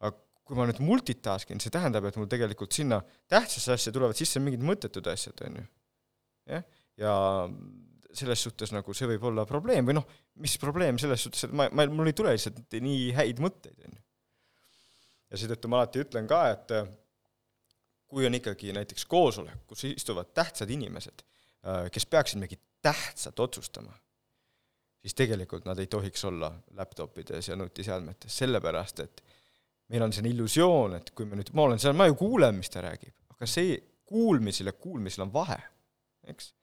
aga 0.04 0.16
kui 0.44 0.60
ma 0.60 0.68
nüüd 0.70 0.82
multitask 0.84 1.52
in, 1.52 1.62
see 1.64 1.74
tähendab, 1.74 2.08
et 2.08 2.20
mul 2.20 2.32
tegelikult 2.32 2.76
sinna 2.76 3.00
tähtsasse 3.32 3.76
asja 3.76 3.94
tulevad 3.96 4.20
sisse 4.20 4.42
mingid 4.44 4.64
mõttetud 4.66 5.08
asjad, 5.12 5.44
on 5.48 5.62
ju. 5.62 5.68
jah, 6.56 6.68
ja 7.00 7.16
selles 8.14 8.44
suhtes 8.46 8.74
nagu 8.74 8.94
see 8.96 9.08
võib 9.10 9.24
olla 9.30 9.46
probleem 9.50 9.88
või 9.88 9.98
noh, 9.98 10.08
mis 10.44 10.56
probleem 10.62 11.00
selles 11.02 11.26
suhtes, 11.26 11.48
et 11.48 11.56
ma, 11.56 11.68
ma, 11.74 11.86
mul 11.90 12.12
ei 12.12 12.18
tule 12.18 12.34
lihtsalt 12.36 12.78
nii 12.84 13.08
häid 13.18 13.42
mõtteid, 13.44 13.78
on 13.88 13.96
ju. 13.98 14.04
ja 15.32 15.42
seetõttu 15.42 15.72
ma 15.72 15.82
alati 15.82 16.04
ütlen 16.04 16.30
ka, 16.30 16.44
et 16.54 16.76
kui 18.14 18.28
on 18.30 18.38
ikkagi 18.38 18.74
näiteks 18.76 19.08
koosolek, 19.10 19.66
kus 19.68 19.88
istuvad 19.90 20.30
tähtsad 20.38 20.70
inimesed, 20.70 21.26
äh, 21.66 21.88
kes 21.94 22.06
peaksid 22.06 22.42
mingit 22.42 22.62
tähtsat 22.84 23.40
otsustama, 23.40 23.96
siis 25.02 25.16
tegelikult 25.18 25.66
nad 25.66 25.80
ei 25.82 25.90
tohiks 25.90 26.26
olla 26.30 26.52
laptopides 26.78 27.50
ja 27.50 27.58
nutiseadmetes, 27.58 28.38
sellepärast 28.44 29.02
et 29.04 29.24
meil 29.90 30.06
on 30.06 30.14
selline 30.14 30.36
illusioon, 30.36 31.00
et 31.00 31.10
kui 31.16 31.26
me 31.26 31.40
nüüd, 31.40 31.50
ma 31.58 31.66
olen 31.68 31.82
seal, 31.82 31.98
ma 31.98 32.08
ju 32.10 32.20
kuulen, 32.20 32.56
mis 32.60 32.70
ta 32.72 32.84
räägib, 32.86 33.16
aga 33.34 33.50
see 33.50 33.80
kuulmisel 34.10 34.70
ja 34.70 34.76
kuulmisel 34.78 35.26
on 35.26 35.34
vahe, 35.34 35.58
eks. 36.30 36.54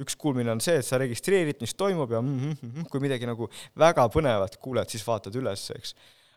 Üks 0.00 0.16
kuulmine 0.18 0.50
on 0.50 0.60
see, 0.64 0.80
et 0.80 0.86
sa 0.86 0.98
registreerid, 0.98 1.60
mis 1.62 1.74
toimub 1.78 2.10
ja 2.10 2.20
mm 2.20 2.52
-hmm, 2.52 2.90
kui 2.90 3.00
midagi 3.00 3.26
nagu 3.26 3.48
väga 3.78 4.08
põnevat 4.10 4.58
kuuled, 4.58 4.90
siis 4.90 5.06
vaatad 5.06 5.34
üles, 5.38 5.70
eks 5.76 5.94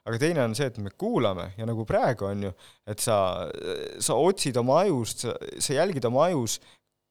aga 0.07 0.19
teine 0.21 0.43
on 0.45 0.55
see, 0.55 0.69
et 0.69 0.79
me 0.79 0.91
kuulame 0.95 1.51
ja 1.57 1.67
nagu 1.67 1.84
praegu 1.88 2.29
on 2.29 2.47
ju, 2.47 2.53
et 2.88 3.03
sa, 3.03 3.17
sa 3.99 4.15
otsid 4.15 4.57
oma 4.61 4.81
ajust, 4.85 5.25
sa, 5.25 5.35
sa 5.59 5.75
jälgid 5.75 6.05
oma 6.07 6.27
ajus, 6.29 6.59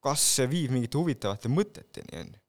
kas 0.05 0.25
see 0.39 0.49
viib 0.51 0.73
mingite 0.75 0.99
huvitavate 0.99 1.51
mõteteni, 1.53 2.23
on 2.23 2.33
ju. 2.33 2.43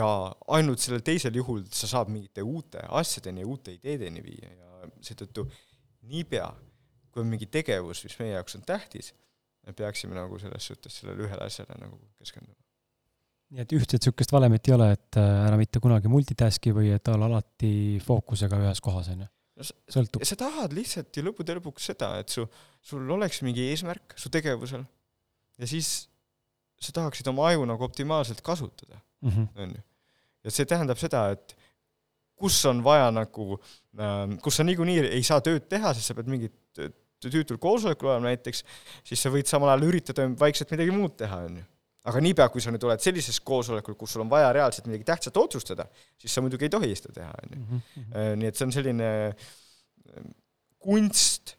ja 0.00 0.08
ainult 0.56 0.80
sellel 0.80 1.04
teisel 1.04 1.36
juhul 1.36 1.64
sa 1.74 1.90
saad 1.90 2.12
mingite 2.12 2.44
uute 2.46 2.84
asjadeni 3.02 3.44
ja 3.44 3.50
uute 3.50 3.74
ideedeni 3.74 4.22
viia 4.24 4.52
ja 4.54 4.90
seetõttu 5.04 5.48
niipea, 6.10 6.48
kui 7.10 7.24
on 7.24 7.28
mingi 7.28 7.50
tegevus, 7.50 8.04
mis 8.06 8.16
meie 8.22 8.36
jaoks 8.36 8.56
on 8.56 8.64
tähtis, 8.64 9.12
me 9.70 9.76
peaksime 9.76 10.18
nagu 10.18 10.38
selles 10.42 10.66
suhtes 10.72 11.00
sellele 11.00 11.28
ühele 11.28 11.46
asjale 11.46 11.78
nagu 11.80 11.98
keskenduma 12.18 12.58
nii 13.50 13.64
et 13.64 13.72
ühtset 13.74 13.98
niisugust 13.98 14.32
valemit 14.32 14.68
ei 14.68 14.76
ole, 14.76 14.92
et 14.94 15.18
äh, 15.18 15.28
ära 15.48 15.58
mitte 15.58 15.82
kunagi 15.82 16.10
multitask'i 16.10 16.72
või 16.74 16.92
et 16.94 17.08
olla 17.10 17.26
alati 17.30 17.72
fookusega 18.04 18.60
ühes 18.62 18.82
kohas, 18.84 19.10
on 19.14 19.24
ju? 19.24 19.30
sõltub. 19.60 20.22
sa 20.24 20.38
tahad 20.40 20.72
lihtsalt 20.72 21.16
ju 21.16 21.24
lõppude 21.26 21.56
lõpuks 21.58 21.90
seda, 21.90 22.14
et 22.22 22.32
su, 22.32 22.46
sul 22.80 23.10
oleks 23.16 23.42
mingi 23.44 23.66
eesmärk 23.72 24.14
su 24.16 24.30
tegevusel 24.32 24.86
ja 25.60 25.68
siis 25.68 25.90
sa 26.80 26.94
tahaksid 26.96 27.28
oma 27.28 27.50
aju 27.50 27.66
nagu 27.68 27.84
optimaalselt 27.84 28.40
kasutada, 28.46 29.02
mhm. 29.26 29.50
on 29.60 29.74
ju. 29.76 29.82
ja 30.46 30.54
see 30.54 30.68
tähendab 30.68 31.00
seda, 31.02 31.26
et 31.34 31.56
kus 32.40 32.56
on 32.70 32.80
vaja 32.84 33.10
nagu, 33.12 33.58
ähm, 34.00 34.38
kus 34.40 34.60
sa 34.60 34.64
niikuinii 34.64 35.10
ei 35.10 35.26
saa 35.26 35.42
tööd 35.44 35.66
teha, 35.68 35.92
sest 35.96 36.08
sa 36.08 36.16
pead 36.16 36.30
mingit 36.32 36.80
tüütul 37.28 37.58
koosolekul 37.60 38.14
olema 38.14 38.30
näiteks, 38.30 38.64
siis 39.04 39.20
sa 39.20 39.32
võid 39.32 39.50
samal 39.50 39.74
ajal 39.74 39.90
üritada 39.90 40.24
vaikselt 40.40 40.72
midagi 40.72 40.94
muud 40.94 41.18
teha, 41.20 41.42
on 41.50 41.60
ju 41.60 41.66
aga 42.08 42.20
niipea, 42.24 42.48
kui 42.52 42.62
sa 42.64 42.72
nüüd 42.72 42.84
oled 42.86 43.02
sellises 43.02 43.40
koosolekul, 43.44 43.96
kus 43.98 44.14
sul 44.14 44.24
on 44.24 44.30
vaja 44.30 44.50
reaalselt 44.56 44.86
midagi 44.88 45.04
tähtsat 45.08 45.36
otsustada, 45.36 45.84
siis 46.20 46.32
sa 46.32 46.42
muidugi 46.44 46.66
ei 46.66 46.72
tohi 46.72 46.94
seda 46.96 47.12
teha, 47.18 47.34
on 47.42 47.52
ju. 47.52 47.60
Mhm, 47.60 47.82
mhm. 48.00 48.14
Äh, 48.16 48.30
nii 48.40 48.48
et 48.48 48.56
see 48.56 48.66
on 48.66 48.74
selline 48.74 49.10
äh, 49.28 50.30
kunst 50.80 51.54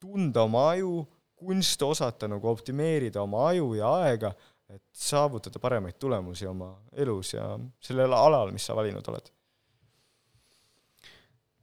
tunda 0.00 0.44
oma 0.44 0.70
aju, 0.74 0.94
kunst 1.40 1.82
osata 1.82 2.28
nagu 2.28 2.48
optimeerida 2.50 3.22
oma 3.22 3.46
aju 3.50 3.72
ja 3.78 3.92
aega, 4.04 4.34
et 4.70 4.82
saavutada 4.94 5.58
paremaid 5.58 5.96
tulemusi 5.98 6.46
oma 6.46 6.74
elus 6.92 7.34
ja 7.34 7.54
sellel 7.82 8.12
alal, 8.14 8.52
mis 8.54 8.68
sa 8.68 8.76
valinud 8.76 9.08
oled. 9.10 9.32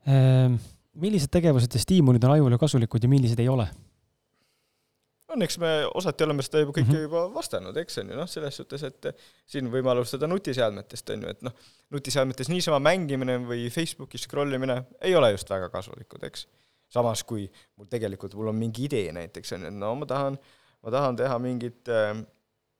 Ehm, 0.08 0.58
millised 1.02 1.32
tegevused 1.34 1.74
ja 1.74 1.80
stiimulid 1.82 2.24
on 2.24 2.32
ajule 2.38 2.57
kasulikud 2.61 3.03
ja 3.03 3.10
millised 3.11 3.40
ei 3.40 3.49
ole? 3.52 3.68
on, 5.28 5.41
eks 5.44 5.57
me 5.60 5.69
osati 5.99 6.24
oleme 6.24 6.41
seda 6.45 6.61
juba 6.64 6.72
kõike 6.78 6.88
Mhm. 6.94 7.02
juba 7.03 7.26
vastanud, 7.34 7.76
eks 7.78 7.98
on 7.99 8.10
ju, 8.10 8.15
noh, 8.15 8.30
selles 8.32 8.56
suhtes, 8.57 8.84
et 8.88 9.07
siin 9.45 9.68
võime 9.69 9.91
alustada 9.91 10.28
nutiseadmetest, 10.28 11.10
on 11.14 11.26
ju, 11.26 11.34
et 11.36 11.41
noh, 11.45 11.52
nutiseadmetes 11.94 12.48
niisama 12.49 12.80
mängimine 12.80 13.36
või 13.45 13.68
Facebookis 13.69 14.24
scroll 14.24 14.56
imine 14.56 14.80
ei 15.02 15.15
ole 15.19 15.34
just 15.36 15.49
väga 15.52 15.68
kasulikud, 15.69 16.24
eks. 16.24 16.48
samas 16.90 17.24
kui 17.28 17.44
mul 17.76 17.86
tegelikult, 17.91 18.34
mul 18.40 18.48
on 18.48 18.56
mingi 18.56 18.86
idee 18.88 19.11
näiteks, 19.11 19.52
on 19.57 19.61
ju, 19.68 19.68
et 19.68 19.74
no 19.76 19.94
ma 19.99 20.06
tahan, 20.07 20.38
ma 20.84 20.91
tahan 20.95 21.18
teha 21.19 21.38
mingit 21.44 21.90
äh, 21.91 22.15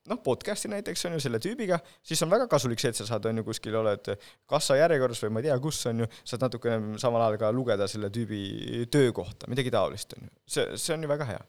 noh, 0.10 0.22
podcast'i 0.24 0.72
näiteks 0.72 1.06
on 1.10 1.18
ju 1.18 1.24
selle 1.24 1.42
tüübiga, 1.44 1.80
siis 2.06 2.22
on 2.26 2.32
väga 2.32 2.48
kasulik 2.52 2.82
see, 2.84 2.94
et 2.94 3.00
sa 3.00 3.08
saad, 3.10 3.28
on 3.30 3.42
ju, 3.42 3.46
kuskil 3.48 3.76
oled 3.82 4.12
kassajärjekorras 4.50 5.24
või 5.26 5.36
ma 5.36 5.44
ei 5.44 5.50
tea, 5.50 5.60
kus 5.64 5.84
on 5.92 6.06
ju, 6.06 6.10
saad 6.24 6.48
natukene 6.48 7.02
samal 7.02 7.28
ajal 7.28 7.42
ka 7.44 7.54
lugeda 7.56 7.90
selle 7.92 8.12
tüübi 8.14 8.88
töö 8.94 9.14
kohta, 9.16 9.50
midagi 9.52 9.74
taolist, 9.74 10.18
on 10.18 10.28
ju. 10.30 10.36
see, 10.58 10.68
see 10.80 10.98
on 10.98 11.06
ju 11.08 11.14
väga 11.14 11.32
hea 11.34 11.46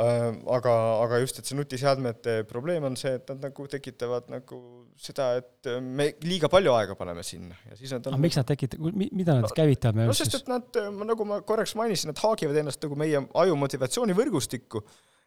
Äh, 0.00 0.30
aga, 0.48 0.72
aga 1.04 1.18
just, 1.20 1.36
et 1.36 1.44
see 1.44 1.56
nutiseadmete 1.58 2.38
probleem 2.48 2.86
on 2.88 2.94
see, 2.96 3.10
et 3.18 3.28
nad 3.28 3.42
nagu 3.44 3.66
tekitavad 3.68 4.30
nagu 4.32 4.60
seda, 4.96 5.26
et 5.42 5.68
me 5.84 6.06
liiga 6.24 6.48
palju 6.48 6.72
aega 6.72 6.96
paneme 6.96 7.20
sinna 7.26 7.58
ja 7.68 7.76
siis 7.76 7.92
nad 7.92 8.08
on 8.08 8.16
aga 8.16 8.22
miks 8.24 8.38
nad 8.40 8.48
tekitavad, 8.48 8.96
mida 8.96 9.34
nad 9.36 9.44
No- 9.44 9.50
käivitavad 9.52 9.98
meie 9.98 10.08
no 10.08 10.14
jaoks 10.14 10.22
sest, 10.22 10.38
siis? 10.38 10.46
et 10.46 10.48
nad, 10.48 10.80
nagu 11.12 11.26
ma 11.28 11.42
korraks 11.44 11.76
mainisin, 11.76 12.08
nad 12.08 12.22
haagivad 12.24 12.62
ennast 12.62 12.80
nagu 12.86 12.96
meie 13.02 13.20
aju 13.44 13.58
motivatsioonivõrgustikku 13.66 14.80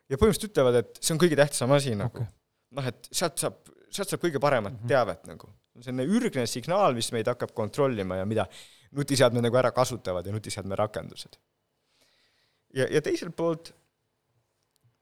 ja 0.09 0.19
põhimõtteliselt 0.19 0.51
ütlevad, 0.51 0.79
et 0.81 0.99
see 1.01 1.15
on 1.15 1.21
kõige 1.21 1.39
tähtsam 1.39 1.73
asi 1.75 1.95
nagu 1.97 2.21
Okei. 2.21 2.33
noh, 2.77 2.89
et 2.91 3.09
sealt 3.11 3.41
saab, 3.41 3.61
sealt 3.89 4.13
saab 4.13 4.23
kõige 4.23 4.41
paremat 4.43 4.73
mm. 4.73 4.81
-hmm. 4.81 4.91
teavet 4.91 5.31
nagu. 5.31 5.49
see 5.73 5.81
on 5.81 5.87
selline 5.89 6.19
ürgne 6.19 6.45
signaal, 6.47 6.93
mis 6.97 7.11
meid 7.11 7.27
hakkab 7.31 7.53
kontrollima 7.53 8.21
ja 8.21 8.25
mida 8.25 8.47
nutiseadmed 8.91 9.43
nagu 9.43 9.57
ära 9.57 9.71
kasutavad 9.71 10.25
ja 10.25 10.33
nutiseadme 10.33 10.75
rakendused. 10.75 11.39
ja, 12.73 12.87
ja 12.91 13.01
teiselt 13.01 13.35
poolt 13.35 13.73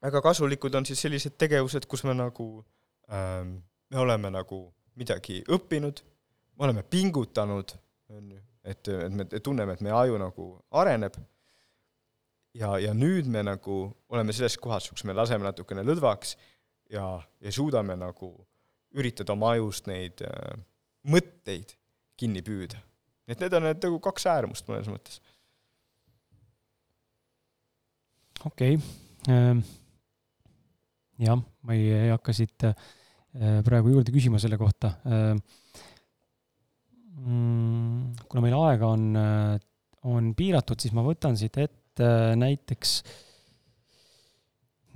väga 0.02 0.22
kasulikud 0.22 0.76
on 0.76 0.86
siis 0.86 1.02
sellised 1.02 1.38
tegevused, 1.38 1.86
kus 1.88 2.04
me 2.04 2.14
nagu 2.14 2.66
ähm, 3.12 3.62
me 3.94 4.00
oleme 4.00 4.32
nagu 4.34 4.66
midagi 5.00 5.42
õppinud, 5.50 6.02
me 6.58 6.68
oleme 6.68 6.84
pingutanud, 6.84 7.74
on 8.14 8.32
ju, 8.36 8.42
et, 8.64 8.88
et 8.88 9.14
me 9.14 9.26
tunneme, 9.26 9.74
et 9.74 9.82
meie 9.86 9.96
aju 9.96 10.20
nagu 10.22 10.48
areneb 10.82 11.18
ja, 12.58 12.74
ja 12.82 12.94
nüüd 12.98 13.30
me 13.32 13.44
nagu 13.46 13.78
oleme 14.14 14.34
selles 14.36 14.58
kohas, 14.62 14.90
kus 14.92 15.06
me 15.08 15.16
laseme 15.18 15.46
natukene 15.46 15.86
lõdvaks 15.86 16.36
ja, 16.94 17.06
ja 17.42 17.54
suudame 17.54 17.98
nagu 18.00 18.34
üritada 18.94 19.34
oma 19.34 19.54
ajust 19.56 19.90
neid 19.90 20.22
äh, 20.26 20.58
mõtteid 21.10 21.76
kinni 22.20 22.44
püüda. 22.46 22.78
et 23.28 23.40
need 23.42 23.54
on 23.58 23.66
need 23.66 23.82
nagu 23.84 24.00
kaks 24.04 24.28
äärmust 24.30 24.70
mõnes 24.70 24.90
mõttes. 24.92 25.22
okei 28.46 28.78
okay., 28.78 29.64
jah, 31.24 31.40
ma 31.64 31.76
ei, 31.78 31.90
ei 32.06 32.14
hakka 32.14 32.36
siit 32.36 32.68
äh, 32.70 32.76
praegu 33.66 33.96
juurde 33.96 34.14
küsima 34.14 34.40
selle 34.42 34.60
kohta. 34.62 34.94
kuna 38.30 38.42
meil 38.44 38.56
aega 38.58 38.88
on, 38.90 39.04
on 40.12 40.34
piiratud, 40.36 40.82
siis 40.82 40.94
ma 40.94 41.06
võtan 41.06 41.38
siit 41.40 41.58
ette 41.62 41.83
näiteks, 42.40 42.94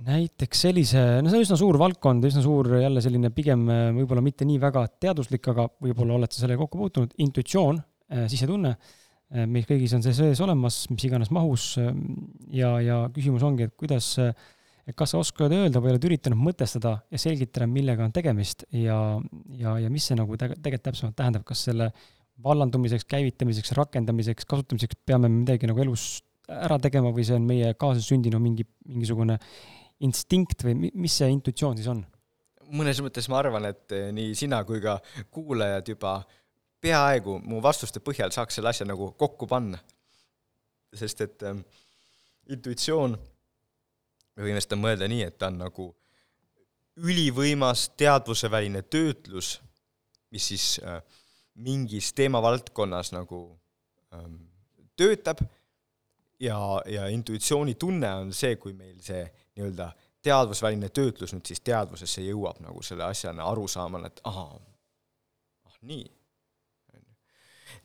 näiteks 0.08 0.64
sellise, 0.66 1.02
no 1.22 1.30
see 1.30 1.40
on 1.40 1.46
üsna 1.46 1.58
suur 1.60 1.78
valdkond, 1.80 2.26
üsna 2.28 2.42
suur 2.44 2.70
jälle 2.80 3.02
selline 3.04 3.30
pigem 3.34 3.66
äh, 3.72 3.84
võib-olla 3.98 4.24
mitte 4.24 4.48
nii 4.48 4.60
väga 4.62 4.86
teaduslik, 5.02 5.50
aga 5.52 5.68
võib-olla 5.84 6.18
oled 6.18 6.34
sa 6.34 6.44
sellega 6.44 6.64
kokku 6.64 6.80
puutunud, 6.82 7.14
intuitsioon, 7.24 7.82
sisetunne 8.32 8.70
meil 9.28 9.66
kõigis 9.68 9.92
on 9.96 10.04
see 10.04 10.14
sees 10.16 10.40
olemas, 10.40 10.86
mis 10.88 11.04
iganes 11.04 11.28
mahus 11.34 11.74
ja, 11.76 12.70
ja 12.80 13.02
küsimus 13.12 13.44
ongi, 13.44 13.66
et 13.68 13.74
kuidas, 13.76 14.14
et 14.88 14.96
kas 14.96 15.12
sa 15.12 15.20
oskad 15.20 15.52
öelda 15.52 15.82
või 15.84 15.92
oled 15.92 16.06
üritanud 16.08 16.40
mõtestada 16.40 16.94
ja 17.12 17.20
selgitada, 17.20 17.68
millega 17.68 18.06
on 18.06 18.14
tegemist 18.16 18.64
ja, 18.72 18.96
ja, 19.52 19.74
ja 19.82 19.90
mis 19.92 20.08
see 20.08 20.16
nagu 20.16 20.38
tege- 20.40 20.56
tegelikult 20.56 20.86
täpsemalt 20.88 21.18
tähendab, 21.18 21.44
kas 21.48 21.66
selle 21.68 21.90
vallandumiseks, 22.44 23.04
käivitamiseks, 23.10 23.74
rakendamiseks, 23.76 24.48
kasutamiseks 24.48 25.00
peame 25.04 25.28
me 25.28 25.42
midagi 25.42 25.68
nagu 25.68 25.82
elus 25.84 26.22
ära 26.48 26.78
tegema 26.82 27.12
või 27.14 27.26
see 27.28 27.36
on 27.36 27.46
meie 27.48 27.72
kaasasündinud 27.78 28.42
mingi, 28.42 28.64
mingisugune 28.88 29.38
instinkt 30.04 30.64
või 30.64 30.74
mi- 30.78 30.94
mis 30.94 31.18
see 31.20 31.28
intuitsioon 31.34 31.76
siis 31.76 31.90
on? 31.92 32.04
mõnes 32.68 33.00
mõttes 33.00 33.28
ma 33.32 33.38
arvan, 33.40 33.64
et 33.70 33.92
eh, 33.96 34.10
nii 34.12 34.34
sina 34.36 34.60
kui 34.68 34.80
ka 34.84 34.98
kuulajad 35.32 35.88
juba 35.88 36.18
peaaegu 36.80 37.38
mu 37.40 37.62
vastuste 37.64 38.02
põhjal 38.04 38.32
saaks 38.34 38.58
selle 38.58 38.72
asja 38.72 38.86
nagu 38.86 39.12
kokku 39.18 39.48
panna. 39.48 39.78
sest 40.94 41.20
et 41.20 41.42
ähm, 41.44 41.58
intuitsioon, 42.48 43.12
me 44.36 44.44
võime 44.44 44.60
seda 44.64 44.76
mõelda 44.80 45.08
nii, 45.08 45.26
et 45.28 45.36
ta 45.38 45.50
on 45.52 45.58
nagu 45.60 45.88
ülivõimas 46.98 47.90
teadvuseväline 47.96 48.82
töötlus, 48.88 49.58
mis 50.32 50.46
siis 50.48 50.78
äh, 50.80 51.02
mingis 51.60 52.12
teemavaldkonnas 52.16 53.12
nagu 53.12 53.42
ähm, 54.14 54.40
töötab 54.96 55.44
ja, 56.40 56.82
ja 56.86 57.06
intuitsioonitunne 57.12 58.12
on 58.14 58.32
see, 58.32 58.56
kui 58.56 58.72
meil 58.72 58.98
see 59.04 59.24
nii-öelda 59.58 59.90
teadvusväline 60.24 60.90
töötlus 60.94 61.32
nüüd 61.34 61.46
siis 61.48 61.62
teadvusesse 61.64 62.22
jõuab 62.26 62.60
nagu 62.62 62.82
selle 62.82 63.06
asjana 63.06 63.46
arusaamale, 63.50 64.10
et 64.10 64.20
ahaa, 64.28 64.58
ah 65.68 65.78
nii. 65.88 66.04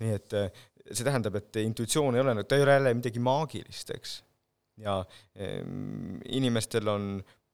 nii 0.02 0.14
et 0.18 0.38
eh, 0.40 0.66
see 0.92 1.06
tähendab, 1.06 1.38
et 1.40 1.62
intuitsioon 1.64 2.18
ei 2.18 2.24
ole, 2.24 2.36
ta 2.44 2.58
ei 2.58 2.66
ole 2.66 2.78
jälle 2.78 2.94
midagi 2.98 3.22
maagilist, 3.24 3.94
eks. 3.96 4.18
ja 4.82 5.00
ehm, 5.36 6.20
inimestel 6.30 6.88
on 6.90 7.10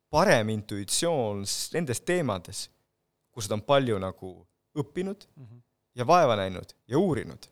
parem 0.09 0.49
intuitsioon 0.55 1.43
nendes 1.73 2.01
teemades, 2.01 2.67
kus 3.31 3.49
nad 3.49 3.59
on 3.59 3.65
palju 3.67 3.99
nagu 4.01 4.33
õppinud 4.79 5.27
ja 5.95 6.07
vaeva 6.07 6.35
näinud 6.39 6.73
ja 6.87 6.99
uurinud. 6.99 7.45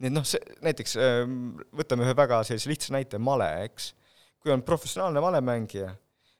Nii 0.00 0.08
et 0.08 0.14
noh, 0.14 0.26
see, 0.26 0.40
näiteks 0.64 0.96
ehm, 1.00 1.40
võtame 1.76 2.06
ühe 2.06 2.14
väga 2.16 2.40
sellise 2.48 2.70
lihtsa 2.70 2.94
näite, 2.96 3.20
male, 3.22 3.48
eks. 3.66 3.92
kui 4.40 4.52
on 4.54 4.62
professionaalne 4.64 5.20
malemängija, 5.20 5.90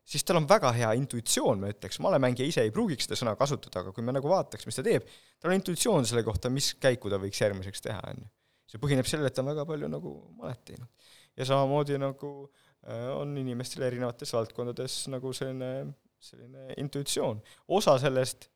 siis 0.08 0.24
tal 0.26 0.40
on 0.40 0.48
väga 0.48 0.72
hea 0.74 0.90
intuitsioon, 0.98 1.60
ma 1.60 1.72
ütleks, 1.74 2.00
malemängija 2.02 2.48
ise 2.48 2.64
ei 2.64 2.72
pruugiks 2.74 3.06
seda 3.06 3.18
sõna 3.20 3.34
kasutada, 3.38 3.84
aga 3.84 3.92
kui 3.96 4.06
me 4.06 4.14
nagu 4.16 4.30
vaataks, 4.30 4.66
mis 4.68 4.78
ta 4.78 4.84
teeb, 4.86 5.08
tal 5.38 5.52
on 5.52 5.58
intuitsioon 5.58 6.08
selle 6.08 6.24
kohta, 6.26 6.52
mis 6.52 6.72
käiku 6.80 7.12
ta 7.12 7.20
võiks 7.20 7.40
järgmiseks 7.42 7.84
teha, 7.84 8.00
on 8.14 8.24
ju. 8.24 8.30
see 8.72 8.80
põhineb 8.82 9.08
sellel, 9.10 9.28
et 9.28 9.36
ta 9.36 9.44
on 9.44 9.52
väga 9.52 9.66
palju 9.68 9.90
nagu 9.92 10.14
malet 10.40 10.62
teinud. 10.64 11.10
ja 11.36 11.46
samamoodi 11.52 11.98
nagu 12.00 12.30
äh, 12.46 13.10
on 13.12 13.36
inimestel 13.38 13.84
erinevates 13.90 14.32
valdkondades 14.34 15.02
nagu 15.12 15.34
selline, 15.36 15.92
selline 16.18 16.80
intuitsioon. 16.80 17.44
osa 17.68 17.98
sellest 18.00 18.48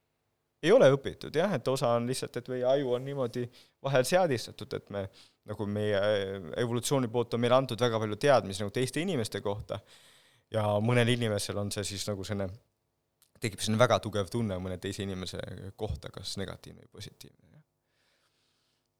ei 0.65 0.73
ole 0.73 0.89
õpitud 0.95 1.35
jah, 1.37 1.53
et 1.57 1.69
osa 1.69 1.93
on 1.99 2.09
lihtsalt, 2.09 2.39
et 2.41 2.51
meie 2.53 2.65
aju 2.69 2.95
on 2.97 3.05
niimoodi 3.05 3.45
vahel 3.85 4.07
seadistatud, 4.09 4.73
et 4.79 4.91
me 4.95 5.05
nagu 5.51 5.67
meie 5.69 6.01
evolutsiooni 6.63 7.11
poolt 7.13 7.37
on 7.37 7.43
meile 7.45 7.59
antud 7.59 7.81
väga 7.81 8.01
palju 8.01 8.17
teadmisi 8.21 8.65
nagu 8.65 8.73
teiste 8.75 9.03
inimeste 9.05 9.43
kohta. 9.45 9.79
Ja 10.55 10.65
mõnel 10.81 11.11
inimesel 11.13 11.59
on 11.61 11.73
see 11.75 11.85
siis 11.89 12.05
nagu 12.09 12.25
selline, 12.25 12.49
tekib 13.43 13.61
selline 13.61 13.81
väga 13.81 13.99
tugev 14.05 14.31
tunne 14.33 14.57
mõne 14.63 14.79
teise 14.81 15.05
inimese 15.05 15.41
kohta, 15.77 16.13
kas 16.15 16.37
negatiivne 16.41 16.87
või 16.87 17.01
positiivne. 17.01 17.63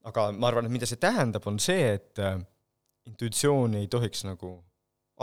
aga 0.05 0.27
ma 0.37 0.51
arvan, 0.51 0.67
et 0.67 0.73
mida 0.75 0.85
see 0.85 1.01
tähendab, 1.01 1.47
on 1.49 1.57
see, 1.59 1.87
et 1.95 2.19
äh, 2.21 2.37
intuitsiooni 3.09 3.79
ei 3.81 3.87
tohiks 3.89 4.21
nagu 4.27 4.51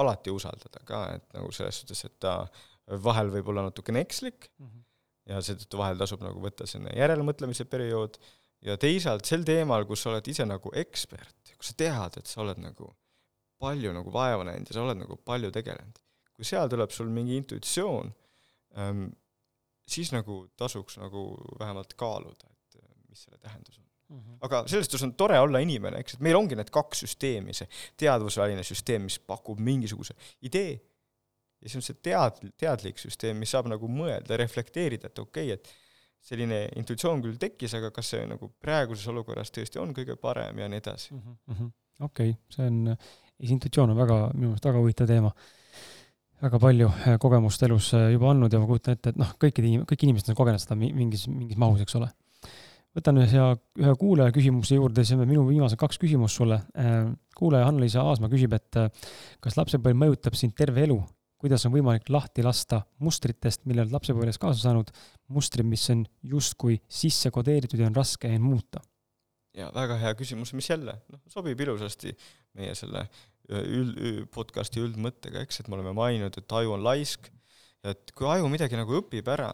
alati 0.03 0.33
usaldada 0.35 0.83
ka, 0.89 1.05
et 1.15 1.37
nagu 1.37 1.53
selles 1.55 1.79
suhtes, 1.83 2.03
et 2.09 2.17
ta 2.19 2.41
vahel 3.05 3.31
võib 3.31 3.53
olla 3.53 3.69
natukene 3.69 4.03
ekslik 4.03 4.49
ja 5.29 5.41
seetõttu 5.45 5.79
vahel 5.81 6.01
tasub 6.01 6.23
nagu 6.25 6.43
võtta 6.43 6.67
selline 6.69 6.95
järelemõtlemise 6.99 7.67
periood 7.71 8.19
ja 8.67 8.77
teisalt 8.81 9.29
sel 9.29 9.47
teemal, 9.47 9.87
kus 9.87 10.05
sa 10.05 10.13
oled 10.13 10.29
ise 10.31 10.47
nagu 10.49 10.73
ekspert, 10.83 11.55
kus 11.57 11.73
sa 11.73 11.79
tead, 11.85 12.19
et 12.19 12.31
sa 12.31 12.43
oled 12.45 12.61
nagu 12.63 12.91
palju 13.63 13.93
nagu 13.95 14.13
vaeva 14.15 14.47
näinud 14.49 14.71
ja 14.71 14.77
sa 14.77 14.83
oled 14.83 14.99
nagu 14.99 15.19
palju 15.23 15.53
tegelenud. 15.55 16.01
kui 16.33 16.49
seal 16.49 16.71
tuleb 16.73 16.91
sul 16.91 17.11
mingi 17.13 17.37
intuitsioon 17.39 18.11
ähm,, 18.81 19.07
siis 19.87 20.11
nagu 20.15 20.47
tasuks 20.57 20.99
nagu 20.99 21.27
vähemalt 21.61 21.95
kaaluda, 21.95 22.49
et 22.51 22.81
äh, 22.81 22.89
mis 23.11 23.27
selle 23.27 23.39
tähendus 23.39 23.79
on 23.79 23.89
aga 24.45 24.65
selles 24.69 24.89
suhtes 24.89 25.05
on 25.07 25.15
tore 25.17 25.39
olla 25.41 25.63
inimene, 25.65 26.03
eks, 26.03 26.17
et 26.17 26.25
meil 26.25 26.37
ongi 26.37 26.57
need 26.59 26.71
kaks 26.73 27.05
süsteemi, 27.07 27.55
see 27.57 27.69
teadvusväline 28.03 28.65
süsteem, 28.67 29.07
mis 29.09 29.19
pakub 29.19 29.61
mingisuguse 29.63 30.17
idee 30.45 30.75
ja 31.63 31.71
siis 31.71 31.79
on 31.79 31.87
see 31.87 32.01
tead-, 32.03 32.43
teadlik 32.59 32.99
süsteem, 33.01 33.39
mis 33.39 33.53
saab 33.55 33.71
nagu 33.71 33.89
mõelda, 33.91 34.37
reflekteerida, 34.41 35.13
et 35.13 35.23
okei 35.23 35.53
okay,, 35.53 35.61
et 35.61 35.73
selline 36.23 36.65
intuitsioon 36.79 37.23
küll 37.25 37.39
tekkis, 37.41 37.75
aga 37.79 37.91
kas 37.95 38.13
see 38.15 38.27
nagu 38.31 38.53
praeguses 38.63 39.09
olukorras 39.11 39.51
tõesti 39.55 39.81
on 39.83 39.95
kõige 39.97 40.17
parem 40.21 40.61
ja 40.63 40.69
nii 40.71 40.83
edasi. 40.83 41.17
okei, 42.07 42.37
see 42.53 42.69
on, 42.69 42.95
intuitsioon 43.43 43.95
on 43.95 43.99
väga, 43.99 44.19
minu 44.35 44.53
meelest 44.53 44.69
väga 44.71 44.83
huvitav 44.83 45.11
teema. 45.11 45.33
väga 46.43 46.59
palju 46.59 46.89
äh, 46.91 47.17
kogemust 47.23 47.63
elus 47.63 47.93
äh, 47.95 48.09
juba 48.15 48.33
andnud 48.33 48.53
ja 48.53 48.59
ma 48.59 48.67
kujutan 48.67 48.97
ette, 48.97 49.13
et 49.13 49.19
noh, 49.19 49.31
kõikide 49.39 49.69
inim-, 49.69 49.87
kõik 49.87 50.03
inimesed 50.07 50.33
on 50.33 50.39
kogenud 50.39 50.63
seda 50.63 50.75
mi- 50.79 50.93
mingis, 50.95 51.29
mingis 51.31 51.59
mahus, 51.59 51.83
eks 51.83 51.99
ole. 51.99 52.09
võtan 52.99 53.19
ühe 53.19 53.29
hea, 53.31 53.49
ühe 53.79 53.95
kuulaja 53.99 54.35
küsimuse 54.35 54.79
juurde, 54.79 55.05
siis 55.05 55.19
on 55.19 55.27
minu 55.27 55.47
viimased 55.49 55.79
kaks 55.81 55.99
küsimust 56.03 56.39
sulle. 56.39 56.61
kuulaja 57.39 57.67
Hanna-Liisa 57.67 58.03
Aasma 58.03 58.31
küsib, 58.31 58.55
et 58.59 58.79
äh, 58.79 59.11
kas 59.41 59.59
lapsepõlv 59.59 59.99
mõjutab 60.05 60.39
sind 60.39 60.55
terve 60.59 60.87
elu? 60.87 61.01
Kuidas 61.43 61.67
on 61.67 61.75
võimalik 61.75 62.07
lahti 62.13 62.45
lasta 62.47 62.81
mustritest, 63.03 63.65
mille 63.67 63.85
oled 63.85 63.95
lapsepõlves 63.97 64.39
kaasa 64.43 64.69
saanud, 64.69 64.93
mustrid, 65.35 65.67
mis 65.67 65.85
on 65.95 66.05
justkui 66.35 66.79
sisse 66.87 67.33
kodeeritud 67.35 67.83
ja 67.83 67.91
on 67.91 67.99
raske 67.99 68.31
end 68.31 68.47
muuta? 68.47 68.83
ja 69.57 69.69
väga 69.75 69.99
hea 70.01 70.15
küsimus, 70.17 70.55
mis 70.57 70.71
jälle, 70.71 70.95
noh, 71.13 71.21
sobib 71.29 71.61
ilusasti 71.61 72.15
meie 72.57 72.73
selle 72.79 73.05
üld, 73.53 73.99
podcasti 74.33 74.81
üldmõttega, 74.81 75.43
eks, 75.45 75.61
et 75.61 75.69
me 75.69 75.77
oleme 75.77 75.93
maininud, 75.97 76.39
et 76.39 76.55
aju 76.57 76.77
on 76.77 76.85
laisk, 76.87 77.29
et 77.85 78.15
kui 78.17 78.29
aju 78.31 78.49
midagi 78.49 78.79
nagu 78.79 78.97
õpib 79.03 79.29
ära, 79.29 79.51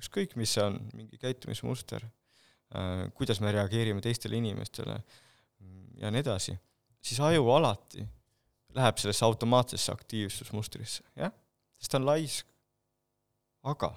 ükskõik, 0.00 0.34
mis 0.40 0.56
see 0.56 0.64
on, 0.64 0.80
mingi 0.96 1.20
käitumismuster 1.20 2.02
äh,, 2.02 3.04
kuidas 3.14 3.42
me 3.44 3.52
reageerime 3.54 4.02
teistele 4.02 4.40
inimestele 4.40 4.96
ja 6.00 6.10
nii 6.10 6.24
edasi, 6.24 6.56
siis 7.04 7.20
aju 7.22 7.46
alati 7.54 8.06
läheb 8.76 9.00
sellesse 9.02 9.24
automaatsesse 9.26 9.92
aktiivsusmustrisse, 9.92 11.04
jah, 11.18 11.32
sest 11.80 11.92
ta 11.92 12.00
on 12.00 12.06
laisk. 12.08 12.46
aga 13.62 13.90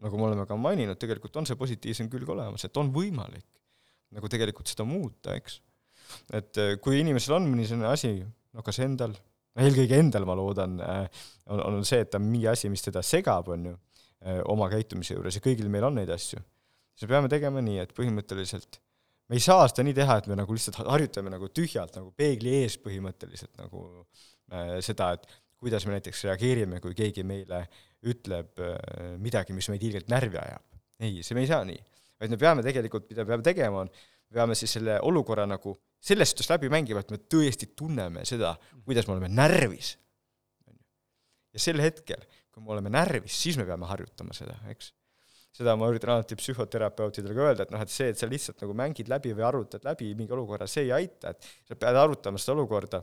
nagu 0.00 0.18
me 0.18 0.26
oleme 0.28 0.44
ka 0.48 0.56
maininud, 0.56 0.98
tegelikult 1.00 1.36
on 1.40 1.48
see 1.48 1.58
positiivsem 1.60 2.08
külg 2.12 2.28
olemas, 2.32 2.64
et 2.64 2.76
on 2.80 2.90
võimalik 2.92 3.46
nagu 4.16 4.30
tegelikult 4.30 4.70
seda 4.70 4.86
muuta, 4.88 5.36
eks. 5.38 5.60
et 6.34 6.60
äh, 6.60 6.72
kui 6.82 7.00
inimesel 7.00 7.36
on 7.36 7.46
mõni 7.50 7.66
selline 7.68 7.90
asi, 7.90 8.14
no 8.56 8.64
kas 8.66 8.80
endal, 8.82 9.14
eelkõige 9.60 10.00
endal 10.02 10.26
ma 10.28 10.36
loodan, 10.38 10.78
äh, 10.82 11.24
on, 11.52 11.62
on 11.68 11.86
see, 11.86 12.02
et 12.02 12.10
ta 12.10 12.18
on 12.18 12.26
mingi 12.26 12.48
asi, 12.50 12.70
mis 12.72 12.82
teda 12.84 13.04
segab, 13.06 13.52
on 13.54 13.70
ju, 13.70 13.76
äh, 14.24 14.40
oma 14.50 14.70
käitumise 14.72 15.14
juures 15.14 15.38
ja 15.38 15.44
kõigil 15.44 15.70
meil 15.72 15.86
on 15.86 16.00
neid 16.00 16.10
asju, 16.10 16.42
siis 16.94 17.06
me 17.06 17.14
peame 17.14 17.30
tegema 17.32 17.62
nii, 17.64 17.78
et 17.84 17.94
põhimõtteliselt 17.96 18.80
me 19.30 19.38
ei 19.38 19.44
saa 19.44 19.68
seda 19.70 19.84
nii 19.86 19.94
teha, 19.94 20.16
et 20.18 20.26
me 20.26 20.36
nagu 20.38 20.54
lihtsalt 20.56 20.80
harjutame 20.90 21.30
nagu 21.30 21.48
tühjalt 21.54 21.94
nagu 22.00 22.10
peegli 22.18 22.56
ees 22.64 22.76
põhimõtteliselt 22.82 23.52
nagu 23.60 23.84
äh, 24.50 24.80
seda, 24.82 25.12
et 25.14 25.28
kuidas 25.60 25.86
me 25.86 25.94
näiteks 25.94 26.24
reageerime, 26.26 26.80
kui 26.82 26.96
keegi 26.98 27.22
meile 27.26 27.62
ütleb 28.10 28.58
äh, 28.64 29.14
midagi, 29.22 29.54
mis 29.54 29.70
meid 29.70 29.86
ilgelt 29.86 30.10
närvi 30.10 30.40
ajab. 30.40 30.66
ei, 31.00 31.22
see 31.22 31.38
me 31.38 31.44
ei 31.46 31.50
saa 31.52 31.62
nii. 31.68 31.78
vaid 32.20 32.34
me 32.34 32.40
peame 32.40 32.66
tegelikult, 32.66 33.06
mida 33.12 33.22
me 33.22 33.30
peame 33.30 33.46
tegema, 33.46 33.84
on, 33.84 33.94
me 34.30 34.40
peame 34.40 34.58
siis 34.58 34.74
selle 34.78 34.98
olukorra 35.06 35.46
nagu 35.46 35.76
selles 36.02 36.32
suhtes 36.32 36.50
läbi 36.50 36.70
mängima, 36.72 37.04
et 37.04 37.14
me 37.14 37.22
tõesti 37.30 37.70
tunneme 37.76 38.26
seda, 38.26 38.56
kuidas 38.82 39.06
me 39.06 39.14
oleme 39.14 39.30
närvis. 39.30 39.94
ja 41.54 41.62
sel 41.62 41.78
hetkel, 41.82 42.26
kui 42.50 42.66
me 42.66 42.74
oleme 42.74 42.90
närvis, 42.90 43.36
siis 43.46 43.60
me 43.60 43.68
peame 43.68 43.86
harjutama 43.86 44.34
seda, 44.34 44.58
eks 44.74 44.90
seda 45.54 45.74
ma 45.78 45.88
üritan 45.90 46.14
alati 46.14 46.36
psühhoterapeutidele 46.38 47.34
ka 47.34 47.46
öelda, 47.48 47.66
et 47.66 47.72
noh, 47.74 47.82
et 47.82 47.92
see, 47.92 48.10
et 48.12 48.18
sa 48.18 48.28
lihtsalt 48.30 48.62
nagu 48.62 48.74
mängid 48.78 49.10
läbi 49.10 49.32
või 49.34 49.46
arutad 49.48 49.84
läbi 49.86 50.12
mingi 50.18 50.34
olukorra, 50.36 50.68
see 50.70 50.86
ei 50.86 50.92
aita, 51.00 51.34
et 51.34 51.48
sa 51.68 51.78
pead 51.78 51.98
arutama 51.98 52.40
seda 52.40 52.54
olukorda, 52.54 53.02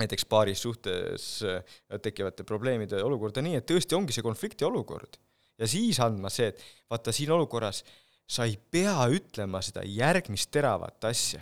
näiteks 0.00 0.26
paaris 0.28 0.64
suhtes 0.64 1.28
äh, 1.48 1.76
tekivate 2.02 2.44
probleemide 2.46 3.00
olukorda 3.04 3.44
nii, 3.44 3.60
et 3.60 3.68
tõesti 3.70 3.96
ongi 3.96 4.16
see 4.16 4.26
konflikti 4.26 4.66
olukord. 4.68 5.20
ja 5.58 5.68
siis 5.70 6.00
andma 6.02 6.32
see, 6.34 6.50
et 6.50 6.64
vaata, 6.90 7.14
siin 7.14 7.32
olukorras 7.32 7.84
sa 8.26 8.44
ei 8.48 8.56
pea 8.58 8.96
ütlema 9.12 9.60
seda 9.62 9.84
järgmist 9.86 10.50
teravat 10.52 11.04
asja, 11.08 11.40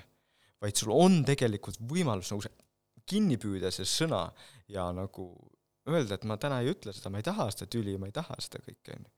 vaid 0.62 0.78
sul 0.78 0.92
on 0.94 1.22
tegelikult 1.26 1.80
võimalus 1.80 2.30
nagu 2.30 2.44
see 2.44 2.54
kinni 3.08 3.38
püüda 3.40 3.72
see 3.74 3.88
sõna 3.88 4.28
ja 4.70 4.84
nagu 4.94 5.32
öelda, 5.88 6.14
et 6.14 6.28
ma 6.28 6.36
täna 6.38 6.60
ei 6.62 6.70
ütle 6.70 6.94
seda, 6.94 7.10
ma 7.10 7.18
ei 7.18 7.26
taha 7.26 7.48
seda 7.50 7.66
tüli, 7.72 7.96
ma 7.98 8.06
ei 8.06 8.14
taha 8.14 8.36
seda 8.38 8.62
kõike, 8.62 8.94
on 8.94 9.02
ju 9.08 9.10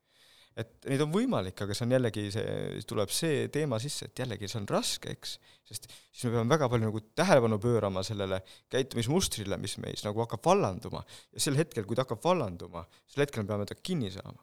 et 0.59 0.87
neid 0.87 1.03
on 1.03 1.11
võimalik, 1.11 1.59
aga 1.65 1.75
see 1.75 1.87
on 1.87 1.95
jällegi 1.97 2.25
see, 2.35 2.83
tuleb 2.87 3.11
see 3.13 3.49
teema 3.53 3.81
sisse, 3.83 4.07
et 4.09 4.23
jällegi 4.23 4.49
see 4.51 4.61
on 4.61 4.69
raske, 4.71 5.15
eks, 5.17 5.35
sest 5.67 5.89
siis 5.91 6.29
me 6.29 6.37
peame 6.37 6.55
väga 6.55 6.69
palju 6.71 6.91
nagu 6.91 7.03
tähelepanu 7.19 7.59
pöörama 7.63 8.05
sellele 8.07 8.39
käitumismustrile, 8.73 9.59
mis 9.61 9.77
meis 9.83 10.05
nagu 10.07 10.23
hakkab 10.23 10.47
vallanduma. 10.47 11.03
ja 11.35 11.43
sel 11.43 11.59
hetkel, 11.59 11.87
kui 11.89 11.99
ta 11.99 12.07
hakkab 12.07 12.23
vallanduma, 12.25 12.85
sel 13.11 13.25
hetkel 13.25 13.43
me 13.43 13.51
peame 13.51 13.67
ta 13.67 13.79
kinni 13.81 14.13
saama. 14.15 14.39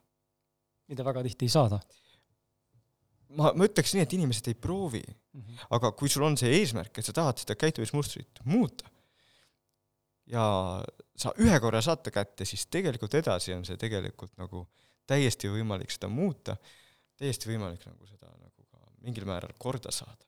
mida 0.92 1.08
väga 1.08 1.24
tihti 1.30 1.48
ei 1.48 1.56
saada. 1.56 1.80
ma, 3.40 3.54
ma 3.56 3.70
ütleks 3.70 3.96
nii, 3.96 4.04
et 4.04 4.18
inimesed 4.20 4.52
ei 4.52 4.60
proovi 4.60 5.04
mm, 5.08 5.42
-hmm. 5.42 5.68
aga 5.78 5.94
kui 5.96 6.10
sul 6.10 6.28
on 6.28 6.36
see 6.38 6.52
eesmärk, 6.60 6.98
et 6.98 7.08
sa 7.08 7.16
tahad 7.16 7.40
seda 7.40 7.56
käitumismustrit 7.56 8.44
muuta 8.44 8.92
ja 10.28 10.44
sa 11.16 11.32
ühe 11.40 11.60
korra 11.60 11.82
saad 11.82 12.04
ta 12.04 12.12
kätte, 12.12 12.46
siis 12.46 12.68
tegelikult 12.68 13.14
edasi 13.16 13.54
on 13.54 13.64
see 13.66 13.78
tegelikult 13.80 14.36
nagu 14.38 14.66
äh, 14.68 14.91
täiesti 15.12 15.52
võimalik 15.52 15.94
seda 15.94 16.10
muuta, 16.12 16.58
täiesti 17.20 17.52
võimalik 17.52 17.86
nagu 17.88 18.10
seda 18.10 18.30
nagu 18.32 18.68
ka 18.68 18.84
mingil 19.06 19.28
määral 19.30 19.56
korda 19.62 19.94
saada. 19.96 20.20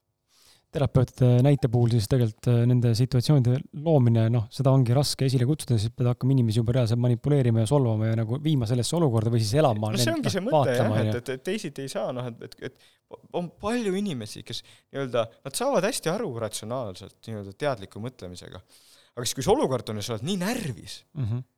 terapeutide 0.73 1.43
näite 1.45 1.69
puhul 1.69 1.91
siis 1.93 2.07
tegelikult 2.09 2.47
äh, 2.49 2.63
nende 2.65 2.95
situatsioonide 2.97 3.59
loomine, 3.85 4.23
noh, 4.33 4.47
seda 4.53 4.71
ongi 4.73 4.95
raske 4.97 5.27
esile 5.29 5.45
kutsuda, 5.45 5.77
siis 5.77 5.93
pead 5.93 6.09
hakkama 6.09 6.33
inimesi 6.33 6.61
juba 6.63 6.73
reaalselt 6.79 7.01
manipuleerima 7.03 7.61
ja 7.61 7.69
solvama 7.69 8.09
ja 8.09 8.17
nagu 8.17 8.39
viima 8.41 8.65
sellesse 8.69 8.97
olukorda 8.97 9.33
või 9.33 9.43
siis 9.43 9.53
elama. 9.61 9.91
no 9.93 10.01
see 10.01 10.15
ongi 10.15 10.33
see 10.33 10.45
mõte 10.47 10.73
jah, 10.73 10.97
et, 11.03 11.19
et, 11.21 11.31
et 11.37 11.45
teisiti 11.45 11.85
ei 11.85 11.93
saa, 11.93 12.09
noh, 12.15 12.31
et, 12.31 12.41
et, 12.49 12.57
et 12.71 13.27
on 13.37 13.51
palju 13.61 13.93
inimesi, 13.99 14.41
kes 14.47 14.63
nii-öelda, 14.65 15.27
nad 15.45 15.57
saavad 15.57 15.85
hästi 15.85 16.09
aru 16.09 16.31
ratsionaalselt, 16.41 17.19
nii-öelda 17.27 17.53
teadliku 17.53 18.01
mõtlemisega. 18.01 18.63
aga 19.13 19.27
siis, 19.27 19.37
kui 19.37 19.45
see 19.45 19.53
olukord 19.53 19.93
on 19.93 20.01
ja 20.01 20.07
sa 20.07 20.15
oled 20.15 20.25
nii 20.25 20.39
närvis 20.41 21.03
mm, 21.13 21.27
-hmm 21.27 21.49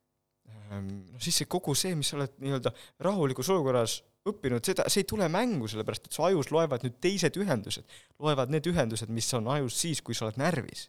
noh, 0.70 1.22
siis 1.22 1.42
see 1.42 1.48
kogu 1.50 1.74
see, 1.78 1.94
mis 1.98 2.12
sa 2.12 2.18
oled 2.18 2.36
nii-öelda 2.42 2.72
rahulikus 3.06 3.50
olukorras 3.54 4.00
õppinud, 4.26 4.64
seda, 4.66 4.86
see 4.90 5.04
ei 5.04 5.08
tule 5.08 5.28
mängu, 5.32 5.68
sellepärast 5.70 6.08
et 6.08 6.16
su 6.16 6.24
ajus 6.26 6.50
loevad 6.54 6.84
nüüd 6.86 6.98
teised 7.02 7.36
ühendused, 7.40 7.98
loevad 8.22 8.52
need 8.52 8.66
ühendused, 8.70 9.10
mis 9.14 9.28
on 9.38 9.50
ajus 9.54 9.80
siis, 9.84 10.02
kui 10.04 10.16
sa 10.16 10.26
oled 10.26 10.40
närvis. 10.40 10.88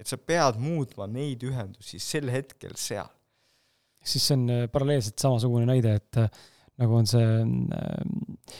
et 0.00 0.08
sa 0.08 0.16
pead 0.16 0.56
muutma 0.58 1.04
neid 1.06 1.42
ühendusi 1.44 2.00
sel 2.00 2.30
hetkel 2.32 2.72
seal. 2.80 3.10
siis 4.02 4.24
see 4.26 4.38
on 4.38 4.46
äh, 4.50 4.62
paralleelselt 4.72 5.20
samasugune 5.20 5.68
näide, 5.68 5.98
et 6.00 6.18
äh, 6.18 6.30
nagu 6.80 6.96
on 6.96 7.06
see 7.06 7.26
äh, 7.26 8.56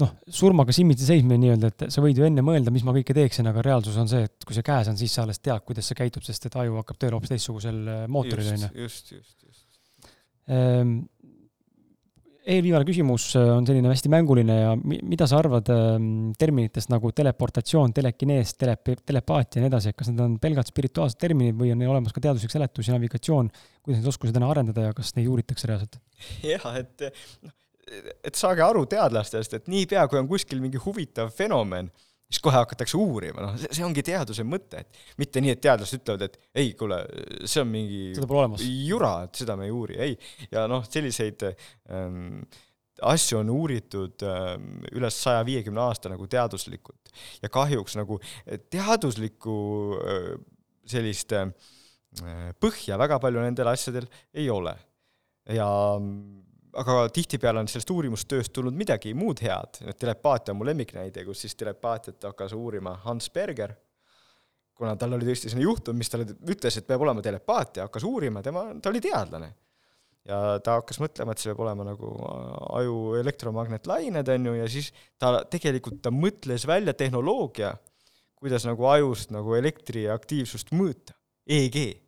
noh, 0.00 0.14
surmaga 0.30 0.72
silmitsi 0.72 1.08
seismine 1.10 1.40
nii-öelda, 1.42 1.72
et 1.72 1.86
sa 1.92 2.04
võid 2.04 2.18
ju 2.18 2.28
enne 2.28 2.44
mõelda, 2.46 2.72
mis 2.74 2.86
ma 2.86 2.94
kõike 2.96 3.16
teeksin, 3.18 3.50
aga 3.50 3.66
reaalsus 3.66 3.98
on 4.00 4.08
see, 4.10 4.24
et 4.30 4.46
kui 4.46 4.56
see 4.56 4.66
käes 4.66 4.88
on, 4.92 5.00
siis 5.00 5.12
sa 5.12 5.26
alles 5.26 5.42
tead, 5.42 5.66
kuidas 5.66 5.90
see 5.90 5.98
käitub, 5.98 6.24
sest 6.26 6.48
et 6.48 6.56
aju 6.62 6.80
hakkab 6.80 7.02
tööle 7.02 7.18
hoopis 7.18 7.34
teistsugusel 7.34 7.84
mootoril, 8.08 8.54
on 8.54 8.68
ju. 8.68 8.72
just, 8.86 9.12
just, 9.12 9.36
just 9.42 9.44
Ehm, 9.44 9.63
eelviimane 12.44 12.84
küsimus 12.84 13.30
äh, 13.38 13.48
on 13.54 13.66
selline 13.66 13.88
hästi 13.88 14.10
mänguline 14.12 14.56
ja 14.58 14.72
mida 14.84 15.26
sa 15.30 15.38
arvad 15.40 15.68
ehm, 15.72 16.06
terminitest 16.38 16.92
nagu 16.92 17.10
teleportatsioon, 17.16 17.94
telekinees, 17.96 18.54
tele, 18.60 18.76
telepaatia 19.00 19.60
ja 19.60 19.64
nii 19.64 19.72
edasi, 19.72 19.92
et 19.92 19.98
kas 20.00 20.10
need 20.12 20.22
on 20.24 20.36
pelgalt 20.42 20.70
spirituaalsed 20.70 21.20
terminid 21.20 21.56
või 21.58 21.72
on 21.72 21.80
neil 21.80 21.94
olemas 21.94 22.14
ka 22.14 22.22
teaduslik 22.24 22.52
seletus 22.52 22.90
ja 22.90 22.96
navigatsioon, 22.98 23.50
kuidas 23.80 24.00
neid 24.00 24.12
oskusi 24.12 24.36
täna 24.36 24.50
arendada 24.52 24.88
ja 24.88 24.96
kas 24.96 25.14
neid 25.18 25.30
uuritakse 25.32 25.70
reaalselt? 25.70 26.00
jah, 26.44 26.68
et 26.80 27.08
noh, 27.08 27.54
et 28.24 28.36
saage 28.36 28.64
aru 28.64 28.84
teadlastest, 28.90 29.56
et 29.56 29.70
niipea, 29.72 30.06
kui 30.08 30.20
on 30.20 30.28
kuskil 30.28 30.60
mingi 30.62 30.80
huvitav 30.80 31.32
fenomen, 31.36 31.90
siis 32.34 32.42
kohe 32.42 32.58
hakatakse 32.58 32.98
uurima, 32.98 33.46
noh, 33.46 33.56
see 33.62 33.84
ongi 33.86 34.02
teaduse 34.06 34.44
mõte, 34.46 34.82
et 34.82 35.00
mitte 35.22 35.42
nii, 35.44 35.54
et 35.54 35.62
teadlased 35.62 36.02
ütlevad, 36.02 36.26
et 36.26 36.38
ei, 36.64 36.72
kuule, 36.78 37.00
see 37.46 37.62
on 37.62 37.70
mingi 37.70 38.04
jura, 38.88 39.16
et 39.28 39.42
seda 39.44 39.56
me 39.60 39.68
ei 39.68 39.74
uuri, 39.74 39.98
ei. 40.02 40.16
ja 40.50 40.66
noh, 40.70 40.82
selliseid 40.88 41.46
ähm, 41.46 42.42
asju 43.02 43.40
on 43.40 43.52
uuritud 43.54 44.22
ähm, 44.28 44.82
üle 44.94 45.10
saja 45.14 45.44
viiekümne 45.46 45.82
aasta 45.82 46.12
nagu 46.12 46.26
teaduslikult 46.30 47.14
ja 47.42 47.50
kahjuks 47.52 47.96
nagu 47.98 48.20
teaduslikku 48.70 49.56
äh, 49.98 50.28
sellist 50.90 51.34
äh, 51.34 51.50
põhja 52.62 52.98
väga 53.00 53.18
palju 53.22 53.42
nendel 53.42 53.72
asjadel 53.72 54.06
ei 54.34 54.46
ole. 54.50 54.76
ja 55.50 55.66
aga 56.80 57.08
tihtipeale 57.14 57.62
on 57.62 57.68
sellest 57.70 57.90
uurimustööst 57.94 58.52
tulnud 58.54 58.76
midagi 58.76 59.14
muud 59.16 59.40
head, 59.44 59.80
telepaatia 59.98 60.54
on 60.54 60.60
mu 60.60 60.68
lemmiknäide, 60.68 61.24
kus 61.26 61.44
siis 61.44 61.56
telepaatiat 61.58 62.28
hakkas 62.30 62.54
uurima 62.56 62.94
Hans 63.04 63.30
Berger, 63.34 63.74
kuna 64.74 64.94
tal 64.98 65.14
oli 65.16 65.26
tõesti 65.28 65.50
selline 65.50 65.68
juhtum, 65.68 65.98
mis 65.98 66.10
talle 66.10 66.26
ütles, 66.50 66.78
et 66.78 66.86
peab 66.86 67.04
olema 67.06 67.22
telepaatia, 67.24 67.86
hakkas 67.88 68.06
uurima, 68.08 68.42
tema, 68.42 68.66
ta 68.82 68.90
oli 68.90 69.02
teadlane. 69.04 69.52
ja 70.24 70.58
ta 70.64 70.78
hakkas 70.78 70.98
mõtlema, 71.02 71.34
et 71.34 71.42
see 71.42 71.50
peab 71.52 71.64
olema 71.66 71.84
nagu 71.84 72.12
aju 72.78 73.00
elektromagnetlained, 73.20 74.30
on 74.36 74.46
ju, 74.50 74.54
ja 74.60 74.68
siis 74.72 74.92
ta 75.20 75.36
tegelikult, 75.50 76.00
ta 76.02 76.10
mõtles 76.14 76.66
välja 76.66 76.94
tehnoloogia, 76.96 77.74
kuidas 78.40 78.64
nagu 78.68 78.88
ajust 78.88 79.34
nagu 79.34 79.54
elektriaktiivsust 79.56 80.72
mõõta, 80.76 81.16
EEG 81.44 82.03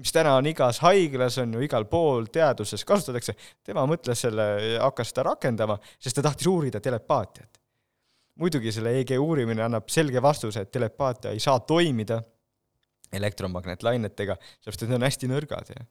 mis 0.00 0.12
täna 0.14 0.34
on 0.38 0.48
igas 0.48 0.80
haiglas, 0.84 1.38
on 1.42 1.54
ju 1.56 1.62
igal 1.64 1.84
pool 1.90 2.28
teaduses 2.32 2.84
kasutatakse, 2.88 3.36
tema 3.66 3.84
mõtles 3.88 4.24
selle, 4.26 4.46
hakkas 4.80 5.12
seda 5.12 5.26
rakendama, 5.30 5.76
sest 6.00 6.18
ta 6.18 6.24
tahtis 6.30 6.48
uurida 6.50 6.80
telepaatiat. 6.80 7.58
muidugi 8.40 8.72
selle 8.72 8.94
EG 9.00 9.18
uurimine 9.20 9.62
annab 9.62 9.88
selge 9.92 10.22
vastuse, 10.22 10.62
et 10.64 10.70
telepaatia 10.72 11.30
ei 11.30 11.40
saa 11.40 11.60
toimida 11.60 12.22
elektromagnetlainetega, 13.12 14.36
sellepärast 14.40 14.82
et 14.82 14.88
need 14.88 14.96
on 15.00 15.08
hästi 15.08 15.28
nõrgad 15.28 15.72
ja 15.74 15.84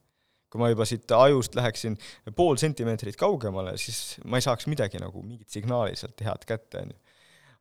kui 0.49 0.61
ma 0.61 0.71
juba 0.71 0.85
siit 0.89 1.11
ajust 1.13 1.53
läheksin 1.55 1.97
pool 2.35 2.57
sentimeetrit 2.57 3.19
kaugemale, 3.19 3.75
siis 3.77 4.17
ma 4.25 4.39
ei 4.39 4.45
saaks 4.45 4.65
midagi 4.71 4.97
nagu, 4.97 5.21
mingit 5.21 5.49
signaali 5.53 5.93
sealt 5.99 6.23
head 6.25 6.47
kätte, 6.49 6.81
on 6.81 6.95
ju. 6.95 6.97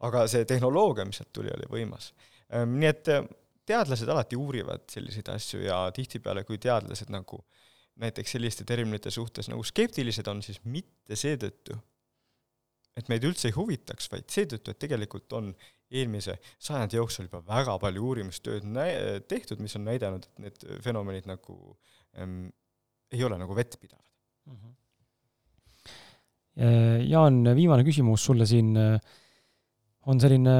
aga 0.08 0.24
see 0.30 0.46
tehnoloogia, 0.48 1.04
mis 1.04 1.20
sealt 1.20 1.32
tuli, 1.36 1.52
oli 1.52 1.68
võimas. 1.68 2.12
Ehm, 2.48 2.78
nii 2.80 2.88
et 2.88 3.10
teadlased 3.68 4.08
alati 4.08 4.38
uurivad 4.38 4.86
selliseid 4.90 5.28
asju 5.34 5.62
ja 5.66 5.82
tihtipeale, 5.94 6.44
kui 6.48 6.58
teadlased 6.62 7.12
nagu 7.12 7.42
näiteks 7.98 8.36
selliste 8.36 8.64
terminite 8.66 9.10
suhtes 9.10 9.50
nagu 9.50 9.64
skeptilised 9.66 10.28
on, 10.30 10.42
siis 10.44 10.60
mitte 10.70 11.18
seetõttu, 11.18 11.76
et 12.98 13.10
meid 13.10 13.26
üldse 13.26 13.50
ei 13.50 13.56
huvitaks, 13.56 14.08
vaid 14.12 14.28
seetõttu, 14.32 14.72
et 14.72 14.80
tegelikult 14.86 15.34
on 15.38 15.52
eelmise 15.88 16.36
sajandi 16.62 16.98
jooksul 16.98 17.28
juba 17.28 17.40
väga 17.46 17.78
palju 17.82 18.04
uurimustööd 18.10 18.66
nä-, 18.68 19.20
tehtud, 19.30 19.62
mis 19.64 19.76
on 19.78 19.86
näidanud, 19.88 20.26
et 20.28 20.42
need 20.44 20.66
fenomenid 20.84 21.28
nagu 21.30 21.56
ähm, 22.18 22.50
ei 23.12 23.24
ole 23.24 23.38
nagu 23.40 23.56
vettpidavad 23.56 24.04
mm. 24.50 24.58
-hmm. 24.58 24.74
Jaan, 27.06 27.44
viimane 27.54 27.84
küsimus 27.86 28.24
sulle 28.26 28.46
siin 28.46 28.72
on 30.06 30.20
selline 30.20 30.54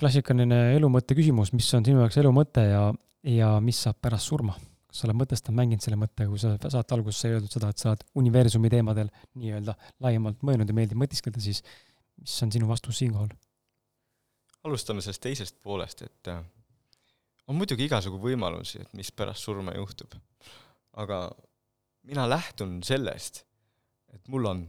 klassikaline 0.00 0.60
elumõtte 0.76 1.16
küsimus, 1.16 1.52
mis 1.56 1.68
on 1.76 1.84
sinu 1.86 2.02
jaoks 2.02 2.18
elu 2.20 2.32
mõte 2.34 2.64
ja, 2.68 2.88
ja 3.26 3.52
mis 3.64 3.82
saab 3.86 4.00
pärast 4.02 4.32
surma? 4.32 4.56
kas 4.86 5.02
sa 5.02 5.08
oled 5.08 5.18
mõtestanud, 5.18 5.56
mänginud 5.58 5.84
selle 5.84 5.98
mõttega, 6.00 6.30
kui 6.30 6.40
sa 6.40 6.54
saate 6.72 6.94
alguses 6.94 7.18
sai 7.20 7.34
öeldud 7.34 7.52
seda, 7.52 7.68
et 7.68 7.82
sa 7.82 7.90
oled 7.90 8.04
universumi 8.22 8.70
teemadel 8.72 9.10
nii-öelda 9.36 9.74
laiemalt 10.04 10.44
mõelnud 10.46 10.70
ja 10.70 10.76
meeldib 10.78 11.00
mõtiskleda, 11.02 11.42
siis 11.42 11.60
mis 12.22 12.36
on 12.46 12.54
sinu 12.54 12.70
vastus 12.70 13.02
siinkohal? 13.02 13.34
alustame 14.66 15.02
sellest 15.04 15.22
teisest 15.22 15.58
poolest, 15.62 16.00
et 16.02 16.30
äh, 16.32 16.40
on 17.46 17.58
muidugi 17.58 17.86
igasugu 17.86 18.18
võimalusi, 18.22 18.80
et 18.82 18.94
mis 18.98 19.12
pärast 19.14 19.46
surma 19.46 19.74
juhtub. 19.76 20.16
aga 20.96 21.30
mina 22.08 22.24
lähtun 22.28 22.80
sellest, 22.86 23.44
et 24.14 24.28
mul 24.32 24.48
on, 24.48 24.62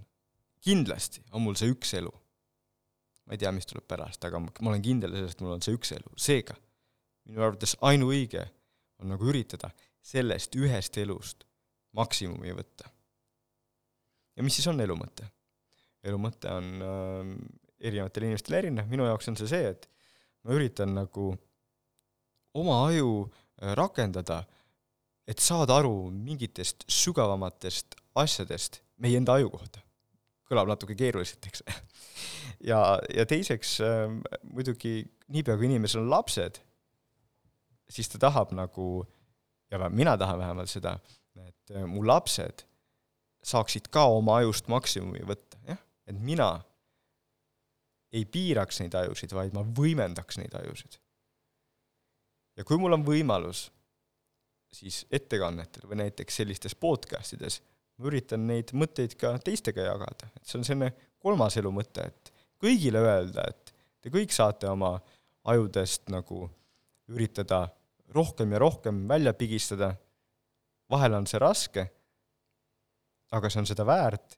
kindlasti 0.62 1.24
on 1.32 1.45
mul 1.45 1.56
see 1.58 1.72
üks 1.72 1.94
elu. 1.98 2.12
Ma 3.28 3.36
ei 3.36 3.41
tea, 3.41 3.52
mis 3.52 3.68
tuleb 3.68 3.86
pärast, 3.88 4.24
aga 4.24 4.40
ma, 4.40 4.54
ma 4.64 4.72
olen 4.72 4.84
kindel 4.84 5.14
selles, 5.14 5.36
et 5.36 5.44
mul 5.44 5.58
on 5.58 5.64
see 5.66 5.76
üks 5.76 5.91
elu, 5.98 6.14
seega 6.20 6.56
minu 7.28 7.44
arvates 7.44 7.76
ainuõige 7.84 8.45
on 9.04 9.12
nagu 9.12 9.28
üritada 9.30 9.70
sellest 10.08 10.56
ühest 10.58 10.98
elust 11.02 11.44
maksimumi 11.98 12.54
võtta. 12.56 12.90
ja 14.38 14.45
mis 14.45 14.56
siis 14.58 14.70
on 14.72 14.80
elu 14.82 14.95
mõte? 14.98 15.28
elu 16.08 16.20
mõte 16.22 16.52
on 16.54 16.70
äh, 16.88 17.34
erinevatel 17.90 18.30
inimestel 18.30 18.60
erinev, 18.62 18.88
minu 18.90 19.06
jaoks 19.08 19.28
on 19.32 19.38
see 19.40 19.49
see, 19.52 19.74
et 19.74 19.90
ma 20.45 20.56
üritan 20.56 20.94
nagu 20.95 21.34
oma 22.58 22.78
aju 22.88 23.26
äh, 23.26 23.74
rakendada, 23.78 24.44
et 25.28 25.44
saada 25.44 25.82
aru 25.82 26.08
mingitest 26.14 26.88
sügavamatest 26.88 27.98
asjadest 28.18 28.82
meie 29.04 29.20
enda 29.20 29.36
aju 29.38 29.52
kohta. 29.58 29.84
Kõlab 30.48 30.69
natuke 30.72 30.95
keeruliselt, 30.98 31.48
eks 31.49 31.64
ja, 32.72 32.80
ja 33.14 33.26
teiseks 33.30 33.78
äh, 33.86 34.07
muidugi 34.52 35.02
niipea, 35.34 35.57
kui 35.57 35.69
inimesel 35.69 36.03
on 36.06 36.11
lapsed, 36.11 36.61
siis 37.90 38.10
ta 38.11 38.22
tahab 38.28 38.53
nagu, 38.56 39.06
ja 39.72 39.90
mina 39.90 40.18
tahan 40.19 40.40
vähemalt 40.40 40.72
seda, 40.72 40.98
et 41.44 41.76
äh, 41.76 41.86
mu 41.88 42.06
lapsed 42.07 42.65
saaksid 43.48 43.91
ka 43.94 44.07
oma 44.11 44.41
ajust 44.41 44.68
maksimumi 44.72 45.24
võtta, 45.28 45.60
jah, 45.68 45.80
et 46.07 46.19
mina 46.19 46.52
ei 48.15 48.26
piiraks 48.26 48.82
neid 48.82 48.95
ajusid, 48.95 49.34
vaid 49.36 49.56
ma 49.56 49.64
võimendaks 49.78 50.40
neid 50.40 50.56
ajusid. 50.56 50.99
ja 52.57 52.64
kui 52.65 52.80
mul 52.82 52.95
on 52.95 53.03
võimalus, 53.06 53.68
siis 54.74 55.06
ettekannetel 55.11 55.88
või 55.88 56.02
näiteks 56.03 56.41
sellistes 56.41 56.76
podcast 56.76 57.36
ides 57.38 57.61
ma 57.98 58.10
üritan 58.11 58.45
neid 58.48 58.74
mõtteid 58.78 59.15
ka 59.19 59.36
teistega 59.44 59.88
jagada, 59.90 60.30
et 60.36 60.45
see 60.45 60.60
on 60.60 60.65
selline 60.68 60.91
kolmas 61.22 61.57
elu 61.57 61.72
mõte, 61.74 62.06
et 62.06 62.32
kõigile 62.61 63.02
öelda, 63.02 63.48
et 63.49 63.74
te 64.02 64.11
kõik 64.14 64.34
saate 64.34 64.69
oma 64.69 64.95
ajudest 65.48 66.10
nagu 66.14 66.45
üritada 67.14 67.65
rohkem 68.15 68.52
ja 68.53 68.60
rohkem 68.61 69.06
välja 69.10 69.34
pigistada, 69.34 69.94
vahel 70.90 71.18
on 71.18 71.28
see 71.28 71.41
raske, 71.41 71.88
aga 73.32 73.49
see 73.52 73.64
on 73.64 73.69
seda 73.69 73.86
väärt, 73.88 74.38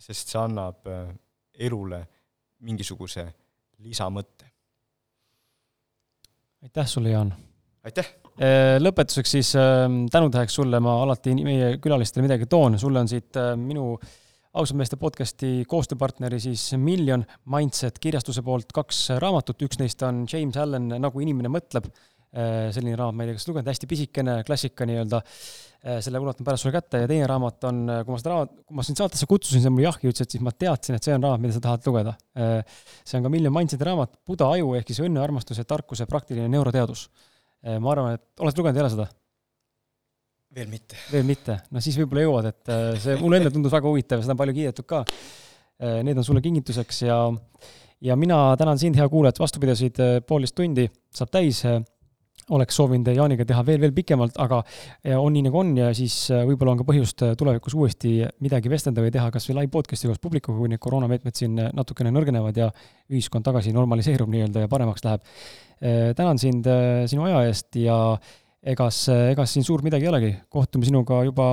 sest 0.00 0.32
see 0.32 0.40
annab 0.40 0.86
äh, 0.88 1.10
elule 1.66 2.02
mingisuguse 2.64 3.26
lisamõtte. 3.84 4.52
aitäh 6.62 6.86
sulle, 6.88 7.10
Jaan! 7.10 7.34
aitäh! 7.84 8.25
Äh, 8.36 8.76
lõpetuseks 8.82 9.30
siis 9.32 9.50
ähm, 9.56 10.02
tänutäheks 10.12 10.58
sulle 10.58 10.76
ma 10.84 10.98
alati 11.06 11.32
meie 11.40 11.78
külalistele 11.80 12.26
midagi 12.26 12.44
toon, 12.52 12.74
sulle 12.76 13.00
on 13.00 13.08
siit 13.08 13.36
äh, 13.40 13.54
minu 13.56 13.94
ausad 14.56 14.76
meeste 14.76 14.98
podcasti 15.00 15.62
koostööpartneri 15.68 16.36
siis 16.44 16.66
Million 16.76 17.22
Mindset 17.52 17.96
kirjastuse 18.00 18.42
poolt 18.44 18.74
kaks 18.76 18.98
raamatut, 19.22 19.64
üks 19.64 19.80
neist 19.80 20.04
on 20.04 20.26
James 20.28 20.58
Allan 20.60 20.90
Nagu 21.00 21.24
inimene 21.24 21.48
mõtleb. 21.52 21.88
Äh, 22.36 22.66
selline 22.76 22.98
raamat, 23.00 23.16
ma 23.16 23.24
ei 23.24 23.30
tea, 23.30 23.38
kas 23.38 23.46
sa 23.46 23.50
lugenud, 23.54 23.70
hästi 23.72 23.88
pisikene 23.88 24.32
klassika 24.44 24.84
nii-öelda, 24.84 25.22
selle 26.04 26.20
ulatan 26.20 26.44
pärast 26.44 26.66
sulle 26.66 26.74
kätte. 26.74 27.00
Ja 27.04 27.08
teine 27.08 27.28
raamat 27.30 27.64
on, 27.70 27.78
kui 28.04 28.12
ma 28.12 28.18
seda 28.20 28.34
raamat, 28.34 28.52
kui 28.66 28.76
ma 28.76 28.84
sind 28.84 29.00
saatesse 29.00 29.28
kutsusin, 29.30 29.62
sa 29.64 29.72
mulle 29.72 29.86
jah 29.86 29.96
ütlesid, 30.02 30.34
siis 30.34 30.44
ma 30.44 30.52
teadsin, 30.52 30.98
et 30.98 31.06
see 31.06 31.14
on 31.16 31.24
raamat, 31.24 31.44
mida 31.46 31.56
sa 31.56 31.62
tahad 31.64 31.88
lugeda. 31.88 32.12
see 32.34 33.16
on 33.16 33.24
ka 33.24 33.32
Million 33.32 33.54
Mindseti 33.54 33.88
raamat 33.88 34.18
Buda 34.28 34.50
aju 34.58 34.74
ehk 34.76 34.92
siis 34.92 35.00
õnne, 35.06 35.22
armastuse, 35.24 35.64
tarkuse 35.64 36.04
praktiline 36.10 36.50
neuroteadus. 36.52 37.06
Ma 37.64 37.92
arvan, 37.92 38.18
et 38.18 38.44
oled 38.44 38.60
lugenud 38.60 38.82
jälle 38.82 38.92
seda? 38.92 39.06
veel 40.56 40.68
mitte. 40.72 40.98
veel 41.12 41.24
mitte, 41.28 41.58
no 41.74 41.82
siis 41.84 41.96
võib-olla 42.00 42.22
jõuad, 42.24 42.46
et 42.52 42.70
see 43.02 43.16
mulle 43.20 43.40
endale 43.40 43.52
tundus 43.52 43.74
väga 43.74 43.90
huvitav 43.90 44.20
ja 44.20 44.24
seda 44.24 44.36
on 44.36 44.40
palju 44.40 44.54
kiidetud 44.56 44.86
ka. 44.88 45.02
Need 46.06 46.16
on 46.16 46.24
sulle 46.24 46.40
kingituseks 46.40 47.02
ja, 47.04 47.16
ja 48.00 48.16
mina 48.16 48.38
tänan 48.56 48.80
sind, 48.80 48.96
hea 48.96 49.08
kuulaja, 49.12 49.34
et 49.34 49.42
vastu 49.42 49.60
pidasid, 49.60 50.00
poolteist 50.24 50.56
tundi 50.56 50.86
saab 51.12 51.34
täis 51.34 51.60
oleks 52.54 52.76
soovinud 52.78 53.10
Jaaniga 53.10 53.44
teha 53.46 53.62
veel, 53.66 53.80
veel 53.82 53.94
pikemalt, 53.94 54.36
aga 54.42 54.60
on 55.18 55.34
nii, 55.34 55.46
nagu 55.48 55.60
on 55.60 55.72
ja 55.78 55.90
siis 55.96 56.14
äh, 56.34 56.44
võib-olla 56.46 56.76
on 56.76 56.80
ka 56.80 56.86
põhjust 56.86 57.24
äh, 57.26 57.34
tulevikus 57.38 57.74
uuesti 57.74 58.20
midagi 58.44 58.70
vestelda 58.70 59.02
või 59.02 59.12
teha 59.14 59.32
kas 59.34 59.48
või 59.50 59.60
live 59.60 59.72
podcast'i 59.74 60.10
koos 60.10 60.22
publikuga, 60.22 60.58
kui 60.60 60.70
need 60.70 60.82
koroonameetmed 60.82 61.38
siin 61.38 61.58
äh, 61.58 61.72
natukene 61.74 62.12
nõrgenevad 62.14 62.60
ja 62.60 62.70
ühiskond 63.10 63.46
tagasi 63.46 63.74
normaliseerub 63.74 64.30
nii-öelda 64.30 64.66
ja 64.66 64.70
paremaks 64.70 65.04
läheb. 65.06 65.26
Tänan 65.80 66.38
sind 66.40 66.68
sinu 67.10 67.26
aja 67.26 67.42
eest 67.48 67.76
ja 67.80 67.96
egas, 68.66 69.02
egas 69.32 69.52
siin 69.52 69.66
suurt 69.66 69.84
midagi 69.86 70.08
ei 70.08 70.12
olegi, 70.12 70.30
kohtume 70.52 70.88
sinuga 70.88 71.20
juba 71.26 71.50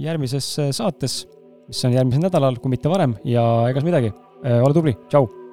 järgmises 0.00 0.54
saates, 0.76 1.20
mis 1.68 1.84
on 1.84 1.98
järgmisel 1.98 2.24
nädalal, 2.24 2.60
kui 2.62 2.72
mitte 2.72 2.88
varem 2.92 3.18
ja 3.28 3.44
egas 3.72 3.84
midagi, 3.86 4.14
ole 4.44 4.72
tubli, 4.76 4.96
tšau! 5.10 5.47